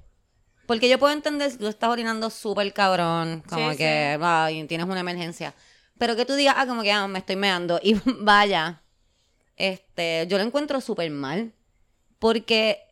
Porque 0.67 0.89
yo 0.89 0.99
puedo 0.99 1.13
entender 1.13 1.51
si 1.51 1.59
tú 1.59 1.67
estás 1.67 1.91
orinando 1.91 2.31
súper 2.31 2.73
cabrón, 2.73 3.43
como 3.49 3.73
Sí, 3.73 3.79
que 3.79 4.19
ay, 4.21 4.65
tienes 4.65 4.87
una 4.87 5.01
emergencia. 5.01 5.55
Pero 5.99 6.17
que 6.17 6.25
tú 6.25 6.35
digas, 6.35 6.55
ah, 6.59 6.67
como 6.67 6.83
que 6.83 6.93
ah, 6.93 7.07
me 7.09 7.19
estoy 7.19 7.37
meando. 7.37 7.81
Y 7.83 7.95
vaya, 8.05 8.83
este, 9.57 10.27
yo 10.29 10.39
lo 10.39 10.45
encuentro 10.45 10.81
súper 10.81 11.11
mal. 11.11 11.53
Porque 12.19 12.90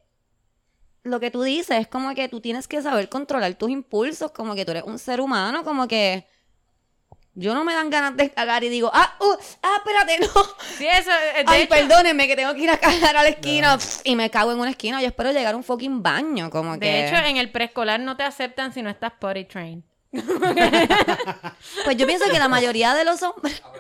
lo 1.11 1.21
que 1.21 1.31
tú 1.31 1.43
dices 1.43 1.81
es 1.81 1.89
como 1.89 2.15
que 2.15 2.29
tú 2.29 2.41
tienes 2.41 2.69
que 2.69 2.83
saber 2.83 3.09
controlar 3.09 3.55
tus 3.55 3.71
impulsos, 3.71 4.31
como 4.31 4.55
que 4.55 4.65
tú 4.65 4.73
eres 4.73 4.85
un 4.85 4.99
ser 4.99 5.21
humano, 5.21 5.65
como 5.65 5.89
que 5.89 6.27
yo 7.39 7.55
no 7.55 7.65
me 7.65 7.73
dan 7.73 7.89
ganas 7.89 8.17
de 8.17 8.31
cagar 8.31 8.65
y 8.65 8.69
digo, 8.69 8.91
ah, 8.93 9.15
uh, 9.21 9.37
ah, 9.63 9.77
espérate, 9.77 10.19
no. 10.27 10.43
Sí, 10.77 10.87
eso, 10.87 11.11
eh, 11.11 11.45
de 11.45 11.45
Ay, 11.47 11.63
hecho, 11.63 11.71
perdónenme 11.71 12.27
que 12.27 12.35
tengo 12.35 12.53
que 12.53 12.63
ir 12.63 12.71
a 12.71 12.79
cagar 12.79 13.17
a 13.17 13.23
la 13.23 13.29
esquina 13.29 13.79
y 14.03 14.17
me 14.17 14.29
cago 14.29 14.51
en 14.51 14.59
una 14.59 14.71
esquina. 14.71 15.01
Yo 15.01 15.07
espero 15.07 15.31
llegar 15.31 15.55
a 15.55 15.57
un 15.57 15.63
fucking 15.63 16.03
baño, 16.03 16.51
como 16.51 16.79
que. 16.81 16.87
de 16.87 17.07
hecho, 17.07 17.17
en 17.17 17.37
el 17.37 17.53
preescolar 17.53 18.01
no 18.01 18.17
te 18.17 18.25
aceptan 18.25 18.73
si 18.73 18.83
no 18.83 18.91
estás 18.91 19.13
potty 19.21 19.45
trained. 19.45 19.85
Pues 21.85 21.97
yo 21.97 22.07
pienso 22.07 22.25
que 22.31 22.39
la 22.39 22.49
mayoría 22.49 22.95
de 22.95 23.05
los 23.05 23.23
hombres. 23.23 23.63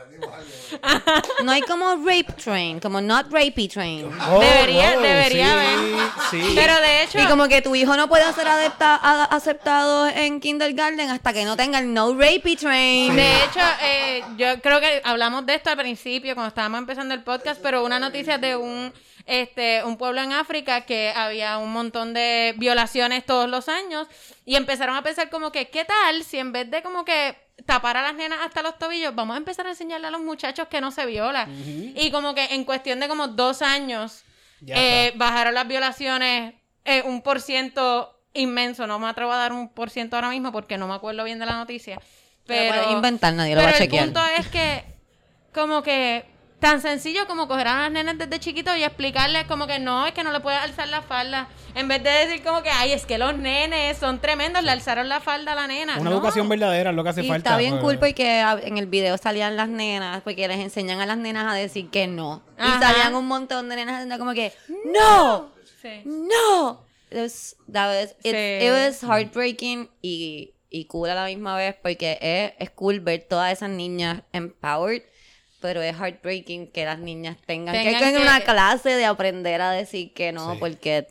No 1.44 1.52
hay 1.52 1.62
como 1.62 1.94
rape 1.96 2.26
train, 2.42 2.80
como 2.80 3.00
not 3.00 3.26
rapey 3.32 3.68
train. 3.68 4.06
Oh, 4.28 4.40
Debería- 4.40 4.94
oh, 4.96 5.00
debería 5.00 5.46
sí, 5.46 5.50
haber. 5.50 5.78
Sí. 6.30 6.52
Pero 6.54 6.80
de 6.80 7.02
hecho, 7.04 7.18
Y 7.20 7.26
como 7.26 7.46
que 7.48 7.62
tu 7.62 7.74
hijo 7.74 7.96
no 7.96 8.08
puede 8.08 8.30
ser 8.34 8.46
adepta- 8.48 8.98
a- 9.00 9.24
aceptado 9.24 10.08
en 10.08 10.40
kindergarten 10.40 11.08
hasta 11.10 11.32
que 11.32 11.44
no 11.44 11.56
tenga 11.56 11.78
el 11.78 11.94
no 11.94 12.12
rapey 12.14 12.56
train. 12.56 13.14
De 13.16 13.44
hecho, 13.44 13.60
eh, 13.82 14.22
yo 14.36 14.60
creo 14.60 14.80
que 14.80 15.00
hablamos 15.04 15.46
de 15.46 15.54
esto 15.54 15.70
al 15.70 15.76
principio, 15.78 16.34
cuando 16.34 16.48
estábamos 16.48 16.78
empezando 16.80 17.14
el 17.14 17.22
podcast, 17.22 17.60
pero 17.62 17.84
una 17.84 17.98
noticia 18.00 18.36
de 18.38 18.56
un 18.56 18.92
este 19.28 19.84
un 19.84 19.96
pueblo 19.96 20.22
en 20.22 20.32
África 20.32 20.80
que 20.86 21.12
había 21.14 21.58
un 21.58 21.72
montón 21.72 22.14
de 22.14 22.54
violaciones 22.56 23.24
todos 23.24 23.48
los 23.48 23.68
años 23.68 24.08
y 24.44 24.56
empezaron 24.56 24.96
a 24.96 25.02
pensar 25.02 25.28
como 25.30 25.52
que, 25.52 25.68
¿qué 25.68 25.84
tal 25.84 26.24
si 26.24 26.38
en 26.38 26.50
vez 26.52 26.70
de 26.70 26.82
como 26.82 27.04
que 27.04 27.36
tapar 27.66 27.96
a 27.98 28.02
las 28.02 28.14
nenas 28.14 28.38
hasta 28.42 28.62
los 28.62 28.78
tobillos, 28.78 29.14
vamos 29.14 29.34
a 29.34 29.38
empezar 29.38 29.66
a 29.66 29.70
enseñarle 29.70 30.06
a 30.06 30.10
los 30.10 30.22
muchachos 30.22 30.68
que 30.68 30.80
no 30.80 30.90
se 30.90 31.04
viola? 31.06 31.46
Y 31.94 32.10
como 32.10 32.34
que 32.34 32.46
en 32.54 32.64
cuestión 32.64 33.00
de 33.00 33.08
como 33.08 33.28
dos 33.28 33.62
años 33.62 34.24
eh, 34.66 35.12
bajaron 35.16 35.54
las 35.54 35.68
violaciones 35.68 36.54
eh, 36.84 37.02
un 37.04 37.20
por 37.22 37.40
ciento 37.40 38.14
inmenso, 38.32 38.86
no 38.86 38.98
me 38.98 39.08
atrevo 39.08 39.32
a 39.32 39.36
dar 39.36 39.52
un 39.52 39.68
por 39.68 39.90
ciento 39.90 40.16
ahora 40.16 40.30
mismo 40.30 40.52
porque 40.52 40.78
no 40.78 40.88
me 40.88 40.94
acuerdo 40.94 41.22
bien 41.24 41.38
de 41.38 41.44
la 41.46 41.56
noticia. 41.56 42.00
Pero 42.46 42.60
Pero, 42.62 42.74
puedes 42.74 42.90
inventar, 42.92 43.34
nadie 43.34 43.54
lo 43.54 43.60
pero 43.60 43.72
va 43.72 43.76
a 43.76 43.76
el 43.76 43.84
chequear. 43.84 44.04
punto 44.06 44.20
es 44.38 44.46
que, 44.48 44.84
como 45.52 45.82
que, 45.82 46.24
tan 46.60 46.80
sencillo 46.80 47.26
como 47.26 47.46
coger 47.46 47.68
a 47.68 47.76
las 47.82 47.92
nenas 47.92 48.18
desde 48.18 48.40
chiquitos 48.40 48.76
y 48.76 48.82
explicarles 48.82 49.44
como 49.46 49.66
que 49.68 49.78
no, 49.78 50.06
es 50.06 50.12
que 50.12 50.24
no 50.24 50.32
le 50.32 50.40
puedes 50.40 50.60
alzar 50.60 50.88
la 50.88 51.02
falda. 51.02 51.48
En 51.74 51.86
vez 51.86 52.02
de 52.02 52.10
decir 52.10 52.42
como 52.42 52.62
que, 52.62 52.70
ay, 52.70 52.92
es 52.92 53.06
que 53.06 53.16
los 53.18 53.36
nenes 53.38 53.96
son 53.98 54.20
tremendos, 54.20 54.64
le 54.64 54.70
alzaron 54.72 55.08
la 55.08 55.20
falda 55.20 55.52
a 55.52 55.54
la 55.54 55.66
nena. 55.68 55.94
Una 56.00 56.10
No. 56.10 56.16
educación 56.16 56.48
verdadera 56.48 56.90
es 56.90 56.96
lo 56.96 57.04
que 57.04 57.10
hace 57.10 57.22
y 57.22 57.28
falta. 57.28 57.50
está 57.50 57.56
bien 57.58 57.74
pues. 57.74 57.82
cool 57.82 57.98
porque 57.98 58.40
a- 58.40 58.58
en 58.60 58.76
el 58.76 58.86
video 58.86 59.16
salían 59.18 59.56
las 59.56 59.68
nenas, 59.68 60.22
porque 60.22 60.48
les 60.48 60.58
enseñan 60.58 61.00
a 61.00 61.06
las 61.06 61.16
nenas 61.18 61.46
a 61.52 61.54
decir 61.54 61.90
que 61.90 62.06
no. 62.08 62.42
Ajá. 62.56 62.76
Y 62.76 62.82
salían 62.82 63.14
un 63.14 63.26
montón 63.28 63.68
de 63.68 63.76
nenas 63.76 63.94
haciendo 63.94 64.18
como 64.18 64.32
que, 64.34 64.52
¡No! 64.86 65.50
Sí. 65.80 66.02
¡No! 66.04 66.84
It 67.10 67.18
was, 67.18 67.56
that 67.72 67.88
was, 67.88 68.16
it, 68.24 68.34
Sí. 68.34 68.66
it 68.66 68.70
was 68.72 69.02
heartbreaking 69.02 69.88
y, 70.02 70.54
y 70.70 70.84
cool 70.86 71.08
a 71.08 71.14
la 71.14 71.24
misma 71.26 71.56
vez 71.56 71.76
porque 71.80 72.18
es, 72.20 72.52
es 72.58 72.70
cool 72.70 73.00
ver 73.00 73.26
todas 73.28 73.52
esas 73.52 73.70
niñas 73.70 74.22
empowered, 74.32 75.02
pero 75.60 75.82
es 75.82 75.96
heartbreaking 75.96 76.68
que 76.68 76.84
las 76.84 76.98
niñas 76.98 77.36
tengan, 77.46 77.74
que 77.74 77.84
Tengan 77.84 78.14
que 78.14 78.22
una 78.22 78.40
clase 78.40 78.90
de 78.90 79.04
aprender 79.04 79.60
a 79.60 79.70
decir 79.72 80.12
que 80.14 80.32
no, 80.32 80.52
Sí. 80.52 80.58
porque, 80.60 81.08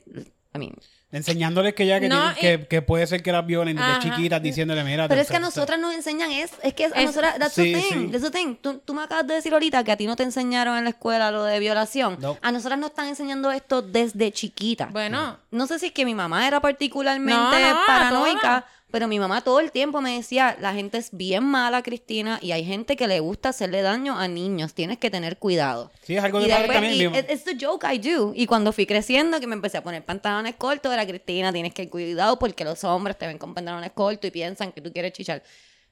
I 0.56 0.58
mean, 0.60 0.74
Enseñándoles 1.10 1.74
que 1.74 1.86
ya 1.88 2.02
que, 2.02 2.10
No, 2.10 2.34
tienen- 2.34 2.60
que, 2.64 2.68
que 2.68 2.82
puede 2.82 3.08
ser 3.08 3.24
que 3.24 3.32
las 3.32 3.46
violen 3.46 3.78
desde 3.78 4.00
chiquitas, 4.00 4.42
diciéndole, 4.42 4.84
mira. 4.84 5.08
Pero 5.08 5.20
te- 5.20 5.22
es 5.24 5.28
que 5.30 5.38
a 5.38 5.40
te- 5.40 5.46
nosotras 5.46 5.80
nos 5.80 5.96
enseñan 5.96 6.30
es, 6.32 6.52
es 6.62 6.74
que 6.74 6.84
a 6.84 6.88
Es- 6.88 7.06
nosotras, 7.06 7.40
that's 7.40 7.54
Sí, 7.54 7.74
the 7.74 7.80
thing, 7.80 8.06
sí. 8.08 8.12
that's 8.12 8.24
the 8.26 8.30
thing. 8.30 8.56
Tú, 8.56 8.80
tú 8.80 8.94
me 8.94 9.04
acabas 9.04 9.26
de 9.26 9.36
decir 9.36 9.54
ahorita 9.54 9.86
que 9.86 9.94
a 9.94 9.96
ti 9.96 10.06
no 10.06 10.18
te 10.18 10.24
enseñaron 10.24 10.78
en 10.78 10.84
la 10.84 10.90
escuela 10.90 11.32
lo 11.32 11.46
de 11.46 11.60
violación. 11.60 12.18
No. 12.20 12.38
A 12.42 12.52
nosotras 12.52 12.78
nos 12.78 12.90
están 12.90 13.08
enseñando 13.08 13.52
esto 13.52 13.82
desde 13.82 14.34
chiquita. 14.34 14.88
Bueno, 14.92 15.40
No 15.50 15.66
sé 15.66 15.80
si 15.80 15.86
es 15.88 15.92
que 15.94 16.04
mi 16.04 16.14
mamá 16.14 16.46
era 16.46 16.60
particularmente 16.60 17.34
No, 17.40 17.80
paranoica. 17.88 18.66
Pero 18.90 19.08
mi 19.08 19.20
mamá 19.20 19.42
todo 19.42 19.60
el 19.60 19.72
tiempo 19.72 20.00
me 20.02 20.16
decía, 20.16 20.56
la 20.62 20.74
gente 20.74 20.98
es 20.98 21.10
bien 21.12 21.44
mala, 21.44 21.84
Cristina, 21.84 22.40
y 22.42 22.54
hay 22.54 22.64
gente 22.64 22.96
que 22.96 23.08
le 23.08 23.20
gusta 23.20 23.50
hacerle 23.50 23.82
daño 23.82 24.18
a 24.18 24.28
niños, 24.28 24.74
tienes 24.74 24.98
que 24.98 25.10
tener 25.10 25.38
cuidado. 25.38 25.92
Sí, 26.04 26.16
es 26.16 26.24
algo 26.24 26.40
Y 26.40 26.44
de 26.44 26.50
padre 26.50 26.68
después, 26.68 26.78
también. 26.82 27.14
y 27.14 27.34
it's 27.34 27.44
the 27.44 27.58
joke 27.60 27.86
I 27.92 27.98
do. 27.98 28.32
Y 28.34 28.46
cuando 28.46 28.72
fui 28.72 28.86
creciendo, 28.86 29.40
que 29.40 29.48
me 29.48 29.56
empecé 29.56 29.78
a 29.78 29.84
poner 29.84 30.06
pantalones 30.06 30.56
cortos, 30.56 30.94
era 30.94 31.06
Cristina, 31.06 31.52
tienes 31.52 31.74
que 31.74 31.90
cuidado 31.90 32.40
porque 32.40 32.64
los 32.64 32.84
hombres 32.86 33.18
te 33.18 33.28
ven 33.28 33.38
con 33.38 33.54
pantalones 33.54 33.92
cortos 33.92 34.28
y 34.30 34.32
piensan 34.32 34.72
que 34.72 34.82
tú 34.82 34.94
quieres 34.94 35.12
chichar. 35.12 35.44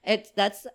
It's, 0.03 0.33
that's, 0.33 0.69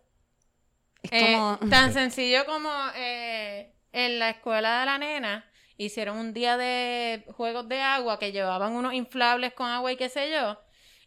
es 1.02 1.10
eh, 1.12 1.32
como... 1.34 1.58
tan 1.70 1.92
sencillo 1.92 2.44
como 2.44 2.70
eh, 2.96 3.72
en 3.92 4.18
la 4.18 4.30
escuela 4.30 4.80
de 4.80 4.86
la 4.86 4.98
nena 4.98 5.46
hicieron 5.78 6.18
un 6.18 6.34
día 6.34 6.58
de 6.58 7.24
juegos 7.34 7.66
de 7.66 7.80
agua 7.80 8.18
que 8.18 8.32
llevaban 8.32 8.72
unos 8.74 8.92
inflables 8.92 9.54
con 9.54 9.66
agua 9.68 9.90
y 9.90 9.96
qué 9.96 10.10
sé 10.10 10.30
yo, 10.30 10.58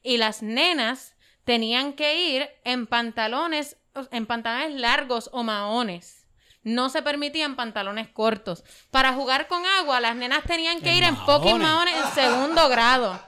y 0.04 0.18
las 0.18 0.42
nenas 0.44 1.16
tenían 1.46 1.94
que 1.94 2.30
ir 2.30 2.50
en 2.64 2.86
pantalones, 2.88 3.78
en 4.12 4.26
pantalones 4.26 4.80
largos 4.80 5.30
o 5.34 5.44
maones. 5.44 6.26
No 6.64 6.90
se 6.90 7.02
permitían 7.02 7.56
pantalones 7.58 8.08
cortos. 8.08 8.64
Para 8.92 9.14
jugar 9.14 9.48
con 9.48 9.66
agua, 9.66 10.00
las 10.00 10.16
nenas 10.16 10.44
tenían 10.46 10.80
que 10.82 10.92
En 10.92 10.96
ir 10.98 11.04
en 11.04 11.18
fucking 11.18 11.58
maones. 11.62 11.94
en 11.96 12.12
segundo 12.14 12.70
grado. 12.70 13.20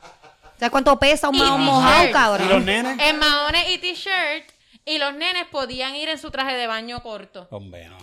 ¿Sabes 0.58 0.72
cuánto 0.72 0.98
pesa 0.98 1.28
un 1.28 1.36
t-shirt. 1.38 1.58
mojado, 1.58 2.08
¿Y 2.08 2.12
cabrón? 2.12 2.48
los 2.50 2.64
nenes? 2.64 2.98
En 3.02 3.20
maones 3.20 3.70
y 3.72 3.78
t-shirt. 3.78 4.50
Y 4.86 5.00
los 5.00 5.14
nenes 5.16 5.46
podían 5.48 5.96
ir 5.96 6.08
en 6.08 6.18
su 6.18 6.32
traje 6.32 6.56
de 6.56 6.68
baño 6.68 7.02
corto. 7.04 7.48
Hombre, 7.52 7.90
no. 7.90 7.98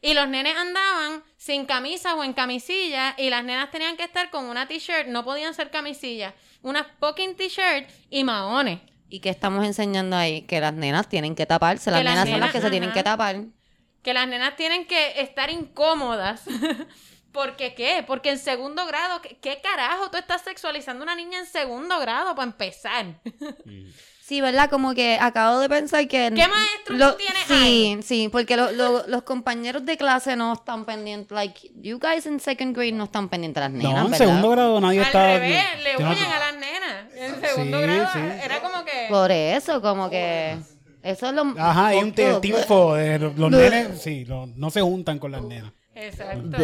Y 0.00 0.14
los 0.14 0.28
nenes 0.28 0.56
andaban 0.56 1.22
sin 1.36 1.66
camisa 1.66 2.14
o 2.14 2.24
en 2.24 2.32
camisilla. 2.32 3.14
Y 3.18 3.30
las 3.30 3.44
nenas 3.44 3.70
tenían 3.70 3.96
que 3.96 4.04
estar 4.04 4.30
con 4.30 4.44
una 4.44 4.68
t-shirt. 4.68 5.08
No 5.08 5.24
podían 5.24 5.54
ser 5.54 5.70
camisilla. 5.70 6.34
Una 6.62 6.84
fucking 7.00 7.36
t-shirt 7.36 7.88
y 8.10 8.24
maones. 8.24 8.80
¿Y 9.08 9.20
qué 9.20 9.30
estamos 9.30 9.64
enseñando 9.64 10.16
ahí? 10.16 10.42
Que 10.42 10.60
las 10.60 10.74
nenas 10.74 11.08
tienen 11.08 11.34
que 11.34 11.46
taparse. 11.46 11.90
Las 11.90 12.00
Que 12.00 12.04
las 12.04 12.14
nenas 12.14 12.28
son 12.28 12.40
las 12.40 12.52
que 12.52 12.60
se 12.60 12.70
tienen 12.70 12.92
que 12.92 13.02
tapar. 13.02 13.44
Que 14.02 14.14
las 14.14 14.28
nenas 14.28 14.56
tienen 14.56 14.86
que 14.86 15.20
estar 15.20 15.50
incómodas. 15.50 16.42
¿Por 17.38 17.56
qué? 17.56 18.02
Porque 18.06 18.30
en 18.30 18.38
segundo 18.38 18.84
grado, 18.86 19.22
¿qué, 19.22 19.38
qué 19.40 19.60
carajo 19.62 20.10
tú 20.10 20.18
estás 20.18 20.42
sexualizando 20.42 21.02
a 21.02 21.04
una 21.04 21.14
niña 21.14 21.38
en 21.38 21.46
segundo 21.46 21.98
grado 22.00 22.34
para 22.34 22.46
empezar? 22.48 23.06
Sí, 24.28 24.42
¿verdad? 24.42 24.68
Como 24.68 24.92
que 24.92 25.16
acabo 25.18 25.58
de 25.58 25.70
pensar 25.70 26.06
que... 26.06 26.30
¿Qué 26.36 26.46
maestro 26.46 26.96
lo- 26.96 27.12
tú 27.12 27.16
tienes 27.16 27.44
Sí, 27.46 27.54
ahí? 27.54 27.98
sí, 28.02 28.28
porque 28.30 28.58
lo- 28.58 28.72
lo- 28.72 29.06
los 29.06 29.22
compañeros 29.22 29.86
de 29.86 29.96
clase 29.96 30.36
no 30.36 30.52
están 30.52 30.84
pendientes. 30.84 31.30
Like, 31.30 31.70
you 31.80 31.98
guys 31.98 32.26
in 32.26 32.38
second 32.38 32.76
grade 32.76 32.92
no 32.92 33.04
están 33.04 33.30
pendientes 33.30 33.62
a 33.62 33.68
las 33.70 33.70
nenas, 33.78 33.92
No, 33.94 33.98
en 34.04 34.10
¿verdad? 34.10 34.18
segundo 34.26 34.50
grado 34.50 34.80
nadie 34.82 35.00
Al 35.00 35.06
está. 35.06 35.26
revés, 35.28 35.64
le 35.82 35.96
huyen 35.96 36.30
a 36.30 36.38
las 36.40 36.54
nenas. 36.56 37.14
En 37.16 37.40
segundo 37.40 37.78
Sí, 37.78 37.82
grado 37.86 38.08
sí. 38.12 38.18
era 38.44 38.60
como 38.60 38.84
Por 39.08 39.30
eso, 39.32 39.80
como 39.80 40.10
que. 40.10 40.58
Eso 41.02 41.26
es 41.28 41.32
lo. 41.32 41.54
Ajá, 41.58 41.86
hay 41.86 41.98
un 42.00 42.12
te- 42.12 42.28
todo. 42.28 42.40
tifo 42.42 42.94
de 42.96 43.18
los, 43.18 43.34
los 43.38 43.50
nenes, 43.50 44.02
sí, 44.02 44.26
lo- 44.26 44.46
no 44.46 44.68
se 44.68 44.82
juntan 44.82 45.18
con 45.18 45.32
las 45.32 45.40
nenas. 45.42 45.72
Exacto. 45.94 46.58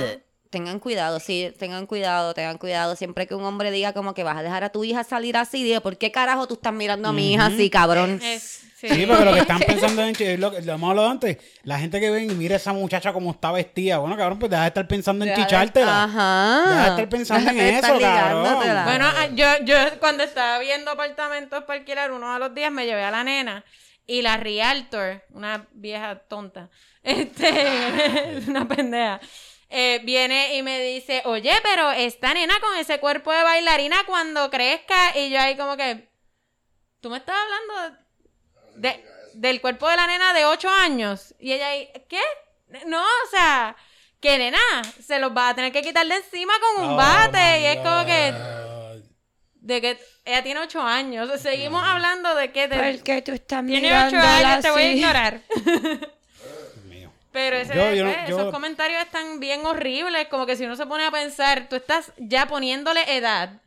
Tengan 0.55 0.79
cuidado, 0.79 1.19
sí, 1.19 1.53
tengan 1.59 1.85
cuidado, 1.85 2.33
tengan 2.33 2.59
cuidado. 2.59 2.95
Siempre 2.95 3.27
que 3.27 3.35
un 3.35 3.45
hombre 3.45 3.73
diga 3.73 3.93
como 3.93 4.15
que 4.15 4.23
vas 4.23 4.37
a 4.37 4.43
dejar 4.45 4.63
a 4.63 4.69
tu 4.69 4.85
hija 4.85 5.03
salir 5.03 5.37
así, 5.37 5.65
dile, 5.65 5.81
¿por 5.81 5.99
qué 5.99 6.13
carajo 6.13 6.47
tú 6.47 6.55
estás 6.55 6.73
mirando 6.73 7.09
a 7.09 7.13
mi 7.13 7.33
hija 7.33 7.47
así, 7.47 7.69
cabrón? 7.71 8.21
Es- 8.23 8.63
sí. 8.77 8.89
Sí, 8.89 9.05
porque 9.05 9.25
lo 9.25 9.33
que 9.33 9.41
están 9.41 9.59
pensando 9.67 10.03
en 10.05 10.15
es 10.17 10.39
lo 10.39 10.53
que 10.53 10.63
lo 10.63 10.75
hemos 10.75 10.91
hablado 10.91 11.09
antes, 11.09 11.39
la 11.65 11.81
gente 11.81 11.99
que 11.99 12.09
ven 12.09 12.31
y 12.31 12.35
mira 12.35 12.55
esa 12.55 12.73
muchacha 12.73 13.13
como 13.13 13.33
está 13.33 13.51
vestida, 13.51 13.99
bueno, 13.99 14.17
cabrón, 14.17 14.39
pues 14.39 14.49
deja 14.49 14.63
de 14.63 14.69
estar 14.69 14.87
pensando 14.87 15.25
en 15.25 15.35
chichártela. 15.35 16.05
Ajá. 16.05 16.63
Deja 16.69 16.83
de 16.85 16.89
estar 16.91 17.09
pensando 17.09 17.51
en 17.51 17.59
eso, 17.59 17.99
cabrón. 17.99 18.85
Bueno, 18.85 19.07
ah, 19.09 19.27
yo, 19.35 19.47
yo 19.65 19.75
cuando 19.99 20.23
estaba 20.23 20.61
viendo 20.61 20.93
apartamentos 20.93 21.65
para 21.65 21.81
alquilar 21.81 22.13
uno 22.13 22.33
de 22.33 22.39
los 22.39 22.55
días 22.55 22.71
me 22.71 22.87
llevé 22.87 23.03
a 23.03 23.11
la 23.11 23.25
nena 23.25 23.65
y 24.07 24.23
la 24.23 24.37
realtor, 24.37 25.25
una 25.31 25.67
vieja 25.73 26.15
tonta, 26.29 26.69
este, 27.03 28.41
una 28.47 28.69
pendeja, 28.69 29.21
eh, 29.75 30.01
viene 30.05 30.55
y 30.57 30.63
me 30.63 30.81
dice, 30.81 31.23
oye, 31.25 31.53
pero 31.63 31.91
esta 31.91 32.33
nena 32.33 32.59
con 32.61 32.77
ese 32.77 33.01
cuerpo 33.01 33.33
de 33.33 33.43
bailarina 33.43 34.05
cuando 34.07 34.49
crezca 34.51 35.19
y 35.19 35.31
yo 35.31 35.41
ahí 35.41 35.57
como 35.57 35.77
que, 35.77 36.09
tú 37.01 37.11
me 37.11 37.19
estás 37.19 37.37
hablando 37.37 37.99
de- 38.77 39.05
del 39.35 39.61
cuerpo 39.61 39.89
de 39.89 39.97
la 39.97 40.07
nena 40.07 40.33
de 40.33 40.47
8 40.47 40.69
años 40.71 41.35
y 41.39 41.53
ella 41.53 41.69
ahí, 41.69 41.91
¿qué? 42.09 42.21
No, 42.87 43.03
o 43.03 43.31
sea... 43.31 43.77
Que 44.21 44.39
nena, 44.39 44.59
se 45.07 45.19
los 45.19 45.37
va 45.37 45.51
a 45.51 45.55
tener 45.55 45.71
que 45.71 45.83
quitar 45.83 46.07
de 46.07 46.15
encima 46.17 46.55
con 46.59 46.85
un 46.87 46.93
Oh, 46.95 46.97
bate. 46.97 47.61
Y 47.61 47.65
es 47.67 47.77
como 47.77 48.07
que 48.07 48.33
de 49.57 49.81
que 49.83 49.99
ella 50.25 50.43
tiene 50.43 50.61
ocho 50.61 50.81
años. 50.81 51.29
Seguimos 51.43 51.85
hablando 51.87 52.35
de 52.35 52.51
que 52.51 52.67
te- 52.67 52.75
¿Por 52.95 53.03
qué 53.03 53.21
tú 53.21 53.33
estás 53.33 53.67
tiene 53.67 53.89
ocho 54.07 54.17
años, 54.17 54.63
te 54.63 54.71
voy 54.71 54.83
a 54.83 54.93
ignorar. 54.93 55.41
Pero 57.35 57.57
ese- 57.57 57.75
Yo- 57.75 57.93
yo 57.93 58.05
no- 58.05 58.13
yo- 58.29 58.39
esos 58.39 58.53
comentarios 58.53 59.03
están 59.03 59.41
bien 59.41 59.67
horribles. 59.67 60.29
Como 60.29 60.47
que 60.47 60.55
si 60.57 60.65
uno 60.65 60.77
se 60.77 60.87
pone 60.87 61.05
a 61.05 61.11
pensar, 61.11 61.69
tú 61.69 61.75
estás 61.75 62.13
ya 62.17 62.47
poniéndole 62.47 63.01
edad 63.17 63.61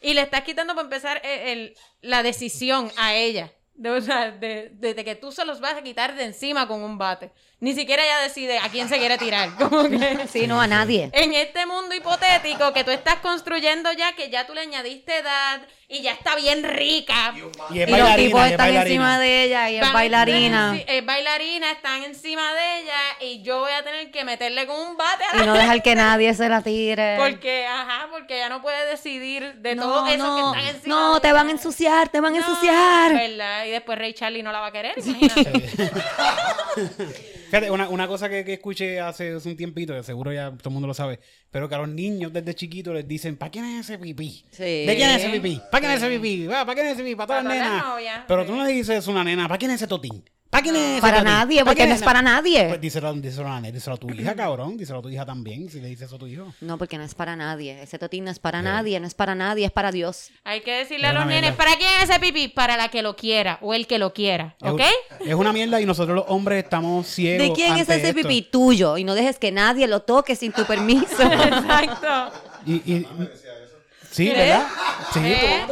y 0.00 0.14
le 0.14 0.20
estás 0.22 0.42
quitando 0.42 0.74
para 0.76 0.84
empezar 0.84 1.20
el- 1.24 1.40
el- 1.48 1.74
la 2.02 2.22
decisión 2.22 2.90
a 2.96 3.12
ella. 3.14 3.50
De, 3.74 3.90
o 3.90 4.00
sea, 4.00 4.30
de, 4.30 4.68
de- 4.74 4.94
de 4.94 5.04
que 5.04 5.14
tú 5.16 5.32
se 5.32 5.44
los 5.44 5.58
vas 5.60 5.74
a 5.74 5.82
quitar 5.82 6.14
de 6.14 6.24
encima 6.24 6.68
con 6.68 6.84
un 6.84 6.98
bate. 6.98 7.32
Ni 7.58 7.74
siquiera 7.74 8.04
ella 8.04 8.20
decide 8.20 8.58
a 8.58 8.68
quién 8.68 8.88
se 8.88 8.98
quiere 8.98 9.18
tirar. 9.18 9.48
Como 9.58 9.88
que 9.88 10.28
Sí, 10.28 10.46
no 10.46 10.60
a 10.60 10.66
nadie. 10.68 11.10
en 11.12 11.34
este 11.34 11.66
mundo 11.66 11.94
hipotético 11.94 12.72
que 12.72 12.84
tú 12.84 12.92
estás 12.92 13.16
construyendo 13.16 13.90
ya, 13.92 14.12
que 14.14 14.30
ya 14.30 14.46
tú 14.46 14.54
le 14.54 14.60
añadiste 14.60 15.18
edad 15.18 15.62
y 15.92 16.02
ya 16.02 16.12
está 16.12 16.36
bien 16.36 16.62
rica. 16.62 17.34
Y 17.70 17.80
es 17.80 17.88
Y 17.88 17.92
los 17.92 18.16
tipos 18.16 18.40
y 18.42 18.44
es 18.44 18.50
están 18.52 18.74
encima 18.76 19.18
de 19.18 19.42
ella 19.44 19.70
y 19.70 19.76
es 19.78 19.92
bailarina. 19.92 20.74
sí, 20.76 20.84
Es 20.86 21.04
bailarina, 21.04 21.72
están 21.72 22.04
encima 22.04 22.54
de 22.54 22.80
ella 22.80 23.00
y 23.20 23.42
yo 23.42 23.58
voy 23.58 23.72
a 23.72 23.82
tener 23.82 24.10
que 24.12 24.24
meterle 24.24 24.66
con 24.66 24.76
un 24.80 24.96
bate 24.96 25.24
a 25.32 25.36
Y 25.36 25.40
la 25.40 25.46
no 25.46 25.54
dejar 25.54 25.82
que 25.82 25.94
nadie 25.96 26.32
se 26.34 26.48
la 26.48 26.62
tire. 26.62 27.16
Porque, 27.18 27.66
ajá, 27.66 28.06
porque 28.10 28.36
ella 28.36 28.48
no 28.48 28.62
puede 28.62 28.88
decidir 28.88 29.54
de 29.56 29.74
no, 29.74 29.82
todo 29.82 30.06
eso 30.06 30.18
no, 30.26 30.52
que 30.52 30.58
están 30.60 30.76
encima. 30.76 30.94
no, 30.94 31.14
de 31.14 31.20
te 31.20 31.26
ella. 31.28 31.34
van 31.36 31.48
a 31.48 31.50
ensuciar, 31.50 32.08
te 32.08 32.20
van 32.20 32.36
a 32.36 32.38
No, 32.38 32.46
ensuciar. 32.46 33.12
¿verdad? 33.12 33.64
Y 33.66 33.70
después 33.70 33.98
Ray 33.98 34.14
Charlie 34.14 34.42
no 34.44 34.52
la 34.52 34.60
va 34.60 34.68
a 34.68 34.72
querer, 34.72 34.94
imagínate. 34.96 35.60
Fíjate, 37.50 37.70
una, 37.70 37.88
una 37.88 38.06
cosa 38.06 38.28
que, 38.28 38.44
que 38.44 38.52
escuché 38.54 39.00
hace, 39.00 39.34
hace 39.34 39.48
un 39.48 39.56
tiempito, 39.56 39.92
que 39.92 40.04
seguro 40.04 40.32
ya 40.32 40.50
todo 40.52 40.68
el 40.68 40.72
mundo 40.72 40.86
lo 40.86 40.94
sabe, 40.94 41.18
pero 41.50 41.68
que 41.68 41.74
a 41.74 41.78
los 41.78 41.88
niños 41.88 42.32
desde 42.32 42.54
chiquitos 42.54 42.94
les 42.94 43.06
dicen, 43.06 43.36
¿para 43.36 43.50
quién 43.50 43.64
es 43.64 43.88
ese 43.88 43.98
pipí? 43.98 44.44
Sí. 44.50 44.62
¿De 44.62 44.94
quién 44.96 45.10
es 45.10 45.24
ese 45.24 45.30
pipí? 45.30 45.60
¿Para 45.70 45.80
quién 45.80 45.92
es 45.92 46.02
ese 46.02 46.10
pipí? 46.18 46.46
¿Para 46.48 46.74
quién 46.74 46.86
es 46.86 46.92
ese 46.94 47.02
pipí? 47.02 47.16
Para 47.16 47.26
todas 47.26 47.44
las 47.44 47.52
nenas. 47.52 47.84
Pero 48.28 48.46
tú 48.46 48.54
no 48.54 48.64
le 48.64 48.72
dices 48.72 49.06
a 49.06 49.10
una 49.10 49.24
nena, 49.24 49.48
¿para 49.48 49.58
quién 49.58 49.70
es 49.72 49.76
ese 49.76 49.86
totín? 49.86 50.24
¿Para 50.50 50.62
quién 50.64 50.74
es 50.74 50.82
ese 50.92 51.00
Para 51.00 51.22
nadie, 51.22 51.60
¿Pa' 51.60 51.66
porque 51.66 51.86
no 51.86 51.94
es 51.94 52.02
para 52.02 52.22
nadie. 52.22 52.66
Pues 52.68 52.80
díselo, 52.80 53.12
díselo 53.14 53.46
a 53.46 53.50
la 53.50 53.60
nena, 53.60 53.72
díselo 53.72 53.94
a 53.94 53.98
tu 53.98 54.10
hija, 54.10 54.34
cabrón. 54.34 54.76
Díselo 54.76 54.98
a 54.98 55.02
tu 55.02 55.08
hija 55.08 55.24
también, 55.24 55.70
si 55.70 55.80
le 55.80 55.86
dices 55.86 56.08
eso 56.08 56.16
a 56.16 56.18
tu 56.18 56.26
hijo. 56.26 56.52
No, 56.60 56.76
porque 56.76 56.98
no 56.98 57.04
es 57.04 57.14
para 57.14 57.36
nadie. 57.36 57.80
Ese 57.82 58.00
totín 58.00 58.24
no 58.24 58.32
es 58.32 58.40
para 58.40 58.60
nadie, 58.60 58.98
no 58.98 59.06
es 59.06 59.14
para 59.14 59.36
nadie, 59.36 59.66
es 59.66 59.70
para 59.70 59.92
Dios. 59.92 60.30
Hay 60.42 60.62
que 60.62 60.72
decirle 60.72 61.06
a 61.06 61.12
los 61.12 61.24
nenes. 61.26 61.54
¿para 61.54 61.76
quién 61.76 61.88
es 62.02 62.10
ese 62.10 62.18
pipí? 62.18 62.48
Para 62.48 62.76
la 62.76 62.88
que 62.88 63.00
lo 63.02 63.14
quiera 63.14 63.58
o 63.62 63.74
el 63.74 63.86
que 63.86 63.98
lo 63.98 64.12
quiera, 64.12 64.56
¿ok? 64.60 64.80
Es, 65.20 65.34
una 65.34 65.52
mierda 65.52 65.80
y 65.80 65.86
nosotros 65.86 66.16
los 66.16 66.24
hombres 66.28 66.64
estamos 66.64 67.06
ciegos. 67.06 67.46
¿De 67.48 67.54
quién 67.54 67.76
es 67.76 67.88
ese 67.88 68.08
esto. 68.08 68.22
pipí? 68.22 68.42
Tuyo. 68.42 68.98
Y 68.98 69.04
no 69.04 69.14
dejes 69.14 69.38
que 69.38 69.52
nadie 69.52 69.86
lo 69.86 70.00
toque 70.02 70.34
sin 70.34 70.52
tu 70.52 70.64
permiso. 70.64 71.22
Exacto. 71.22 72.32
Y, 72.66 72.74
y- 72.92 73.06
Me 73.16 73.26
decía 73.26 73.52
eso. 73.64 73.76
sí, 74.10 74.28
¿Qué? 74.30 74.36
¿verdad? 74.36 74.66
Sí, 75.12 75.20
¿Eh? 75.22 75.66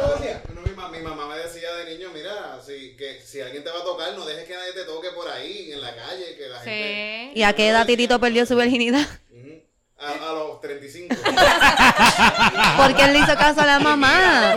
Mi, 0.65 0.71
ma- 0.75 0.89
mi 0.89 0.99
mamá 0.99 1.27
me 1.27 1.37
decía 1.37 1.73
de 1.75 1.95
niño, 1.97 2.09
mira, 2.13 2.59
si, 2.65 2.95
que 2.95 3.21
si 3.23 3.41
alguien 3.41 3.63
te 3.63 3.69
va 3.69 3.79
a 3.79 3.83
tocar, 3.83 4.13
no 4.15 4.25
dejes 4.25 4.45
que 4.45 4.55
nadie 4.55 4.73
te 4.73 4.83
toque 4.85 5.09
por 5.11 5.27
ahí, 5.29 5.71
en 5.71 5.81
la 5.81 5.95
calle, 5.95 6.35
que 6.37 6.47
la 6.47 6.59
gente... 6.59 7.28
Sí. 7.28 7.28
¿Y 7.39 7.43
a 7.43 7.53
qué 7.53 7.69
edad 7.69 7.85
Titito 7.85 8.19
perdió 8.19 8.45
su 8.45 8.53
virginidad? 8.57 9.07
A, 9.97 10.11
a 10.11 10.33
los 10.33 10.59
35. 10.59 11.15
Porque 12.77 13.03
él 13.05 13.13
le 13.13 13.19
hizo 13.19 13.33
caso 13.37 13.61
a 13.61 13.65
la 13.65 13.79
mamá. 13.79 14.55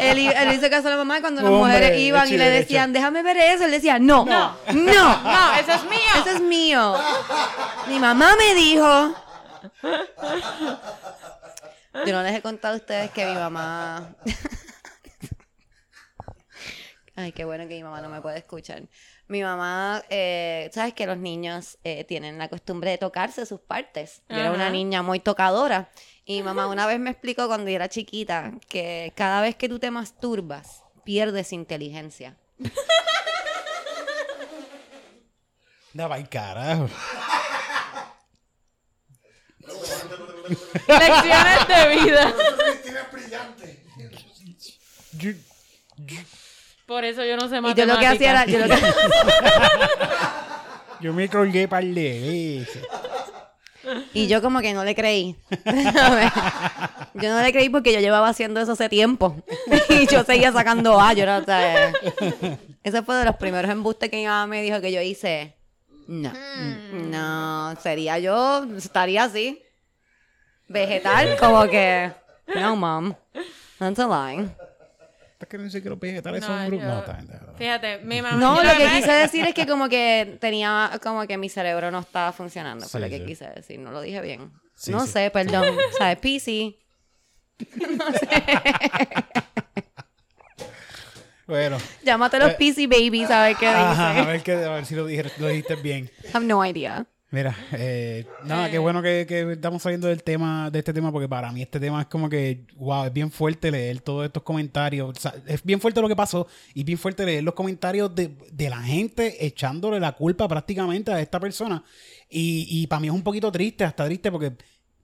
Él, 0.00 0.18
i- 0.20 0.28
él 0.28 0.48
le 0.48 0.54
hizo 0.54 0.70
caso 0.70 0.88
a 0.88 0.92
la 0.92 0.96
mamá 0.96 1.20
cuando 1.20 1.42
las 1.42 1.50
Hombre, 1.50 1.74
mujeres 1.74 2.00
iban 2.00 2.26
y 2.32 2.38
le 2.38 2.48
decían, 2.48 2.94
déjame 2.94 3.22
ver 3.22 3.36
eso. 3.36 3.66
Él 3.66 3.70
decía, 3.70 3.98
no, 3.98 4.24
no, 4.24 4.56
no, 4.72 5.22
No, 5.22 5.54
eso 5.60 5.72
es 5.72 5.84
mío. 5.84 5.98
eso 6.20 6.30
es 6.36 6.40
mío. 6.40 6.94
Mi 7.88 7.98
mamá 7.98 8.34
me 8.38 8.54
dijo. 8.54 9.14
Yo 12.06 12.12
no 12.14 12.22
les 12.22 12.34
he 12.34 12.40
contado 12.40 12.72
a 12.74 12.78
ustedes 12.78 13.10
que 13.10 13.26
mi 13.26 13.34
mamá. 13.34 14.08
Ay, 17.14 17.32
qué 17.32 17.44
bueno 17.44 17.68
que 17.68 17.74
mi 17.74 17.82
mamá 17.82 18.00
no 18.00 18.08
me 18.08 18.22
puede 18.22 18.38
escuchar. 18.38 18.84
Mi 19.28 19.42
mamá, 19.42 20.04
eh, 20.08 20.70
sabes 20.72 20.94
que 20.94 21.06
los 21.06 21.18
niños 21.18 21.78
eh, 21.82 22.04
tienen 22.04 22.38
la 22.38 22.48
costumbre 22.48 22.90
de 22.90 22.98
tocarse 22.98 23.44
sus 23.44 23.60
partes. 23.60 24.22
Yo 24.28 24.36
era 24.36 24.52
una 24.52 24.70
niña 24.70 25.02
muy 25.02 25.18
tocadora. 25.18 25.90
Y 26.24 26.36
mi 26.36 26.42
mamá 26.44 26.68
una 26.68 26.86
vez 26.86 27.00
me 27.00 27.10
explicó 27.10 27.48
cuando 27.48 27.68
yo 27.68 27.76
era 27.76 27.88
chiquita 27.88 28.52
que 28.68 29.12
cada 29.16 29.40
vez 29.40 29.56
que 29.56 29.68
tú 29.68 29.78
te 29.78 29.90
masturbas, 29.90 30.84
pierdes 31.04 31.52
inteligencia. 31.52 32.36
Da 35.96 36.08
va 36.08 36.22
carajo. 36.24 36.90
Lecciones 40.86 41.68
de 41.68 41.88
vida. 41.88 42.34
Tienes 42.82 43.12
brillante. 43.12 43.82
Yo, 45.12 45.30
Por 46.86 47.04
eso 47.04 47.24
yo 47.24 47.36
no 47.36 47.48
sé 47.48 47.56
Y 47.56 47.60
matemáticas. 47.60 47.86
yo 47.86 47.92
lo 47.94 47.98
que 48.00 48.06
hacía 48.06 48.30
era, 48.30 48.46
yo 48.46 48.58
lo 48.60 48.68
que- 48.74 48.80
yo 51.00 51.12
me 51.12 51.28
colgué 51.28 51.66
par 51.68 51.84
de 51.84 52.64
veces. 52.64 52.86
y 54.14 54.26
yo 54.28 54.40
como 54.40 54.60
que 54.60 54.72
no 54.72 54.84
le 54.84 54.94
creí. 54.94 55.36
yo 57.14 57.28
no 57.34 57.42
le 57.42 57.52
creí 57.52 57.68
porque 57.68 57.92
yo 57.92 58.00
llevaba 58.00 58.28
haciendo 58.28 58.60
eso 58.60 58.72
hace 58.72 58.88
tiempo. 58.88 59.36
y 59.88 60.06
yo 60.06 60.22
seguía 60.24 60.52
sacando 60.52 61.00
A. 61.00 61.12
Yo 61.12 61.24
era, 61.24 61.38
o 61.38 61.44
sea, 61.44 61.92
ese 62.84 63.02
fue 63.02 63.16
de 63.16 63.24
los 63.24 63.34
primeros 63.36 63.68
embustes 63.70 64.08
que 64.10 64.16
mi 64.18 64.26
mamá 64.26 64.46
me 64.46 64.62
dijo 64.62 64.80
que 64.80 64.92
yo 64.92 65.00
hice. 65.00 65.54
No, 66.06 66.32
no, 66.92 67.74
sería 67.82 68.18
yo, 68.20 68.64
estaría 68.76 69.24
así. 69.24 69.60
Vegetal, 70.68 71.36
como 71.38 71.66
que. 71.68 72.12
No, 72.54 72.76
mom. 72.76 73.12
That's 73.80 73.98
a 73.98 74.06
lie. 74.06 74.48
Es 75.46 75.50
que 75.50 75.58
no 75.58 75.70
sé 75.70 75.80
los 75.80 76.00
vegetales 76.00 76.40
No, 76.40 76.46
son 76.48 76.56
No, 76.80 76.98
está 76.98 77.12
bien, 77.12 77.28
déjalo. 77.28 77.54
Fíjate, 77.54 77.98
mi 77.98 78.20
mamá. 78.20 78.36
No, 78.36 78.60
lo 78.64 78.70
que 78.76 78.88
quise 78.96 79.12
decir 79.12 79.46
es 79.46 79.54
que 79.54 79.64
como 79.64 79.88
que 79.88 80.38
tenía, 80.40 80.90
como 81.00 81.24
que 81.24 81.38
mi 81.38 81.48
cerebro 81.48 81.92
no 81.92 82.00
estaba 82.00 82.32
funcionando. 82.32 82.88
Fue 82.88 83.00
Sí, 83.00 83.04
lo 83.04 83.10
que 83.10 83.18
sí. 83.20 83.26
quise 83.26 83.48
decir, 83.54 83.78
no 83.78 83.92
lo 83.92 84.00
dije 84.00 84.20
bien. 84.20 84.50
Sí, 84.74 84.90
no 84.90 85.06
sí. 85.06 85.12
sé, 85.12 85.30
perdón. 85.30 85.64
¿Sabes? 85.98 86.18
PC. 86.18 86.74
Bueno. 91.46 91.78
Llámate 92.02 92.40
los 92.40 92.50
Eh, 92.50 92.56
PC 92.58 92.88
babies 92.88 93.30
a 93.30 93.44
ver 93.46 93.56
qué 93.56 93.68
Ajá, 93.68 94.20
a 94.20 94.26
ver, 94.26 94.42
qué, 94.42 94.52
a 94.54 94.70
ver 94.70 94.84
si 94.84 94.96
lo, 94.96 95.06
dije- 95.06 95.30
lo 95.38 95.46
dijiste 95.46 95.76
bien. 95.76 96.10
have 96.34 96.44
no 96.44 96.64
idea. 96.66 97.06
Mira, 97.28 97.56
eh, 97.72 98.24
nada, 98.44 98.70
qué 98.70 98.78
bueno 98.78 99.02
que, 99.02 99.26
que 99.28 99.52
estamos 99.52 99.82
saliendo 99.82 100.06
del 100.06 100.22
tema, 100.22 100.70
de 100.70 100.78
este 100.78 100.92
tema, 100.92 101.10
porque 101.10 101.28
para 101.28 101.50
mí 101.50 101.60
este 101.60 101.80
tema 101.80 102.02
es 102.02 102.06
como 102.06 102.28
que, 102.28 102.66
wow, 102.76 103.06
es 103.06 103.12
bien 103.12 103.32
fuerte 103.32 103.72
leer 103.72 104.00
todos 104.00 104.26
estos 104.26 104.44
comentarios. 104.44 105.10
O 105.10 105.20
sea, 105.20 105.34
es 105.46 105.62
bien 105.64 105.80
fuerte 105.80 106.00
lo 106.00 106.06
que 106.06 106.14
pasó 106.14 106.46
y 106.72 106.84
bien 106.84 106.98
fuerte 106.98 107.26
leer 107.26 107.42
los 107.42 107.54
comentarios 107.54 108.14
de, 108.14 108.36
de 108.52 108.70
la 108.70 108.80
gente 108.80 109.44
echándole 109.44 109.98
la 109.98 110.12
culpa 110.12 110.46
prácticamente 110.46 111.10
a 111.10 111.20
esta 111.20 111.40
persona. 111.40 111.82
Y, 112.30 112.68
y 112.70 112.86
para 112.86 113.00
mí 113.00 113.08
es 113.08 113.12
un 113.14 113.22
poquito 113.22 113.50
triste, 113.50 113.82
hasta 113.82 114.06
triste, 114.06 114.30
porque 114.30 114.52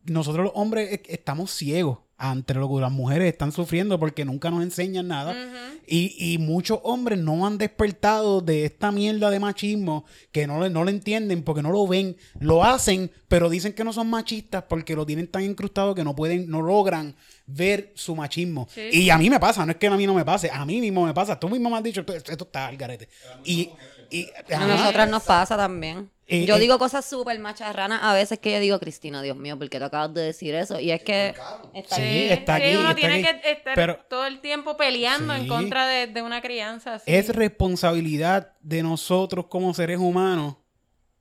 nosotros 0.04 0.44
los 0.44 0.52
hombres 0.54 0.92
eh, 0.92 1.02
estamos 1.08 1.50
ciegos 1.50 1.98
ante 2.18 2.54
lo 2.54 2.68
que 2.72 2.80
las 2.80 2.92
mujeres 2.92 3.32
están 3.32 3.50
sufriendo 3.50 3.98
porque 3.98 4.24
nunca 4.24 4.48
nos 4.48 4.62
enseñan 4.62 5.08
nada. 5.08 5.34
y, 5.88 6.14
y 6.34 6.38
muchos 6.38 6.78
hombres 6.84 7.18
no 7.18 7.44
han 7.44 7.58
despertado 7.58 8.40
de 8.40 8.64
esta 8.64 8.92
mierda 8.92 9.28
de 9.28 9.40
machismo 9.40 10.04
que 10.30 10.46
no, 10.46 10.60
le- 10.60 10.70
no 10.70 10.84
lo 10.84 10.90
entienden 10.90 11.42
porque 11.42 11.62
no 11.62 11.72
lo 11.72 11.84
ven. 11.88 12.16
Lo 12.38 12.62
hacen, 12.62 13.10
pero 13.26 13.50
dicen 13.50 13.72
que 13.72 13.82
no 13.82 13.92
son 13.92 14.08
machistas 14.08 14.62
porque 14.68 14.94
lo 14.94 15.04
tienen 15.04 15.26
tan 15.26 15.42
incrustado 15.42 15.96
que 15.96 16.04
no 16.04 16.14
pueden, 16.14 16.48
no 16.48 16.62
logran 16.62 17.16
ver 17.46 17.90
su 17.96 18.14
machismo. 18.14 18.68
Sí. 18.72 18.82
Y 18.92 19.10
a 19.10 19.18
mí 19.18 19.28
me 19.28 19.40
pasa, 19.40 19.66
no 19.66 19.72
es 19.72 19.78
que 19.78 19.88
a 19.88 19.96
mí 19.96 20.06
no 20.06 20.14
me 20.14 20.24
pase, 20.24 20.48
a 20.48 20.64
mí 20.64 20.80
mismo 20.80 21.04
me 21.04 21.12
pasa. 21.14 21.40
Tú 21.40 21.48
mismo 21.48 21.70
me 21.70 21.76
has 21.78 21.82
dicho, 21.82 22.02
esto, 22.02 22.14
esto 22.14 22.44
está 22.44 22.68
al 22.68 22.76
garete. 22.76 23.08
Y, 23.44 23.68
y 24.12 24.28
A 24.54 24.66
nosotras 24.66 25.08
nos 25.08 25.22
pasa 25.22 25.56
también. 25.56 26.10
Y- 26.26 26.46
yo 26.46 26.56
y- 26.56 26.60
digo 26.60 26.78
cosas 26.78 27.04
súper 27.04 27.38
macharranas 27.40 28.00
a 28.02 28.14
veces 28.14 28.38
que 28.38 28.52
yo 28.52 28.60
digo, 28.60 28.78
Cristina, 28.78 29.20
Dios 29.22 29.36
mío, 29.36 29.58
¿por 29.58 29.68
qué 29.68 29.78
tú 29.78 29.84
acabas 29.84 30.14
de 30.14 30.22
decir 30.22 30.54
eso? 30.54 30.78
Y 30.80 30.90
es 30.90 31.02
que 31.02 31.34
está 31.74 31.96
Sí, 31.96 32.02
aquí. 32.02 32.28
está 32.30 32.56
sí, 32.56 32.62
aquí, 32.62 32.76
uno 32.76 32.88
está 32.90 32.94
tiene 32.94 33.14
aquí. 33.28 33.40
que 33.42 33.50
estar 33.50 33.74
Pero- 33.74 33.98
todo 34.08 34.26
el 34.26 34.40
tiempo 34.40 34.76
peleando 34.76 35.34
en 35.34 35.48
contra 35.48 35.86
de, 35.86 36.06
de 36.06 36.22
una 36.22 36.40
crianza. 36.40 36.94
así. 36.94 37.12
es 37.12 37.28
responsabilidad 37.34 38.52
de 38.60 38.82
nosotros 38.82 39.46
como 39.48 39.74
seres 39.74 39.98
humanos. 39.98 40.56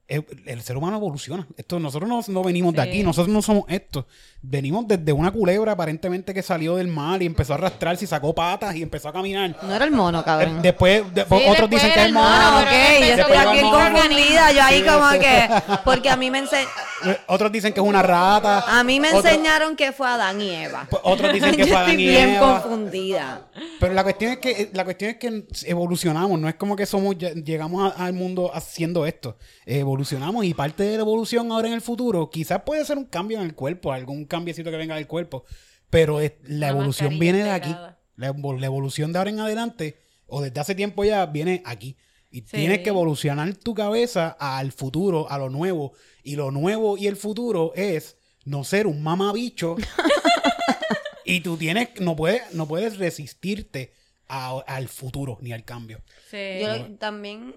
El, 0.07 0.25
el 0.45 0.61
ser 0.61 0.75
humano 0.75 0.97
evoluciona. 0.97 1.47
Esto, 1.55 1.79
nosotros 1.79 2.09
no, 2.09 2.21
no 2.27 2.43
venimos 2.43 2.73
de 2.73 2.81
aquí, 2.81 3.01
nosotros 3.01 3.33
no 3.33 3.41
somos 3.41 3.63
esto. 3.69 4.05
Venimos 4.41 4.85
desde 4.85 5.13
una 5.13 5.31
culebra 5.31 5.71
aparentemente 5.71 6.33
que 6.33 6.43
salió 6.43 6.75
del 6.75 6.87
mar 6.87 7.21
y 7.23 7.27
empezó 7.27 7.53
a 7.53 7.55
arrastrarse 7.55 8.03
y 8.03 8.07
sacó 8.09 8.35
patas 8.35 8.75
y 8.75 8.81
empezó 8.81 9.07
a 9.07 9.13
caminar. 9.13 9.55
No 9.61 9.73
era 9.73 9.85
el 9.85 9.91
mono, 9.91 10.21
cabrón. 10.25 10.57
Eh, 10.57 10.61
Después, 10.63 11.13
de- 11.13 11.21
otros 11.21 11.39
después 11.45 11.69
dicen 11.69 11.87
que 11.87 11.93
era 11.93 12.01
es 12.01 12.07
el 12.07 12.13
mono. 12.13 12.27
mono, 12.27 12.41
Ah, 12.41 12.65
pero 12.69 12.81
ok, 12.81 12.99
yo 12.99 13.21
estoy 13.21 13.37
aquí 13.37 13.61
confundida. 13.61 14.51
Yo 14.51 14.63
ahí 14.63 14.79
Sí, 14.79 14.85
como 14.85 15.11
sí. 15.11 15.19
que. 15.19 15.49
Porque 15.85 16.09
a 16.09 16.17
mí 16.17 16.29
me 16.31 16.43
ense- 16.43 16.67
Eh, 17.05 17.17
Otros 17.27 17.51
dicen 17.51 17.71
que 17.73 17.79
es 17.79 17.85
una 17.85 18.01
rata. 18.03 18.65
a 18.79 18.83
mí 18.83 18.99
me 18.99 19.09
enseñaron 19.11 19.75
que 19.77 19.91
fue 19.93 20.07
Adán 20.09 20.41
y 20.41 20.49
Eva. 20.49 20.87
Pues 20.89 21.01
otros 21.05 21.31
dicen 21.33 21.51
que 21.55 21.57
Yo 21.61 21.67
fue 21.67 21.77
Adán 21.77 21.89
estoy 21.91 22.03
y 22.03 22.07
bien 22.09 22.29
Eva. 22.31 22.61
confundida. 22.61 23.47
Pero 23.79 23.93
la 23.93 24.03
cuestión 24.03 24.33
es 24.33 24.37
que 24.39 24.69
la 24.73 24.83
cuestión 24.83 25.11
es 25.11 25.17
que 25.17 25.45
evolucionamos, 25.67 26.37
no 26.39 26.49
es 26.49 26.55
como 26.55 26.75
que 26.75 26.85
somos 26.85 27.15
llegamos 27.17 27.93
a- 27.97 28.03
al 28.05 28.13
mundo 28.13 28.51
haciendo 28.53 29.05
esto. 29.05 29.37
Evolucionamos 29.65 30.00
y 30.43 30.53
parte 30.53 30.83
de 30.83 30.95
la 30.97 31.01
evolución 31.01 31.51
ahora 31.51 31.67
en 31.67 31.73
el 31.73 31.81
futuro, 31.81 32.29
quizás 32.29 32.61
puede 32.65 32.83
ser 32.85 32.97
un 32.97 33.05
cambio 33.05 33.37
en 33.39 33.45
el 33.45 33.55
cuerpo, 33.55 33.91
algún 33.91 34.25
cambiecito 34.25 34.71
que 34.71 34.77
venga 34.77 34.95
del 34.95 35.07
cuerpo, 35.07 35.45
pero 35.89 36.19
es- 36.21 36.33
la 36.43 36.67
Una 36.67 36.79
evolución 36.81 37.19
viene 37.19 37.43
de 37.43 37.51
aquí. 37.51 37.75
La, 38.15 38.29
evo- 38.33 38.57
la 38.59 38.65
evolución 38.65 39.11
de 39.13 39.19
ahora 39.19 39.29
en 39.31 39.39
adelante 39.39 39.97
o 40.27 40.41
desde 40.41 40.59
hace 40.59 40.75
tiempo 40.75 41.03
ya 41.03 41.25
viene 41.25 41.61
aquí. 41.65 41.97
Y 42.29 42.41
Sí. 42.41 42.47
tienes 42.57 42.79
que 42.79 42.89
evolucionar 42.89 43.53
tu 43.55 43.73
cabeza 43.73 44.29
al 44.39 44.71
futuro, 44.71 45.29
a 45.29 45.37
lo 45.37 45.49
nuevo. 45.49 45.93
Y 46.23 46.35
lo 46.37 46.49
nuevo 46.51 46.97
y 46.97 47.07
el 47.07 47.17
futuro 47.17 47.73
es 47.75 48.15
no 48.45 48.63
ser 48.63 48.87
un 48.87 49.03
mamabicho 49.03 49.75
y 51.25 51.41
tú 51.41 51.57
tienes, 51.57 51.89
no 51.99 52.15
puedes, 52.15 52.53
no 52.53 52.67
puedes 52.67 52.97
resistirte 52.97 53.93
a- 54.27 54.63
al 54.65 54.87
futuro 54.87 55.37
ni 55.41 55.51
al 55.51 55.63
cambio. 55.65 56.01
Sí. 56.29 56.59
Yo 56.61 56.95
también, 56.97 57.55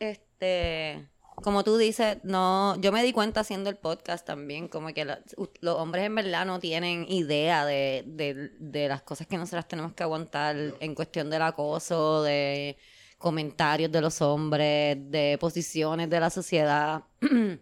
este, 0.00 1.08
como 1.36 1.62
tú 1.64 1.76
dices, 1.76 2.18
no, 2.24 2.74
yo 2.80 2.92
me 2.92 3.02
di 3.02 3.12
cuenta 3.12 3.40
haciendo 3.40 3.70
el 3.70 3.76
podcast 3.76 4.26
también, 4.26 4.68
como 4.68 4.88
que 4.94 5.04
la- 5.04 5.20
los 5.60 5.76
hombres 5.76 6.04
en 6.06 6.14
verdad 6.14 6.44
no 6.46 6.58
tienen 6.58 7.06
idea 7.08 7.64
de, 7.64 8.04
de- 8.06 8.50
de 8.58 8.88
las 8.88 9.02
cosas 9.02 9.26
que 9.26 9.36
nosotras 9.36 9.68
tenemos 9.68 9.92
que 9.92 10.02
aguantar 10.02 10.56
en 10.80 10.94
cuestión 10.94 11.30
del 11.30 11.42
acoso, 11.42 12.22
de 12.22 12.76
comentarios 13.18 13.90
de 13.92 14.00
los 14.00 14.20
hombres, 14.22 14.96
de 15.10 15.36
posiciones 15.38 16.10
de 16.10 16.20
la 16.20 16.30
sociedad. 16.30 17.02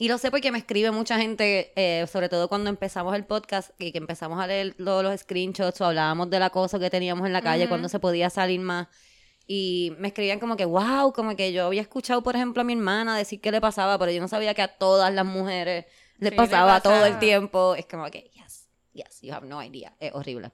Y 0.00 0.06
lo 0.06 0.16
sé 0.16 0.30
porque 0.30 0.52
me 0.52 0.58
escribe 0.58 0.92
mucha 0.92 1.18
gente, 1.18 1.72
eh, 1.74 2.06
sobre 2.06 2.28
todo 2.28 2.48
cuando 2.48 2.70
empezamos 2.70 3.16
el 3.16 3.24
podcast 3.24 3.70
y 3.80 3.90
que 3.90 3.98
empezamos 3.98 4.38
a 4.40 4.46
leer 4.46 4.74
lo- 4.78 5.02
los 5.02 5.20
screenshots 5.20 5.80
o 5.80 5.86
hablábamos 5.86 6.30
del 6.30 6.42
acoso 6.44 6.78
que 6.78 6.88
teníamos 6.88 7.26
en 7.26 7.32
la 7.32 7.42
calle 7.42 7.68
cuando 7.68 7.88
se 7.88 7.98
podía 7.98 8.30
salir 8.30 8.60
más. 8.60 8.86
Y 9.50 9.94
me 9.98 10.08
escribían 10.08 10.40
como 10.40 10.58
que, 10.58 10.66
wow, 10.66 11.14
como 11.14 11.34
que 11.34 11.54
yo 11.54 11.64
había 11.64 11.80
escuchado, 11.80 12.22
por 12.22 12.36
ejemplo, 12.36 12.60
a 12.60 12.64
mi 12.64 12.74
hermana 12.74 13.16
decir 13.16 13.40
que 13.40 13.50
le 13.50 13.62
pasaba, 13.62 13.98
pero 13.98 14.12
yo 14.12 14.20
no 14.20 14.28
sabía 14.28 14.52
que 14.52 14.60
a 14.60 14.76
todas 14.76 15.12
las 15.12 15.24
mujeres 15.24 15.86
le 16.18 16.28
Sí, 16.28 16.36
pasaba 16.36 16.82
todo 16.82 17.06
el 17.06 17.18
tiempo. 17.18 17.74
Es 17.74 17.86
como 17.86 18.10
que, 18.10 18.30
yes, 18.34 18.68
yes, 18.92 19.22
you 19.22 19.32
have 19.32 19.46
no 19.46 19.62
idea. 19.62 19.96
Es 20.00 20.12
horrible. 20.12 20.52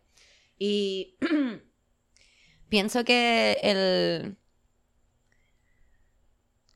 Y 0.56 1.18
pienso 2.68 3.04
que 3.04 3.58
el, 3.62 4.36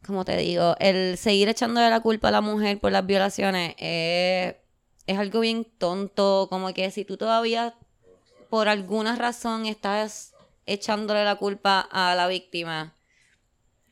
como 0.05 0.25
te 0.25 0.37
digo, 0.37 0.75
el 0.81 1.17
seguir 1.19 1.49
echándole 1.49 1.89
la 1.89 2.01
culpa 2.01 2.29
a 2.29 2.33
la 2.33 2.41
mujer 2.41 2.81
por 2.81 2.91
las 2.91 3.07
violaciones 3.07 3.77
eh, 3.79 4.61
es 5.07 5.19
algo 5.19 5.39
bien 5.39 5.65
tonto, 5.79 6.49
como 6.51 6.75
que 6.75 6.91
si 6.91 7.05
tú 7.05 7.17
todavía 7.17 7.77
por 8.51 8.69
alguna 8.69 9.15
razón 9.15 9.67
estás 9.67 10.35
echándole 10.73 11.25
la 11.25 11.37
culpa 11.37 11.81
a 11.91 12.15
la 12.15 12.27
víctima, 12.29 12.95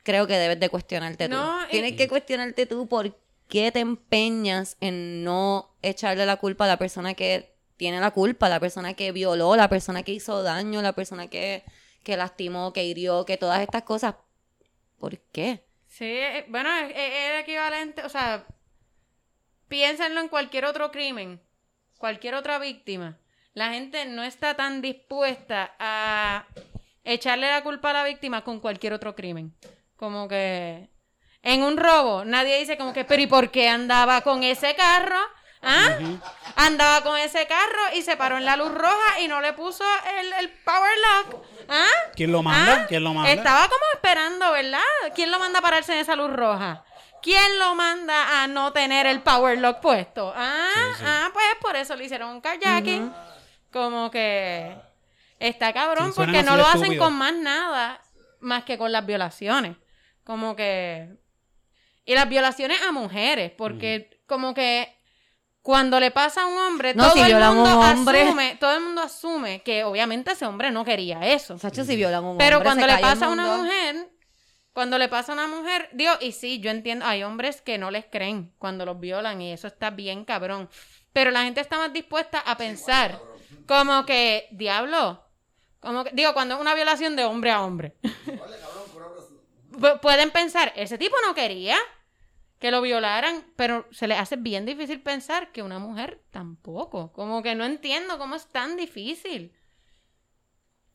creo 0.03 0.27
que 0.27 0.35
debes 0.39 0.61
de 0.61 0.69
cuestionarte 0.69 1.29
tú. 1.29 1.35
No, 1.37 1.65
y- 1.67 1.71
Tienes 1.71 1.93
que 1.95 2.09
cuestionarte 2.09 2.67
tú 2.67 2.89
por 2.89 3.19
qué 3.49 3.73
te 3.73 3.81
empeñas 3.81 4.77
en 4.81 5.25
no 5.25 5.77
echarle 5.83 6.27
la 6.27 6.37
culpa 6.37 6.65
a 6.65 6.69
la 6.69 6.79
persona 6.79 7.15
que 7.15 7.55
tiene 7.77 8.01
la 8.01 8.11
culpa, 8.11 8.49
la 8.49 8.61
persona 8.61 8.95
que 8.95 9.13
violó, 9.13 9.55
la 9.57 9.69
persona 9.69 10.03
que 10.03 10.13
hizo 10.13 10.43
daño, 10.43 10.81
la 10.83 10.95
persona 10.95 11.29
que, 11.29 11.63
que 12.03 12.17
lastimó, 12.17 12.73
que 12.73 12.85
hirió, 12.85 13.25
que 13.25 13.37
todas 13.37 13.61
estas 13.61 13.83
cosas. 13.83 14.15
¿Por 14.99 15.19
qué? 15.33 15.65
Sí, 15.87 16.05
eh, 16.07 16.45
bueno, 16.49 16.71
es, 16.77 16.91
es- 16.91 16.97
es 16.97 17.43
equivalente, 17.43 18.03
o 18.03 18.09
sea, 18.09 18.47
piénsenlo 19.69 20.21
en 20.21 20.29
cualquier 20.29 20.65
otro 20.65 20.91
crimen, 20.91 21.41
cualquier 21.99 22.35
otra 22.35 22.59
víctima. 22.59 23.19
La 23.57 23.71
gente 23.71 24.05
no 24.05 24.23
está 24.23 24.53
tan 24.55 24.83
dispuesta 24.83 25.75
a 25.79 26.45
echarle 27.05 27.51
la 27.51 27.63
culpa 27.63 27.89
a 27.89 27.93
la 27.95 28.05
víctima 28.05 28.45
con 28.45 28.61
cualquier 28.61 28.93
otro 28.93 29.15
crimen. 29.17 29.57
Como 29.97 30.29
que 30.29 30.91
en 31.43 31.63
un 31.63 31.79
robo, 31.79 32.27
nadie 32.27 32.59
dice 32.59 32.77
como 32.77 32.93
que, 32.93 33.07
pero 33.07 33.23
¿y 33.23 33.27
por 33.27 33.51
qué 33.51 33.71
andaba 33.71 34.21
con 34.21 34.43
ese 34.43 34.75
carro? 34.77 35.17
¿Ah? 35.63 35.89
Andaba 36.57 37.03
con 37.03 37.17
ese 37.17 37.47
carro 37.47 37.81
y 37.95 38.03
se 38.03 38.19
paró 38.19 38.37
en 38.37 38.45
la 38.45 38.57
luz 38.59 38.73
roja 38.75 39.21
y 39.21 39.27
no 39.29 39.41
le 39.41 39.55
puso 39.55 39.85
el, 40.21 40.33
el 40.35 40.51
power 40.63 40.93
lock. 41.25 41.43
¿Ah? 41.71 41.89
¿Quién 42.15 42.33
lo 42.33 42.43
manda? 42.43 42.83
Ah, 42.83 42.87
¿Quién 42.87 43.03
lo 43.03 43.15
manda? 43.15 43.33
Estaba 43.33 43.63
como 43.69 43.81
esperando, 43.95 44.53
¿verdad? 44.53 44.81
¿Quién 45.15 45.31
lo 45.31 45.39
manda 45.39 45.61
a 45.61 45.63
pararse 45.63 45.95
en 45.95 46.01
esa 46.01 46.15
luz 46.15 46.31
roja? 46.31 46.85
¿Quién 47.23 47.59
lo 47.59 47.75
manda 47.75 48.43
a 48.43 48.49
no 48.49 48.75
tener 48.75 49.07
el 49.07 49.23
power 49.23 49.57
lock 49.59 49.81
puesto? 49.81 50.31
Ah, 50.37 50.69
Sí, 50.75 50.81
sí. 50.99 51.05
ah, 51.07 51.31
pues 51.33 51.47
por 51.63 51.75
eso 51.75 51.97
le 51.97 52.05
hicieron 52.05 52.29
un 52.29 52.43
kayaking. 52.43 53.11
Como 53.77 54.11
que 54.11 54.75
está 55.39 55.75
cabrón 55.75 56.07
Sí, 56.07 56.15
porque 56.17 56.43
no 56.43 56.57
lo 56.57 56.67
hacen 56.67 56.97
con 56.97 57.13
más 57.13 57.35
nada 57.35 58.01
más 58.41 58.65
que 58.65 58.79
con 58.79 58.91
las 58.91 59.05
violaciones. 59.05 59.77
Como 60.25 60.57
que 60.57 61.15
y 62.07 62.15
las 62.15 62.27
violaciones 62.27 62.81
a 62.81 62.91
mujeres, 62.93 63.53
porque 63.55 64.23
como 64.27 64.55
que 64.55 64.97
cuando 65.61 66.01
le 66.01 66.11
pasa 66.11 66.45
a 66.45 66.47
un 66.47 66.57
hombre, 66.57 66.95
No, 66.95 67.03
todo 67.03 67.13
si 67.13 67.21
el 67.21 67.35
mundo 67.35 67.81
hombre. 67.81 68.23
asume, 68.23 68.57
todo 68.59 68.75
el 68.77 68.81
mundo 68.81 69.03
asume 69.03 69.61
que 69.63 69.85
obviamente 69.85 70.33
ese 70.33 70.47
hombre 70.47 70.71
no 70.71 70.83
quería 70.83 71.27
eso. 71.27 71.59
Sacho, 71.59 71.85
si 71.85 71.97
violan 71.97 72.25
a 72.25 72.31
un 72.31 72.39
Pero 72.39 72.57
hombre, 72.57 72.69
cuando 72.69 72.87
se 72.87 72.95
le 72.95 73.03
pasa 73.03 73.27
a 73.27 73.29
una 73.29 73.57
mujer, 73.59 74.11
cuando 74.73 74.97
le 74.97 75.09
pasa 75.09 75.33
a 75.33 75.35
una 75.35 75.49
mujer, 75.49 75.91
digo, 75.93 76.13
y 76.23 76.33
sí, 76.33 76.61
yo 76.61 76.71
entiendo, 76.71 77.05
hay 77.05 77.25
hombres 77.25 77.61
que 77.61 77.77
no 77.77 77.91
les 77.91 78.07
creen 78.07 78.55
cuando 78.57 78.87
los 78.87 78.99
violan 78.99 79.43
y 79.43 79.53
eso 79.53 79.67
está 79.67 79.91
bien 79.91 80.25
cabrón. 80.25 80.71
Pero 81.13 81.31
la 81.31 81.43
gente 81.43 81.61
está 81.61 81.77
más 81.77 81.93
dispuesta 81.93 82.39
a 82.39 82.57
pensar 82.57 83.21
como 83.67 84.05
que, 84.07 84.49
diablo, 84.53 85.23
como 85.81 86.05
que, 86.05 86.11
digo, 86.13 86.33
cuando 86.35 86.55
es 86.57 86.61
una 86.61 86.75
violación 86.75 87.17
de 87.17 87.25
hombre 87.25 87.51
a 87.51 87.63
hombre. 87.63 87.95
Pu- 89.73 90.01
Pueden 90.01 90.31
pensar, 90.31 90.73
ese 90.77 90.99
tipo 90.99 91.15
no 91.27 91.35
quería 91.35 91.77
que 92.59 92.71
lo 92.71 92.81
violaran, 92.81 93.45
pero 93.57 93.87
se 93.91 94.07
les 94.09 94.19
hace 94.19 94.37
bien 94.37 94.65
difícil 94.65 95.03
pensar 95.03 95.53
que 95.53 95.63
una 95.63 95.79
mujer 95.79 96.23
tampoco. 96.31 97.13
Como 97.13 97.43
que 97.43 97.55
no 97.55 97.65
entiendo 97.65 98.19
cómo 98.19 98.35
es 98.35 98.47
tan 98.47 98.77
difícil. 98.77 99.53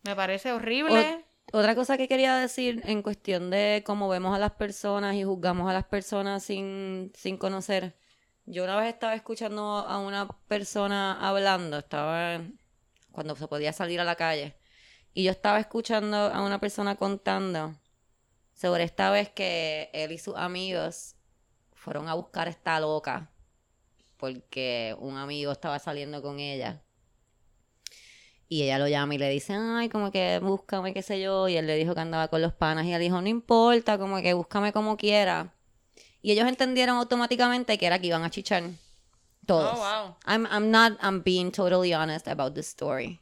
Me 0.03 0.15
parece 0.15 0.51
horrible. 0.51 1.25
Otra 1.53 1.75
cosa 1.75 1.97
que 1.97 2.07
quería 2.07 2.35
decir 2.35 2.81
en 2.85 3.01
cuestión 3.03 3.49
de 3.51 3.83
cómo 3.85 4.09
vemos 4.09 4.35
a 4.35 4.39
las 4.39 4.53
personas 4.53 5.15
y 5.15 5.23
juzgamos 5.23 5.69
a 5.69 5.73
las 5.73 5.85
personas 5.85 6.43
sin, 6.43 7.11
sin 7.13 7.37
conocer. 7.37 7.95
Yo 8.45 8.63
una 8.63 8.75
vez 8.77 8.93
estaba 8.93 9.15
escuchando 9.15 9.61
a 9.61 9.99
una 9.99 10.27
persona 10.47 11.17
hablando, 11.27 11.77
estaba 11.77 12.41
cuando 13.11 13.35
se 13.35 13.47
podía 13.47 13.73
salir 13.73 13.99
a 13.99 14.03
la 14.03 14.15
calle, 14.15 14.55
y 15.13 15.23
yo 15.23 15.31
estaba 15.31 15.59
escuchando 15.59 16.17
a 16.17 16.41
una 16.41 16.59
persona 16.59 16.95
contando 16.95 17.75
sobre 18.53 18.83
esta 18.83 19.09
vez 19.11 19.29
que 19.29 19.89
él 19.93 20.11
y 20.11 20.17
sus 20.17 20.35
amigos 20.35 21.15
fueron 21.73 22.07
a 22.07 22.13
buscar 22.13 22.47
a 22.47 22.51
esta 22.51 22.79
loca 22.79 23.31
porque 24.21 24.95
un 24.99 25.17
amigo 25.17 25.51
estaba 25.51 25.79
saliendo 25.79 26.21
con 26.21 26.39
ella. 26.39 26.83
Y 28.47 28.61
ella 28.61 28.77
lo 28.77 28.87
llama 28.87 29.15
y 29.15 29.17
le 29.17 29.29
dice, 29.29 29.53
ay, 29.53 29.89
como 29.89 30.11
que 30.11 30.39
búscame, 30.39 30.93
qué 30.93 31.01
sé 31.01 31.19
yo. 31.19 31.47
Y 31.47 31.57
él 31.57 31.65
le 31.65 31.75
dijo 31.75 31.95
que 31.95 32.01
andaba 32.01 32.27
con 32.27 32.39
los 32.41 32.53
panas. 32.53 32.85
Y 32.85 32.89
ella 32.89 32.99
dijo, 32.99 33.19
no 33.19 33.27
importa, 33.27 33.97
como 33.97 34.21
que 34.21 34.33
búscame 34.33 34.71
como 34.71 34.95
quiera. 34.95 35.55
Y 36.21 36.31
ellos 36.31 36.47
entendieron 36.47 36.97
automáticamente 36.97 37.77
que 37.77 37.85
era 37.87 37.99
que 37.99 38.07
iban 38.07 38.23
a 38.23 38.29
chichar. 38.29 38.63
Todos. 39.45 39.73
Oh, 39.73 39.77
wow. 39.79 40.15
I'm, 40.25 40.45
I'm 40.51 40.69
not, 40.69 40.93
I'm 41.01 41.23
being 41.23 41.51
totally 41.51 41.93
honest 41.93 42.27
about 42.27 42.53
the 42.53 42.61
story. 42.61 43.19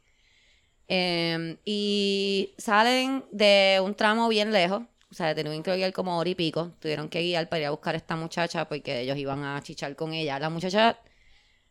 Em, 0.86 1.56
y 1.64 2.52
salen 2.58 3.24
de 3.32 3.80
un 3.82 3.94
tramo 3.94 4.28
bien 4.28 4.52
lejos. 4.52 4.82
O 5.10 5.14
sea, 5.14 5.34
tuvieron 5.34 5.62
que 5.62 5.74
guiar 5.76 5.92
como 5.92 6.18
hora 6.18 6.28
y 6.28 6.34
pico. 6.34 6.72
Tuvieron 6.78 7.08
que 7.08 7.20
guiar 7.22 7.48
para 7.48 7.60
ir 7.60 7.66
a 7.66 7.70
buscar 7.70 7.94
a 7.94 7.98
esta 7.98 8.16
muchacha 8.16 8.68
porque 8.68 9.00
ellos 9.00 9.16
iban 9.16 9.44
a 9.44 9.60
chichar 9.62 9.96
con 9.96 10.12
ella. 10.12 10.38
La 10.38 10.50
muchacha, 10.50 10.98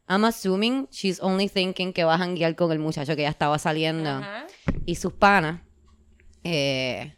I'm 0.09 0.25
assuming 0.25 0.87
she's 0.89 1.19
only 1.21 1.47
thinking 1.47 1.93
que 1.93 2.03
va 2.03 2.15
a 2.15 2.17
janguear 2.17 2.55
con 2.55 2.71
el 2.71 2.79
muchacho 2.79 3.15
que 3.15 3.21
ya 3.21 3.29
estaba 3.29 3.59
saliendo. 3.59 4.09
Ajá. 4.09 4.47
Y 4.85 4.95
sus 4.95 5.13
panas. 5.13 5.61
eh, 6.43 7.15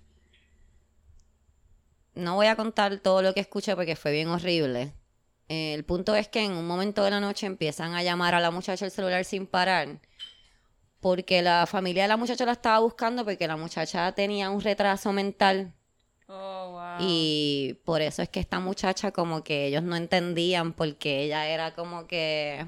no 2.22 2.36
voy 2.36 2.48
a 2.48 2.56
contar 2.56 3.00
todo 3.00 3.22
lo 3.22 3.34
que 3.34 3.42
escuché 3.42 3.76
porque 3.76 3.96
fue 3.96 4.12
bien 4.12 4.30
horrible. 4.30 4.94
Eh, 5.50 5.74
el 5.74 5.84
punto 5.84 6.16
es 6.16 6.30
que 6.30 6.44
en 6.44 6.54
un 6.54 6.66
momento 6.66 7.04
de 7.04 7.12
la 7.12 7.20
noche 7.20 7.46
empiezan 7.46 7.94
a 7.94 8.04
llamar 8.04 8.36
a 8.36 8.40
la 8.40 8.52
muchacha 8.52 8.86
el 8.86 8.92
celular 8.92 9.26
sin 9.26 9.48
parar. 9.48 10.00
Porque 11.02 11.42
la 11.42 11.66
familia 11.66 12.04
de 12.04 12.10
la 12.10 12.18
muchacha 12.18 12.46
la 12.46 12.54
estaba 12.54 12.80
buscando 12.80 13.26
porque 13.26 13.48
la 13.48 13.58
muchacha 13.58 14.12
tenía 14.14 14.50
un 14.50 14.62
retraso 14.62 15.12
mental. 15.12 15.74
Oh, 16.28 16.72
wow. 16.72 16.98
Y 17.00 17.80
por 17.84 18.02
eso 18.02 18.22
es 18.22 18.30
que 18.30 18.40
esta 18.40 18.60
muchacha 18.60 19.12
como 19.12 19.44
que 19.44 19.66
ellos 19.66 19.84
no 19.84 19.98
entendían 19.98 20.72
porque 20.72 21.24
ella 21.24 21.48
era 21.48 21.74
como 21.74 22.08
que 22.08 22.66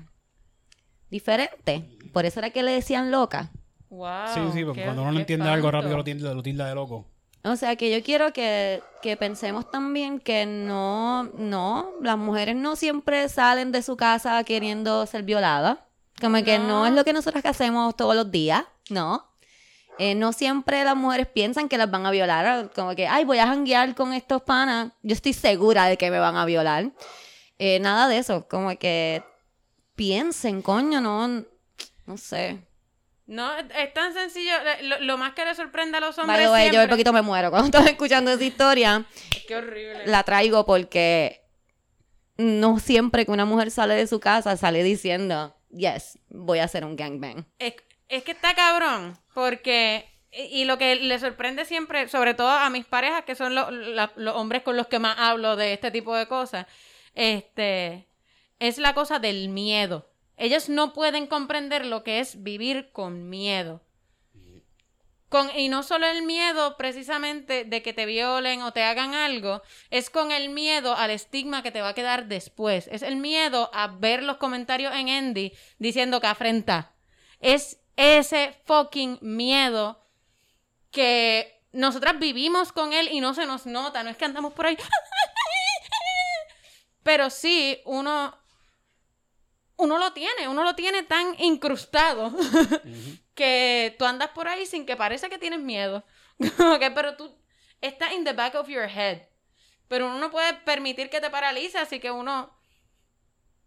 diferente. 1.09 1.87
Por 2.11 2.25
eso 2.25 2.39
era 2.39 2.49
que 2.49 2.63
le 2.63 2.71
decían 2.71 3.11
loca. 3.11 3.51
Wow. 3.89 4.27
Sí, 4.33 4.39
sí, 4.51 4.65
porque 4.65 4.83
cuando 4.83 5.03
uno 5.03 5.11
no 5.11 5.19
entiende 5.19 5.47
algo 5.47 5.71
rápido 5.71 5.95
lo 5.95 6.03
tilda, 6.03 6.33
lo 6.33 6.43
tilda 6.43 6.67
de 6.67 6.75
loco. 6.75 7.12
O 7.45 7.55
sea 7.57 7.75
que 7.75 7.91
yo 7.91 8.01
quiero 8.03 8.31
que, 8.31 8.81
que 9.01 9.17
pensemos 9.17 9.69
también 9.69 10.19
que 10.19 10.45
no, 10.45 11.25
no, 11.37 11.91
las 12.01 12.17
mujeres 12.17 12.55
no 12.55 12.77
siempre 12.77 13.27
salen 13.27 13.73
de 13.73 13.81
su 13.81 13.97
casa 13.97 14.43
queriendo 14.45 15.05
ser 15.05 15.23
violadas. 15.23 15.79
Como 16.21 16.41
que 16.43 16.57
no, 16.57 16.85
es 16.85 16.93
lo 16.93 17.03
que 17.03 17.11
nosotras 17.11 17.45
hacemos 17.45 17.97
todos 17.97 18.15
los 18.15 18.31
días, 18.31 18.63
no. 18.89 19.27
Eh, 19.99 20.15
no 20.15 20.31
siempre 20.31 20.83
las 20.83 20.95
mujeres 20.95 21.27
piensan 21.27 21.67
que 21.67 21.77
las 21.77 21.91
van 21.91 22.05
a 22.05 22.11
violar. 22.11 22.71
Como 22.73 22.95
que, 22.95 23.07
ay, 23.07 23.25
voy 23.25 23.39
a 23.39 23.47
janguear 23.47 23.93
con 23.93 24.13
estos 24.13 24.41
panas. 24.41 24.93
Yo 25.01 25.13
estoy 25.13 25.33
segura 25.33 25.85
de 25.85 25.97
que 25.97 26.09
me 26.09 26.19
van 26.19 26.37
a 26.37 26.45
violar. 26.45 26.91
Eh, 27.59 27.79
nada 27.79 28.07
de 28.07 28.19
eso. 28.19 28.47
Como 28.47 28.75
que 28.77 29.21
piensen, 29.95 30.61
coño, 30.61 31.01
no, 31.01 31.27
no 31.27 32.17
sé. 32.17 32.59
No, 33.25 33.51
es 33.57 33.93
tan 33.93 34.13
sencillo. 34.13 34.51
Lo, 34.81 34.99
lo 34.99 35.17
más 35.17 35.33
que 35.33 35.45
le 35.45 35.55
sorprende 35.55 35.97
a 35.97 36.01
los 36.01 36.17
hombres 36.17 36.39
the 36.45 36.49
way, 36.51 36.65
yo 36.65 36.71
siempre... 36.71 36.83
un 36.85 36.89
poquito 36.89 37.13
me 37.13 37.21
muero 37.21 37.49
cuando 37.49 37.65
estaba 37.67 37.85
escuchando 37.85 38.31
esa 38.31 38.43
historia. 38.43 39.05
Qué 39.47 39.55
horrible. 39.55 40.05
la 40.07 40.23
traigo 40.23 40.65
porque 40.65 41.41
no 42.37 42.79
siempre 42.79 43.25
que 43.25 43.31
una 43.31 43.45
mujer 43.45 43.71
sale 43.71 43.95
de 43.95 44.07
su 44.07 44.19
casa 44.19 44.57
sale 44.57 44.83
diciendo, 44.83 45.55
yes, 45.69 46.19
voy 46.29 46.59
a 46.59 46.65
hacer 46.65 46.83
un 46.83 46.95
gangbang. 46.95 47.45
Es, 47.59 47.75
es 48.09 48.23
que 48.23 48.31
está 48.31 48.53
cabrón, 48.55 49.17
porque... 49.33 50.09
Y 50.35 50.61
y 50.63 50.65
lo 50.65 50.79
que 50.79 50.95
le 50.95 51.19
sorprende 51.19 51.63
siempre, 51.63 52.07
sobre 52.07 52.33
todo 52.33 52.49
a 52.49 52.67
mis 52.71 52.85
parejas, 52.85 53.23
que 53.23 53.35
son 53.35 53.53
lo- 53.53 53.69
la- 53.69 54.11
los 54.15 54.35
hombres 54.35 54.63
con 54.63 54.75
los 54.75 54.87
que 54.87 54.97
más 54.97 55.15
hablo 55.19 55.55
de 55.55 55.73
este 55.73 55.91
tipo 55.91 56.15
de 56.15 56.25
cosas, 56.27 56.65
este, 57.13 58.07
es 58.57 58.79
la 58.79 58.95
cosa 58.95 59.19
del 59.19 59.49
miedo. 59.49 60.09
Ellos 60.37 60.69
no 60.69 60.93
pueden 60.93 61.27
comprender 61.27 61.85
lo 61.85 62.03
que 62.03 62.19
es 62.19 62.43
vivir 62.43 62.91
con 62.91 63.29
miedo. 63.29 63.81
Con, 65.29 65.49
y 65.57 65.67
no 65.67 65.81
solo 65.81 66.05
el 66.05 66.21
miedo 66.21 66.77
precisamente 66.77 67.65
de 67.65 67.81
que 67.81 67.93
te 67.93 68.05
violen 68.05 68.61
o 68.61 68.71
te 68.71 68.83
hagan 68.83 69.15
algo, 69.15 69.63
es 69.89 70.11
con 70.11 70.31
el 70.31 70.49
miedo 70.49 70.95
al 70.95 71.09
estigma 71.09 71.63
que 71.63 71.71
te 71.71 71.81
va 71.81 71.89
a 71.89 71.95
quedar 71.95 72.27
después. 72.27 72.87
Es 72.91 73.01
el 73.01 73.15
miedo 73.15 73.71
a 73.73 73.87
ver 73.87 74.21
los 74.21 74.37
comentarios 74.37 74.93
en 74.93 75.09
Andy 75.09 75.53
diciendo 75.79 76.21
que 76.21 76.27
afrenta. 76.27 76.93
Es 77.39 77.79
ese 77.95 78.55
fucking 78.65 79.17
miedo 79.21 80.05
que 80.91 81.53
nosotras 81.73 82.19
vivimos 82.19 82.71
con 82.71 82.93
él 82.93 83.09
y 83.11 83.19
no 83.19 83.33
se 83.33 83.45
nos 83.45 83.65
nota. 83.65 84.03
No 84.03 84.11
es 84.11 84.17
que 84.17 84.25
andamos 84.25 84.53
por 84.53 84.67
ahí. 84.67 84.77
Pero 87.03 87.29
sí, 87.29 87.81
uno. 87.85 88.37
Uno 89.83 89.97
lo 89.97 90.13
tiene, 90.13 90.47
uno 90.47 90.63
lo 90.63 90.75
tiene 90.75 91.03
tan 91.03 91.35
incrustado 91.39 92.33
que 93.35 93.93
tú 93.99 94.05
andas 94.05 94.29
por 94.29 94.47
ahí 94.47 94.65
sin 94.65 94.85
que 94.85 94.95
parece 94.95 95.29
que 95.29 95.37
tienes 95.37 95.59
miedo. 95.59 96.05
Pero 96.95 97.17
tú 97.17 97.35
está 97.81 98.13
in 98.13 98.23
the 98.23 98.31
back 98.31 98.55
of 98.55 98.69
your 98.69 98.87
head. 98.87 99.23
Pero 99.89 100.05
uno 100.05 100.19
no 100.19 100.31
puede 100.31 100.53
permitir 100.53 101.09
que 101.09 101.19
te 101.19 101.29
paralice, 101.29 101.79
así 101.79 101.99
que 101.99 102.11
uno 102.11 102.57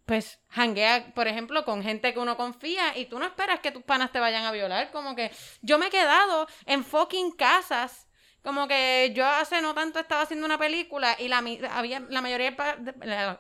pues 0.07 0.39
janguea, 0.49 1.13
por 1.15 1.29
ejemplo, 1.29 1.67
con 1.67 1.83
gente 1.83 2.15
que 2.15 2.19
uno 2.19 2.39
confía 2.39 2.97
y 2.97 3.05
tú 3.05 3.19
no 3.19 3.27
esperas 3.27 3.61
que 3.61 3.71
tus 3.71 3.83
panas 3.83 4.11
te 4.11 4.19
vayan 4.19 4.45
a 4.47 4.53
violar. 4.53 4.91
Como 4.93 5.15
que 5.15 5.31
yo 5.61 5.77
me 5.79 5.89
he 5.89 5.91
quedado 5.91 6.49
en 6.65 6.83
fucking 6.83 7.33
casas. 7.33 8.07
Como 8.43 8.69
que 8.69 9.13
yo 9.15 9.27
hace 9.27 9.61
no 9.61 9.75
tanto 9.75 9.99
estaba 9.99 10.23
haciendo 10.23 10.47
una 10.47 10.57
película 10.57 11.15
y 11.19 11.29
la, 11.29 11.39
había, 11.73 12.01
la, 12.09 12.23
mayoría, 12.23 12.57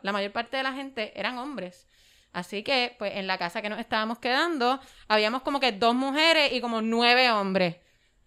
la 0.02 0.12
mayor 0.12 0.32
parte 0.32 0.58
de 0.58 0.62
la 0.62 0.74
gente 0.74 1.18
eran 1.18 1.38
hombres. 1.38 1.85
Así 2.36 2.62
que, 2.62 2.94
pues, 2.98 3.14
en 3.16 3.26
la 3.26 3.38
casa 3.38 3.62
que 3.62 3.70
nos 3.70 3.78
estábamos 3.78 4.18
quedando, 4.18 4.78
habíamos 5.08 5.40
como 5.40 5.58
que 5.58 5.72
dos 5.72 5.94
mujeres 5.94 6.52
y 6.52 6.60
como 6.60 6.82
nueve 6.82 7.30
hombres. 7.30 7.76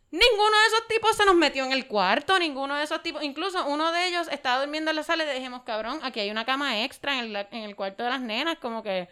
Ninguno 0.10 0.58
de 0.62 0.68
esos 0.68 0.88
tipos 0.88 1.16
se 1.16 1.26
nos 1.26 1.36
metió 1.36 1.64
en 1.64 1.72
el 1.72 1.86
cuarto, 1.86 2.40
ninguno 2.40 2.74
de 2.76 2.86
esos 2.86 3.04
tipos, 3.04 3.22
incluso 3.22 3.64
uno 3.68 3.92
de 3.92 4.08
ellos 4.08 4.28
estaba 4.32 4.62
durmiendo 4.62 4.90
en 4.90 4.96
la 4.96 5.04
sala 5.04 5.24
y 5.24 5.28
le 5.28 5.36
dijimos, 5.36 5.62
cabrón, 5.62 6.00
aquí 6.02 6.22
hay 6.22 6.32
una 6.32 6.44
cama 6.44 6.84
extra 6.84 7.20
en 7.20 7.26
el, 7.26 7.48
en 7.52 7.64
el 7.66 7.76
cuarto 7.76 8.04
de 8.04 8.10
las 8.10 8.20
nenas, 8.20 8.58
como 8.60 8.82
que 8.82 9.08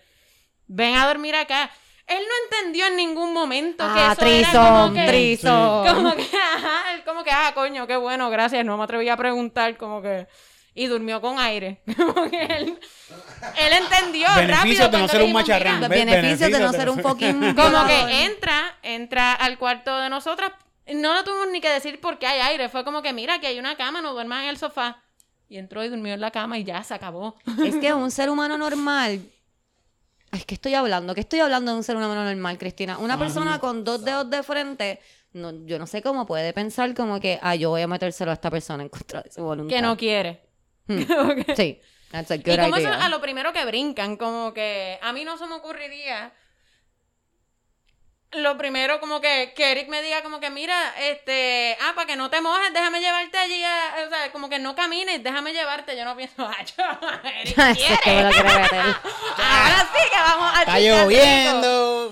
ven 0.65 0.95
a 0.95 1.05
dormir 1.05 1.35
acá. 1.35 1.69
Él 2.07 2.23
no 2.27 2.57
entendió 2.57 2.87
en 2.87 2.95
ningún 2.95 3.33
momento 3.33 3.83
que 3.93 3.99
Ah, 3.99 4.13
eso 4.17 4.25
era 4.25 4.51
como 4.51 4.93
trison, 4.93 4.95
que, 4.95 5.05
trison. 5.05 5.87
como 5.93 6.15
que, 6.15 6.23
ajá, 6.55 6.93
él 6.95 7.03
como 7.03 7.23
que, 7.23 7.29
ah, 7.29 7.51
coño, 7.53 7.85
qué 7.85 7.97
bueno, 7.97 8.31
gracias, 8.31 8.65
no 8.65 8.77
me 8.77 8.83
atreví 8.83 9.07
a 9.09 9.15
preguntar, 9.15 9.77
como 9.77 10.01
que, 10.01 10.25
y 10.77 10.85
durmió 10.85 11.19
con 11.21 11.39
aire, 11.39 11.81
que 11.85 12.43
él, 12.43 12.79
él 13.57 13.73
entendió 13.73 14.27
Beneficios 14.35 14.79
rápido 14.79 14.89
de 14.89 14.97
no 14.99 15.07
ser 15.07 15.21
un 15.21 15.21
dijimos, 15.23 15.43
"Mira, 15.43 15.55
macharrán. 15.57 15.81
Los 15.81 15.89
beneficios 15.89 16.51
de 16.51 16.59
no 16.59 16.71
ser 16.71 16.89
un 16.91 16.99
fucking 17.01 17.55
como 17.55 17.87
que 17.87 18.25
entra, 18.25 18.77
entra 18.83 19.33
al 19.33 19.57
cuarto 19.57 19.97
de 19.97 20.09
nosotras. 20.09 20.51
No 20.93 21.15
lo 21.15 21.23
tuvimos 21.23 21.47
ni 21.51 21.61
que 21.61 21.69
decir 21.69 21.99
porque 21.99 22.27
hay 22.27 22.41
aire. 22.41 22.69
Fue 22.69 22.83
como 22.83 23.01
que, 23.01 23.11
mira, 23.11 23.41
que 23.41 23.47
hay 23.47 23.57
una 23.57 23.75
cama, 23.75 24.01
no 24.03 24.13
duermas 24.13 24.43
en 24.43 24.49
el 24.49 24.57
sofá. 24.59 25.01
Y 25.49 25.57
entró 25.57 25.83
y 25.83 25.89
durmió 25.89 26.13
en 26.13 26.21
la 26.21 26.29
cama 26.29 26.59
y 26.59 26.63
ya 26.63 26.83
se 26.83 26.93
acabó. 26.93 27.35
Es 27.65 27.75
que 27.77 27.91
un 27.95 28.11
ser 28.11 28.29
humano 28.29 28.55
normal. 28.59 29.19
Ay, 30.29 30.43
¿qué 30.45 30.53
estoy 30.53 30.75
hablando? 30.75 31.15
¿Qué 31.15 31.21
estoy 31.21 31.39
hablando 31.39 31.71
de 31.71 31.77
un 31.77 31.83
ser 31.83 31.95
humano 31.95 32.23
normal, 32.23 32.59
Cristina? 32.59 32.99
Una 32.99 33.17
persona 33.17 33.57
con 33.57 33.83
dos 33.83 34.05
dedos 34.05 34.29
de 34.29 34.43
frente, 34.43 34.99
no, 35.33 35.65
yo 35.65 35.79
no 35.79 35.87
sé 35.87 36.03
cómo 36.03 36.27
puede 36.27 36.53
pensar 36.53 36.93
como 36.93 37.19
que, 37.19 37.39
ah, 37.41 37.55
yo 37.55 37.71
voy 37.71 37.81
a 37.81 37.87
metérselo 37.87 38.29
a 38.29 38.35
esta 38.35 38.51
persona 38.51 38.83
en 38.83 38.89
contra 38.89 39.21
de 39.23 39.31
su 39.31 39.41
voluntad. 39.41 39.75
Que 39.75 39.81
no 39.81 39.97
quiere. 39.97 40.46
Hmm. 40.87 41.03
Como 41.07 41.33
Sí, 41.55 41.81
that's 42.11 42.31
a 42.31 42.35
y 42.35 42.37
good 42.39 42.59
como 42.61 42.75
eso 42.77 42.87
idea. 42.89 43.05
a 43.05 43.09
lo 43.09 43.19
primero 43.21 43.51
que 43.53 43.65
brincan, 43.65 44.15
como 44.17 44.53
que 44.53 44.97
a 45.01 45.11
mí 45.13 45.23
no 45.25 45.37
se 45.37 45.45
me 45.47 45.55
ocurriría. 45.55 46.31
Lo 48.33 48.57
primero, 48.57 48.99
como 48.99 49.21
que, 49.21 49.53
que 49.55 49.71
Eric 49.71 49.87
me 49.87 50.01
diga, 50.01 50.21
como 50.21 50.41
que, 50.41 50.49
mira, 50.49 50.75
este, 50.99 51.77
ah, 51.81 51.93
para 51.95 52.05
que 52.07 52.17
no 52.17 52.29
te 52.29 52.41
mojes, 52.41 52.73
déjame 52.73 52.99
llevarte 52.99 53.37
allí, 53.37 53.63
a- 53.63 53.93
o 54.05 54.09
sea, 54.09 54.31
como 54.33 54.49
que 54.49 54.59
no 54.59 54.75
camines, 54.75 55.23
déjame 55.23 55.53
llevarte. 55.53 55.95
Yo 55.95 56.03
no 56.03 56.15
pienso, 56.17 56.35
ah, 56.45 56.57
yo, 56.61 56.83
Eric 57.29 57.57
Eso 57.57 57.93
es 57.93 57.99
que 58.01 58.11
me 58.11 58.23
lo 58.23 58.29
quiere. 58.29 58.45
Ahora 59.37 59.89
sí 59.93 60.09
que 60.11 60.17
vamos 60.19 60.51
a 60.53 60.59
Está 60.59 60.79
lloviendo. 60.79 62.11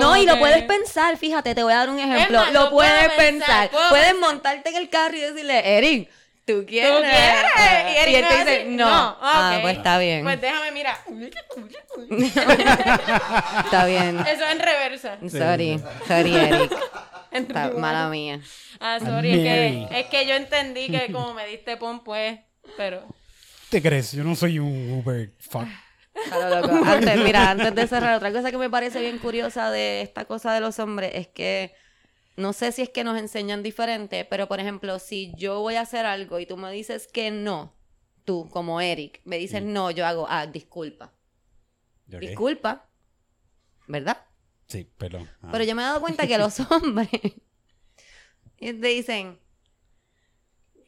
No, 0.00 0.16
y 0.16 0.26
lo 0.26 0.32
Como 0.32 0.40
puedes 0.44 0.64
pensar, 0.64 1.16
fíjate, 1.16 1.54
te 1.54 1.62
voy 1.62 1.72
a 1.72 1.76
dar 1.76 1.90
un 1.90 2.00
ejemplo. 2.00 2.40
más, 2.40 2.52
lo 2.52 2.64
lo 2.64 2.70
puedes 2.70 3.10
pensar. 3.12 3.70
puedes 3.70 4.06
pensar. 4.12 4.16
montarte 4.16 4.70
en 4.70 4.76
el 4.76 4.88
carro 4.90 5.16
y 5.16 5.20
decirle, 5.20 5.78
Eric, 5.78 6.10
¿tú 6.48 6.64
quieres? 6.66 6.96
¿Tú 6.96 7.02
quieres? 7.02 7.44
Y, 7.92 7.96
Eric 7.96 8.16
él 8.16 8.24
te 8.26 8.38
dice, 8.38 8.50
decir, 8.50 8.72
no. 8.72 9.16
Ah, 9.20 9.58
pues 9.60 9.76
está 9.76 9.98
bien. 9.98 10.24
Pues 10.24 10.40
déjame, 10.40 10.72
mira. 10.72 10.98
Está 13.64 13.84
bien. 13.84 14.18
Eso 14.26 14.48
en 14.48 14.58
reversa. 14.58 15.18
Sorry, 15.28 15.78
sorry, 16.06 16.34
Eric. 16.34 16.74
Está, 17.30 17.72
mala 17.72 18.08
mía. 18.08 18.40
Ah, 18.80 18.98
sorry, 18.98 19.32
es 19.32 19.38
que, 19.38 19.88
es 20.00 20.06
que 20.06 20.26
yo 20.26 20.34
entendí 20.34 20.88
que 20.88 21.12
como 21.12 21.34
me 21.34 21.46
diste 21.46 21.76
pon, 21.76 22.02
pues, 22.02 22.40
pero... 22.76 23.04
¿Te 23.68 23.82
crees? 23.82 24.12
Yo 24.12 24.24
no 24.24 24.34
soy 24.34 24.58
un 24.58 24.92
Uber 24.92 25.30
fuck. 25.38 25.68
A 26.32 26.38
lo 26.38 26.48
loco. 26.60 26.74
Antes, 26.86 27.18
mira, 27.18 27.50
antes 27.50 27.74
de 27.74 27.86
cerrar, 27.86 28.14
otra 28.14 28.32
cosa 28.32 28.50
que 28.50 28.56
me 28.56 28.70
parece 28.70 28.98
bien 29.00 29.18
curiosa 29.18 29.70
de 29.70 30.00
esta 30.00 30.24
cosa 30.24 30.54
de 30.54 30.60
los 30.60 30.78
hombres 30.78 31.10
es 31.14 31.28
que 31.28 31.74
no 32.38 32.52
sé 32.52 32.70
si 32.70 32.82
es 32.82 32.88
que 32.88 33.02
nos 33.02 33.18
enseñan 33.18 33.64
diferente, 33.64 34.24
pero 34.24 34.46
por 34.46 34.60
ejemplo, 34.60 35.00
si 35.00 35.32
yo 35.36 35.60
voy 35.60 35.74
a 35.74 35.80
hacer 35.80 36.06
algo 36.06 36.38
y 36.38 36.46
tú 36.46 36.56
me 36.56 36.70
dices 36.70 37.08
que 37.08 37.32
no, 37.32 37.74
tú 38.24 38.48
como 38.48 38.80
Eric, 38.80 39.20
me 39.24 39.38
dices 39.38 39.62
no, 39.62 39.90
yo 39.90 40.06
hago, 40.06 40.24
ah, 40.28 40.46
disculpa. 40.46 41.12
Disculpa, 42.06 42.88
¿verdad? 43.88 44.24
Sí, 44.68 44.84
perdón. 44.84 45.28
Ah. 45.42 45.48
Pero 45.50 45.64
yo 45.64 45.74
me 45.74 45.82
he 45.82 45.84
dado 45.84 46.00
cuenta 46.00 46.28
que 46.28 46.38
los 46.38 46.60
hombres 46.70 47.08
te 48.58 48.72
dicen, 48.72 49.40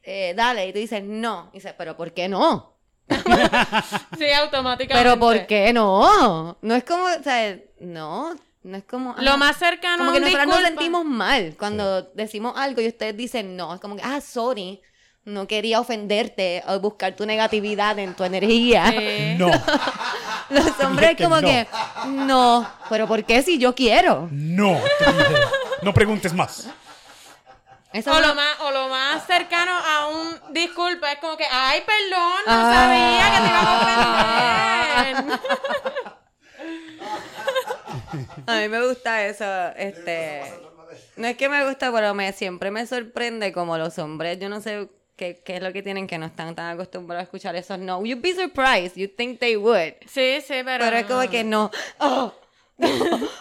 eh, 0.04 0.32
dale, 0.36 0.68
y 0.68 0.72
tú 0.72 0.78
dices 0.78 1.02
no. 1.02 1.50
Y 1.52 1.56
dices, 1.56 1.74
pero 1.76 1.96
¿por 1.96 2.14
qué 2.14 2.28
no? 2.28 2.78
Sí, 4.16 4.30
automáticamente. 4.30 4.94
Pero 4.94 5.18
¿por 5.18 5.46
qué 5.48 5.72
no? 5.72 6.58
No 6.62 6.74
es 6.76 6.84
como, 6.84 7.06
o 7.06 7.22
sea, 7.24 7.58
no, 7.80 8.36
no 8.62 8.76
es 8.76 8.84
como... 8.84 9.14
Lo 9.18 9.32
ah, 9.32 9.36
más 9.36 9.56
cercano 9.56 9.98
Como 9.98 10.10
a 10.10 10.12
que 10.12 10.18
un 10.18 10.24
nosotros 10.24 10.46
nos 10.48 10.64
sentimos 10.64 11.04
mal 11.04 11.56
cuando 11.58 12.02
decimos 12.14 12.54
algo 12.56 12.80
y 12.80 12.88
ustedes 12.88 13.16
dicen 13.16 13.56
no. 13.56 13.74
Es 13.74 13.80
como 13.80 13.96
que, 13.96 14.02
ah, 14.02 14.20
sorry, 14.20 14.80
no 15.24 15.46
quería 15.46 15.80
ofenderte 15.80 16.62
o 16.66 16.78
buscar 16.80 17.14
tu 17.16 17.24
negatividad 17.26 17.98
en 17.98 18.14
tu 18.14 18.24
energía. 18.24 18.84
No, 19.38 19.50
Los 20.50 20.80
hombres 20.80 21.14
que 21.16 21.22
como 21.24 21.40
no. 21.40 21.46
que, 21.46 21.66
no, 22.08 22.68
pero 22.88 23.06
¿por 23.06 23.24
qué 23.24 23.40
si 23.42 23.56
yo 23.58 23.74
quiero? 23.74 24.28
no. 24.32 24.78
te 24.98 25.12
dije. 25.12 25.34
No 25.82 25.94
preguntes 25.94 26.34
más. 26.34 26.68
Eso 27.92 28.10
O 28.10 28.14
no- 28.14 28.20
lo, 28.28 28.34
más, 28.34 28.60
o 28.60 28.70
lo 28.70 28.88
más 28.88 29.26
cercano 29.26 29.72
a 29.72 30.08
un 30.08 30.52
disculpa 30.52 31.10
es 31.12 31.18
como 31.20 31.36
que, 31.36 31.44
ay, 31.50 31.80
perdón, 31.86 32.32
no 32.46 32.52
Ah. 32.52 32.72
sabía 32.74 33.30
que 33.30 33.40
te 33.40 33.48
iba 33.48 33.60
a 34.82 35.00
ofender. 35.00 35.40
A 38.46 38.56
mí 38.60 38.68
me 38.68 38.86
gusta 38.86 39.24
eso, 39.26 39.44
este... 39.76 40.42
No 41.16 41.28
es 41.28 41.36
que 41.36 41.48
me 41.48 41.64
gusta, 41.66 41.92
pero 41.92 42.14
me 42.14 42.32
siempre 42.32 42.70
me 42.70 42.86
sorprende 42.86 43.52
como 43.52 43.76
los 43.78 43.98
hombres, 43.98 44.38
yo 44.40 44.48
no 44.48 44.60
sé 44.60 44.88
qué, 45.16 45.40
qué 45.44 45.56
es 45.56 45.62
lo 45.62 45.72
que 45.72 45.82
tienen 45.82 46.06
que 46.06 46.18
no 46.18 46.26
están 46.26 46.54
tan 46.54 46.74
acostumbrados 46.74 47.20
a 47.20 47.24
escuchar 47.24 47.54
esos 47.56 47.78
no. 47.78 48.04
You'd 48.04 48.22
be 48.22 48.34
surprised, 48.34 48.96
you 48.96 49.06
think 49.08 49.38
they 49.38 49.56
would. 49.56 49.94
Sí, 50.06 50.40
sí, 50.40 50.62
pero... 50.64 50.84
Pero 50.84 50.96
es 50.96 51.04
como 51.04 51.30
que 51.30 51.44
no. 51.44 51.70
Oh, 51.98 52.32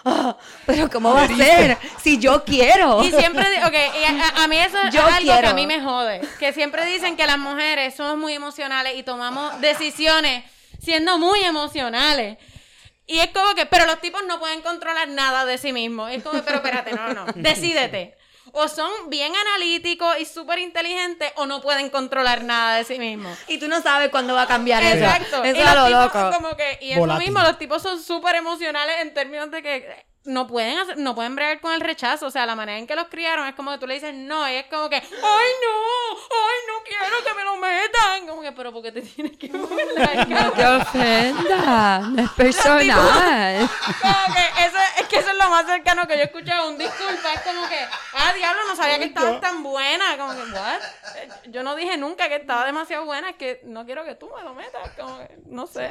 oh, 0.04 0.38
pero 0.66 0.90
¿cómo 0.90 1.14
va 1.14 1.24
a 1.24 1.28
ser 1.28 1.78
si 2.02 2.20
yo 2.20 2.44
quiero? 2.44 3.04
Y 3.04 3.12
siempre, 3.12 3.46
ok, 3.66 3.74
y 3.74 4.04
a, 4.04 4.44
a 4.44 4.48
mí 4.48 4.58
eso 4.58 4.78
Yo 4.92 5.08
es 5.08 5.16
algo 5.16 5.18
que 5.18 5.24
quiero. 5.24 5.50
a 5.50 5.54
mí 5.54 5.66
me 5.66 5.82
jode. 5.82 6.22
Que 6.40 6.54
siempre 6.54 6.86
dicen 6.86 7.16
que 7.16 7.26
las 7.26 7.38
mujeres 7.38 7.96
somos 7.96 8.18
muy 8.18 8.34
emocionales 8.34 8.98
y 8.98 9.04
tomamos 9.04 9.60
decisiones 9.62 10.44
siendo 10.80 11.18
muy 11.18 11.40
emocionales. 11.42 12.38
Y 13.10 13.20
es 13.20 13.30
como 13.32 13.56
que, 13.56 13.66
pero 13.66 13.88
los 13.88 14.00
tipos 14.02 14.24
no 14.28 14.40
pueden 14.40 14.62
controlar 14.62 15.08
nada 15.08 15.44
de 15.44 15.58
sí 15.58 15.74
mismos. 15.74 16.12
Es 16.12 16.22
como, 16.24 16.44
pero 16.44 16.58
espérate, 16.58 16.92
no, 16.94 17.12
no, 17.14 17.26
decídete. 17.36 18.16
O 18.52 18.68
son 18.68 18.90
bien 19.10 19.34
analíticos 19.36 20.20
y 20.20 20.26
súper 20.26 20.60
inteligentes 20.60 21.32
o 21.36 21.48
no 21.48 21.60
pueden 21.60 21.90
controlar 21.90 22.44
nada 22.44 22.78
de 22.78 22.84
sí 22.84 23.00
mismos. 23.00 23.36
Y 23.48 23.58
tú 23.58 23.68
no 23.68 23.82
sabes 23.82 24.10
cuándo 24.10 24.36
va 24.36 24.44
a 24.44 24.48
cambiar 24.48 24.84
eso. 24.84 25.04
Exacto. 25.04 25.44
Eso 25.44 25.58
y 25.58 25.60
es 25.60 25.66
los 25.66 25.76
lo 25.76 25.86
tipos 26.08 26.22
loco. 26.24 26.36
como 26.38 26.56
que, 26.56 26.78
y 26.82 26.92
es 26.92 27.00
Volátil. 27.00 27.26
lo 27.26 27.32
mismo, 27.32 27.48
los 27.48 27.58
tipos 27.58 27.82
son 27.82 28.02
súper 28.02 28.36
emocionales 28.36 28.98
en 29.02 29.14
términos 29.14 29.50
de 29.50 29.64
que 29.64 30.06
no 30.26 30.48
pueden 30.48 30.78
hacer, 30.78 30.98
no 30.98 31.16
pueden 31.16 31.36
bregar 31.36 31.60
con 31.62 31.74
el 31.74 31.82
rechazo. 31.82 32.28
O 32.28 32.32
sea, 32.32 32.46
la 32.46 32.56
manera 32.56 32.78
en 32.78 32.86
que 32.88 32.96
los 32.96 33.08
criaron 33.08 33.48
es 33.48 33.56
como 33.56 33.72
que 33.72 33.78
tú 33.78 33.88
le 33.88 33.96
dices 33.96 34.14
no, 34.14 34.48
y 34.50 34.56
es 34.56 34.66
como 34.68 34.90
que, 34.90 34.98
ay 34.98 35.02
no, 35.12 36.18
ay 36.20 36.60
no 36.68 36.84
quiero 36.86 37.24
que 37.26 37.34
me 37.34 37.44
lo 37.44 37.58
metan. 37.58 38.28
Como 38.28 38.42
que, 38.42 38.52
pero 38.52 38.72
¿por 38.72 38.84
qué 38.84 38.92
te 38.92 39.02
tienes 39.02 39.38
que 39.38 39.48
burlar? 39.48 40.28
No 40.28 40.52
te 40.52 40.66
ofenda, 40.66 42.00
no 42.00 42.22
es 42.24 42.30
personal. 42.32 43.70
Como 44.02 44.34
que 44.36 44.66
eso, 44.66 44.78
es 45.00 45.08
que 45.08 45.18
eso 45.18 45.30
es 45.32 45.38
lo 45.38 45.50
más 45.50 45.66
cercano 45.66 46.08
que 46.08 46.16
yo 46.16 46.22
he 46.22 46.26
escuchado 46.26 46.70
un 46.70 46.78
disculpa. 46.78 47.34
Es 47.34 47.42
como 47.42 47.68
que, 47.70 47.80
ah, 48.14 48.34
diablo, 48.34 48.62
no 48.68 48.76
sabía 48.76 49.00
que 49.00 49.06
estabas 49.06 49.40
tan 49.42 49.64
buena. 49.64 50.18
Como 50.18 50.34
que, 50.34 50.52
what? 50.52 50.82
Eh, 51.16 51.30
Yo 51.48 51.64
no 51.64 51.76
dije 51.76 51.98
nunca 51.98 52.28
que 52.30 52.36
estaba 52.36 52.66
demasiado 52.66 53.06
buena, 53.06 53.30
es 53.32 53.36
que 53.36 53.62
no 53.64 53.86
quiero 53.86 54.04
que 54.04 54.16
tú 54.16 54.30
me 54.36 54.44
lo 54.44 54.54
metas. 54.54 54.90
Como 54.98 55.18
que, 55.20 55.38
no 55.46 55.66
sé. 55.68 55.90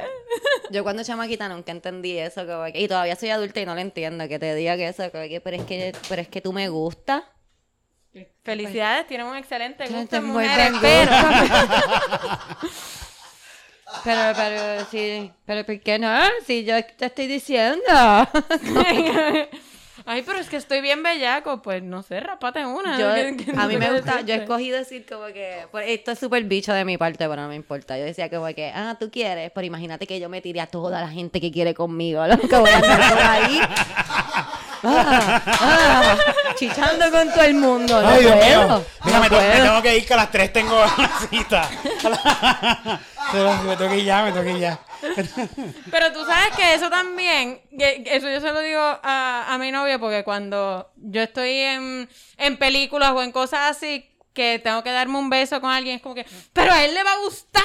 Yo 0.69 0.83
cuando 0.83 1.03
chamaquita 1.03 1.49
nunca 1.49 1.71
entendí 1.71 2.17
eso, 2.17 2.45
como 2.45 2.65
que- 2.71 2.79
y 2.79 2.87
todavía 2.87 3.15
soy 3.15 3.29
adulta 3.31 3.59
y 3.59 3.65
no 3.65 3.73
lo 3.75 3.81
entiendo, 3.81 4.18
que 4.27 4.39
te 4.39 4.55
diga 4.55 4.75
que 4.75 4.87
eso, 4.87 5.11
que, 5.11 5.41
pero 5.43 5.57
es 5.57 5.63
que, 5.63 5.93
pero 6.07 6.21
es 6.21 6.27
que 6.27 6.41
tú 6.41 6.53
me 6.53 6.69
gusta. 6.69 7.23
Felicidades, 8.43 9.07
tienen 9.07 9.27
un 9.27 9.37
excelente 9.37 9.85
gusto 9.87 10.17
en 10.17 10.25
mujeres, 10.25 10.71
pero... 10.81 11.11
Pero, 14.03 14.21
pero, 14.35 14.85
sí, 14.91 15.31
pero 15.45 15.65
¿por 15.65 15.79
qué 15.79 15.97
no? 15.97 16.15
Si 16.45 16.63
yo 16.63 16.75
te 16.85 17.07
estoy 17.07 17.25
diciendo. 17.25 17.81
Ay, 20.11 20.23
pero 20.25 20.39
es 20.39 20.49
que 20.49 20.55
estoy 20.57 20.81
bien 20.81 21.03
bellaco. 21.03 21.61
Pues 21.61 21.83
no 21.83 22.01
sé, 22.01 22.19
rapate 22.19 22.65
una. 22.65 22.97
Yo, 22.97 23.13
¿Qué- 23.13 23.45
qué- 23.45 23.51
a 23.55 23.67
mí 23.67 23.77
me 23.77 23.91
gusta, 23.91 24.11
yo 24.21 24.25
decirte? 24.25 24.43
escogí 24.43 24.69
decir 24.71 25.05
como 25.07 25.27
que, 25.27 25.67
pues, 25.71 25.85
esto 25.87 26.11
es 26.13 26.19
súper 26.19 26.43
bicho 26.45 26.73
de 26.73 26.83
mi 26.83 26.97
parte, 26.97 27.29
pero 27.29 27.41
no 27.43 27.47
me 27.47 27.55
importa. 27.55 27.95
Yo 27.95 28.05
decía 28.05 28.27
como 28.29 28.47
que, 28.47 28.71
ah, 28.73 28.97
tú 28.99 29.11
quieres, 29.11 29.51
pero 29.53 29.67
imagínate 29.67 30.07
que 30.07 30.19
yo 30.19 30.27
me 30.27 30.41
tire 30.41 30.61
a 30.61 30.67
toda 30.67 30.99
la 31.01 31.09
gente 31.09 31.39
que 31.39 31.51
quiere 31.51 31.75
conmigo, 31.75 32.25
lo 32.25 32.39
que 32.39 32.55
voy 32.55 32.69
a 32.71 32.77
andar 32.77 33.09
por 33.13 33.21
ahí. 33.21 33.59
Ah, 34.83 35.41
ah, 35.45 36.17
chichando 36.55 37.11
con 37.11 37.29
todo 37.31 37.43
el 37.43 37.53
mundo. 37.55 38.01
No 38.01 38.07
Ay, 38.07 38.21
Dios 38.23 38.35
mío. 38.35 38.85
Mira, 39.05 39.17
no 39.17 39.23
me, 39.23 39.29
tengo 39.29 39.81
que 39.81 39.97
ir 39.97 40.05
que 40.07 40.13
a 40.13 40.17
las 40.17 40.31
3 40.31 40.53
tengo 40.53 40.75
una 40.97 41.19
cita. 41.29 41.69
Pero 43.31 43.53
me 43.63 43.75
tengo 43.77 43.91
que 43.91 43.97
ir 43.99 44.05
ya, 44.05 44.23
me 44.23 44.31
tengo 44.31 44.45
que 44.45 44.51
ir 44.51 44.59
ya. 44.59 44.79
Pero 45.91 46.11
tú 46.11 46.25
sabes 46.25 46.55
que 46.55 46.73
eso 46.73 46.89
también, 46.89 47.61
que- 47.77 48.03
que 48.03 48.15
eso 48.15 48.29
yo 48.29 48.41
se 48.41 48.51
lo 48.51 48.59
digo 48.61 48.81
a, 48.81 49.45
a 49.49 49.57
mi 49.57 49.71
novio 49.71 49.99
porque 49.99 50.23
cuando 50.23 50.89
yo 50.97 51.21
estoy 51.21 51.51
en, 51.51 52.09
en 52.37 52.57
películas 52.57 53.11
o 53.11 53.21
en 53.21 53.31
cosas 53.31 53.77
así 53.77 54.08
que 54.33 54.59
tengo 54.59 54.83
que 54.83 54.91
darme 54.91 55.17
un 55.17 55.29
beso 55.29 55.59
con 55.59 55.71
alguien, 55.71 55.97
es 55.97 56.01
como 56.01 56.15
que, 56.15 56.25
pero 56.53 56.71
a 56.71 56.83
él 56.83 56.93
le 56.93 57.03
va 57.03 57.13
a 57.13 57.17
gustar 57.17 57.63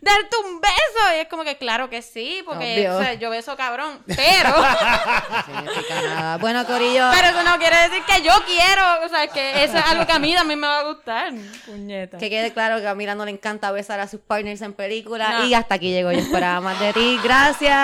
darte 0.00 0.36
un 0.44 0.60
beso. 0.60 1.16
Y 1.16 1.20
es 1.20 1.28
como 1.28 1.44
que, 1.44 1.56
claro 1.56 1.90
que 1.90 2.02
sí, 2.02 2.42
porque 2.44 2.88
o 2.88 3.00
sea, 3.00 3.14
yo 3.14 3.30
beso 3.30 3.56
cabrón, 3.56 4.02
pero, 4.06 4.54
Significa 5.46 6.02
nada. 6.02 6.36
Bueno, 6.38 6.64
Corillo, 6.66 7.08
pero 7.12 7.28
eso 7.28 7.42
no 7.42 7.58
quiere 7.58 7.76
decir 7.88 8.02
que 8.04 8.22
yo 8.22 8.32
quiero, 8.46 9.04
o 9.04 9.08
sea, 9.08 9.26
que 9.28 9.64
eso 9.64 9.76
es 9.76 9.84
algo 9.84 10.06
que 10.06 10.12
a 10.12 10.18
mí 10.18 10.34
también 10.34 10.60
me 10.60 10.66
va 10.66 10.80
a 10.80 10.84
gustar. 10.84 11.32
Puñeta. 11.66 12.18
que 12.18 12.30
quede 12.30 12.52
claro 12.52 12.80
que 12.80 12.86
a 12.86 12.94
Mira 12.94 13.14
no 13.14 13.24
le 13.24 13.30
encanta 13.30 13.70
besar 13.72 14.00
a 14.00 14.08
sus 14.08 14.20
partners 14.20 14.62
en 14.62 14.72
películas. 14.72 15.30
No. 15.30 15.46
Y 15.46 15.54
hasta 15.54 15.76
aquí 15.76 15.90
llegó. 15.90 16.12
Yo 16.12 16.18
esperaba 16.18 16.60
más 16.60 16.78
de 16.80 16.92
ti. 16.92 17.18
Gracias. 17.22 17.74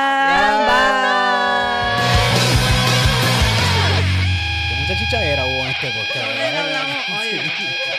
Qué 4.68 4.74
mucha 4.80 4.98
chichadera 4.98 5.44
hubo 5.44 5.62
en 5.62 5.68
este 5.68 5.90
podcast. 5.90 6.28
Bye. 7.08 7.89